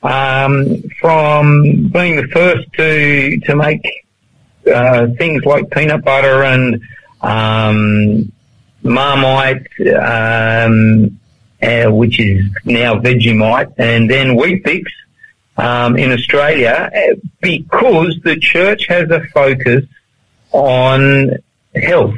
um, 0.04 0.82
from 1.00 1.90
being 1.94 2.18
the 2.18 2.28
first 2.32 2.72
to 2.74 3.40
to 3.40 3.56
make 3.56 3.82
uh, 4.74 5.08
things 5.18 5.46
like 5.46 5.70
peanut 5.72 6.04
butter 6.04 6.44
and 6.44 6.82
um, 7.22 8.32
Marmite. 8.84 9.68
Um, 9.96 11.16
uh, 11.62 11.92
which 11.92 12.22
is 12.22 12.42
now 12.64 12.96
Vegemite, 12.96 13.74
and 13.78 14.10
then 14.10 14.38
Weet-Bix 14.38 14.82
um, 15.60 15.98
in 15.98 16.12
Australia, 16.12 16.90
uh, 16.94 17.16
because 17.42 18.20
the 18.24 18.38
church 18.40 18.88
has 18.88 19.10
a 19.10 19.22
focus 19.34 19.86
on 20.52 21.38
health. 21.76 22.16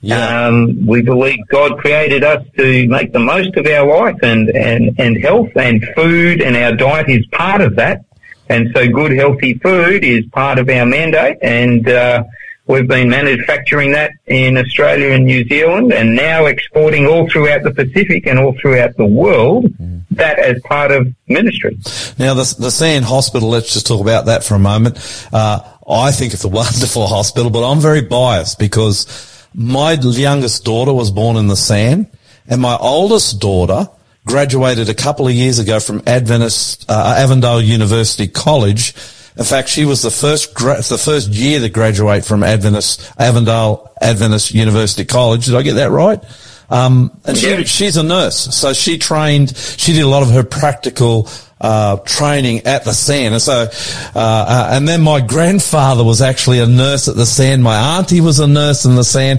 Yeah. 0.00 0.46
Um, 0.46 0.86
we 0.86 1.02
believe 1.02 1.38
God 1.48 1.78
created 1.78 2.22
us 2.22 2.46
to 2.56 2.88
make 2.88 3.12
the 3.12 3.18
most 3.18 3.56
of 3.56 3.66
our 3.66 3.86
life 3.86 4.18
and, 4.22 4.48
and, 4.50 4.94
and 4.98 5.16
health 5.20 5.50
and 5.56 5.84
food 5.96 6.40
and 6.40 6.56
our 6.56 6.76
diet 6.76 7.08
is 7.08 7.26
part 7.32 7.60
of 7.60 7.76
that. 7.76 8.04
And 8.48 8.70
so 8.74 8.86
good 8.88 9.12
healthy 9.12 9.54
food 9.54 10.04
is 10.04 10.24
part 10.26 10.58
of 10.60 10.68
our 10.68 10.86
mandate 10.86 11.38
and, 11.42 11.88
uh, 11.88 12.22
we've 12.66 12.88
been 12.88 13.08
manufacturing 13.08 13.92
that 13.92 14.12
in 14.26 14.56
Australia 14.56 15.10
and 15.12 15.24
New 15.24 15.46
Zealand 15.48 15.92
and 15.92 16.14
now 16.14 16.46
exporting 16.46 17.06
all 17.06 17.28
throughout 17.28 17.62
the 17.62 17.70
Pacific 17.70 18.26
and 18.26 18.38
all 18.38 18.54
throughout 18.60 18.96
the 18.96 19.06
world 19.06 19.72
that 20.10 20.38
as 20.38 20.60
part 20.62 20.90
of 20.90 21.12
ministry. 21.28 21.78
Now, 22.18 22.34
the, 22.34 22.56
the 22.58 22.70
San 22.70 23.02
Hospital, 23.02 23.48
let's 23.48 23.72
just 23.72 23.86
talk 23.86 24.00
about 24.00 24.26
that 24.26 24.44
for 24.44 24.54
a 24.54 24.58
moment. 24.58 24.98
Uh, 25.32 25.60
I 25.88 26.12
think 26.12 26.32
it's 26.32 26.44
a 26.44 26.48
wonderful 26.62 27.06
hospital, 27.06 27.50
but 27.50 27.68
I'm 27.68 27.80
very 27.80 28.02
biased 28.02 28.58
because 28.58 29.06
my 29.54 29.92
youngest 29.92 30.64
daughter 30.64 30.92
was 30.92 31.10
born 31.10 31.36
in 31.36 31.46
the 31.46 31.56
San 31.56 32.08
and 32.48 32.60
my 32.60 32.76
oldest 32.76 33.40
daughter 33.40 33.88
graduated 34.26 34.88
a 34.88 34.94
couple 34.94 35.26
of 35.26 35.32
years 35.32 35.58
ago 35.58 35.78
from 35.78 36.02
Adventist, 36.06 36.84
uh, 36.90 37.14
Avondale 37.16 37.60
University 37.60 38.26
College. 38.26 38.94
In 39.36 39.44
fact, 39.44 39.68
she 39.68 39.84
was 39.84 40.02
the 40.02 40.10
first, 40.10 40.54
gra- 40.54 40.80
the 40.80 40.98
first 40.98 41.28
year 41.28 41.60
to 41.60 41.68
graduate 41.68 42.24
from 42.24 42.42
Adventist, 42.42 43.12
Avondale 43.18 43.92
Adventist 44.00 44.54
University 44.54 45.04
College. 45.04 45.46
Did 45.46 45.56
I 45.56 45.62
get 45.62 45.74
that 45.74 45.90
right? 45.90 46.22
Um, 46.68 47.16
and 47.24 47.36
she, 47.36 47.64
she's 47.64 47.96
a 47.96 48.02
nurse, 48.02 48.54
so 48.54 48.72
she 48.72 48.98
trained. 48.98 49.56
She 49.56 49.92
did 49.92 50.02
a 50.02 50.08
lot 50.08 50.22
of 50.22 50.30
her 50.30 50.42
practical 50.42 51.28
uh, 51.60 51.96
training 51.98 52.66
at 52.66 52.84
the 52.84 52.92
San, 52.92 53.32
and 53.32 53.40
so, 53.40 53.68
uh, 54.14 54.18
uh, 54.18 54.68
and 54.72 54.86
then 54.86 55.00
my 55.00 55.20
grandfather 55.20 56.04
was 56.04 56.20
actually 56.20 56.58
a 56.60 56.66
nurse 56.66 57.08
at 57.08 57.16
the 57.16 57.24
San. 57.24 57.62
My 57.62 57.96
auntie 57.98 58.20
was 58.20 58.40
a 58.40 58.46
nurse 58.46 58.84
in 58.84 58.94
the 58.96 59.04
San. 59.04 59.38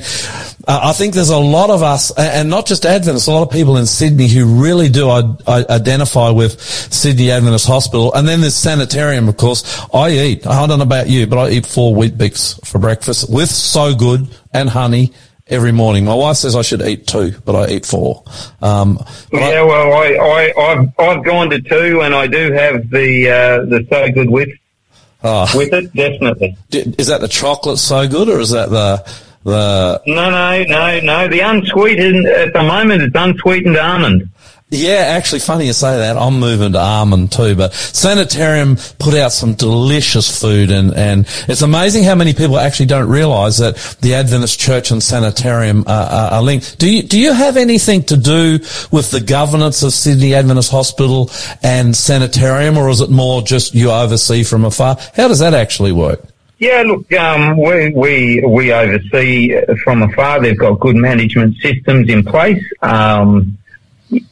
Uh, 0.68 0.80
I 0.84 0.94
think 0.94 1.14
there's 1.14 1.30
a 1.30 1.38
lot 1.38 1.70
of 1.70 1.84
us, 1.84 2.12
and 2.18 2.49
not 2.49 2.66
just 2.66 2.86
Adventists, 2.86 3.28
a 3.28 3.32
lot 3.32 3.44
of 3.44 3.52
people 3.52 3.78
in 3.78 3.86
Sydney 3.86 4.28
who 4.28 4.45
really 4.62 4.90
do 4.90 5.10
I- 5.10 5.36
I 5.48 5.66
identify 5.70 6.30
with 6.30 6.60
Sydney 6.62 7.30
Adventist 7.32 7.68
Hospital. 7.68 8.14
And 8.14 8.28
then 8.28 8.41
there's 8.41 8.56
sanitarium, 8.56 9.30
of 9.30 9.38
course. 9.38 9.64
I 9.94 10.10
eat. 10.10 10.48
I 10.48 10.66
don't 10.66 10.80
know 10.80 10.84
about 10.84 11.08
you, 11.08 11.28
but 11.28 11.38
I 11.38 11.49
eat 11.52 11.66
four 11.66 11.94
Weet-Bix 11.95 12.66
for 12.66 12.80
breakfast 12.80 13.30
with 13.30 13.49
so 13.49 13.94
good 13.94 14.28
and 14.54 14.70
honey 14.70 15.14
every 15.49 15.72
morning. 15.72 16.06
My 16.06 16.14
wife 16.14 16.38
says 16.38 16.56
I 16.56 16.61
should 16.61 16.82
eat 16.82 17.07
two, 17.07 17.34
but 17.45 17.56
I 17.56 17.74
eat 17.74 17.86
four. 17.86 18.24
Um, 18.61 18.99
but 19.32 19.41
I- 19.44 19.52
Yeah, 19.52 19.64
well, 19.64 19.94
I, 19.94 20.07
I, 20.15 20.61
I've, 20.72 20.90
I've 20.99 21.26
gone 21.26 21.49
to 21.52 21.61
two 21.61 22.02
and 22.02 22.14
I 22.14 22.28
do 22.28 22.52
have 22.52 22.90
the, 22.90 23.30
uh, 23.30 23.65
the 23.65 23.88
so 23.90 24.11
good 24.11 24.30
with, 24.30 24.49
oh, 25.24 25.48
with 25.56 25.74
it, 25.74 25.94
definitely. 25.94 26.57
is 26.72 27.07
that 27.07 27.22
the 27.22 27.28
chocolate 27.28 27.78
so 27.80 28.07
good, 28.07 28.30
or 28.30 28.40
is 28.40 28.52
that 28.52 28.69
the 28.69 29.03
the 29.44 30.02
No, 30.06 30.30
no, 30.30 30.64
no, 30.64 30.99
no. 30.99 31.28
The 31.30 31.40
unsweetened, 31.40 32.26
at 32.28 32.52
the 32.52 32.64
moment, 32.64 33.02
it's 33.03 33.15
unsweetened 33.15 33.78
almond. 33.78 34.30
Yeah, 34.69 35.15
actually, 35.15 35.39
funny 35.39 35.68
you 35.68 35.72
say 35.72 35.98
that. 35.98 36.18
I'm 36.18 36.41
moving 36.41 36.73
to 36.73 36.77
almond 36.77 37.31
too, 37.31 37.56
but 37.56 37.73
Sanitarium 37.73 38.76
put 38.99 39.14
out 39.14 39.31
some 39.31 39.53
delicious 39.53 40.41
food, 40.41 40.72
and 40.72 40.94
and 40.94 41.26
it's 41.48 41.61
amazing 41.61 42.03
how 42.03 42.15
many 42.15 42.34
people 42.34 42.57
actually 42.57 42.88
don't 42.88 43.07
realise 43.07 43.60
that 43.60 43.77
the 44.02 44.15
Adventist 44.15 44.60
Church 44.60 44.91
and 44.91 45.02
Sanitarium 45.02 45.85
are, 45.88 46.10
are, 46.10 46.31
are 46.34 46.44
linked. 46.44 46.80
Do 46.80 46.94
you 46.94 47.03
do 47.03 47.18
you 47.18 47.31
have 47.31 47.56
anything 47.56 48.03
to 48.03 48.18
do 48.18 48.60
with 48.91 49.10
the 49.10 49.22
governance 49.22 49.84
of 49.84 49.94
Sydney 49.94 50.34
Adventist 50.34 50.69
Hospital 50.72 51.31
and 51.64 51.95
Sanitarium, 51.95 52.77
or 52.77 52.89
is 52.89 52.99
it 52.99 53.10
more 53.10 53.41
just 53.41 53.73
you 53.73 53.89
oversee 53.89 54.44
from 54.44 54.65
afar? 54.65 54.98
How 55.15 55.30
does 55.30 55.39
that 55.39 55.53
actually 55.53 55.94
work? 55.94 56.26
Yeah, 56.60 56.84
look, 56.85 57.10
um, 57.14 57.56
we, 57.56 57.91
we, 57.91 58.44
we 58.45 58.73
oversee 58.73 59.56
from 59.84 60.02
afar. 60.02 60.41
They've 60.41 60.57
got 60.57 60.80
good 60.80 60.95
management 60.95 61.56
systems 61.57 62.10
in 62.10 62.23
place. 62.23 62.64
Um, 62.81 63.57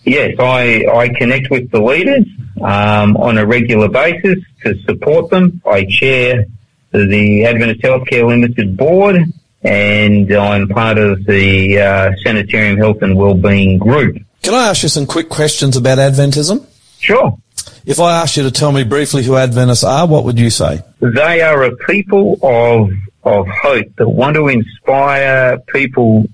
yes, 0.04 0.36
I, 0.40 0.86
I 0.94 1.10
connect 1.10 1.50
with 1.50 1.72
the 1.72 1.82
leaders, 1.82 2.26
um, 2.62 3.18
on 3.18 3.38
a 3.38 3.46
regular 3.46 3.90
basis 3.90 4.40
to 4.64 4.80
support 4.84 5.30
them. 5.30 5.62
I 5.66 5.86
chair 5.86 6.46
the 6.92 7.46
Adventist 7.46 7.82
Healthcare 7.82 8.28
Limited 8.28 8.78
board 8.78 9.18
and 9.64 10.32
I'm 10.32 10.68
part 10.68 10.98
of 10.98 11.26
the, 11.26 11.80
uh, 11.80 12.12
Sanitarium 12.24 12.78
Health 12.78 13.02
and 13.02 13.18
Wellbeing 13.18 13.80
group. 13.80 14.18
Can 14.44 14.54
I 14.54 14.70
ask 14.70 14.84
you 14.84 14.90
some 14.90 15.08
quick 15.08 15.28
questions 15.28 15.76
about 15.76 15.98
Adventism? 15.98 16.66
Sure. 17.00 17.38
If 17.86 18.00
I 18.00 18.22
asked 18.22 18.38
you 18.38 18.44
to 18.44 18.52
tell 18.52 18.72
me 18.72 18.84
briefly 18.84 19.24
who 19.24 19.36
Adventists 19.36 19.84
are, 19.84 20.08
what 20.08 20.24
would 20.24 20.40
you 20.40 20.50
say? 20.50 20.84
They 21.00 21.42
are 21.42 21.64
a 21.64 21.76
people 21.78 22.38
of 22.44 22.92
of 23.24 23.48
hope 23.48 23.88
that 23.98 24.08
want 24.08 24.36
to 24.36 24.48
inspire 24.48 25.58
people 25.68 26.26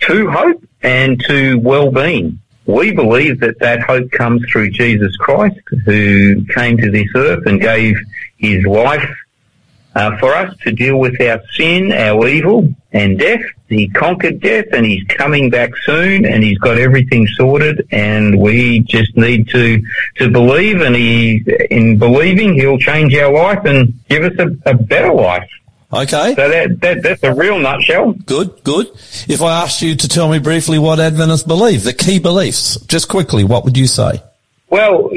to 0.00 0.30
hope 0.30 0.64
and 0.82 1.22
to 1.26 1.58
well-being. 1.60 2.40
We 2.70 2.92
believe 2.92 3.40
that 3.40 3.58
that 3.58 3.80
hope 3.80 4.10
comes 4.12 4.42
through 4.50 4.70
Jesus 4.70 5.16
Christ, 5.16 5.58
who 5.84 6.44
came 6.54 6.76
to 6.78 6.90
this 6.90 7.08
earth 7.16 7.46
and 7.46 7.60
gave 7.60 7.96
his 8.36 8.64
life 8.64 9.10
uh, 9.96 10.16
for 10.18 10.32
us 10.34 10.56
to 10.58 10.72
deal 10.72 10.98
with 10.98 11.20
our 11.20 11.42
sin, 11.54 11.92
our 11.92 12.28
evil, 12.28 12.72
and 12.92 13.18
death. 13.18 13.42
He 13.68 13.88
conquered 13.88 14.40
death 14.40 14.66
and 14.72 14.86
he's 14.86 15.04
coming 15.08 15.50
back 15.50 15.70
soon 15.82 16.24
and 16.24 16.42
he's 16.42 16.58
got 16.58 16.78
everything 16.78 17.26
sorted 17.28 17.86
and 17.90 18.38
we 18.38 18.80
just 18.80 19.16
need 19.16 19.48
to, 19.48 19.82
to 20.16 20.30
believe 20.30 20.80
and 20.80 20.94
he, 20.94 21.44
in 21.70 21.98
believing, 21.98 22.54
he'll 22.54 22.78
change 22.78 23.14
our 23.16 23.32
life 23.32 23.64
and 23.64 23.94
give 24.08 24.24
us 24.24 24.38
a, 24.38 24.70
a 24.70 24.74
better 24.74 25.12
life. 25.12 25.48
Okay. 25.92 26.34
So 26.36 26.48
that, 26.48 26.80
that, 26.80 27.02
that's 27.02 27.22
a 27.24 27.34
real 27.34 27.58
nutshell. 27.58 28.12
Good, 28.12 28.62
good. 28.62 28.86
If 29.28 29.42
I 29.42 29.62
asked 29.62 29.82
you 29.82 29.96
to 29.96 30.08
tell 30.08 30.30
me 30.30 30.38
briefly 30.38 30.78
what 30.78 31.00
Adventists 31.00 31.42
believe, 31.42 31.82
the 31.82 31.92
key 31.92 32.20
beliefs, 32.20 32.78
just 32.86 33.08
quickly, 33.08 33.42
what 33.42 33.64
would 33.64 33.76
you 33.76 33.88
say? 33.88 34.22
Well, 34.68 35.10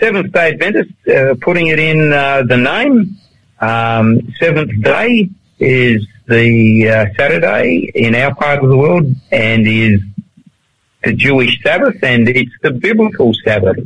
Seventh 0.00 0.32
Day 0.32 0.48
Adventists, 0.48 1.08
uh, 1.08 1.36
putting 1.40 1.68
it 1.68 1.78
in 1.78 2.12
uh, 2.12 2.42
the 2.42 2.56
name, 2.56 3.16
um, 3.60 4.32
Seventh 4.40 4.82
Day 4.82 5.30
is 5.60 6.04
the 6.26 6.88
uh, 6.88 7.06
Saturday 7.16 7.90
in 7.94 8.16
our 8.16 8.34
part 8.34 8.62
of 8.64 8.68
the 8.68 8.76
world 8.76 9.06
and 9.30 9.66
is 9.66 10.00
the 11.04 11.12
Jewish 11.12 11.62
Sabbath 11.62 12.02
and 12.02 12.28
it's 12.28 12.50
the 12.62 12.72
biblical 12.72 13.32
Sabbath. 13.44 13.78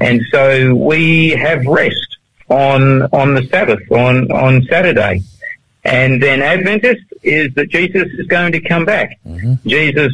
And 0.00 0.20
so 0.30 0.74
we 0.74 1.30
have 1.30 1.64
rest 1.64 2.18
on, 2.50 3.02
on 3.04 3.34
the 3.34 3.46
Sabbath, 3.46 3.80
on, 3.90 4.30
on 4.30 4.64
Saturday. 4.64 5.22
And 5.84 6.22
then 6.22 6.42
Adventist 6.42 7.04
is 7.22 7.54
that 7.54 7.68
Jesus 7.68 8.08
is 8.12 8.26
going 8.26 8.52
to 8.52 8.60
come 8.60 8.84
back. 8.84 9.18
Mm-hmm. 9.26 9.68
Jesus 9.68 10.12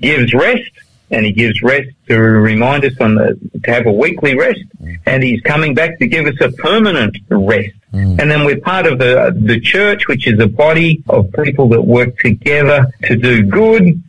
gives 0.00 0.32
rest 0.32 0.70
and 1.10 1.26
he 1.26 1.32
gives 1.32 1.62
rest 1.62 1.90
to 2.08 2.18
remind 2.18 2.84
us 2.84 2.94
on 3.00 3.14
the, 3.14 3.38
to 3.64 3.70
have 3.70 3.86
a 3.86 3.92
weekly 3.92 4.36
rest 4.36 4.60
mm. 4.80 4.98
and 5.06 5.22
he's 5.22 5.40
coming 5.42 5.74
back 5.74 5.98
to 5.98 6.06
give 6.06 6.26
us 6.26 6.40
a 6.40 6.50
permanent 6.52 7.16
rest. 7.28 7.74
Mm. 7.92 8.18
And 8.18 8.30
then 8.30 8.44
we're 8.44 8.60
part 8.60 8.86
of 8.86 8.98
the, 8.98 9.36
the 9.38 9.60
church, 9.60 10.08
which 10.08 10.26
is 10.26 10.40
a 10.40 10.46
body 10.46 11.02
of 11.08 11.30
people 11.44 11.68
that 11.70 11.82
work 11.82 12.16
together 12.18 12.90
to 13.04 13.16
do 13.16 13.42
good, 13.44 14.02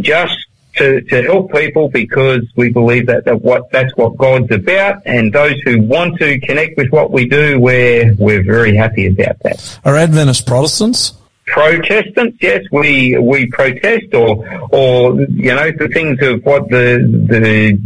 just 0.00 0.36
to, 0.80 1.00
to 1.02 1.22
help 1.22 1.52
people 1.52 1.88
because 1.88 2.42
we 2.56 2.70
believe 2.70 3.06
that, 3.06 3.24
that 3.26 3.40
what, 3.42 3.70
that's 3.70 3.94
what 3.96 4.16
God's 4.16 4.50
about. 4.50 5.02
And 5.06 5.32
those 5.32 5.60
who 5.64 5.82
want 5.82 6.18
to 6.18 6.40
connect 6.40 6.76
with 6.76 6.90
what 6.90 7.10
we 7.10 7.28
do, 7.28 7.60
we're, 7.60 8.14
we're 8.18 8.42
very 8.42 8.74
happy 8.74 9.06
about 9.06 9.38
that. 9.40 9.78
Are 9.84 9.96
Adventist 9.96 10.46
Protestants? 10.46 11.14
Protestants, 11.46 12.38
yes, 12.40 12.64
we 12.70 13.18
we 13.18 13.46
protest, 13.46 14.14
or 14.14 14.46
or 14.70 15.20
you 15.22 15.52
know 15.52 15.72
the 15.72 15.88
things 15.88 16.22
of 16.22 16.44
what 16.44 16.68
the 16.68 17.02
the 17.28 17.76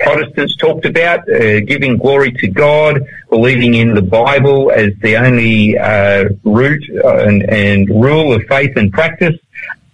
Protestants 0.00 0.56
talked 0.56 0.84
about, 0.84 1.20
uh, 1.20 1.60
giving 1.60 1.96
glory 1.96 2.32
to 2.32 2.48
God, 2.48 3.06
believing 3.28 3.74
in 3.74 3.94
the 3.94 4.02
Bible 4.02 4.70
as 4.70 4.92
the 5.00 5.16
only 5.16 5.78
uh, 5.78 6.24
root 6.44 6.82
and, 6.88 7.42
and 7.50 7.88
rule 7.88 8.34
of 8.34 8.42
faith 8.44 8.76
and 8.76 8.92
practice, 8.92 9.36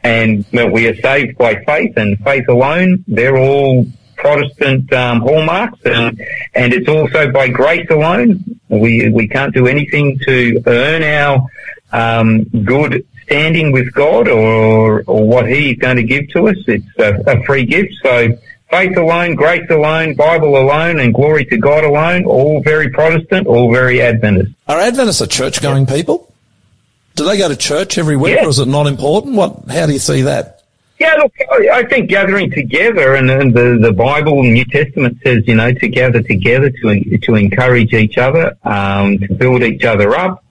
and 0.06 0.44
that 0.52 0.70
we 0.70 0.86
are 0.86 0.94
saved 0.96 1.36
by 1.36 1.56
faith 1.64 1.94
and 1.96 2.16
faith 2.20 2.48
alone. 2.48 3.04
They're 3.08 3.36
all 3.36 3.86
Protestant 4.14 4.92
um, 4.92 5.20
hallmarks, 5.20 5.80
and, 5.84 6.22
and 6.54 6.72
it's 6.72 6.88
also 6.88 7.30
by 7.32 7.48
grace 7.48 7.88
alone. 7.90 8.58
We 8.68 9.10
we 9.10 9.28
can't 9.28 9.52
do 9.52 9.66
anything 9.66 10.18
to 10.26 10.62
earn 10.66 11.02
our 11.02 11.46
um, 11.92 12.44
good 12.44 13.06
standing 13.24 13.72
with 13.72 13.92
God 13.92 14.28
or 14.28 15.02
or 15.06 15.28
what 15.28 15.48
He's 15.48 15.76
going 15.78 15.96
to 15.96 16.02
give 16.02 16.28
to 16.30 16.48
us. 16.48 16.56
It's 16.66 16.86
a, 16.98 17.10
a 17.26 17.42
free 17.44 17.66
gift. 17.66 17.92
So 18.02 18.28
faith 18.70 18.96
alone, 18.96 19.34
grace 19.34 19.68
alone, 19.70 20.14
Bible 20.14 20.56
alone, 20.56 20.98
and 20.98 21.12
glory 21.12 21.44
to 21.46 21.56
God 21.58 21.84
alone. 21.84 22.24
All 22.24 22.62
very 22.62 22.88
Protestant, 22.90 23.46
all 23.46 23.72
very 23.72 24.00
Adventist. 24.00 24.52
Are 24.66 24.80
Adventists 24.80 25.20
a 25.20 25.26
church 25.26 25.60
going 25.60 25.84
people? 25.86 26.25
Do 27.16 27.24
they 27.24 27.38
go 27.38 27.48
to 27.48 27.56
church 27.56 27.98
every 27.98 28.16
week 28.16 28.36
Yeah. 28.36 28.44
or 28.44 28.48
is 28.50 28.58
it 28.58 28.68
not 28.68 28.86
important? 28.86 29.34
What, 29.36 29.64
how 29.68 29.86
do 29.86 29.92
you 29.92 29.98
see 29.98 30.22
that? 30.22 30.62
Yeah, 30.98 31.14
look, 31.14 31.32
I 31.72 31.82
think 31.84 32.08
gathering 32.08 32.50
together, 32.50 33.14
and, 33.16 33.30
and 33.30 33.52
the 33.54 33.78
the 33.78 33.92
Bible, 33.92 34.42
New 34.42 34.64
Testament 34.64 35.18
says, 35.22 35.42
you 35.46 35.54
know, 35.54 35.70
to 35.72 35.88
gather 35.88 36.22
together 36.22 36.70
to 36.70 37.18
to 37.18 37.34
encourage 37.34 37.92
each 37.92 38.16
other, 38.16 38.56
um, 38.64 39.18
to 39.18 39.34
build 39.34 39.62
each 39.62 39.84
other 39.84 40.14
up, 40.16 40.42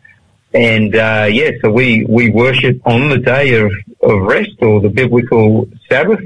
and 0.54 0.96
uh, 0.96 1.28
yeah, 1.32 1.50
so 1.62 1.72
we 1.72 2.06
we 2.06 2.30
worship 2.30 2.80
on 2.86 3.10
the 3.10 3.18
day 3.18 3.56
of 3.56 3.72
of 4.04 4.22
rest 4.22 4.52
or 4.62 4.82
the 4.82 4.90
biblical 4.90 5.68
Sabbath, 5.90 6.22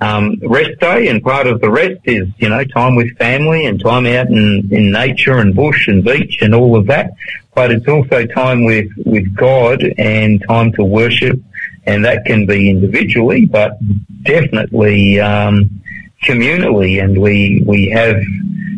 um, 0.00 0.36
rest 0.42 0.78
day, 0.80 1.08
and 1.08 1.22
part 1.22 1.46
of 1.46 1.60
the 1.60 1.70
rest 1.70 2.00
is 2.04 2.28
you 2.38 2.48
know 2.48 2.64
time 2.64 2.96
with 2.96 3.16
family 3.16 3.66
and 3.66 3.80
time 3.80 4.06
out 4.06 4.28
in 4.28 4.68
in 4.70 4.92
nature 4.92 5.38
and 5.38 5.54
bush 5.54 5.88
and 5.88 6.04
beach 6.04 6.38
and 6.42 6.54
all 6.54 6.76
of 6.76 6.86
that, 6.86 7.12
but 7.54 7.70
it's 7.70 7.88
also 7.88 8.26
time 8.26 8.64
with 8.64 8.88
with 9.04 9.34
God 9.34 9.82
and 9.98 10.42
time 10.48 10.72
to 10.72 10.84
worship 10.84 11.40
and 11.86 12.04
that 12.04 12.24
can 12.24 12.46
be 12.46 12.70
individually, 12.70 13.46
but 13.46 13.78
definitely 14.22 15.20
um, 15.20 15.82
communally. 16.24 17.02
And 17.02 17.20
we 17.20 17.62
we 17.66 17.90
have 17.90 18.16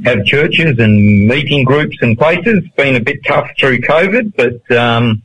have 0.04 0.24
churches 0.24 0.78
and 0.78 1.28
meeting 1.28 1.64
groups 1.64 1.96
and 2.00 2.18
places. 2.18 2.64
Been 2.76 2.96
a 2.96 3.00
bit 3.00 3.24
tough 3.24 3.50
through 3.58 3.80
COVID, 3.80 4.34
but 4.36 4.76
um, 4.76 5.22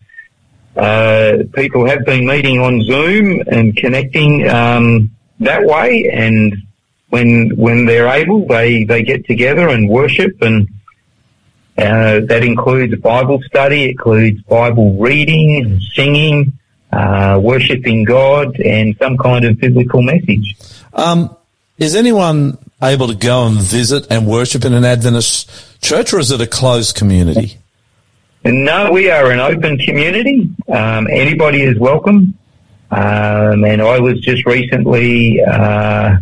uh, 0.76 1.38
people 1.54 1.86
have 1.88 2.06
been 2.06 2.26
meeting 2.26 2.60
on 2.60 2.84
Zoom 2.84 3.44
and 3.48 3.76
connecting 3.76 4.48
um, 4.48 5.16
that 5.42 5.66
way. 5.66 6.10
And 6.12 6.56
when 7.10 7.56
when 7.58 7.86
they're 7.86 8.08
able, 8.08 8.48
they 8.48 8.84
they 8.84 9.04
get 9.04 9.26
together 9.26 9.70
and 9.70 9.90
worship 9.90 10.42
and. 10.42 10.68
Uh, 11.78 12.20
that 12.28 12.44
includes 12.44 12.94
Bible 12.98 13.42
study, 13.44 13.90
includes 13.90 14.40
Bible 14.44 15.00
reading, 15.00 15.80
singing, 15.96 16.54
uh, 16.92 17.40
worshipping 17.42 18.04
God, 18.04 18.60
and 18.60 18.96
some 18.98 19.18
kind 19.18 19.46
of 19.46 19.58
biblical 19.58 20.02
message. 20.02 20.58
Um, 20.94 21.36
is 21.78 21.96
anyone 21.96 22.58
able 22.84 23.08
to 23.08 23.16
go 23.16 23.48
and 23.48 23.58
visit 23.58 24.06
and 24.12 24.28
worship 24.28 24.66
in 24.66 24.74
an 24.74 24.86
Adventist 24.86 25.50
church 25.82 26.14
or 26.14 26.20
is 26.20 26.32
it 26.32 26.42
a 26.42 26.46
closed 26.46 26.96
community? 26.96 27.58
No, 28.44 28.92
we 28.92 29.10
are 29.10 29.32
an 29.32 29.40
open 29.40 29.78
community. 29.78 30.50
Um, 30.68 31.08
anybody 31.08 31.62
is 31.62 31.78
welcome. 31.78 32.38
Um, 32.92 33.64
and 33.64 33.82
I 33.82 34.00
was 34.00 34.20
just 34.20 34.46
recently 34.46 35.40
uh, 35.42 36.18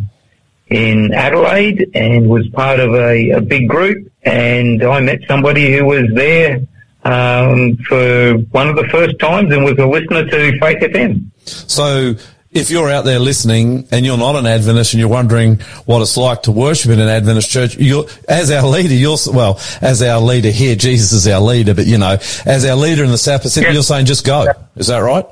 in 0.67 1.13
Adelaide 1.13 1.89
and 1.95 2.29
was 2.29 2.47
part 2.49 2.79
of 2.79 2.93
a, 2.93 3.31
a 3.31 3.41
big 3.41 3.67
group, 3.67 4.11
and 4.23 4.83
I 4.83 4.99
met 4.99 5.21
somebody 5.27 5.75
who 5.75 5.85
was 5.85 6.05
there 6.13 6.59
um, 7.03 7.75
for 7.87 8.33
one 8.51 8.69
of 8.69 8.75
the 8.75 8.87
first 8.91 9.17
times 9.19 9.51
and 9.51 9.63
was 9.63 9.77
a 9.79 9.85
listener 9.87 10.25
to 10.29 10.59
Faith 10.59 10.77
FM. 10.83 11.23
So 11.45 12.13
if 12.51 12.69
you're 12.69 12.89
out 12.89 13.05
there 13.05 13.19
listening 13.19 13.87
and 13.91 14.05
you're 14.05 14.17
not 14.17 14.35
an 14.35 14.45
Adventist 14.45 14.93
and 14.93 14.99
you're 14.99 15.09
wondering 15.09 15.55
what 15.85 16.01
it's 16.01 16.17
like 16.17 16.43
to 16.43 16.51
worship 16.51 16.91
in 16.91 16.99
an 16.99 17.07
Adventist 17.09 17.49
church, 17.49 17.77
you're, 17.77 18.05
as 18.27 18.51
our 18.51 18.67
leader, 18.67 18.93
you're, 18.93 19.17
well, 19.33 19.59
as 19.81 20.03
our 20.03 20.19
leader 20.19 20.51
here, 20.51 20.75
Jesus 20.75 21.13
is 21.13 21.27
our 21.27 21.41
leader, 21.41 21.73
but 21.73 21.87
you 21.87 21.97
know, 21.97 22.17
as 22.45 22.63
our 22.65 22.75
leader 22.75 23.03
in 23.03 23.09
the 23.11 23.17
South 23.17 23.41
Pacific, 23.41 23.69
Yeah. 23.69 23.73
you're 23.73 23.83
saying 23.83 24.05
just 24.05 24.23
go. 24.25 24.47
Is 24.75 24.87
that 24.87 24.99
right? 24.99 25.25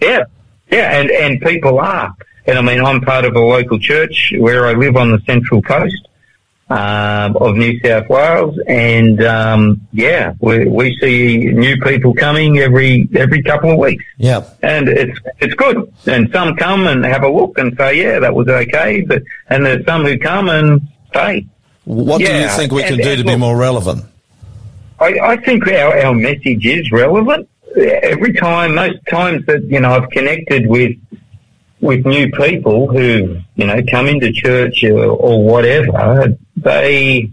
Yeah, 0.00 0.24
yeah, 0.70 0.98
and 0.98 1.10
and 1.10 1.40
people 1.40 1.78
are. 1.80 2.14
And 2.46 2.58
I 2.58 2.62
mean, 2.62 2.80
I'm 2.84 3.00
part 3.00 3.24
of 3.24 3.34
a 3.34 3.40
local 3.40 3.78
church 3.78 4.32
where 4.38 4.66
I 4.66 4.72
live 4.74 4.96
on 4.96 5.10
the 5.10 5.18
Central 5.26 5.60
Coast, 5.62 6.06
um, 6.70 7.36
of 7.38 7.56
New 7.56 7.78
South 7.80 8.08
Wales, 8.08 8.56
and 8.68 9.22
um, 9.24 9.86
yeah, 9.92 10.32
we, 10.40 10.64
we 10.66 10.96
see 11.00 11.38
new 11.52 11.76
people 11.80 12.14
coming 12.14 12.58
every 12.58 13.08
every 13.14 13.42
couple 13.42 13.70
of 13.72 13.78
weeks, 13.78 14.04
Yeah. 14.18 14.44
and 14.62 14.88
it's 14.88 15.18
it's 15.40 15.54
good. 15.54 15.92
And 16.06 16.30
some 16.32 16.56
come 16.56 16.86
and 16.86 17.04
have 17.04 17.22
a 17.24 17.28
look 17.28 17.58
and 17.58 17.76
say, 17.76 18.00
yeah, 18.02 18.18
that 18.20 18.34
was 18.34 18.48
okay, 18.48 19.02
but 19.02 19.22
and 19.48 19.66
there's 19.66 19.84
some 19.84 20.04
who 20.04 20.18
come 20.18 20.48
and 20.48 20.80
say, 21.14 21.46
What 21.84 22.18
do 22.18 22.24
you 22.32 22.48
think 22.48 22.72
we 22.72 22.82
can 22.82 22.94
and- 22.94 23.02
do 23.02 23.16
to 23.16 23.24
be 23.24 23.36
more 23.36 23.56
relevant? 23.56 24.04
I, 24.98 25.18
I 25.22 25.36
think 25.36 25.66
our, 25.68 25.98
our 26.06 26.14
message 26.14 26.64
is 26.64 26.90
relevant. 26.90 27.48
Every 27.76 28.32
time, 28.32 28.74
most 28.74 28.98
times 29.08 29.44
that, 29.46 29.64
you 29.64 29.80
know, 29.80 29.90
I've 29.90 30.08
connected 30.08 30.66
with, 30.66 30.96
with 31.80 32.06
new 32.06 32.30
people 32.30 32.88
who, 32.90 33.40
you 33.54 33.66
know, 33.66 33.80
come 33.90 34.06
into 34.06 34.32
church 34.32 34.82
or, 34.84 35.04
or 35.04 35.44
whatever, 35.44 36.36
they, 36.56 37.30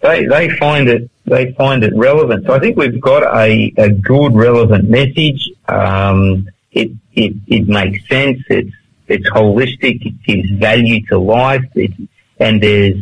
they, 0.00 0.24
they 0.24 0.48
find 0.56 0.88
it, 0.88 1.10
they 1.26 1.52
find 1.52 1.84
it 1.84 1.92
relevant. 1.94 2.46
So 2.46 2.54
I 2.54 2.58
think 2.58 2.78
we've 2.78 3.00
got 3.00 3.22
a, 3.22 3.72
a 3.76 3.90
good 3.90 4.34
relevant 4.34 4.88
message. 4.88 5.50
Um, 5.68 6.48
it, 6.72 6.92
it, 7.12 7.34
it 7.46 7.68
makes 7.68 8.08
sense. 8.08 8.40
It's, 8.48 8.74
it's 9.08 9.28
holistic. 9.28 10.06
It 10.06 10.22
gives 10.22 10.50
value 10.52 11.04
to 11.08 11.18
life. 11.18 11.64
It, 11.74 11.92
and 12.38 12.62
there's 12.62 12.96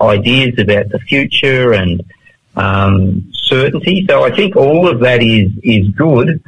ideas 0.00 0.58
about 0.58 0.88
the 0.88 0.98
future 0.98 1.72
and, 1.74 2.02
um, 2.56 3.32
certainty. 3.48 4.06
So 4.08 4.24
I 4.24 4.34
think 4.34 4.56
all 4.56 4.88
of 4.88 5.00
that 5.00 5.22
is 5.22 5.50
is 5.62 5.88
good. 5.90 6.42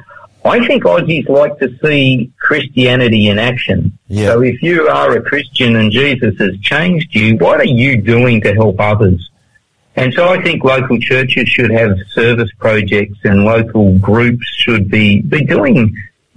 I 0.45 0.67
think 0.67 0.85
Aussies 0.85 1.29
like 1.29 1.59
to 1.59 1.77
see 1.83 2.33
Christianity 2.41 3.29
in 3.29 3.39
action. 3.39 3.99
Yeah. 4.09 4.29
So 4.29 4.43
if 4.43 4.63
you 4.63 4.89
are 4.89 5.17
a 5.17 5.23
Christian 5.23 5.77
and 5.77 5.93
Jesus 5.93 6.39
has 6.39 6.59
changed 6.61 7.15
you, 7.15 7.37
what 7.37 7.61
are 7.61 7.67
you 7.67 8.01
doing 8.01 8.41
to 8.43 8.55
help 8.55 8.81
others? 8.81 9.31
And 9.97 10.15
so 10.15 10.29
I 10.29 10.43
think 10.43 10.65
local 10.65 10.99
churches 10.99 11.49
should 11.49 11.71
have 11.71 11.95
service 12.13 12.51
projects 12.59 13.19
and 13.25 13.45
local 13.45 13.99
groups 13.99 14.47
should 14.57 14.91
be, 14.91 15.21
be 15.21 15.45
doing 15.45 15.95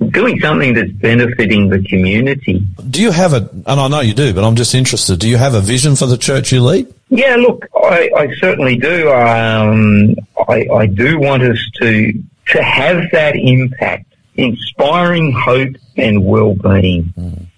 doing 0.09 0.39
something 0.39 0.73
that's 0.73 0.91
benefiting 0.91 1.69
the 1.69 1.84
community. 1.84 2.65
Do 2.89 3.01
you 3.01 3.11
have 3.11 3.34
a, 3.34 3.49
and 3.51 3.80
I 3.80 3.88
know 3.88 3.99
you 4.01 4.13
do, 4.13 4.34
but 4.34 4.43
I'm 4.43 4.55
just 4.55 4.75
interested, 4.75 5.19
do 5.19 5.27
you 5.30 5.38
have 5.38 5.53
a 5.53 5.61
vision 5.61 5.95
for 5.95 6.05
the 6.05 6.17
church 6.17 6.51
you 6.51 6.61
lead? 6.61 6.93
Yeah, 7.09 7.35
look, 7.35 7.67
I, 7.75 8.09
I 8.15 8.35
certainly 8.35 8.77
do. 8.77 9.11
Um, 9.11 10.15
I, 10.47 10.67
I 10.73 10.85
do 10.88 11.19
want 11.19 11.43
us 11.43 11.59
to 11.81 12.13
to 12.47 12.61
have 12.61 13.09
that 13.11 13.35
impact, 13.35 14.13
inspiring 14.35 15.31
hope 15.31 15.75
and 15.95 16.25
well-being. 16.25 17.13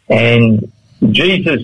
And 0.09 0.71
Jesus, 1.09 1.61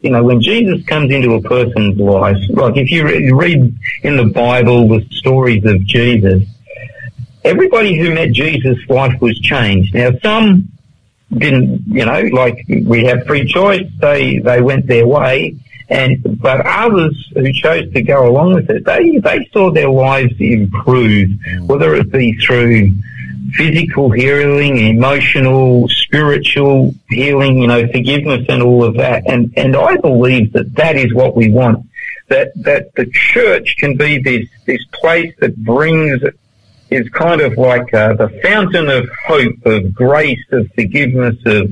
you 0.00 0.10
know, 0.10 0.22
when 0.22 0.42
Jesus 0.42 0.84
comes 0.84 1.10
into 1.10 1.34
a 1.34 1.40
person's 1.40 1.98
life, 1.98 2.36
like 2.50 2.76
if 2.76 2.90
you 2.90 3.06
re- 3.06 3.32
read 3.32 3.78
in 4.02 4.16
the 4.16 4.26
Bible 4.26 4.88
the 4.88 5.06
stories 5.10 5.64
of 5.64 5.82
Jesus, 5.84 6.42
everybody 7.44 7.98
who 7.98 8.14
met 8.14 8.32
Jesus' 8.32 8.78
life 8.88 9.20
was 9.20 9.38
changed. 9.40 9.94
Now, 9.94 10.10
some 10.22 10.68
didn't, 11.36 11.82
you 11.86 12.04
know, 12.04 12.22
like 12.32 12.64
we 12.68 13.04
have 13.04 13.26
free 13.26 13.46
choice. 13.46 13.88
They 14.00 14.38
they 14.38 14.60
went 14.60 14.86
their 14.86 15.06
way, 15.06 15.56
and 15.88 16.40
but 16.40 16.64
others 16.66 17.32
who 17.34 17.52
chose 17.52 17.92
to 17.92 18.02
go 18.02 18.28
along 18.28 18.54
with 18.54 18.70
it, 18.70 18.84
they 18.84 19.18
they 19.18 19.48
saw 19.52 19.70
their 19.70 19.90
lives 19.90 20.34
improve, 20.38 21.30
whether 21.66 21.94
it 21.94 22.12
be 22.12 22.34
through 22.38 22.92
physical 23.52 24.10
healing, 24.10 24.78
emotional, 24.78 25.88
spiritual 25.88 26.94
healing, 27.08 27.58
you 27.58 27.66
know, 27.66 27.86
forgiveness 27.88 28.46
and 28.48 28.62
all 28.62 28.84
of 28.84 28.96
that. 28.96 29.22
And 29.26 29.52
and 29.56 29.76
I 29.76 29.96
believe 29.96 30.52
that 30.52 30.74
that 30.76 30.96
is 30.96 31.12
what 31.14 31.36
we 31.36 31.50
want. 31.50 31.86
That 32.28 32.52
that 32.56 32.94
the 32.94 33.06
church 33.06 33.76
can 33.78 33.96
be 33.96 34.18
this 34.18 34.48
this 34.66 34.84
place 34.92 35.34
that 35.40 35.56
brings 35.56 36.22
is 36.92 37.08
kind 37.10 37.40
of 37.40 37.56
like 37.58 37.92
uh, 37.94 38.14
the 38.14 38.28
fountain 38.42 38.88
of 38.88 39.08
hope, 39.26 39.64
of 39.66 39.94
grace, 39.94 40.44
of 40.52 40.70
forgiveness, 40.74 41.36
of 41.46 41.70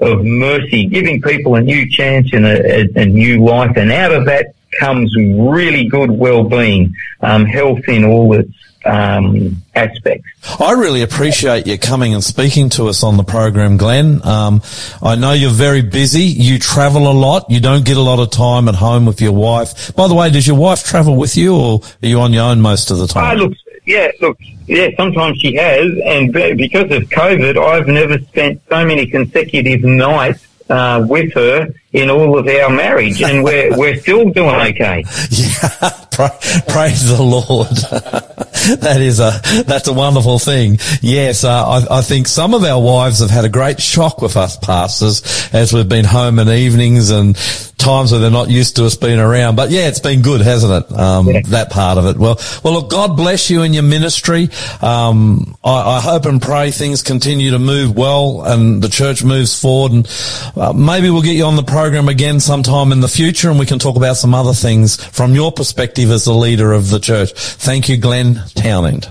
of 0.00 0.24
mercy, 0.24 0.86
giving 0.86 1.20
people 1.20 1.56
a 1.56 1.60
new 1.60 1.88
chance 1.90 2.32
and 2.32 2.46
a, 2.46 2.82
a, 2.96 3.02
a 3.02 3.06
new 3.06 3.44
life, 3.44 3.76
and 3.76 3.90
out 3.90 4.12
of 4.12 4.26
that 4.26 4.54
comes 4.78 5.12
really 5.16 5.88
good 5.88 6.08
well-being, 6.10 6.94
um, 7.20 7.44
health 7.44 7.80
in 7.88 8.04
all 8.04 8.32
its 8.32 8.52
um, 8.84 9.56
aspects. 9.74 10.28
I 10.60 10.72
really 10.74 11.02
appreciate 11.02 11.66
you 11.66 11.76
coming 11.78 12.14
and 12.14 12.22
speaking 12.22 12.68
to 12.70 12.86
us 12.86 13.02
on 13.02 13.16
the 13.16 13.24
program, 13.24 13.76
Glenn. 13.76 14.24
Um, 14.24 14.62
I 15.02 15.16
know 15.16 15.32
you're 15.32 15.50
very 15.50 15.82
busy. 15.82 16.22
You 16.22 16.60
travel 16.60 17.10
a 17.10 17.12
lot. 17.12 17.50
You 17.50 17.58
don't 17.58 17.84
get 17.84 17.96
a 17.96 18.00
lot 18.00 18.20
of 18.20 18.30
time 18.30 18.68
at 18.68 18.76
home 18.76 19.04
with 19.04 19.20
your 19.20 19.32
wife. 19.32 19.94
By 19.96 20.06
the 20.06 20.14
way, 20.14 20.30
does 20.30 20.46
your 20.46 20.56
wife 20.56 20.84
travel 20.84 21.16
with 21.16 21.36
you 21.36 21.56
or 21.56 21.80
are 22.04 22.06
you 22.08 22.20
on 22.20 22.32
your 22.32 22.44
own 22.44 22.60
most 22.60 22.92
of 22.92 22.98
the 22.98 23.04
Ah, 23.16 23.30
time? 23.34 23.38
look, 23.38 23.52
yeah, 23.88 24.10
look, 24.20 24.38
yeah, 24.66 24.90
sometimes 24.98 25.40
she 25.40 25.54
has, 25.54 25.86
and 26.04 26.30
because 26.32 26.90
of 26.92 27.04
COVID, 27.08 27.56
I've 27.56 27.88
never 27.88 28.18
spent 28.18 28.60
so 28.68 28.84
many 28.84 29.06
consecutive 29.06 29.82
nights 29.82 30.46
uh, 30.68 31.06
with 31.08 31.32
her 31.32 31.72
in 31.94 32.10
all 32.10 32.38
of 32.38 32.46
our 32.46 32.68
marriage, 32.68 33.22
and 33.22 33.42
we're 33.42 33.74
we're 33.78 33.96
still 33.96 34.28
doing 34.28 34.54
okay. 34.54 35.04
Yeah, 35.30 36.04
praise 36.68 37.08
the 37.08 37.22
Lord. 37.22 37.68
that 38.80 39.00
is 39.00 39.20
a 39.20 39.40
that's 39.64 39.88
a 39.88 39.92
wonderful 39.92 40.38
thing. 40.38 40.78
Yes, 41.00 41.44
uh, 41.44 41.68
I, 41.68 41.98
I 41.98 42.02
think 42.02 42.26
some 42.26 42.54
of 42.54 42.64
our 42.64 42.82
wives 42.82 43.20
have 43.20 43.30
had 43.30 43.44
a 43.44 43.48
great 43.48 43.80
shock 43.80 44.20
with 44.20 44.36
us 44.36 44.56
pastors 44.56 45.22
as 45.52 45.72
we've 45.72 45.88
been 45.88 46.04
home 46.04 46.38
in 46.38 46.48
evenings 46.48 47.10
and 47.10 47.36
times 47.78 48.10
where 48.10 48.20
they're 48.20 48.30
not 48.30 48.50
used 48.50 48.76
to 48.76 48.84
us 48.84 48.96
being 48.96 49.18
around. 49.18 49.56
But 49.56 49.70
yeah, 49.70 49.88
it's 49.88 50.00
been 50.00 50.20
good, 50.20 50.40
hasn't 50.40 50.84
it? 50.84 50.92
Um, 50.98 51.26
That 51.26 51.70
part 51.70 51.96
of 51.96 52.06
it. 52.06 52.16
Well, 52.16 52.38
well, 52.62 52.74
look, 52.74 52.90
God 52.90 53.16
bless 53.16 53.48
you 53.48 53.62
in 53.62 53.72
your 53.72 53.84
ministry. 53.84 54.50
Um, 54.82 55.56
I, 55.64 55.96
I 55.96 56.00
hope 56.00 56.26
and 56.26 56.42
pray 56.42 56.70
things 56.70 57.02
continue 57.02 57.52
to 57.52 57.58
move 57.58 57.96
well 57.96 58.42
and 58.42 58.82
the 58.82 58.88
church 58.88 59.24
moves 59.24 59.58
forward. 59.58 59.92
And 59.92 60.08
uh, 60.56 60.72
maybe 60.72 61.10
we'll 61.10 61.22
get 61.22 61.36
you 61.36 61.44
on 61.44 61.56
the 61.56 61.62
program 61.62 62.08
again 62.08 62.40
sometime 62.40 62.92
in 62.92 63.00
the 63.00 63.08
future, 63.08 63.48
and 63.48 63.58
we 63.58 63.66
can 63.66 63.78
talk 63.78 63.96
about 63.96 64.16
some 64.16 64.34
other 64.34 64.52
things 64.52 65.02
from 65.02 65.34
your 65.34 65.52
perspective 65.52 66.07
as 66.10 66.24
the 66.24 66.32
leader 66.32 66.72
of 66.72 66.90
the 66.90 66.98
church. 66.98 67.32
Thank 67.32 67.88
you, 67.88 67.96
Glenn 67.96 68.42
Townend. 68.54 69.10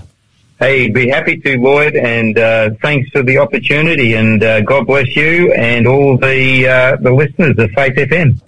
Hey, 0.58 0.90
be 0.90 1.08
happy 1.08 1.36
to, 1.38 1.56
Lloyd, 1.56 1.94
and 1.94 2.36
uh, 2.36 2.70
thanks 2.82 3.08
for 3.10 3.22
the 3.22 3.38
opportunity, 3.38 4.14
and 4.14 4.42
uh, 4.42 4.60
God 4.62 4.88
bless 4.88 5.14
you 5.14 5.52
and 5.52 5.86
all 5.86 6.16
the 6.16 6.66
uh, 6.66 6.96
the 6.96 7.12
listeners 7.12 7.56
of 7.58 7.70
Faith 7.70 7.94
FM. 7.94 8.40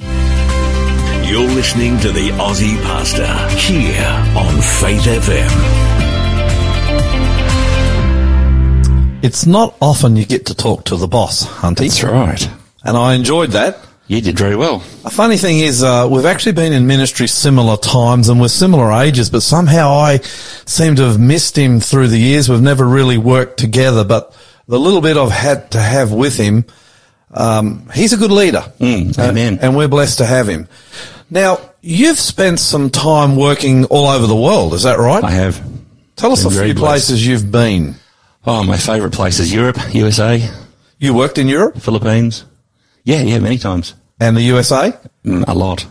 You're 1.30 1.48
listening 1.48 2.00
to 2.00 2.10
the 2.10 2.30
Aussie 2.30 2.82
Pastor 2.82 3.28
here 3.56 4.04
on 4.36 4.60
Faith 4.60 5.04
FM. 5.04 5.90
It's 9.22 9.46
not 9.46 9.76
often 9.80 10.16
you 10.16 10.24
get 10.26 10.46
to 10.46 10.54
talk 10.56 10.86
to 10.86 10.96
the 10.96 11.06
boss, 11.06 11.46
Hunty. 11.46 11.88
That's 11.88 12.02
right. 12.02 12.50
And 12.82 12.96
I 12.96 13.14
enjoyed 13.14 13.50
that. 13.50 13.78
You 14.10 14.20
did 14.20 14.36
very 14.36 14.56
well. 14.56 14.82
A 15.04 15.10
funny 15.10 15.36
thing 15.36 15.60
is, 15.60 15.84
uh, 15.84 16.08
we've 16.10 16.24
actually 16.26 16.50
been 16.50 16.72
in 16.72 16.84
ministry 16.88 17.28
similar 17.28 17.76
times 17.76 18.28
and 18.28 18.40
we're 18.40 18.48
similar 18.48 18.90
ages, 18.90 19.30
but 19.30 19.40
somehow 19.40 19.90
I 19.92 20.16
seem 20.66 20.96
to 20.96 21.02
have 21.04 21.20
missed 21.20 21.56
him 21.56 21.78
through 21.78 22.08
the 22.08 22.18
years. 22.18 22.48
We've 22.48 22.60
never 22.60 22.84
really 22.84 23.18
worked 23.18 23.56
together, 23.60 24.02
but 24.02 24.34
the 24.66 24.80
little 24.80 25.00
bit 25.00 25.16
I've 25.16 25.30
had 25.30 25.70
to 25.70 25.80
have 25.80 26.10
with 26.10 26.36
him, 26.36 26.64
um, 27.32 27.88
he's 27.94 28.12
a 28.12 28.16
good 28.16 28.32
leader. 28.32 28.64
Mm, 28.80 29.16
Uh, 29.16 29.22
amen. 29.30 29.60
and 29.62 29.76
we're 29.76 29.86
blessed 29.86 30.18
to 30.18 30.26
have 30.26 30.48
him. 30.48 30.66
Now, 31.30 31.60
you've 31.80 32.18
spent 32.18 32.58
some 32.58 32.90
time 32.90 33.36
working 33.36 33.84
all 33.84 34.08
over 34.08 34.26
the 34.26 34.34
world, 34.34 34.74
is 34.74 34.82
that 34.82 34.98
right? 34.98 35.22
I 35.22 35.30
have. 35.30 35.62
Tell 36.16 36.32
us 36.32 36.42
been 36.42 36.52
a 36.52 36.64
few 36.64 36.74
blessed. 36.74 36.80
places 37.06 37.24
you've 37.24 37.52
been. 37.52 37.94
Oh, 38.44 38.64
my 38.64 38.76
favourite 38.76 39.12
place 39.12 39.38
is 39.38 39.52
Europe, 39.52 39.78
USA, 39.94 40.50
You 40.98 41.14
worked 41.14 41.38
in 41.38 41.46
Europe 41.46 41.80
Philippines. 41.80 42.44
Yeah, 43.04 43.22
yeah, 43.22 43.38
many 43.38 43.56
times. 43.56 43.94
And 44.20 44.36
the 44.36 44.42
USA? 44.42 44.92
Mm, 45.24 45.44
a 45.48 45.54
lot. 45.54 45.86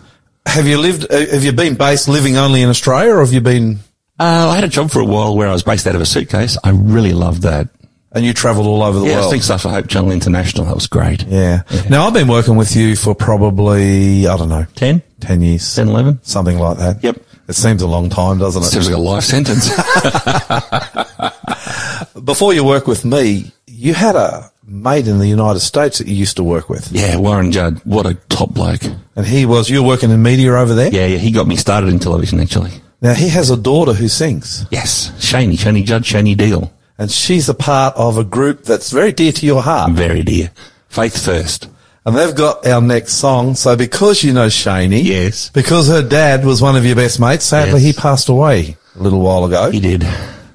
Have 0.46 0.68
you 0.68 0.78
lived, 0.80 1.06
uh, 1.12 1.18
have 1.32 1.44
you 1.44 1.52
been 1.52 1.76
based 1.76 2.08
living 2.08 2.38
only 2.38 2.62
in 2.62 2.70
Australia 2.70 3.14
or 3.16 3.20
have 3.20 3.34
you 3.34 3.42
been, 3.42 3.80
Uh, 4.20 4.50
I 4.52 4.56
had 4.56 4.64
a 4.64 4.68
job 4.70 4.92
for 4.92 5.00
a 5.00 5.06
while 5.06 5.36
where 5.36 5.48
I 5.48 5.54
was 5.54 5.64
based 5.64 5.88
out 5.88 5.96
of 5.96 6.02
a 6.02 6.06
suitcase. 6.06 6.58
I 6.64 6.70
really 6.72 7.14
loved 7.14 7.42
that. 7.44 7.68
and 8.12 8.26
you 8.26 8.34
travelled 8.34 8.66
all 8.66 8.82
over 8.82 9.00
the 9.00 9.06
yeah, 9.06 9.18
I 9.18 9.20
world? 9.20 9.32
doing 9.32 9.42
stuff 9.44 9.62
for 9.62 9.70
Hope 9.70 9.88
Channel 9.88 10.12
International. 10.12 10.66
That 10.66 10.74
was 10.76 10.88
great. 10.88 11.24
Yeah. 11.28 11.62
Now 11.90 12.08
I've 12.08 12.14
been 12.14 12.28
working 12.28 12.56
with 12.56 12.76
you 12.76 12.96
for 12.96 13.14
probably, 13.14 14.28
I 14.28 14.36
don't 14.36 14.50
know, 14.50 14.66
10? 14.76 15.04
10 15.22 15.42
years. 15.42 15.76
10, 15.76 15.90
11? 15.90 16.20
Something 16.24 16.58
like 16.58 16.78
that. 16.80 17.04
Yep. 17.04 17.18
It 17.50 17.54
seems 17.54 17.82
a 17.84 17.88
long 17.88 18.10
time, 18.10 18.40
doesn't 18.40 18.64
it? 18.64 18.68
Seems 18.68 18.90
like 18.90 18.98
a 18.98 19.02
life 19.02 19.24
sentence. 19.24 19.70
Before 22.24 22.54
you 22.54 22.64
work 22.64 22.88
with 22.88 23.06
me, 23.06 23.52
you 23.80 23.94
had 23.94 24.16
a 24.16 24.52
mate 24.66 25.08
in 25.08 25.20
the 25.20 25.28
United 25.28 25.62
States 25.62 25.98
that 25.98 26.08
you 26.08 26.16
used 26.16 26.36
to 26.38 26.44
work 26.44 26.70
with. 26.70 26.92
yeah, 26.92 27.18
Warren 27.18 27.52
Judd. 27.52 27.80
What 27.86 28.06
a 28.06 28.14
top 28.30 28.54
bloke. 28.54 28.84
And 29.16 29.26
he 29.26 29.46
was, 29.46 29.70
you 29.70 29.82
were 29.82 29.88
working 29.88 30.12
in 30.12 30.22
media 30.22 30.54
over 30.54 30.74
there? 30.76 30.92
Yeah, 30.92 31.06
yeah, 31.08 31.18
he 31.18 31.32
got 31.32 31.48
me 31.48 31.56
started 31.56 31.90
in 31.90 32.00
television 32.00 32.40
actually. 32.40 32.72
Now 33.02 33.14
he 33.14 33.30
has 33.30 33.50
a 33.50 33.58
daughter 33.58 33.94
who 33.94 34.08
sings 34.08 34.66
Yes, 34.70 35.12
Shaney, 35.20 35.54
Shaney 35.58 35.86
Judd, 35.86 36.04
Shaney 36.04 36.36
Deal. 36.36 36.72
and 36.98 37.10
she's 37.10 37.48
a 37.50 37.54
part 37.54 37.96
of 37.96 38.18
a 38.18 38.24
group 38.24 38.64
that's 38.64 38.92
very 38.92 39.12
dear 39.14 39.32
to 39.32 39.46
your 39.46 39.62
heart. 39.64 39.92
Very 39.94 40.22
dear. 40.24 40.52
Faith 40.90 41.24
first. 41.26 41.68
And 42.06 42.16
they've 42.18 42.36
got 42.36 42.66
our 42.68 42.82
next 42.82 43.14
song. 43.14 43.56
So 43.56 43.76
because 43.76 44.24
you 44.24 44.34
know 44.34 44.48
Shaney, 44.48 45.04
Yes. 45.04 45.50
because 45.50 45.88
her 45.88 46.02
dad 46.02 46.46
was 46.46 46.62
one 46.62 46.76
of 46.76 46.86
your 46.86 46.96
best 46.96 47.20
mates, 47.20 47.46
sadly 47.46 47.82
Yes. 47.82 47.96
he 47.96 48.02
passed 48.02 48.30
away 48.30 48.78
a 48.96 49.02
little 49.04 49.22
while 49.22 49.46
ago. 49.46 49.72
He 49.72 49.80
did. 49.80 50.06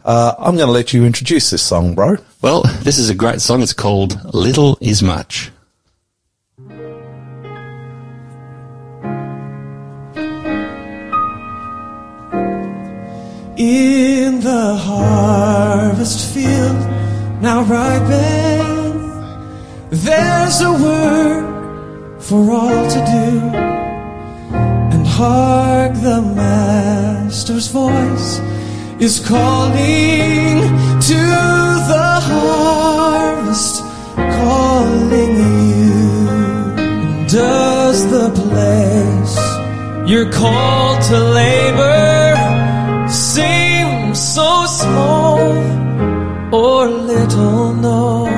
Uh, 0.05 0.35
I'm 0.39 0.57
going 0.57 0.67
to 0.67 0.73
let 0.73 0.93
you 0.93 1.07
introduce 1.07 1.51
this 1.51 1.63
song, 1.63 1.95
bro. 1.95 2.17
Well, 2.43 2.63
this 2.83 2.99
is 2.99 3.09
a 3.09 3.15
great 3.15 3.41
song. 3.41 3.63
It's 3.63 3.73
called 3.73 4.35
Little 4.35 4.77
Is 4.81 5.03
Much. 5.03 5.51
in 13.57 14.41
the 14.41 14.75
harvest 14.75 16.35
field 16.35 16.77
now 17.41 17.63
ripen. 17.63 19.05
There's 19.91 20.61
a 20.61 20.73
work 20.73 22.21
for 22.21 22.51
all 22.51 22.91
to 22.91 22.99
do, 22.99 23.41
and 24.93 25.07
hark 25.07 25.95
the 25.95 26.21
Master's 26.35 27.69
voice 27.69 28.41
is 29.01 29.19
calling 29.27 30.63
to 31.01 31.21
the 31.91 32.21
harvest, 32.31 33.83
calling 34.15 35.37
you. 35.71 37.27
Does 37.27 38.09
the 38.11 38.31
place 38.31 39.37
you're 40.09 40.31
called 40.31 41.03
to 41.03 41.19
labor 41.19 42.37
seem 43.09 44.15
so 44.15 44.67
small 44.67 45.41
or 46.55 46.89
little 46.89 47.75
known? 47.75 48.31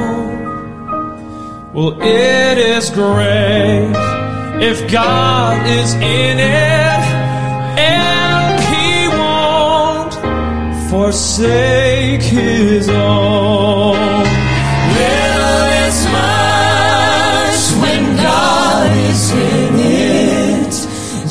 Well, 1.75 2.01
it 2.01 2.57
is 2.57 2.89
great 2.91 3.93
if 4.63 4.91
God 4.91 5.67
is 5.67 5.93
in 5.95 6.39
it 6.39 8.16
forsake 11.17 12.23
His 12.23 12.91
own. 12.91 13.97
Little 15.01 15.63
is 15.87 15.99
much 16.21 17.63
when 17.83 18.03
God 18.17 18.91
is 19.11 19.31
in 19.31 19.75
it. 19.77 20.75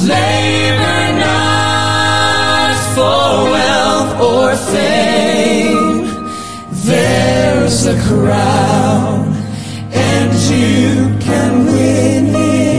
Labor 0.10 1.02
not 1.28 2.74
for 2.96 3.30
wealth 3.56 4.12
or 4.32 4.56
fame. 4.74 6.06
There's 6.72 7.86
a 7.86 7.96
crown, 8.10 9.36
and 9.92 10.32
you 10.50 11.16
can 11.20 11.66
win 11.68 12.36
it 12.36 12.76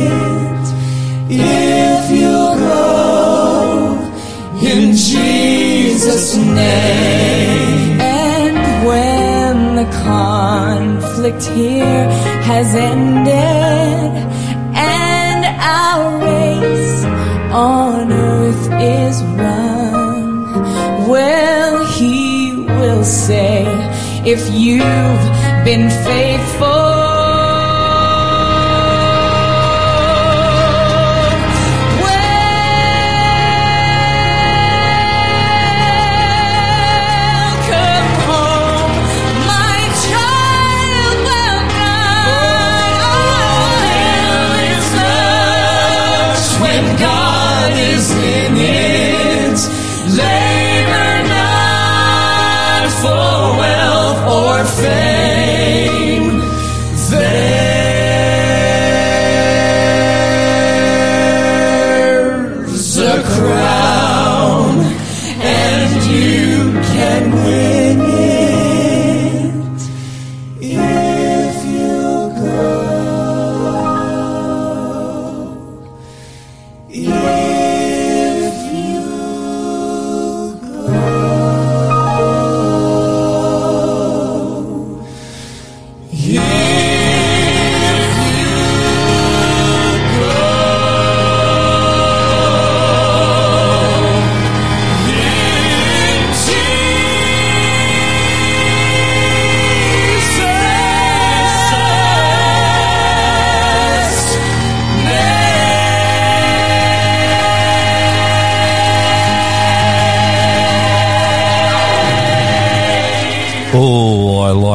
name. 6.56 8.00
And 8.00 8.56
when 8.88 9.76
the 9.80 9.88
conflict 10.04 11.44
here 11.44 12.04
has 12.50 12.74
ended 12.74 14.12
and 14.74 15.40
our 15.78 16.18
race 16.24 17.04
on 17.52 18.12
earth 18.12 18.64
is 19.00 19.22
run, 19.40 20.52
well, 21.08 21.86
he 21.98 22.54
will 22.80 23.04
say, 23.04 23.64
if 24.24 24.40
you've 24.52 25.26
been 25.64 25.88
faithful. 26.04 26.95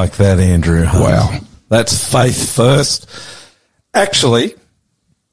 Like 0.02 0.18
that, 0.18 0.40
Andrew. 0.40 0.84
Wow. 0.84 1.38
That's 1.70 2.12
faith 2.12 2.56
first. 2.56 3.08
Actually, 3.94 4.56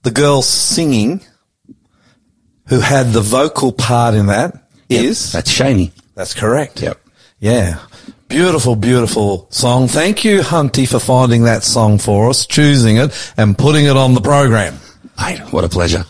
the 0.02 0.10
girl 0.10 0.42
singing 0.42 1.22
who 2.66 2.80
had 2.80 3.14
the 3.14 3.22
vocal 3.22 3.72
part 3.72 4.14
in 4.14 4.26
that 4.26 4.68
is 4.90 5.32
That's 5.32 5.50
Shaney. 5.50 5.92
That's 6.14 6.34
correct. 6.34 6.82
Yep. 6.82 7.00
Yeah. 7.40 7.78
Beautiful, 8.28 8.76
beautiful 8.76 9.46
song. 9.50 9.88
Thank 9.88 10.22
you, 10.22 10.40
Hunty, 10.40 10.86
for 10.86 10.98
finding 11.00 11.44
that 11.44 11.62
song 11.62 11.96
for 11.96 12.28
us, 12.28 12.44
choosing 12.44 12.98
it 12.98 13.32
and 13.38 13.56
putting 13.56 13.86
it 13.86 13.96
on 13.96 14.12
the 14.12 14.20
program. 14.20 14.74
Mate, 15.18 15.40
what 15.50 15.64
a 15.64 15.68
pleasure. 15.70 16.04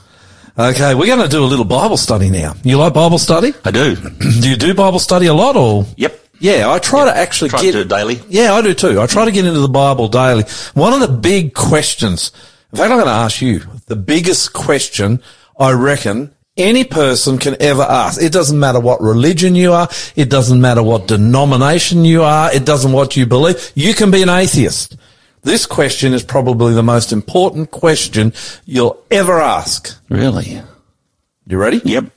Okay, 0.59 0.97
we're 0.97 1.06
going 1.06 1.22
to 1.22 1.28
do 1.28 1.44
a 1.44 1.47
little 1.47 1.64
Bible 1.64 1.97
study 1.97 2.28
now. 2.28 2.55
You 2.64 2.76
like 2.76 2.93
Bible 2.93 3.18
study? 3.18 3.52
I 3.64 3.70
do. 3.70 3.94
do 3.94 4.51
you 4.51 4.56
do 4.56 4.74
Bible 4.74 4.98
study 4.98 5.26
a 5.26 5.35
lot 5.35 5.55
or? 5.55 5.86
Yep. 5.97 6.27
Yeah, 6.40 6.70
I 6.70 6.78
try 6.78 7.05
to 7.05 7.16
actually 7.16 7.51
Try 7.51 7.59
to 7.60 7.65
get 7.65 7.73
do 7.73 7.81
it 7.81 7.89
daily. 7.89 8.20
Yeah, 8.28 8.55
I 8.55 8.62
do 8.62 8.74
too. 8.74 9.01
I 9.01 9.06
try 9.06 9.24
to 9.24 9.31
get 9.31 9.44
into 9.44 9.60
the 9.60 9.69
Bible 9.69 10.09
daily. 10.09 10.44
One 10.74 10.93
of 10.93 11.01
the 11.01 11.09
big 11.09 11.55
questions, 11.55 12.32
in 12.73 12.78
fact, 12.78 12.90
I'm 12.90 12.98
going 12.98 13.06
to 13.06 13.12
ask 13.12 13.40
you 13.43 13.60
the 13.86 13.97
biggest 13.97 14.52
question 14.52 15.23
I 15.59 15.73
reckon 15.73 16.35
any 16.56 16.85
person 16.85 17.39
can 17.39 17.56
ever 17.60 17.82
ask. 17.82 18.20
It 18.20 18.32
doesn't 18.32 18.59
matter 18.59 18.81
what 18.81 19.01
religion 19.01 19.55
you 19.55 19.73
are. 19.73 19.89
It 20.16 20.28
doesn't 20.28 20.60
matter 20.60 20.82
what 20.82 21.06
denomination 21.06 22.05
you 22.05 22.23
are. 22.23 22.52
It 22.52 22.66
doesn't 22.66 22.93
what 22.93 23.16
you 23.16 23.27
believe. 23.27 23.73
You 23.74 23.94
can 23.94 24.10
be 24.10 24.23
an 24.23 24.28
atheist. 24.28 24.97
This 25.43 25.66
question 25.66 26.12
is 26.12 26.24
probably 26.24 26.74
the 26.74 26.82
most 26.82 27.12
important 27.12 27.70
question 27.70 28.32
you'll 28.66 29.02
ever 29.10 29.40
ask. 29.40 29.97
Really? 30.09 30.60
You 31.47 31.59
ready? 31.59 31.81
Yep. 31.85 32.10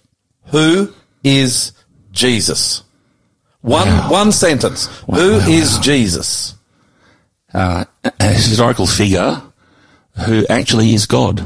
Who 0.48 0.93
is 1.23 1.72
Jesus? 2.11 2.84
One, 3.61 3.88
one 4.09 4.31
sentence. 4.31 4.88
Who 5.05 5.39
is 5.39 5.77
Jesus? 5.79 6.55
Uh, 7.53 7.85
a 8.19 8.27
historical 8.33 8.88
figure 8.88 9.41
who 10.25 10.45
actually 10.49 10.93
is 10.93 11.05
God. 11.05 11.45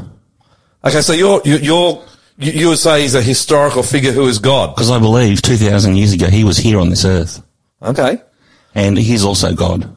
Okay, 0.83 1.01
so 1.01 1.13
you're, 1.13 1.41
you- 1.43 1.57
you're, 1.57 2.03
you, 2.37 2.69
would 2.69 2.77
say 2.79 3.01
he's 3.01 3.15
a 3.15 3.21
historical 3.21 3.81
figure 3.83 4.11
who 4.11 4.27
is 4.27 4.39
God. 4.39 4.75
Because 4.75 4.91
I 4.91 4.99
believe 4.99 5.41
2,000 5.41 5.95
years 5.95 6.13
ago 6.13 6.27
he 6.27 6.43
was 6.43 6.57
here 6.57 6.79
on 6.79 6.89
this 6.89 7.05
earth. 7.05 7.41
Okay. 7.81 8.21
And 8.73 8.97
he's 8.97 9.23
also 9.23 9.53
God. 9.55 9.93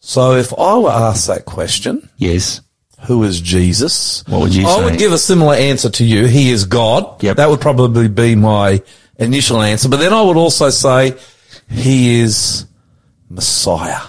So 0.00 0.36
if 0.36 0.52
I 0.58 0.78
were 0.78 0.90
asked 0.90 1.26
that 1.26 1.44
question, 1.44 2.08
Yes. 2.16 2.60
who 3.02 3.22
is 3.24 3.40
Jesus? 3.40 4.24
What 4.26 4.40
would 4.40 4.54
you 4.54 4.66
I 4.66 4.74
say? 4.74 4.80
I 4.80 4.84
would 4.84 4.98
give 4.98 5.12
a 5.12 5.18
similar 5.18 5.54
answer 5.54 5.90
to 5.90 6.04
you. 6.04 6.26
He 6.26 6.50
is 6.50 6.64
God. 6.64 7.22
Yep. 7.22 7.36
That 7.36 7.50
would 7.50 7.60
probably 7.60 8.08
be 8.08 8.34
my 8.36 8.82
initial 9.20 9.62
answer. 9.62 9.88
But 9.88 9.98
then 9.98 10.12
I 10.12 10.22
would 10.22 10.36
also 10.36 10.70
say 10.70 11.16
he 11.68 12.20
is 12.20 12.66
Messiah. 13.28 14.00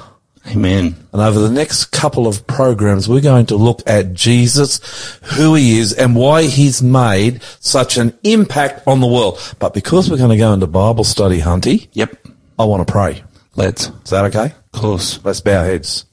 Amen. 0.47 0.95
And 1.13 1.21
over 1.21 1.39
the 1.39 1.51
next 1.51 1.85
couple 1.85 2.25
of 2.25 2.47
programs, 2.47 3.07
we're 3.07 3.21
going 3.21 3.45
to 3.47 3.55
look 3.55 3.81
at 3.85 4.13
Jesus, 4.13 5.19
who 5.35 5.53
he 5.53 5.77
is 5.77 5.93
and 5.93 6.15
why 6.15 6.43
he's 6.43 6.81
made 6.81 7.43
such 7.59 7.97
an 7.97 8.17
impact 8.23 8.87
on 8.87 9.01
the 9.01 9.07
world. 9.07 9.39
But 9.59 9.75
because 9.75 10.09
we're 10.09 10.17
going 10.17 10.31
to 10.31 10.37
go 10.37 10.51
into 10.51 10.65
Bible 10.65 11.03
study, 11.03 11.39
Hunty, 11.39 11.89
Yep. 11.93 12.27
I 12.57 12.65
want 12.65 12.85
to 12.85 12.91
pray. 12.91 13.23
Let's. 13.55 13.87
Is 13.87 14.09
that 14.09 14.25
okay? 14.25 14.53
Of 14.73 14.81
course. 14.81 15.23
Let's 15.23 15.41
bow 15.41 15.59
our 15.59 15.65
heads. 15.65 16.05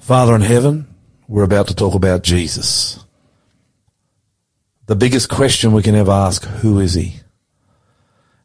Father 0.00 0.34
in 0.34 0.40
heaven, 0.40 0.86
we're 1.26 1.44
about 1.44 1.68
to 1.68 1.74
talk 1.74 1.94
about 1.94 2.22
Jesus. 2.22 3.04
The 4.86 4.96
biggest 4.96 5.28
question 5.28 5.72
we 5.72 5.82
can 5.82 5.94
ever 5.94 6.10
ask, 6.10 6.44
who 6.44 6.78
is 6.78 6.94
he? 6.94 7.20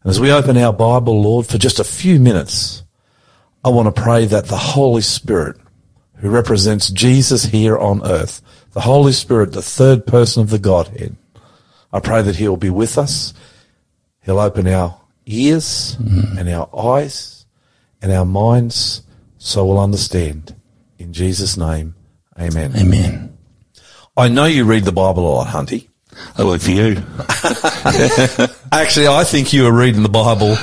And 0.03 0.09
as 0.09 0.19
we 0.19 0.31
open 0.31 0.57
our 0.57 0.73
Bible, 0.73 1.21
Lord, 1.21 1.47
for 1.47 1.57
just 1.57 1.79
a 1.79 1.83
few 1.83 2.19
minutes, 2.19 2.83
I 3.63 3.69
want 3.69 3.93
to 3.93 4.01
pray 4.01 4.25
that 4.25 4.47
the 4.47 4.57
Holy 4.57 5.01
Spirit, 5.01 5.57
who 6.17 6.29
represents 6.29 6.89
Jesus 6.89 7.45
here 7.45 7.77
on 7.77 8.05
earth, 8.05 8.41
the 8.73 8.81
Holy 8.81 9.13
Spirit, 9.13 9.53
the 9.53 9.61
third 9.61 10.05
person 10.05 10.43
of 10.43 10.49
the 10.49 10.59
Godhead, 10.59 11.15
I 11.93 11.99
pray 11.99 12.21
that 12.21 12.35
he'll 12.35 12.57
be 12.57 12.69
with 12.69 12.97
us. 12.97 13.33
He'll 14.21 14.39
open 14.39 14.67
our 14.67 14.99
ears 15.25 15.95
mm-hmm. 16.01 16.37
and 16.37 16.49
our 16.49 16.69
eyes 16.75 17.45
and 18.01 18.11
our 18.11 18.25
minds 18.25 19.03
so 19.37 19.65
we'll 19.65 19.79
understand. 19.79 20.55
In 20.97 21.13
Jesus' 21.13 21.55
name, 21.55 21.95
amen. 22.37 22.75
Amen. 22.75 23.37
I 24.17 24.27
know 24.27 24.45
you 24.45 24.65
read 24.65 24.85
the 24.85 24.91
Bible 24.91 25.27
a 25.27 25.31
lot, 25.35 25.47
Hunty. 25.47 25.89
I 26.37 26.43
work 26.43 26.61
for 26.61 26.71
you. 26.71 26.95
Actually, 28.71 29.07
I 29.07 29.23
think 29.23 29.53
you 29.53 29.63
were 29.63 29.71
reading 29.71 30.03
the 30.03 30.09
Bible 30.09 30.55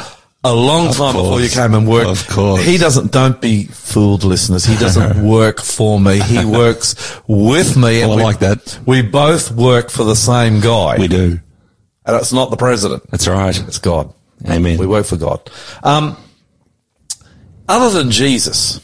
a 0.43 0.55
long 0.55 0.89
Of 0.89 0.97
time 0.97 1.15
before 1.15 1.41
you 1.41 1.49
came 1.49 1.75
and 1.75 1.87
worked. 1.87 2.09
Of 2.09 2.29
course. 2.29 2.65
He 2.65 2.79
doesn't, 2.79 3.13
don't 3.13 3.41
be 3.41 3.65
fooled, 3.65 4.25
listeners. 4.25 4.65
He 4.65 4.77
doesn't 4.77 5.23
work 5.29 5.61
for 5.61 6.01
me. 6.01 6.19
He 6.21 6.45
works 6.45 7.21
with 7.29 7.77
me. 7.77 8.01
Well, 8.01 8.13
I 8.13 8.17
we- 8.17 8.23
like 8.23 8.39
that. 8.41 8.79
We 8.87 9.03
both 9.03 9.51
work 9.53 9.91
for 9.91 10.05
the 10.05 10.17
same 10.17 10.61
guy. 10.61 10.97
We 10.99 11.09
do. 11.09 11.39
And 12.07 12.17
it's 12.17 12.33
not 12.33 12.51
the 12.51 12.57
president. 12.57 13.09
That's 13.11 13.29
right. 13.29 13.59
It's 13.69 13.79
God. 13.79 14.13
Amen. 14.49 14.79
We 14.79 14.87
work 14.87 15.05
for 15.05 15.19
God. 15.19 15.51
Um, 15.83 16.17
other 17.69 17.91
than 17.91 18.11
Jesus, 18.11 18.81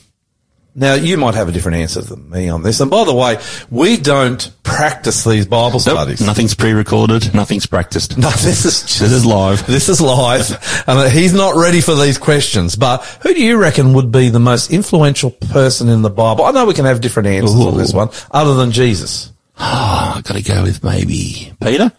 now 0.77 0.95
you 0.95 1.17
might 1.17 1.35
have 1.35 1.49
a 1.49 1.53
different 1.53 1.79
answer 1.79 2.03
than 2.03 2.29
me 2.31 2.49
on 2.49 2.63
this. 2.63 2.81
And 2.81 2.91
by 2.91 3.05
the 3.05 3.15
way, 3.15 3.39
we 3.71 3.97
don't 3.97 4.51
practice 4.63 5.25
these 5.25 5.47
Bible 5.47 5.73
Nope. 5.73 5.81
studies. 5.81 6.21
Nothing's 6.21 6.55
pre-recorded. 6.55 7.35
Nothing's 7.35 7.67
practiced. 7.67 8.17
No, 8.19 8.29
this 8.31 8.65
is 8.65 8.83
just, 8.83 9.01
This 9.01 9.13
is 9.13 9.25
live. 9.27 9.67
This 9.67 9.89
is 9.89 10.01
live. 10.01 10.85
and 10.87 11.11
he's 11.13 11.33
not 11.33 11.57
ready 11.57 11.81
for 11.81 11.95
these 11.95 12.19
questions. 12.19 12.77
But 12.77 13.03
who 13.23 13.33
do 13.35 13.43
you 13.43 13.57
reckon 13.57 13.95
would 13.95 14.13
be 14.13 14.29
the 14.29 14.39
most 14.39 14.71
influential 14.71 15.31
person 15.31 15.89
in 15.89 16.03
the 16.03 16.11
Bible? 16.11 16.45
I 16.45 16.51
know 16.53 16.67
we 16.67 16.75
can 16.75 16.85
have 16.85 17.01
different 17.01 17.29
answers 17.29 17.55
on 17.59 17.77
this 17.79 17.93
one, 17.93 18.11
other 18.31 18.55
than 18.55 18.71
Jesus. 18.71 19.33
Oh, 19.59 20.13
I've 20.17 20.25
got 20.25 20.35
to 20.37 20.43
go 20.43 20.63
with 20.63 20.85
maybe 20.85 21.53
Peter. 21.63 21.91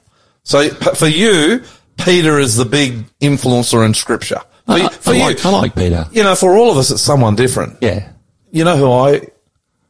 So 0.44 0.70
for 0.70 1.08
you, 1.08 1.64
Peter 1.98 2.38
is 2.38 2.56
the 2.56 2.66
big 2.66 3.06
influencer 3.20 3.84
in 3.86 3.94
Scripture. 3.95 4.40
For, 4.68 4.72
I, 4.74 4.78
you- 4.78 4.86
I- 4.86 4.90
for 4.90 5.10
I 5.10 5.14
you, 5.16 5.24
like, 5.24 5.45
I 5.45 5.49
like 5.49 5.76
Peter. 5.76 6.06
you 6.12 6.22
know, 6.24 6.36
for 6.36 6.56
all 6.56 6.70
of 6.70 6.78
us, 6.78 6.91
it's 6.91 7.02
someone 7.02 7.36
different. 7.36 7.78
Yeah. 7.82 8.12
You 8.52 8.64
know 8.64 8.78
who 8.78 8.91
I 8.91 9.28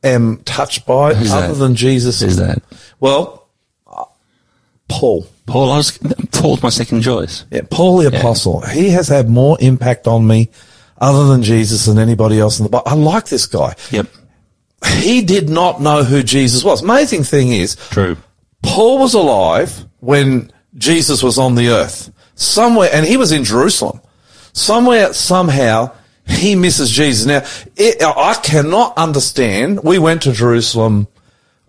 am 0.04 0.38
touched 0.44 0.86
by, 0.86 1.14
Who's 1.14 1.32
other 1.32 1.48
that? 1.50 1.54
than 1.60 1.76
Jesus? 1.76 2.22
Who's 2.22 2.38
that? 2.38 2.62
Well, 3.00 3.48
uh, 3.86 4.06
Paul. 4.88 5.28
Paul. 5.46 5.72
I 5.72 5.78
was 5.78 5.98
Paul's 6.32 6.62
my 6.62 6.70
second 6.70 7.02
choice. 7.02 7.46
Yeah, 7.52 7.62
Paul 7.70 7.98
the 7.98 8.08
Apostle. 8.08 8.62
He 8.62 8.90
has 8.90 9.08
had 9.08 9.30
more 9.30 9.58
impact 9.60 10.08
on 10.08 10.28
me 10.28 10.50
other 10.98 11.28
than 11.28 11.44
Jesus 11.44 11.86
than 11.86 11.98
anybody 12.00 12.40
else 12.40 12.60
in 12.60 12.64
the 12.64 12.70
Bible. 12.70 12.88
I 12.88 12.96
like 12.96 13.28
this 13.28 13.46
guy. 13.46 13.76
Yep. 13.92 14.08
He 14.98 15.22
did 15.22 15.50
not 15.50 15.82
know 15.82 16.04
who 16.04 16.22
Jesus 16.24 16.64
was. 16.64 16.82
Amazing 16.84 17.24
thing 17.24 17.52
is, 17.52 17.76
True. 17.76 18.18
Paul 18.62 19.00
was 19.00 19.14
alive 19.14 19.86
when 20.00 20.52
Jesus 20.76 21.24
was 21.24 21.38
on 21.38 21.56
the 21.56 21.70
earth. 21.70 22.12
Somewhere, 22.36 22.90
and 22.94 23.06
he 23.06 23.18
was 23.18 23.32
in 23.32 23.44
Jerusalem. 23.44 24.02
Somewhere, 24.54 25.14
somehow, 25.14 25.92
he 26.28 26.56
misses 26.56 26.90
Jesus. 26.90 27.26
Now, 27.26 27.44
it, 27.76 28.02
I 28.04 28.34
cannot 28.44 28.98
understand. 28.98 29.84
We 29.84 30.00
went 30.00 30.24
to 30.24 30.32
Jerusalem, 30.34 31.08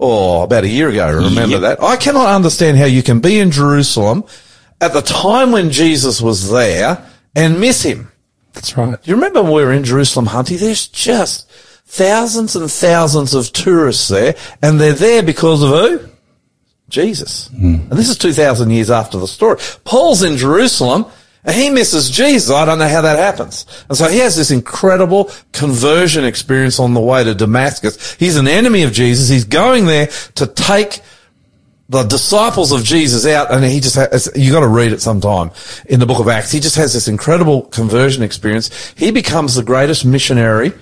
oh, 0.00 0.42
about 0.42 0.64
a 0.64 0.68
year 0.68 0.88
ago. 0.88 1.12
Remember 1.12 1.56
Yep. 1.56 1.60
that? 1.62 1.82
I 1.82 1.96
cannot 1.96 2.34
understand 2.34 2.76
how 2.78 2.84
you 2.86 3.02
can 3.02 3.20
be 3.20 3.38
in 3.38 3.50
Jerusalem 3.50 4.24
at 4.80 4.92
the 4.92 5.02
time 5.02 5.52
when 5.52 5.70
Jesus 5.70 6.20
was 6.20 6.50
there 6.50 7.04
and 7.34 7.60
miss 7.60 7.82
him. 7.82 8.10
That's 8.52 8.76
right. 8.76 8.90
Do 9.02 9.10
you 9.10 9.14
remember 9.14 9.42
when 9.42 9.52
we 9.52 9.62
were 9.64 9.72
in 9.72 9.84
Jerusalem, 9.84 10.26
Hunty? 10.26 10.58
There's 10.58 10.88
just 10.88 11.48
thousands 11.86 12.56
and 12.56 12.70
thousands 12.70 13.34
of 13.34 13.52
tourists 13.52 14.08
there, 14.08 14.34
and 14.62 14.80
they're 14.80 14.92
there 14.92 15.22
because 15.22 15.62
of 15.62 15.70
who? 15.70 16.00
Jesus. 16.88 17.48
Hmm. 17.48 17.74
And 17.90 17.92
this 17.92 18.08
is 18.08 18.18
2,000 18.18 18.70
years 18.70 18.90
after 18.90 19.18
the 19.18 19.26
story. 19.26 19.58
Paul's 19.84 20.22
in 20.22 20.36
Jerusalem, 20.36 21.06
he 21.50 21.70
misses 21.70 22.10
Jesus. 22.10 22.50
I 22.50 22.64
don't 22.64 22.78
know 22.78 22.88
how 22.88 23.02
that 23.02 23.18
happens. 23.18 23.66
And 23.88 23.96
so 23.96 24.08
he 24.08 24.18
has 24.18 24.36
this 24.36 24.50
incredible 24.50 25.30
conversion 25.52 26.24
experience 26.24 26.78
on 26.78 26.94
the 26.94 27.00
way 27.00 27.24
to 27.24 27.34
Damascus. 27.34 28.14
He's 28.14 28.36
an 28.36 28.48
enemy 28.48 28.82
of 28.82 28.92
Jesus. 28.92 29.28
He's 29.28 29.44
going 29.44 29.86
there 29.86 30.08
to 30.34 30.46
take 30.46 31.00
the 31.88 32.02
disciples 32.02 32.70
of 32.70 32.84
Jesus 32.84 33.24
out, 33.24 33.50
and 33.50 33.64
he 33.64 33.80
just 33.80 33.96
has, 33.96 34.30
you 34.36 34.52
got 34.52 34.60
to 34.60 34.68
read 34.68 34.92
it 34.92 35.00
sometime 35.00 35.50
in 35.86 36.00
the 36.00 36.06
book 36.06 36.20
of 36.20 36.28
Acts. 36.28 36.52
He 36.52 36.60
just 36.60 36.76
has 36.76 36.92
this 36.92 37.08
incredible 37.08 37.62
conversion 37.62 38.22
experience. 38.22 38.92
He 38.94 39.10
becomes 39.10 39.54
the 39.54 39.62
greatest 39.62 40.04
missionary 40.04 40.72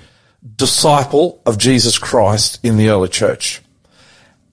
disciple 0.56 1.40
of 1.46 1.58
Jesus 1.58 1.96
Christ 1.98 2.58
in 2.64 2.76
the 2.76 2.88
early 2.88 3.08
church. 3.08 3.62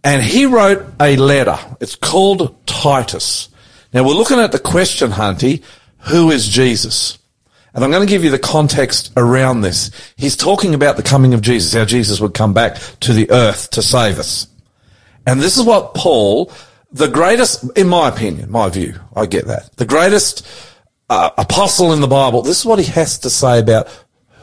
And 0.03 0.21
he 0.21 0.45
wrote 0.45 0.85
a 0.99 1.15
letter. 1.15 1.57
It's 1.79 1.95
called 1.95 2.55
Titus. 2.67 3.49
Now 3.93 4.03
we're 4.03 4.13
looking 4.13 4.39
at 4.39 4.51
the 4.51 4.59
question, 4.59 5.11
Hunty, 5.11 5.63
who 6.03 6.31
is 6.31 6.47
Jesus? 6.47 7.17
And 7.73 7.83
I'm 7.83 7.91
going 7.91 8.05
to 8.05 8.11
give 8.11 8.23
you 8.23 8.29
the 8.29 8.39
context 8.39 9.11
around 9.17 9.61
this. 9.61 9.89
He's 10.15 10.35
talking 10.35 10.75
about 10.75 10.95
the 10.95 11.03
coming 11.03 11.33
of 11.33 11.41
Jesus, 11.41 11.73
how 11.73 11.85
Jesus 11.85 12.19
would 12.19 12.33
come 12.33 12.53
back 12.53 12.75
to 13.01 13.13
the 13.13 13.29
earth 13.31 13.71
to 13.71 13.81
save 13.81 14.19
us. 14.19 14.47
And 15.25 15.39
this 15.39 15.57
is 15.57 15.63
what 15.63 15.95
Paul, 15.95 16.51
the 16.91 17.07
greatest, 17.07 17.65
in 17.77 17.87
my 17.87 18.09
opinion, 18.09 18.51
my 18.51 18.69
view, 18.69 18.99
I 19.15 19.25
get 19.25 19.47
that, 19.47 19.75
the 19.77 19.85
greatest 19.85 20.47
uh, 21.09 21.31
apostle 21.37 21.93
in 21.93 22.01
the 22.01 22.07
Bible, 22.07 22.43
this 22.43 22.59
is 22.59 22.65
what 22.65 22.79
he 22.79 22.85
has 22.91 23.19
to 23.19 23.29
say 23.29 23.59
about 23.59 23.87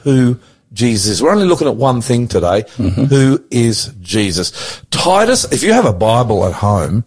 who 0.02 0.40
Jesus 0.72 1.10
is. 1.10 1.22
We're 1.22 1.32
only 1.32 1.46
looking 1.46 1.68
at 1.68 1.76
one 1.76 2.00
thing 2.00 2.26
today. 2.26 2.64
Who 2.76 3.44
is 3.50 3.92
Jesus? 4.00 4.82
Titus, 4.90 5.44
if 5.52 5.62
you 5.62 5.72
have 5.72 5.84
a 5.84 5.92
Bible 5.92 6.46
at 6.46 6.54
home, 6.54 7.04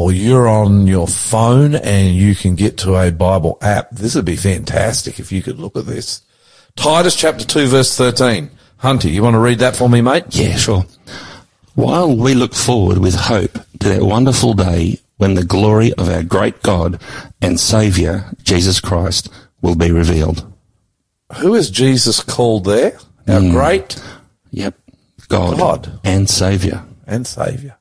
or 0.00 0.12
you're 0.12 0.48
on 0.48 0.86
your 0.86 1.06
phone 1.06 1.74
and 1.74 2.16
you 2.16 2.34
can 2.34 2.54
get 2.54 2.78
to 2.78 2.96
a 2.96 3.12
Bible 3.12 3.58
app, 3.60 3.90
this 3.90 4.14
would 4.14 4.24
be 4.24 4.34
fantastic 4.34 5.20
if 5.20 5.30
you 5.30 5.42
could 5.42 5.58
look 5.58 5.76
at 5.76 5.84
this. 5.84 6.22
Titus 6.74 7.14
chapter 7.14 7.44
2 7.44 7.66
verse 7.66 7.94
13. 7.98 8.50
Hunter, 8.78 9.08
you 9.10 9.22
want 9.22 9.34
to 9.34 9.40
read 9.40 9.58
that 9.58 9.76
for 9.76 9.90
me, 9.90 10.00
mate? 10.00 10.24
Yeah, 10.30 10.56
sure. 10.56 10.86
While 11.74 12.16
we 12.16 12.32
look 12.32 12.54
forward 12.54 12.96
with 12.96 13.14
hope 13.14 13.52
to 13.80 13.88
that 13.90 14.02
wonderful 14.02 14.54
day 14.54 15.00
when 15.18 15.34
the 15.34 15.44
glory 15.44 15.92
of 15.92 16.08
our 16.08 16.22
great 16.22 16.62
God 16.62 16.98
and 17.42 17.60
Saviour, 17.60 18.24
Jesus 18.42 18.80
Christ, 18.80 19.28
will 19.60 19.76
be 19.76 19.92
revealed. 19.92 20.50
Who 21.40 21.54
is 21.54 21.68
Jesus 21.70 22.22
called 22.22 22.64
there? 22.64 22.98
Our 23.28 23.40
hmm. 23.40 23.50
great 23.50 24.02
Yep. 24.50 24.78
God, 25.28 25.58
God. 25.58 26.00
and 26.04 26.26
Saviour. 26.26 26.86
and 27.06 27.26
Saviour. 27.26 27.76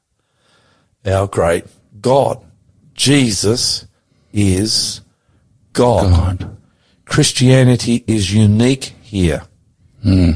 Our 1.06 1.26
great 1.26 1.64
God. 2.02 2.44
Jesus 2.94 3.88
is 4.34 5.02
God. 5.74 6.40
God. 6.40 6.58
Christianity 7.06 8.04
is 8.08 8.34
unique 8.34 8.96
here. 9.02 9.44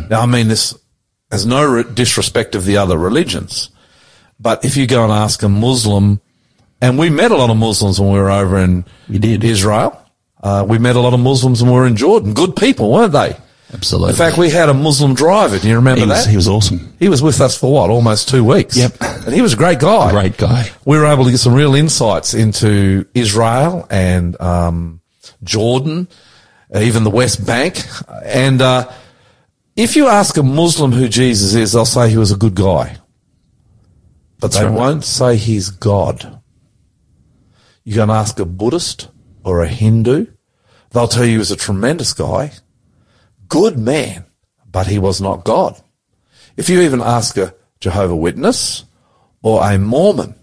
Now, 0.10 0.22
I 0.22 0.26
mean 0.26 0.48
this 0.48 0.78
has 1.32 1.46
no 1.46 1.66
re- 1.66 1.84
disrespect 1.94 2.56
of 2.56 2.66
the 2.66 2.78
other 2.78 2.98
religions, 2.98 3.70
but 4.40 4.66
if 4.66 4.76
you 4.76 4.88
go 4.88 5.04
and 5.04 5.12
ask 5.12 5.42
a 5.44 5.50
Muslim, 5.50 6.20
and 6.82 6.98
we 6.98 7.10
met 7.10 7.32
a 7.32 7.38
lot 7.38 7.50
of 7.50 7.58
Muslims 7.58 8.00
when 8.00 8.12
we 8.12 8.20
were 8.20 8.32
over 8.32 8.58
in. 8.58 8.86
Israel. 9.44 10.00
Uh, 10.42 10.66
we 10.68 10.78
met 10.78 10.98
a 10.98 11.00
lot 11.00 11.14
of 11.14 11.22
Muslims 11.22 11.64
when 11.64 11.72
we 11.72 11.78
were 11.78 11.88
in 11.88 11.96
Jordan. 11.96 12.34
Good 12.34 12.58
people, 12.58 12.92
weren't 12.92 13.14
they? 13.14 13.38
Absolutely. 13.74 14.12
In 14.12 14.16
fact, 14.16 14.38
we 14.38 14.50
had 14.50 14.70
a 14.70 14.74
Muslim 14.74 15.16
driver. 15.16 15.58
Do 15.58 15.68
you 15.68 15.76
remember 15.76 16.02
he 16.02 16.08
was, 16.08 16.26
that? 16.26 16.30
he 16.30 16.36
was 16.36 16.48
awesome. 16.48 16.94
He 17.00 17.10
was 17.10 17.22
with 17.22 17.42
us 17.42 17.58
for 17.58 17.74
what? 17.74 17.90
Almost 17.90 18.30
two 18.30 18.44
weeks. 18.44 18.78
Yep. 18.78 18.98
And 19.02 19.34
he 19.34 19.42
was 19.42 19.54
a 19.54 19.58
great 19.58 19.80
guy. 19.80 20.12
Great 20.12 20.38
guy. 20.38 20.70
We 20.86 20.98
were 20.98 21.06
able 21.06 21.26
to 21.26 21.32
get 21.32 21.40
some 21.40 21.54
real 21.54 21.74
insights 21.74 22.34
into 22.34 23.08
Israel 23.14 23.88
and 23.90 24.40
um, 24.40 25.02
Jordan, 25.44 26.08
uh, 26.74 26.80
even 26.80 27.04
the 27.04 27.10
West 27.10 27.46
Bank. 27.46 27.84
And 28.24 28.62
uh, 28.62 28.92
if 29.76 29.96
you 29.96 30.08
ask 30.08 30.38
a 30.38 30.44
Muslim 30.44 30.92
who 30.92 31.10
Jesus 31.10 31.56
is, 31.56 31.72
they'll 31.72 31.86
say 31.86 32.10
he 32.10 32.18
was 32.18 32.32
a 32.32 32.38
good 32.38 32.56
guy. 32.56 32.98
But 34.40 34.52
they 34.52 34.66
right. 34.66 34.74
won't 34.74 35.04
say 35.04 35.38
he's 35.38 35.70
God. 35.70 36.42
You 37.84 37.96
can 37.96 38.10
ask 38.10 38.40
a 38.40 38.46
Buddhist 38.46 39.10
or 39.44 39.62
a 39.62 39.68
Hindu, 39.68 40.28
they'll 40.92 41.08
tell 41.08 41.26
you 41.26 41.32
he 41.32 41.38
was 41.38 41.52
a 41.52 41.56
tremendous 41.56 42.14
guy, 42.14 42.52
good 43.48 43.78
man, 43.78 44.26
but 44.70 44.88
he 44.88 45.00
was 45.00 45.22
not 45.22 45.46
God. 45.46 45.80
If 46.58 46.70
you 46.70 46.82
even 46.82 47.02
ask 47.02 47.38
a 47.38 47.54
Jehovah 47.80 48.16
Witness 48.16 48.86
or 49.42 49.64
a 49.64 49.78
Mormon, 49.78 50.36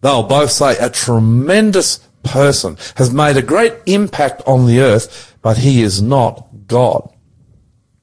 they'll 0.00 0.24
both 0.24 0.50
say 0.50 0.76
a 0.78 0.90
tremendous 0.90 2.00
person 2.22 2.76
has 2.96 3.12
made 3.12 3.36
a 3.36 3.42
great 3.42 3.74
impact 3.86 4.42
on 4.46 4.66
the 4.66 4.80
earth, 4.80 5.36
but 5.42 5.58
he 5.58 5.82
is 5.82 6.02
not 6.02 6.48
God. 6.66 7.10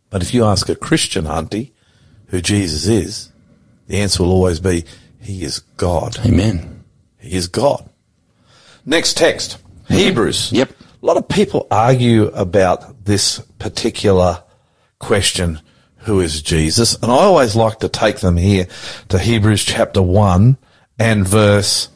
But 0.10 0.22
if 0.22 0.34
you 0.34 0.46
ask 0.46 0.70
a 0.70 0.76
Christian 0.76 1.26
auntie 1.26 1.74
who 2.28 2.42
Jesus 2.42 2.86
is, 2.88 3.32
the 3.88 3.98
answer 3.98 4.24
will 4.24 4.32
always 4.32 4.60
be, 4.60 4.86
he 5.20 5.44
is 5.44 5.60
God. 5.78 6.18
Amen. 6.26 6.84
He 7.20 7.36
is 7.36 7.48
God. 7.48 7.88
Next 8.86 9.18
text, 9.18 9.58
mm-hmm. 9.84 9.94
Hebrews. 9.94 10.52
Yep. 10.52 10.72
A 10.72 11.06
lot 11.06 11.18
of 11.18 11.28
people 11.28 11.68
argue 11.70 12.28
about 12.28 13.01
this 13.12 13.40
particular 13.60 14.42
question, 14.98 15.60
who 15.98 16.22
is 16.22 16.42
Jesus? 16.42 16.96
And 17.04 17.12
I 17.12 17.16
always 17.16 17.58
like 17.58 17.80
to 17.80 17.90
take 17.90 18.22
them 18.22 18.38
here 18.38 18.68
to 19.10 19.20
Hebrews 19.20 19.66
chapter 19.66 20.02
1 20.02 20.58
and 20.98 21.28
verse 21.28 21.90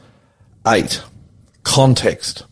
8. 0.68 1.02
Context. 1.64 2.44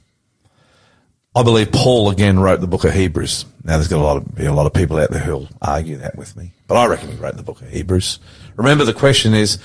I 1.35 1.44
believe 1.44 1.73
Paul 1.73 2.10
again 2.10 2.40
wrote 2.40 2.61
the 2.61 2.68
book 2.68 2.85
of 2.85 2.94
Hebrews. 2.94 3.44
Now 3.65 3.76
there's 3.76 3.90
got 3.90 3.99
a 3.99 4.02
lot 4.02 4.15
of 4.15 4.34
be 4.34 4.45
a 4.45 4.53
lot 4.53 4.65
of 4.65 4.73
people 4.73 4.98
out 4.98 5.10
there 5.10 5.19
who'll 5.19 5.49
argue 5.61 5.98
that 5.98 6.15
with 6.15 6.38
me, 6.38 6.53
but 6.68 6.76
I 6.76 6.85
reckon 6.85 7.11
he 7.11 7.18
wrote 7.18 7.35
the 7.35 7.44
book 7.44 7.60
of 7.60 7.69
Hebrews. 7.69 8.19
Remember 8.56 8.85
the 8.85 8.94
question 8.94 9.34
is, 9.34 9.57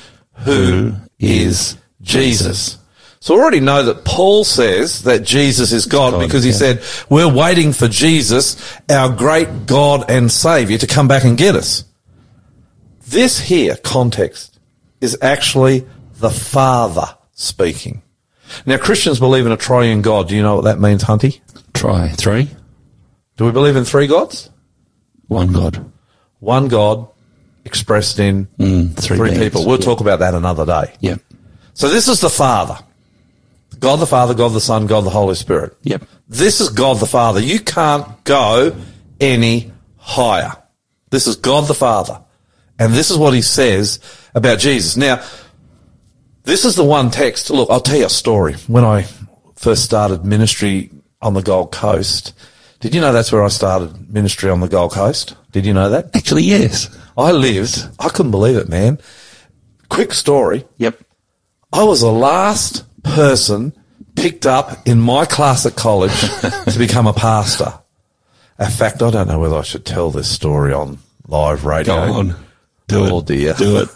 who 0.44 0.94
is 1.20 1.76
Jesus? 2.02 2.78
So 3.20 3.34
we 3.34 3.40
already 3.40 3.60
know 3.60 3.82
that 3.82 4.04
Paul 4.04 4.44
says 4.44 5.02
that 5.02 5.24
Jesus 5.24 5.72
is 5.72 5.86
God, 5.86 6.12
God, 6.12 6.20
because 6.20 6.44
he 6.44 6.50
yeah. 6.50 6.56
said, 6.56 6.82
we're 7.10 7.32
waiting 7.32 7.72
for 7.72 7.88
Jesus, 7.88 8.56
our 8.88 9.08
great 9.14 9.66
God 9.66 10.08
and 10.08 10.30
Savior, 10.30 10.78
to 10.78 10.86
come 10.86 11.08
back 11.08 11.24
and 11.24 11.36
get 11.36 11.56
us. 11.56 11.84
This 13.08 13.40
here 13.40 13.76
context 13.76 14.58
is 15.00 15.18
actually 15.20 15.86
the 16.20 16.30
Father 16.30 17.06
speaking. 17.32 18.02
Now 18.66 18.78
Christians 18.78 19.18
believe 19.18 19.46
in 19.46 19.52
a 19.52 19.56
triune 19.56 20.02
God. 20.02 20.28
Do 20.28 20.36
you 20.36 20.42
know 20.42 20.56
what 20.56 20.64
that 20.64 20.78
means, 20.80 21.02
Hunty? 21.04 21.40
Try 21.74 22.08
three. 22.10 22.48
Do 23.36 23.44
we 23.44 23.52
believe 23.52 23.76
in 23.76 23.84
three 23.84 24.06
gods? 24.06 24.50
One 25.26 25.52
God. 25.52 25.90
One 26.40 26.68
God 26.68 27.08
expressed 27.64 28.18
in 28.18 28.46
Mm, 28.58 28.96
three 28.96 29.16
three 29.16 29.38
people. 29.38 29.66
We'll 29.66 29.78
Yeah. 29.78 29.84
talk 29.84 30.00
about 30.00 30.20
that 30.20 30.34
another 30.34 30.64
day. 30.64 30.92
Yep. 31.00 31.20
So 31.74 31.88
this 31.88 32.08
is 32.08 32.20
the 32.20 32.30
Father. 32.30 32.78
God 33.78 33.96
the 33.96 34.06
Father, 34.06 34.34
God 34.34 34.52
the 34.52 34.60
Son, 34.60 34.86
God 34.86 35.04
the 35.04 35.10
Holy 35.10 35.34
Spirit. 35.34 35.76
Yep. 35.82 36.04
This 36.28 36.60
is 36.60 36.70
God 36.70 36.98
the 36.98 37.06
Father. 37.06 37.40
You 37.40 37.60
can't 37.60 38.24
go 38.24 38.76
any 39.20 39.72
higher. 39.96 40.52
This 41.10 41.26
is 41.26 41.36
God 41.36 41.68
the 41.68 41.74
Father. 41.74 42.22
And 42.78 42.92
this 42.92 43.10
is 43.10 43.16
what 43.16 43.34
he 43.34 43.42
says 43.42 44.00
about 44.34 44.58
Jesus. 44.58 44.96
Now, 44.96 45.22
this 46.44 46.64
is 46.64 46.76
the 46.76 46.84
one 46.84 47.10
text. 47.10 47.50
Look, 47.50 47.70
I'll 47.70 47.80
tell 47.80 47.98
you 47.98 48.06
a 48.06 48.10
story. 48.10 48.54
When 48.66 48.84
I 48.84 49.06
first 49.56 49.84
started 49.84 50.24
ministry 50.24 50.90
on 51.20 51.34
the 51.34 51.42
Gold 51.42 51.72
Coast, 51.72 52.32
did 52.80 52.94
you 52.94 53.00
know 53.00 53.12
that's 53.12 53.32
where 53.32 53.44
I 53.44 53.48
started 53.48 54.12
ministry 54.12 54.50
on 54.50 54.60
the 54.60 54.68
Gold 54.68 54.92
Coast? 54.92 55.34
Did 55.50 55.66
you 55.66 55.74
know 55.74 55.90
that? 55.90 56.14
Actually, 56.14 56.44
yes. 56.44 56.88
I 57.16 57.32
lived, 57.32 57.84
I 57.98 58.08
couldn't 58.08 58.30
believe 58.30 58.56
it, 58.56 58.68
man. 58.68 59.00
Quick 59.88 60.12
story. 60.12 60.64
Yep. 60.76 61.00
I 61.72 61.82
was 61.82 62.00
the 62.00 62.12
last 62.12 62.84
person 63.02 63.72
picked 64.16 64.46
up 64.46 64.86
in 64.86 65.00
my 65.00 65.24
class 65.24 65.64
at 65.66 65.76
college 65.76 66.18
to 66.20 66.74
become 66.78 67.06
a 67.06 67.12
pastor. 67.12 67.74
In 68.58 68.70
fact, 68.70 69.02
I 69.02 69.10
don't 69.10 69.28
know 69.28 69.38
whether 69.38 69.56
I 69.56 69.62
should 69.62 69.84
tell 69.84 70.10
this 70.10 70.28
story 70.28 70.72
on 70.72 70.98
live 71.28 71.64
radio. 71.64 71.94
Go 72.06 72.12
on. 72.12 72.36
Do 72.88 73.04
oh 73.04 73.18
it. 73.18 73.26
dear. 73.26 73.54
Do 73.54 73.82
it. 73.82 73.88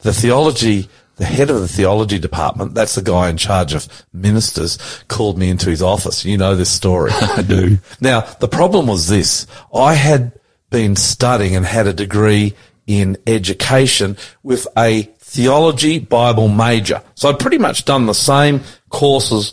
The 0.00 0.12
theology, 0.12 0.88
the 1.16 1.24
head 1.24 1.50
of 1.50 1.60
the 1.60 1.68
theology 1.68 2.18
department, 2.18 2.74
that's 2.74 2.94
the 2.94 3.02
guy 3.02 3.28
in 3.28 3.36
charge 3.36 3.74
of 3.74 3.88
ministers, 4.12 4.78
called 5.08 5.38
me 5.38 5.48
into 5.48 5.70
his 5.70 5.82
office. 5.82 6.24
You 6.24 6.36
know 6.36 6.54
this 6.54 6.70
story. 6.70 7.10
I 7.14 7.42
do. 7.42 7.78
Now, 8.00 8.20
the 8.20 8.48
problem 8.48 8.86
was 8.86 9.08
this. 9.08 9.46
I 9.74 9.94
had 9.94 10.38
been 10.70 10.94
studying 10.94 11.56
and 11.56 11.64
had 11.66 11.86
a 11.86 11.92
degree 11.92 12.54
in 12.86 13.16
education 13.26 14.16
with 14.42 14.66
a 14.76 15.10
theology 15.34 15.98
Bible 15.98 16.48
major. 16.48 17.02
So 17.14 17.28
I'd 17.28 17.38
pretty 17.38 17.58
much 17.58 17.84
done 17.84 18.06
the 18.06 18.14
same 18.14 18.60
courses 18.88 19.52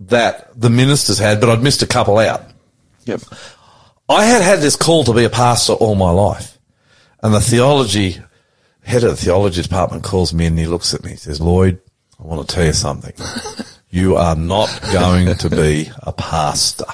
that 0.00 0.50
the 0.60 0.70
ministers 0.70 1.18
had, 1.18 1.40
but 1.40 1.48
I'd 1.48 1.62
missed 1.62 1.82
a 1.82 1.86
couple 1.86 2.18
out. 2.18 2.42
Yep. 3.04 3.20
I 4.08 4.24
had 4.24 4.42
had 4.42 4.58
this 4.58 4.76
call 4.76 5.04
to 5.04 5.12
be 5.14 5.24
a 5.24 5.30
pastor 5.30 5.74
all 5.74 5.94
my 5.94 6.10
life. 6.10 6.58
And 7.22 7.32
the 7.32 7.40
theology, 7.40 8.16
head 8.82 9.04
of 9.04 9.10
the 9.10 9.16
theology 9.16 9.62
department 9.62 10.02
calls 10.02 10.34
me 10.34 10.46
and 10.46 10.58
he 10.58 10.66
looks 10.66 10.94
at 10.94 11.04
me. 11.04 11.10
He 11.10 11.16
says, 11.16 11.40
Lloyd, 11.40 11.80
I 12.18 12.24
want 12.24 12.48
to 12.48 12.54
tell 12.54 12.64
you 12.64 12.72
something. 12.72 13.14
You 13.92 14.14
are 14.14 14.36
not 14.36 14.68
going 14.92 15.36
to 15.36 15.50
be 15.50 15.90
a 16.04 16.12
pastor. 16.12 16.84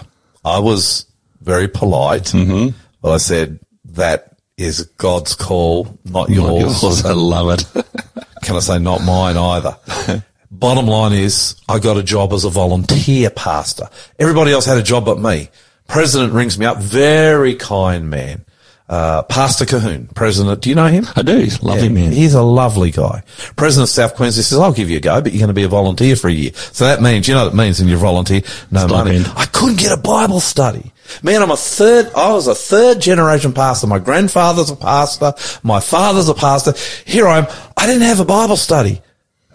I 0.42 0.60
was 0.60 1.04
very 1.42 1.68
polite, 1.68 2.32
mm-hmm. 2.32 2.74
but 3.02 3.12
I 3.12 3.18
said, 3.18 3.60
that 3.84 4.38
is 4.56 4.84
God's 4.96 5.34
call, 5.34 5.84
not 6.06 6.28
Not 6.28 6.30
yours. 6.30 6.82
yours. 6.82 7.04
I 7.04 7.12
love 7.12 7.50
it. 7.50 7.86
Can 8.46 8.54
I 8.54 8.60
say 8.60 8.78
not 8.78 9.02
mine 9.02 9.36
either? 9.36 9.76
Bottom 10.52 10.86
line 10.86 11.12
is 11.12 11.60
I 11.68 11.80
got 11.80 11.96
a 11.96 12.02
job 12.04 12.32
as 12.32 12.44
a 12.44 12.48
volunteer 12.48 13.28
pastor. 13.28 13.88
Everybody 14.20 14.52
else 14.52 14.64
had 14.64 14.78
a 14.78 14.84
job 14.84 15.04
but 15.04 15.18
me. 15.18 15.48
President 15.88 16.32
rings 16.32 16.56
me 16.56 16.64
up, 16.64 16.78
very 16.78 17.56
kind 17.56 18.08
man. 18.08 18.44
Uh, 18.88 19.24
Pastor 19.24 19.64
Cahoon, 19.64 20.14
president. 20.14 20.60
Do 20.60 20.68
you 20.68 20.76
know 20.76 20.86
him? 20.86 21.08
I 21.16 21.22
do. 21.22 21.36
He's 21.38 21.58
a 21.60 21.64
lovely 21.64 21.88
Yeah, 21.88 21.92
man. 21.92 22.12
He's 22.12 22.34
a 22.34 22.42
lovely 22.42 22.92
guy. 22.92 23.24
President 23.56 23.88
of 23.88 23.92
South 23.92 24.14
Queensland 24.14 24.44
says, 24.44 24.58
I'll 24.60 24.72
give 24.72 24.88
you 24.90 24.98
a 24.98 25.00
go, 25.00 25.20
but 25.20 25.32
you're 25.32 25.40
going 25.40 25.48
to 25.48 25.52
be 25.54 25.64
a 25.64 25.68
volunteer 25.68 26.14
for 26.14 26.28
a 26.28 26.32
year. 26.32 26.52
So 26.54 26.84
that 26.84 27.02
means, 27.02 27.26
you 27.26 27.34
know 27.34 27.46
what 27.46 27.52
it 27.52 27.56
means 27.56 27.80
when 27.80 27.88
you're 27.88 27.98
volunteer? 27.98 28.42
No 28.70 28.86
money. 28.86 29.24
I 29.34 29.46
couldn't 29.46 29.80
get 29.80 29.90
a 29.90 30.00
Bible 30.00 30.38
study. 30.38 30.92
Man, 31.22 31.42
I'm 31.42 31.50
a 31.50 31.56
third, 31.56 32.10
I 32.14 32.32
was 32.32 32.46
a 32.46 32.54
third 32.54 33.00
generation 33.00 33.52
pastor. 33.52 33.86
My 33.86 33.98
grandfather's 33.98 34.70
a 34.70 34.76
pastor. 34.76 35.34
My 35.62 35.80
father's 35.80 36.28
a 36.28 36.34
pastor. 36.34 36.74
Here 37.04 37.26
I 37.26 37.38
am. 37.38 37.46
I 37.76 37.86
didn't 37.86 38.02
have 38.02 38.20
a 38.20 38.24
Bible 38.24 38.56
study. 38.56 39.02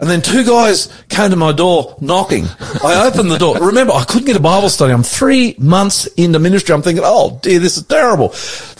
And 0.02 0.10
then 0.10 0.20
two 0.20 0.44
guys 0.44 0.88
came 1.08 1.30
to 1.30 1.36
my 1.36 1.52
door 1.52 1.96
knocking. 2.00 2.46
I 2.82 3.08
opened 3.08 3.30
the 3.30 3.38
door. 3.38 3.58
Remember, 3.58 3.92
I 3.92 4.02
couldn't 4.02 4.26
get 4.26 4.34
a 4.34 4.40
Bible 4.40 4.68
study. 4.68 4.92
I'm 4.92 5.04
three 5.04 5.54
months 5.58 6.06
into 6.16 6.40
ministry. 6.40 6.74
I'm 6.74 6.82
thinking, 6.82 7.04
oh 7.06 7.38
dear, 7.40 7.60
this 7.60 7.76
is 7.76 7.84
terrible. 7.84 8.30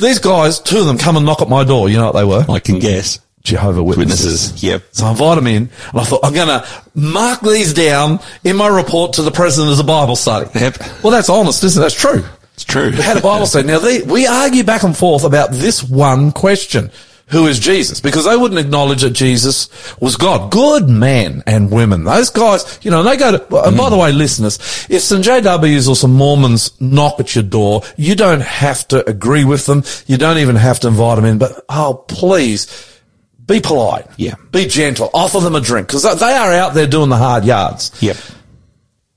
These 0.01 0.19
guys, 0.19 0.59
two 0.59 0.81
of 0.81 0.86
them 0.86 0.99
come 0.99 1.16
and 1.16 1.24
knock 1.24 1.40
at 1.40 1.49
my 1.49 1.62
door. 1.62 1.89
You 1.89 1.99
know 1.99 2.07
what 2.07 2.16
they 2.16 2.24
were? 2.24 2.44
I 2.49 2.59
can 2.59 2.81
guess. 2.81 3.20
Jehovah 3.44 3.82
Witnesses. 3.85 4.24
Witnesses. 4.24 4.62
Yep. 4.65 4.82
So 4.93 5.07
I 5.07 5.11
invite 5.12 5.36
them 5.36 5.47
in 5.47 5.62
and 5.93 6.01
I 6.01 6.03
thought, 6.03 6.24
I'm 6.24 6.35
going 6.35 6.49
to 6.49 6.66
mark 6.94 7.40
these 7.40 7.73
down 7.73 8.19
in 8.43 8.57
my 8.57 8.66
report 8.66 9.12
to 9.15 9.23
the 9.23 9.31
president 9.31 9.73
as 9.73 9.81
a 9.81 9.85
Bible 9.85 10.16
study. 10.16 10.51
Yep. 10.59 11.05
Well, 11.05 11.12
that's 11.12 11.28
honest, 11.28 11.62
isn't 11.62 11.81
it? 11.81 11.85
That's 11.85 11.94
true. 12.01 12.24
It's 12.63 12.71
true. 12.73 12.91
We 12.91 13.03
had 13.03 13.17
a 13.17 13.21
Bible 13.21 13.47
study. 13.47 13.67
Now, 13.67 13.81
they, 13.81 14.03
we 14.03 14.27
argue 14.27 14.63
back 14.63 14.85
and 14.85 14.97
forth 14.97 15.25
about 15.25 15.51
this 15.51 15.83
one 15.83 16.31
question. 16.31 16.93
Who 17.29 17.47
is 17.47 17.59
Jesus? 17.59 18.01
Because 18.01 18.25
they 18.25 18.37
wouldn't 18.37 18.61
acknowledge 18.61 19.03
that 19.03 19.11
Jesus 19.11 19.69
was 20.01 20.17
God. 20.17 20.53
Good 20.53 20.89
men 20.89 21.43
and 21.45 21.73
women. 21.73 22.05
Those 22.05 22.31
guys, 22.31 22.79
you 22.83 22.91
know, 22.91 23.03
they 23.03 23.17
go 23.17 23.33
to, 23.33 23.65
and 23.65 23.77
by 23.77 23.91
the 23.91 23.97
mm. 23.97 24.03
way, 24.03 24.13
listeners, 24.13 24.87
if 24.89 25.03
some 25.03 25.23
JWs 25.23 25.89
or 25.89 25.97
some 25.97 26.13
Mormons 26.13 26.81
knock 26.81 27.19
at 27.19 27.35
your 27.35 27.43
door, 27.43 27.83
you 27.97 28.15
don't 28.15 28.43
have 28.43 28.87
to 28.89 29.09
agree 29.09 29.45
with 29.45 29.67
them. 29.67 29.83
You 30.07 30.19
don't 30.19 30.39
even 30.39 30.57
have 30.57 30.79
to 30.81 30.89
invite 30.89 31.17
them 31.17 31.25
in, 31.25 31.39
but 31.39 31.65
oh, 31.69 32.05
please 32.07 33.01
be 33.45 33.61
polite. 33.61 34.07
Yeah. 34.19 34.35
Be 34.53 34.67
gentle. 34.67 35.11
Offer 35.13 35.41
them 35.41 35.57
a 35.57 35.61
drink 35.61 35.89
because 35.89 36.03
they 36.03 36.33
are 36.33 36.53
out 36.53 36.75
there 36.75 36.87
doing 36.87 37.09
the 37.09 37.17
hard 37.17 37.45
yards. 37.45 37.91
Yep. 38.01 38.19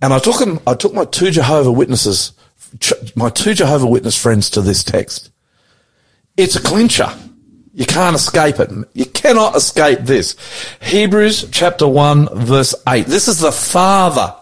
And 0.01 0.13
I 0.13 0.19
took 0.19 0.39
them, 0.39 0.59
I 0.65 0.73
took 0.73 0.93
my 0.93 1.05
two 1.05 1.31
Jehovah 1.31 1.71
Witnesses, 1.71 2.31
my 3.15 3.29
two 3.29 3.53
Jehovah 3.53 3.87
Witness 3.87 4.21
friends 4.21 4.49
to 4.51 4.61
this 4.61 4.83
text. 4.83 5.31
It's 6.37 6.55
a 6.55 6.61
clincher. 6.61 7.09
You 7.73 7.85
can't 7.85 8.15
escape 8.15 8.59
it. 8.59 8.71
You 8.93 9.05
cannot 9.05 9.55
escape 9.55 9.99
this. 9.99 10.35
Hebrews 10.81 11.49
chapter 11.51 11.87
1 11.87 12.45
verse 12.45 12.73
8. 12.87 13.05
This 13.05 13.27
is 13.27 13.39
the 13.39 13.51
Father. 13.51 14.33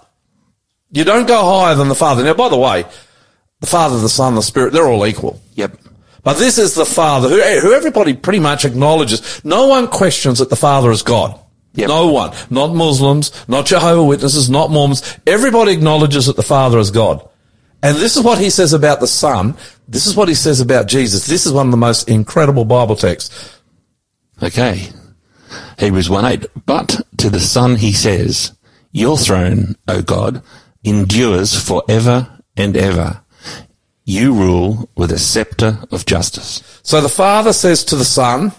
You 0.92 1.04
don't 1.04 1.28
go 1.28 1.44
higher 1.44 1.76
than 1.76 1.90
the 1.90 1.96
Father. 1.96 2.24
Now, 2.24 2.36
by 2.36 2.50
the 2.50 2.58
way, 2.58 2.86
the 3.60 3.68
Father, 3.68 4.00
the 4.00 4.10
Son, 4.10 4.36
the 4.36 4.42
Spirit, 4.42 4.74
they're 4.74 4.88
all 4.88 5.08
equal. 5.08 5.42
Yep. 5.56 5.80
But 6.24 6.38
this 6.38 6.58
is 6.58 6.76
the 6.76 6.86
Father 6.86 7.28
who, 7.30 7.42
who 7.60 7.74
everybody 7.74 8.14
pretty 8.14 8.40
much 8.40 8.66
acknowledges. 8.66 9.44
No 9.44 9.68
one 9.68 9.88
questions 9.88 10.40
that 10.40 10.50
the 10.50 10.56
Father 10.56 10.92
is 10.92 11.02
God. 11.02 11.40
Yep. 11.74 11.88
No 11.88 12.08
one. 12.08 12.36
Not 12.52 12.76
Muslims, 12.76 13.32
not 13.48 13.66
Jehovah 13.66 14.04
Witnesses, 14.04 14.50
not 14.50 14.70
Mormons. 14.70 15.18
Everybody 15.26 15.72
acknowledges 15.72 16.28
that 16.28 16.36
the 16.36 16.44
Father 16.44 16.78
is 16.78 16.92
God. 16.92 17.28
And 17.84 17.98
this 17.98 18.16
is 18.16 18.24
what 18.24 18.40
he 18.40 18.50
says 18.50 18.74
about 18.74 19.02
the 19.02 19.08
Son. 19.08 19.56
This 19.88 20.08
is 20.08 20.16
what 20.16 20.30
he 20.30 20.34
says 20.36 20.62
about 20.62 20.88
Jesus. 20.88 21.28
This 21.28 21.46
is 21.46 21.52
one 21.52 21.68
of 21.68 21.72
the 21.72 21.78
most 21.78 22.08
incredible 22.10 22.64
Bible 22.66 22.96
texts. 22.96 23.60
Okay. 24.42 24.88
Hebrews 25.78 26.10
1 26.10 26.26
8. 26.26 26.46
But 26.66 27.02
to 27.18 27.30
the 27.30 27.40
Son 27.42 27.76
he 27.76 27.92
says, 27.92 28.54
Your 28.92 29.18
throne, 29.18 29.76
O 29.88 30.02
God, 30.02 30.42
endures 30.84 31.60
forever 31.60 32.40
and 32.56 32.78
ever. 32.78 33.22
You 34.06 34.34
rule 34.34 34.90
with 34.96 35.12
a 35.12 35.20
scepter 35.20 35.80
of 35.92 36.06
justice. 36.06 36.62
So 36.84 37.02
the 37.02 37.10
Father 37.10 37.54
says 37.54 37.84
to 37.86 37.96
the 37.96 38.06
Son, 38.06 38.52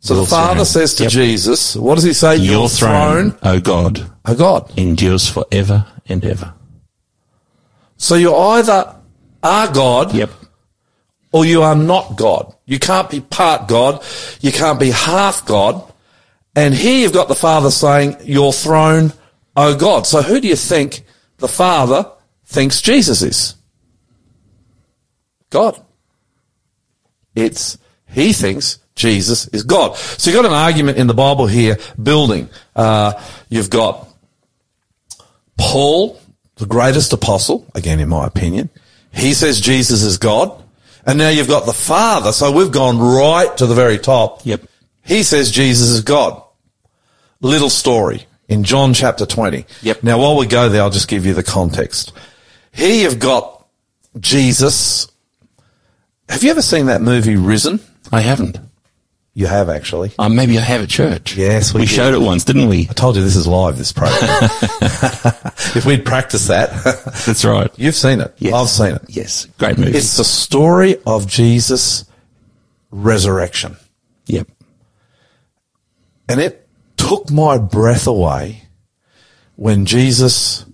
so 0.00 0.14
Your 0.14 0.24
the 0.24 0.30
Father 0.30 0.54
throne. 0.56 0.64
says 0.66 0.94
to 0.96 1.02
Yep. 1.04 1.12
Jesus, 1.12 1.76
what 1.76 1.96
does 1.96 2.04
he 2.04 2.12
say? 2.12 2.36
Your, 2.36 2.68
throne, 2.68 3.36
O 3.42 3.58
God, 3.60 4.08
O 4.24 4.34
God. 4.34 4.72
endures 4.78 5.28
forever 5.28 5.86
and 6.06 6.24
ever. 6.24 6.54
So 7.98 8.14
you 8.14 8.34
either 8.34 8.96
are 9.42 9.72
God 9.72 10.14
Yep. 10.14 10.30
or 11.32 11.44
you 11.44 11.62
are 11.62 11.76
not 11.76 12.16
God. 12.16 12.54
You 12.64 12.78
can't 12.78 13.10
be 13.10 13.20
part 13.20 13.68
God. 13.68 14.02
You 14.40 14.52
can't 14.52 14.80
be 14.80 14.90
half 14.90 15.44
God. 15.44 15.84
And 16.56 16.74
here 16.74 17.00
you've 17.00 17.12
got 17.12 17.28
the 17.28 17.34
Father 17.34 17.70
saying, 17.70 18.16
your 18.22 18.52
throne, 18.52 19.12
O 19.56 19.76
God. 19.76 20.06
So 20.06 20.22
who 20.22 20.40
do 20.40 20.48
you 20.48 20.56
think 20.56 21.04
the 21.36 21.48
Father 21.48 22.10
thinks 22.46 22.80
Jesus 22.80 23.22
is? 23.22 23.54
God. 25.50 25.80
It's, 27.34 27.78
he 28.06 28.32
thinks 28.32 28.78
Jesus 28.94 29.48
is 29.48 29.62
God. 29.62 29.96
So 29.96 30.30
you've 30.30 30.42
got 30.42 30.50
an 30.50 30.56
argument 30.56 30.98
in 30.98 31.06
the 31.06 31.14
Bible 31.14 31.46
here 31.46 31.78
building. 32.02 32.48
Uh, 32.74 33.12
you've 33.48 33.70
got 33.70 34.08
Paul, 35.56 36.20
the 36.58 36.66
greatest 36.66 37.12
apostle, 37.12 37.66
again 37.74 38.00
in 38.00 38.08
my 38.08 38.26
opinion. 38.26 38.68
He 39.12 39.34
says 39.34 39.60
Jesus 39.60 40.02
is 40.02 40.18
God. 40.18 40.64
And 41.06 41.18
now 41.18 41.30
you've 41.30 41.48
got 41.48 41.64
the 41.64 41.72
Father. 41.72 42.32
So 42.32 42.52
we've 42.52 42.70
gone 42.70 42.98
right 42.98 43.56
to 43.56 43.66
the 43.66 43.74
very 43.74 43.98
top. 43.98 44.44
Yep. 44.44 44.62
He 45.04 45.22
says 45.22 45.50
Jesus 45.50 45.88
is 45.88 46.02
God. 46.02 46.42
Little 47.40 47.70
story 47.70 48.26
in 48.48 48.64
John 48.64 48.92
chapter 48.92 49.24
20. 49.24 49.64
Yep. 49.82 50.02
Now 50.02 50.18
while 50.18 50.36
we 50.36 50.46
go 50.46 50.68
there, 50.68 50.82
I'll 50.82 50.90
just 50.90 51.08
give 51.08 51.24
you 51.24 51.32
the 51.32 51.42
context. 51.42 52.12
Here 52.72 53.04
you've 53.04 53.18
got 53.18 53.66
Jesus. 54.20 55.08
Have 56.28 56.42
you 56.42 56.50
ever 56.50 56.62
seen 56.62 56.86
that 56.86 57.00
movie 57.00 57.36
Risen? 57.36 57.80
I 58.12 58.20
haven't. 58.20 58.58
You 59.38 59.46
have 59.46 59.68
actually. 59.68 60.10
Uh, 60.18 60.28
maybe 60.28 60.58
I 60.58 60.62
have 60.62 60.82
at 60.82 60.88
church. 60.88 61.36
Yes, 61.36 61.72
we 61.72 61.82
we 61.82 61.86
showed 61.86 62.12
it 62.12 62.18
once, 62.18 62.42
didn't 62.42 62.66
we? 62.66 62.88
I 62.90 62.92
told 62.92 63.14
you 63.14 63.22
this 63.22 63.36
is 63.36 63.46
live, 63.46 63.78
this 63.78 63.92
program. 63.92 64.18
if 65.76 65.86
we'd 65.86 66.04
practiced 66.04 66.48
that, 66.48 66.70
That's 67.24 67.44
right. 67.44 67.70
you've 67.76 67.94
seen 67.94 68.20
it. 68.20 68.34
Yes. 68.38 68.52
I've 68.52 68.68
seen 68.68 68.96
it. 68.96 69.02
Yes, 69.06 69.44
great 69.56 69.78
movie. 69.78 69.96
It's 69.96 70.16
the 70.16 70.24
story 70.24 70.96
of 71.06 71.28
Jesus' 71.28 72.04
resurrection. 72.90 73.76
yep. 74.26 74.48
And 76.28 76.40
it 76.40 76.66
took 76.96 77.30
my 77.30 77.58
breath 77.58 78.08
away 78.08 78.64
when 79.54 79.86
Jesus 79.86 80.66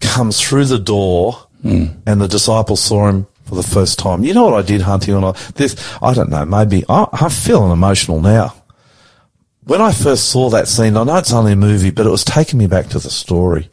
comes 0.00 0.38
through 0.38 0.66
the 0.66 0.78
door 0.78 1.46
and 1.64 2.20
the 2.20 2.28
disciples 2.28 2.82
saw 2.82 3.08
him 3.08 3.26
for 3.50 3.56
the 3.56 3.64
first 3.64 3.98
time. 3.98 4.22
You 4.22 4.32
know 4.32 4.44
what 4.44 4.54
I 4.54 4.62
did, 4.62 4.80
Hunty? 4.80 5.12
When 5.12 5.24
I, 5.24 5.32
this, 5.56 5.76
I 6.00 6.14
don't 6.14 6.30
know, 6.30 6.44
maybe, 6.44 6.84
I, 6.88 7.06
I'm 7.12 7.30
feeling 7.30 7.72
emotional 7.72 8.20
now. 8.20 8.54
When 9.64 9.80
I 9.80 9.92
first 9.92 10.30
saw 10.30 10.50
that 10.50 10.68
scene, 10.68 10.96
I 10.96 11.02
know 11.02 11.16
it's 11.16 11.32
only 11.32 11.52
a 11.52 11.56
movie, 11.56 11.90
but 11.90 12.06
it 12.06 12.10
was 12.10 12.24
taking 12.24 12.60
me 12.60 12.68
back 12.68 12.86
to 12.90 13.00
the 13.00 13.10
story. 13.10 13.68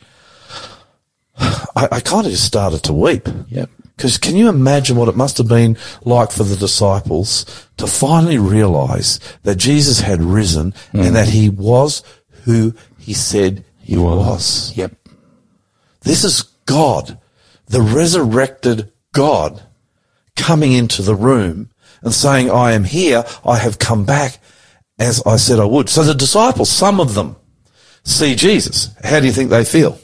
I, 1.38 1.88
I 1.92 2.00
kind 2.00 2.26
of 2.26 2.32
just 2.32 2.46
started 2.46 2.82
to 2.86 2.94
weep. 2.94 3.30
Yep. 3.50 3.70
Because 3.96 4.18
can 4.18 4.36
you 4.36 4.50
imagine 4.50 4.98
what 4.98 5.10
it 5.10 5.16
must 5.16 5.38
have 5.38 5.48
been 5.48 5.78
like 6.04 6.32
for 6.32 6.44
the 6.44 6.56
disciples 6.56 7.46
to 7.78 7.86
finally 7.86 8.40
realize 8.40 9.20
that 9.44 9.58
Jesus 9.58 10.02
had 10.02 10.22
risen 10.24 10.74
and 10.94 11.02
mm. 11.02 11.14
that 11.14 11.30
he 11.30 11.50
was 11.50 12.02
who 12.46 12.74
he 12.98 13.14
said 13.14 13.64
he 13.80 13.96
was. 13.98 14.76
Yep. 14.76 14.94
This 16.02 16.24
is 16.24 16.42
God, 16.66 17.20
the 17.68 17.82
resurrected 17.82 18.92
God 19.14 19.67
coming 20.38 20.74
into 20.74 21.02
the 21.02 21.16
room 21.16 21.70
and 22.02 22.14
saying, 22.14 22.50
I 22.50 22.74
am 22.74 22.84
here. 22.84 23.26
I 23.46 23.58
have 23.58 23.80
come 23.80 24.06
back 24.06 24.40
as 25.00 25.22
I 25.26 25.38
said 25.38 25.60
I 25.60 25.66
would. 25.66 25.90
So 25.90 26.04
the 26.04 26.14
disciples, 26.14 26.70
some 26.70 27.00
of 27.00 27.14
them 27.14 27.36
see 28.04 28.36
Jesus. 28.36 28.96
How 29.04 29.20
do 29.20 29.26
you 29.26 29.32
think 29.32 29.50
they 29.50 29.64
feel? 29.64 30.00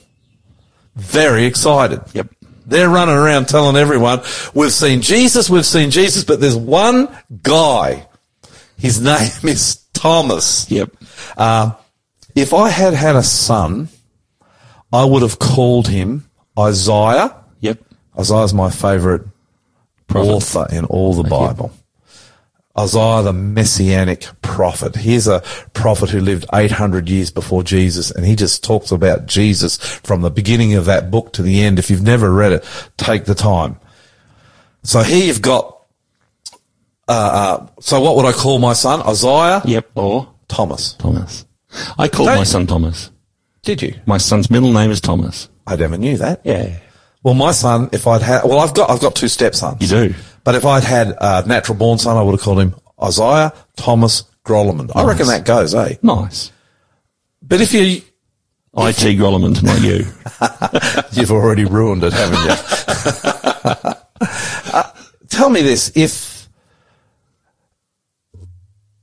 Very 0.95 1.45
excited. 1.45 2.01
Yep. 2.13 2.29
They're 2.65 2.89
running 2.89 3.15
around 3.15 3.47
telling 3.47 3.75
everyone, 3.75 4.21
we've 4.53 4.71
seen 4.71 5.01
Jesus, 5.01 5.49
we've 5.49 5.65
seen 5.65 5.91
Jesus, 5.91 6.23
but 6.23 6.39
there's 6.39 6.55
one 6.55 7.09
guy. 7.41 8.07
His 8.77 9.01
name 9.03 9.49
is 9.49 9.77
Thomas. 9.93 10.69
Yep. 10.69 10.95
Uh, 11.35 11.71
if 12.35 12.53
I 12.53 12.69
had 12.69 12.93
had 12.93 13.15
a 13.15 13.23
son, 13.23 13.89
I 14.91 15.03
would 15.03 15.23
have 15.23 15.39
called 15.39 15.87
him 15.87 16.29
Isaiah. 16.57 17.35
Yep. 17.61 17.79
Isaiah's 18.17 18.53
my 18.53 18.69
favorite 18.69 19.23
Prophet. 20.13 20.29
author 20.31 20.67
in 20.71 20.85
all 20.85 21.13
the 21.13 21.27
Bible. 21.27 21.71
Isaiah, 22.77 23.21
the 23.21 23.33
messianic 23.33 24.25
prophet. 24.41 24.95
Here's 24.95 25.27
a 25.27 25.41
prophet 25.73 26.09
who 26.09 26.19
lived 26.19 26.45
800 26.51 27.07
years 27.07 27.29
before 27.29 27.61
Jesus, 27.61 28.09
and 28.09 28.25
he 28.25 28.35
just 28.35 28.63
talks 28.63 28.91
about 28.91 29.27
Jesus 29.27 29.77
from 29.77 30.21
the 30.21 30.31
beginning 30.31 30.73
of 30.73 30.85
that 30.85 31.11
book 31.11 31.33
to 31.33 31.43
the 31.43 31.61
end. 31.61 31.77
If 31.77 31.91
you've 31.91 32.01
never 32.01 32.33
read 32.33 32.51
it, 32.51 32.65
take 32.97 33.25
the 33.25 33.35
time. 33.35 33.77
So 34.81 35.01
here 35.03 35.23
you've 35.23 35.41
got, 35.43 35.77
uh, 37.07 37.11
uh, 37.61 37.67
so 37.79 38.01
what 38.01 38.15
would 38.15 38.25
I 38.25 38.31
call 38.31 38.57
my 38.57 38.73
son? 38.73 39.01
Isaiah? 39.03 39.61
Yep. 39.65 39.91
Or 39.93 40.33
Thomas. 40.47 40.93
Thomas. 40.93 41.45
I 41.99 42.07
called 42.07 42.29
Don't- 42.29 42.37
my 42.39 42.43
son 42.43 42.65
Thomas. 42.65 43.11
Did 43.61 43.81
you? 43.83 43.95
My 44.07 44.17
son's 44.17 44.49
middle 44.49 44.73
name 44.73 44.89
is 44.91 44.99
Thomas. 44.99 45.47
I 45.67 45.75
never 45.75 45.97
knew 45.97 46.17
that. 46.17 46.41
Yeah. 46.43 46.75
Well, 47.23 47.33
my 47.33 47.51
son, 47.51 47.89
if 47.93 48.05
I'd 48.05 48.21
had, 48.21 48.43
well, 48.43 48.59
I've 48.59 48.73
got, 48.73 48.89
I've 48.89 48.99
got 48.99 49.15
two 49.15 49.29
stepsons. 49.29 49.81
You 49.81 49.87
do. 50.09 50.15
But 50.43 50.55
if 50.55 50.65
I'd 50.65 50.83
had 50.83 51.15
a 51.19 51.47
natural 51.47 51.77
born 51.77 51.97
son, 51.97 52.17
I 52.17 52.21
would 52.21 52.33
have 52.33 52.41
called 52.41 52.59
him 52.59 52.75
Isaiah 53.01 53.53
Thomas 53.77 54.23
Grolimund. 54.43 54.91
I 54.93 55.05
reckon 55.05 55.27
that 55.27 55.45
goes, 55.45 55.73
eh? 55.73 55.95
Nice. 56.01 56.51
But 57.41 57.61
if 57.61 57.73
you, 57.73 58.01
I.T. 58.75 59.17
Grolimund, 59.17 59.63
not 59.63 59.81
you. 59.81 60.05
you've 61.21 61.31
already 61.31 61.63
ruined 61.65 62.03
it, 62.03 62.13
haven't 62.13 63.85
you? 63.85 63.93
Uh, 64.73 64.89
tell 65.27 65.49
me 65.49 65.61
this, 65.61 65.91
if, 65.95 66.47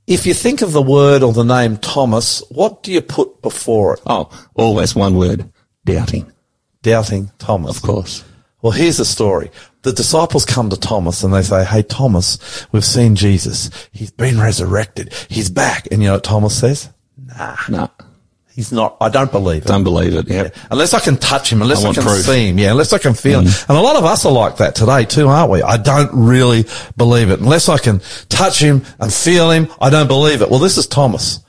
if 0.07 0.25
you 0.25 0.33
think 0.33 0.61
of 0.61 0.73
the 0.73 0.81
word 0.81 1.21
or 1.21 1.31
the 1.31 1.43
name 1.43 1.77
Thomas, 1.77 2.43
what 2.49 2.81
do 2.81 2.91
you 2.91 3.01
put 3.01 3.41
before 3.41 3.93
it? 3.93 4.01
Oh, 4.05 4.29
always 4.55 4.95
one 4.95 5.15
word. 5.15 5.49
Doubting. 5.85 6.31
Doubting 6.83 7.31
Thomas. 7.37 7.77
Of 7.77 7.83
course. 7.83 8.23
Well, 8.61 8.71
here's 8.71 8.97
the 8.97 9.05
story. 9.05 9.51
The 9.81 9.91
disciples 9.91 10.45
come 10.45 10.69
to 10.69 10.79
Thomas 10.79 11.23
and 11.23 11.33
they 11.33 11.41
say, 11.41 11.65
Hey, 11.65 11.81
Thomas, 11.81 12.67
we've 12.71 12.85
seen 12.85 13.15
Jesus. 13.15 13.69
He's 13.91 14.11
been 14.11 14.39
resurrected. 14.39 15.13
He's 15.29 15.49
back. 15.49 15.87
And 15.91 16.01
you 16.01 16.07
know 16.07 16.15
what 16.15 16.23
Thomas 16.23 16.59
says? 16.59 16.89
Nah, 17.17 17.57
no. 17.69 17.89
He's 18.53 18.71
not. 18.71 18.97
I 18.99 19.09
don't 19.09 19.31
believe 19.31 19.63
it. 19.63 19.67
Don't 19.67 19.83
believe 19.83 20.13
it. 20.13 20.27
Yep. 20.27 20.55
Unless 20.69 20.93
I 20.93 20.99
can 20.99 21.15
touch 21.17 21.51
him, 21.51 21.61
unless 21.61 21.85
I 21.85 21.89
I, 21.89 21.93
can 21.93 22.03
proof. 22.03 22.17
Mm. 22.17 22.25
see 22.25 22.49
him, 22.49 22.59
yeah, 22.59 22.71
unless 22.71 22.91
I 22.91 22.97
can 22.97 23.13
feel 23.13 23.39
him. 23.39 23.47
And 23.69 23.77
a 23.77 23.81
lot 23.81 23.95
of 23.95 24.03
us 24.03 24.25
are 24.25 24.31
like 24.31 24.57
that 24.57 24.75
today 24.75 25.05
too, 25.05 25.29
aren't 25.29 25.49
we? 25.49 25.63
I 25.63 25.77
don't 25.77 26.11
really 26.13 26.65
believe 26.97 27.31
it. 27.31 27.39
Unless 27.39 27.69
I 27.69 27.77
can 27.77 28.01
touch 28.27 28.61
him 28.61 28.83
and 28.99 29.11
feel 29.11 29.51
him, 29.51 29.69
I 29.79 29.89
don't 29.89 30.07
believe 30.07 30.41
it. 30.41 30.49
Well, 30.49 30.59
this 30.59 30.77
is 30.77 30.85
Thomas. 30.85 31.39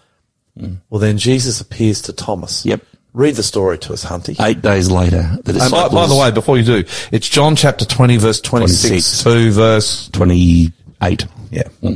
Well, 0.55 1.01
then 1.01 1.19
Jesus 1.19 1.61
appears 1.61 2.03
to 2.03 2.13
Thomas. 2.13 2.63
Mm. 2.63 2.67
Yep. 2.67 2.87
Read 3.15 3.35
the 3.35 3.43
story 3.43 3.77
to 3.79 3.93
us, 3.93 4.05
Hunty. 4.05 4.37
Eight 4.45 4.63
days 4.63 4.91
later, 4.91 5.23
the 5.23 5.35
And 5.35 5.45
by, 5.45 5.53
disciples. 5.53 5.93
by 5.93 6.07
the 6.07 6.17
way, 6.17 6.31
before 6.31 6.57
you 6.57 6.65
do, 6.65 6.85
it's 7.13 7.29
John 7.29 7.57
chapter 7.57 7.85
20 7.85 8.17
verse 8.17 8.41
26, 8.41 9.23
26. 9.23 9.23
2 9.23 9.51
verse, 9.53 10.09
28. 10.13 11.27
yeah. 11.51 11.63
Hmm. 11.83 11.95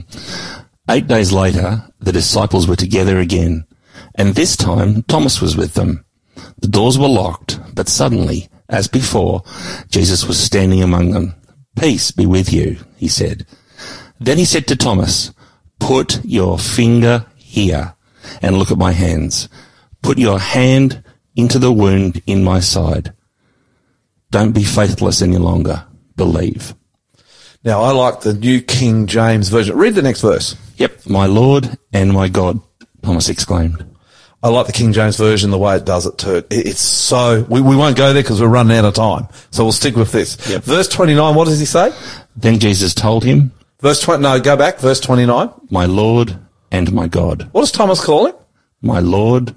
Eight 0.90 1.06
days 1.06 1.32
later, 1.32 1.82
the 2.00 2.12
disciples 2.12 2.68
were 2.68 2.76
together 2.76 3.18
again, 3.18 3.64
and 4.14 4.34
this 4.34 4.56
time 4.56 5.02
Thomas 5.04 5.40
was 5.40 5.56
with 5.56 5.74
them. 5.74 6.04
The 6.60 6.68
doors 6.68 6.98
were 6.98 7.08
locked, 7.08 7.58
but 7.74 7.88
suddenly, 7.88 8.48
as 8.68 8.86
before, 8.86 9.42
Jesus 9.88 10.26
was 10.26 10.38
standing 10.38 10.82
among 10.82 11.12
them. 11.12 11.34
Peace 11.80 12.10
be 12.10 12.26
with 12.26 12.52
you, 12.52 12.76
he 12.98 13.08
said. 13.08 13.46
Then 14.20 14.36
he 14.38 14.44
said 14.44 14.66
to 14.68 14.76
Thomas, 14.76 15.32
put 15.80 16.22
your 16.24 16.58
finger 16.58 17.24
here 17.36 17.94
and 18.42 18.58
look 18.58 18.70
at 18.70 18.78
my 18.78 18.92
hands. 18.92 19.48
Put 20.02 20.18
your 20.18 20.38
hand 20.38 21.02
into 21.36 21.58
the 21.58 21.72
wound 21.72 22.22
in 22.26 22.42
my 22.42 22.60
side. 22.60 23.12
Don't 24.30 24.52
be 24.52 24.64
faithless 24.64 25.22
any 25.22 25.38
longer. 25.38 25.84
Believe. 26.16 26.74
Now 27.62 27.82
I 27.82 27.92
like 27.92 28.20
the 28.20 28.34
New 28.34 28.60
King 28.60 29.06
James 29.06 29.48
Version. 29.48 29.76
Read 29.76 29.94
the 29.94 30.02
next 30.02 30.20
verse. 30.20 30.56
Yep, 30.76 31.06
my 31.06 31.26
Lord 31.26 31.78
and 31.92 32.12
my 32.12 32.28
God, 32.28 32.60
Thomas 33.02 33.28
exclaimed. 33.28 33.84
I 34.42 34.48
like 34.48 34.66
the 34.66 34.72
King 34.72 34.92
James 34.92 35.16
Version, 35.16 35.50
the 35.50 35.58
way 35.58 35.76
it 35.76 35.84
does 35.84 36.06
it 36.06 36.18
too. 36.18 36.44
It's 36.50 36.80
so, 36.80 37.44
we, 37.48 37.60
we 37.60 37.74
won't 37.74 37.96
go 37.96 38.12
there 38.12 38.22
because 38.22 38.40
we're 38.40 38.48
running 38.48 38.76
out 38.76 38.84
of 38.84 38.94
time. 38.94 39.28
So 39.50 39.64
we'll 39.64 39.72
stick 39.72 39.96
with 39.96 40.12
this. 40.12 40.48
Yep. 40.48 40.62
Verse 40.62 40.88
29, 40.88 41.34
what 41.34 41.46
does 41.46 41.58
he 41.58 41.66
say? 41.66 41.92
Then 42.36 42.58
Jesus 42.58 42.94
told 42.94 43.24
him, 43.24 43.52
Verse 43.80 44.00
20, 44.00 44.22
no, 44.22 44.40
go 44.40 44.56
back. 44.56 44.78
Verse 44.78 45.00
29. 45.00 45.50
My 45.70 45.86
Lord 45.86 46.38
and 46.70 46.92
my 46.92 47.08
God. 47.08 47.48
What 47.52 47.62
does 47.62 47.72
Thomas 47.72 48.04
call 48.04 48.26
him? 48.26 48.34
My 48.80 49.00
Lord 49.00 49.54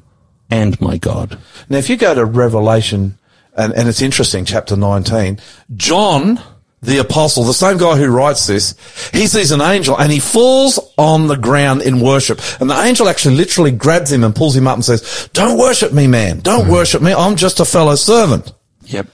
and 0.50 0.80
my 0.82 0.98
God. 0.98 1.38
Now, 1.70 1.78
if 1.78 1.90
you 1.90 1.98
go 1.98 2.14
to 2.16 2.26
Revelation, 2.26 3.18
and, 3.56 3.74
and 3.74 3.88
it's 3.88 4.02
interesting, 4.02 4.46
chapter 4.46 4.76
19, 4.76 5.40
John 5.76 6.40
the 6.82 6.98
apostle, 6.98 7.44
the 7.44 7.54
same 7.54 7.78
guy 7.78 7.98
who 7.98 8.08
writes 8.08 8.48
this, 8.48 8.76
he 9.12 9.28
sees 9.28 9.52
an 9.52 9.62
angel 9.62 10.00
and 10.00 10.12
he 10.12 10.20
falls 10.20 10.80
on 10.98 11.28
the 11.28 11.36
ground 11.36 11.82
in 11.82 12.00
worship. 12.00 12.40
And 12.62 12.70
the 12.70 12.82
angel 12.82 13.10
actually 13.10 13.36
literally 13.36 13.72
grabs 13.72 14.12
him 14.12 14.24
and 14.24 14.36
pulls 14.36 14.56
him 14.56 14.68
up 14.68 14.76
and 14.76 14.86
says, 14.86 15.30
don't 15.34 15.60
worship 15.60 15.92
me, 15.92 16.08
man. 16.08 16.40
Don't 16.40 16.66
hmm. 16.66 16.72
worship 16.72 17.02
me. 17.02 17.14
I'm 17.14 17.36
just 17.36 17.60
a 17.60 17.66
fellow 17.66 17.96
servant. 17.96 18.54
Yep. 18.86 19.08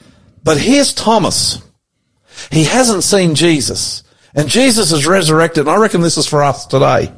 But 0.44 0.58
here's 0.58 0.94
Thomas. 0.94 1.62
He 2.52 2.66
hasn't 2.66 3.04
seen 3.04 3.34
Jesus. 3.34 4.04
And 4.36 4.48
Jesus 4.48 4.92
is 4.92 5.08
resurrected. 5.08 5.62
And 5.62 5.70
I 5.70 5.78
reckon 5.78 6.02
this 6.02 6.18
is 6.18 6.28
for 6.28 6.44
us 6.44 6.68
today. 6.68 7.12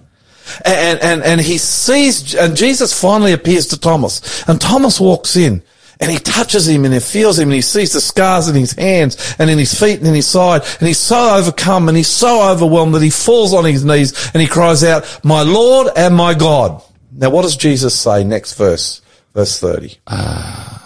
And, 0.65 0.99
and, 1.01 1.23
and 1.23 1.41
he 1.41 1.57
sees, 1.57 2.35
and 2.35 2.55
Jesus 2.55 2.99
finally 2.99 3.33
appears 3.33 3.67
to 3.67 3.79
Thomas. 3.79 4.47
And 4.47 4.59
Thomas 4.59 4.99
walks 4.99 5.35
in 5.35 5.63
and 5.99 6.11
he 6.11 6.19
touches 6.19 6.67
him 6.67 6.85
and 6.85 6.93
he 6.93 6.99
feels 6.99 7.39
him 7.39 7.49
and 7.49 7.55
he 7.55 7.61
sees 7.61 7.93
the 7.93 8.01
scars 8.01 8.47
in 8.47 8.55
his 8.55 8.73
hands 8.73 9.35
and 9.39 9.49
in 9.49 9.57
his 9.57 9.77
feet 9.77 9.99
and 9.99 10.07
in 10.07 10.13
his 10.13 10.27
side. 10.27 10.61
And 10.79 10.87
he's 10.87 10.99
so 10.99 11.35
overcome 11.35 11.87
and 11.87 11.97
he's 11.97 12.07
so 12.07 12.51
overwhelmed 12.51 12.93
that 12.95 13.01
he 13.01 13.09
falls 13.09 13.53
on 13.53 13.65
his 13.65 13.83
knees 13.83 14.31
and 14.33 14.41
he 14.41 14.47
cries 14.47 14.83
out, 14.83 15.19
my 15.23 15.41
Lord 15.41 15.87
and 15.95 16.15
my 16.15 16.33
God. 16.33 16.83
Now 17.11 17.29
what 17.29 17.43
does 17.43 17.57
Jesus 17.57 17.99
say 17.99 18.23
next 18.23 18.53
verse? 18.53 19.01
Verse 19.33 19.59
30. 19.59 19.97
Uh, 20.07 20.79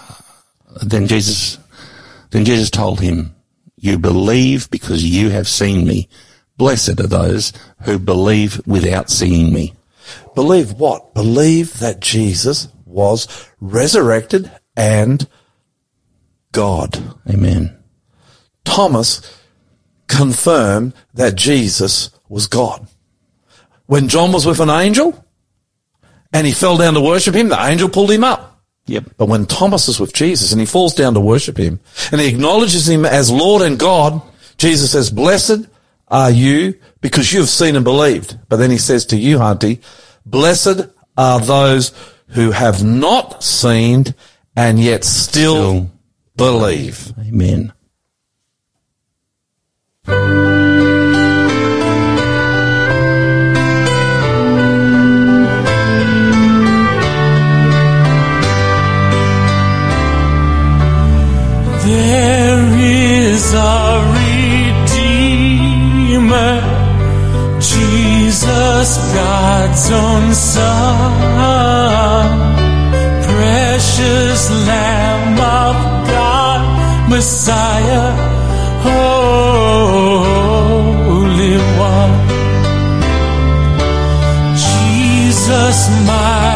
then 0.84 1.08
Jesus, 1.08 1.58
then 2.32 2.46
Jesus 2.46 2.70
told 2.70 3.00
him, 3.00 3.36
you 3.78 3.98
believe 3.98 4.70
because 4.70 5.04
you 5.04 5.30
have 5.30 5.48
seen 5.48 5.88
me. 5.88 6.08
Blessed 6.62 7.00
are 7.00 7.08
those 7.08 7.54
who 7.86 7.98
believe 7.98 8.62
without 8.68 9.10
seeing 9.10 9.52
me. 9.52 9.74
Believe 10.36 10.74
what? 10.74 11.16
Believe 11.16 11.80
that 11.80 12.02
Jesus 12.02 12.68
was 12.86 13.48
resurrected 13.60 14.52
and 14.78 15.28
God. 16.52 17.16
Amen. 17.28 17.76
Thomas 18.64 19.42
confirmed 20.08 20.94
that 21.16 21.34
Jesus 21.34 22.12
was 22.30 22.46
God. 22.46 22.86
When 23.88 24.08
John 24.08 24.32
was 24.32 24.46
with 24.46 24.60
an 24.60 24.70
angel 24.70 25.26
and 26.32 26.46
he 26.46 26.54
fell 26.54 26.78
down 26.78 26.94
to 26.94 27.02
worship 27.02 27.34
him, 27.34 27.50
the 27.50 27.60
angel 27.60 27.90
pulled 27.90 28.12
him 28.12 28.24
up. 28.24 28.62
Yep. 28.86 29.16
But 29.18 29.30
when 29.30 29.48
Thomas 29.48 29.88
is 29.88 30.00
with 30.00 30.14
Jesus 30.14 30.52
and 30.52 30.62
he 30.62 30.68
falls 30.68 30.94
down 30.94 31.16
to 31.16 31.20
worship 31.20 31.58
him 31.58 31.80
and 32.12 32.22
he 32.22 32.28
acknowledges 32.28 32.88
him 32.88 33.04
as 33.04 33.32
Lord 33.32 33.64
and 33.64 33.80
God, 33.80 34.22
Jesus 34.60 34.92
says, 34.92 35.10
blessed 35.10 35.66
are 36.12 36.30
you 36.30 36.78
because 37.00 37.32
you 37.34 37.40
have 37.40 37.50
seen 37.50 37.76
and 37.76 37.86
believed. 37.86 38.38
But 38.50 38.58
then 38.58 38.70
he 38.70 38.78
says 38.78 39.06
to 39.08 39.18
you, 39.18 39.40
Hunty, 39.40 39.82
blessed 40.26 40.88
are 41.18 41.40
those 41.40 41.94
who 42.28 42.52
have 42.52 42.84
not 42.84 43.44
seen 43.44 44.14
and 44.56 44.80
yet 44.80 45.04
still, 45.04 45.72
Still 45.72 45.92
believe. 46.36 47.14
Amen. 47.20 47.74
There 61.84 62.78
is 62.78 63.54
a 63.54 63.81
Redeemer, 63.81 63.81
Jesus, 67.60 68.90
God's 69.14 69.86
own 69.92 70.34
Son, 70.34 71.12
precious 73.24 74.42
Lamb 74.68 75.38
of 75.38 75.76
God, 76.08 76.62
Messiah, 77.10 78.08
Holy 78.86 80.38
One. 81.94 82.16
Jesus, 84.56 85.78
my 86.08 86.52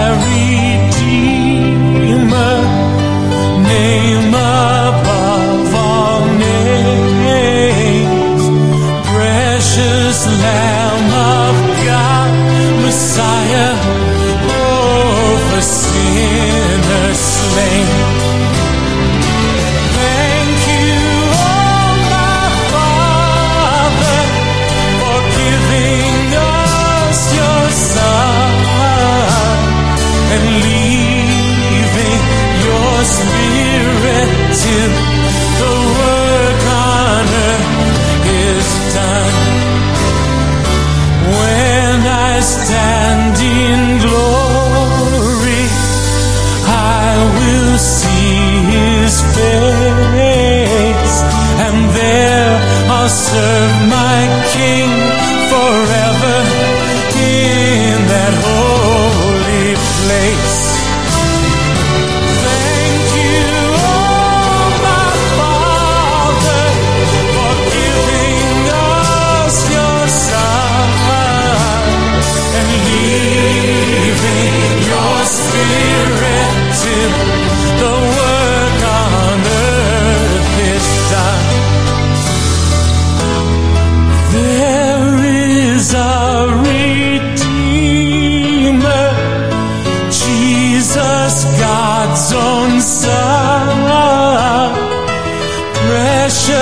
serve 53.15 53.84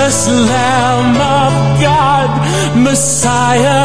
precious 0.04 0.28
Lamb 0.28 1.16
of 1.16 1.82
God, 1.82 2.30
Messiah, 2.84 3.83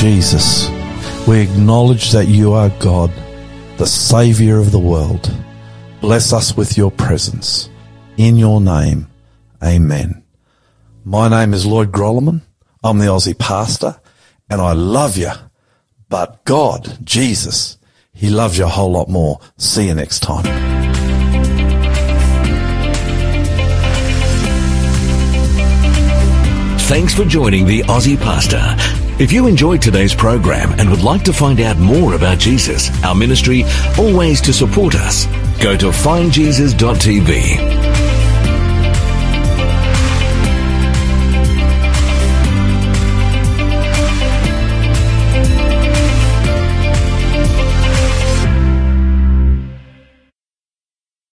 Jesus, 0.00 0.70
we 1.28 1.40
acknowledge 1.42 2.12
that 2.12 2.24
you 2.26 2.54
are 2.54 2.70
God, 2.78 3.12
the 3.76 3.86
Saviour 3.86 4.58
of 4.58 4.72
the 4.72 4.78
world. 4.78 5.30
Bless 6.00 6.32
us 6.32 6.56
with 6.56 6.78
your 6.78 6.90
presence. 6.90 7.68
In 8.16 8.38
your 8.38 8.62
name, 8.62 9.08
Amen. 9.62 10.24
My 11.04 11.28
name 11.28 11.52
is 11.52 11.66
Lloyd 11.66 11.92
Grolimund. 11.92 12.40
I'm 12.82 12.98
the 12.98 13.08
Aussie 13.08 13.38
pastor, 13.38 14.00
and 14.48 14.62
I 14.62 14.72
love 14.72 15.18
you. 15.18 15.32
But 16.08 16.46
God, 16.46 17.00
Jesus, 17.04 17.76
He 18.14 18.30
loves 18.30 18.56
you 18.56 18.64
a 18.64 18.68
whole 18.68 18.92
lot 18.92 19.10
more. 19.10 19.38
See 19.58 19.88
you 19.88 19.94
next 19.94 20.20
time. 20.20 20.44
Thanks 26.88 27.14
for 27.14 27.26
joining 27.26 27.66
the 27.66 27.80
Aussie 27.82 28.18
Pastor. 28.18 28.99
If 29.20 29.32
you 29.32 29.46
enjoyed 29.48 29.82
today's 29.82 30.14
program 30.14 30.72
and 30.80 30.88
would 30.88 31.02
like 31.02 31.24
to 31.24 31.32
find 31.34 31.60
out 31.60 31.76
more 31.76 32.14
about 32.14 32.38
Jesus, 32.38 32.88
our 33.04 33.14
ministry, 33.14 33.64
or 33.98 34.16
ways 34.16 34.40
to 34.40 34.50
support 34.50 34.94
us, 34.94 35.26
go 35.62 35.76
to 35.76 35.88
findjesus.tv. 35.88 37.99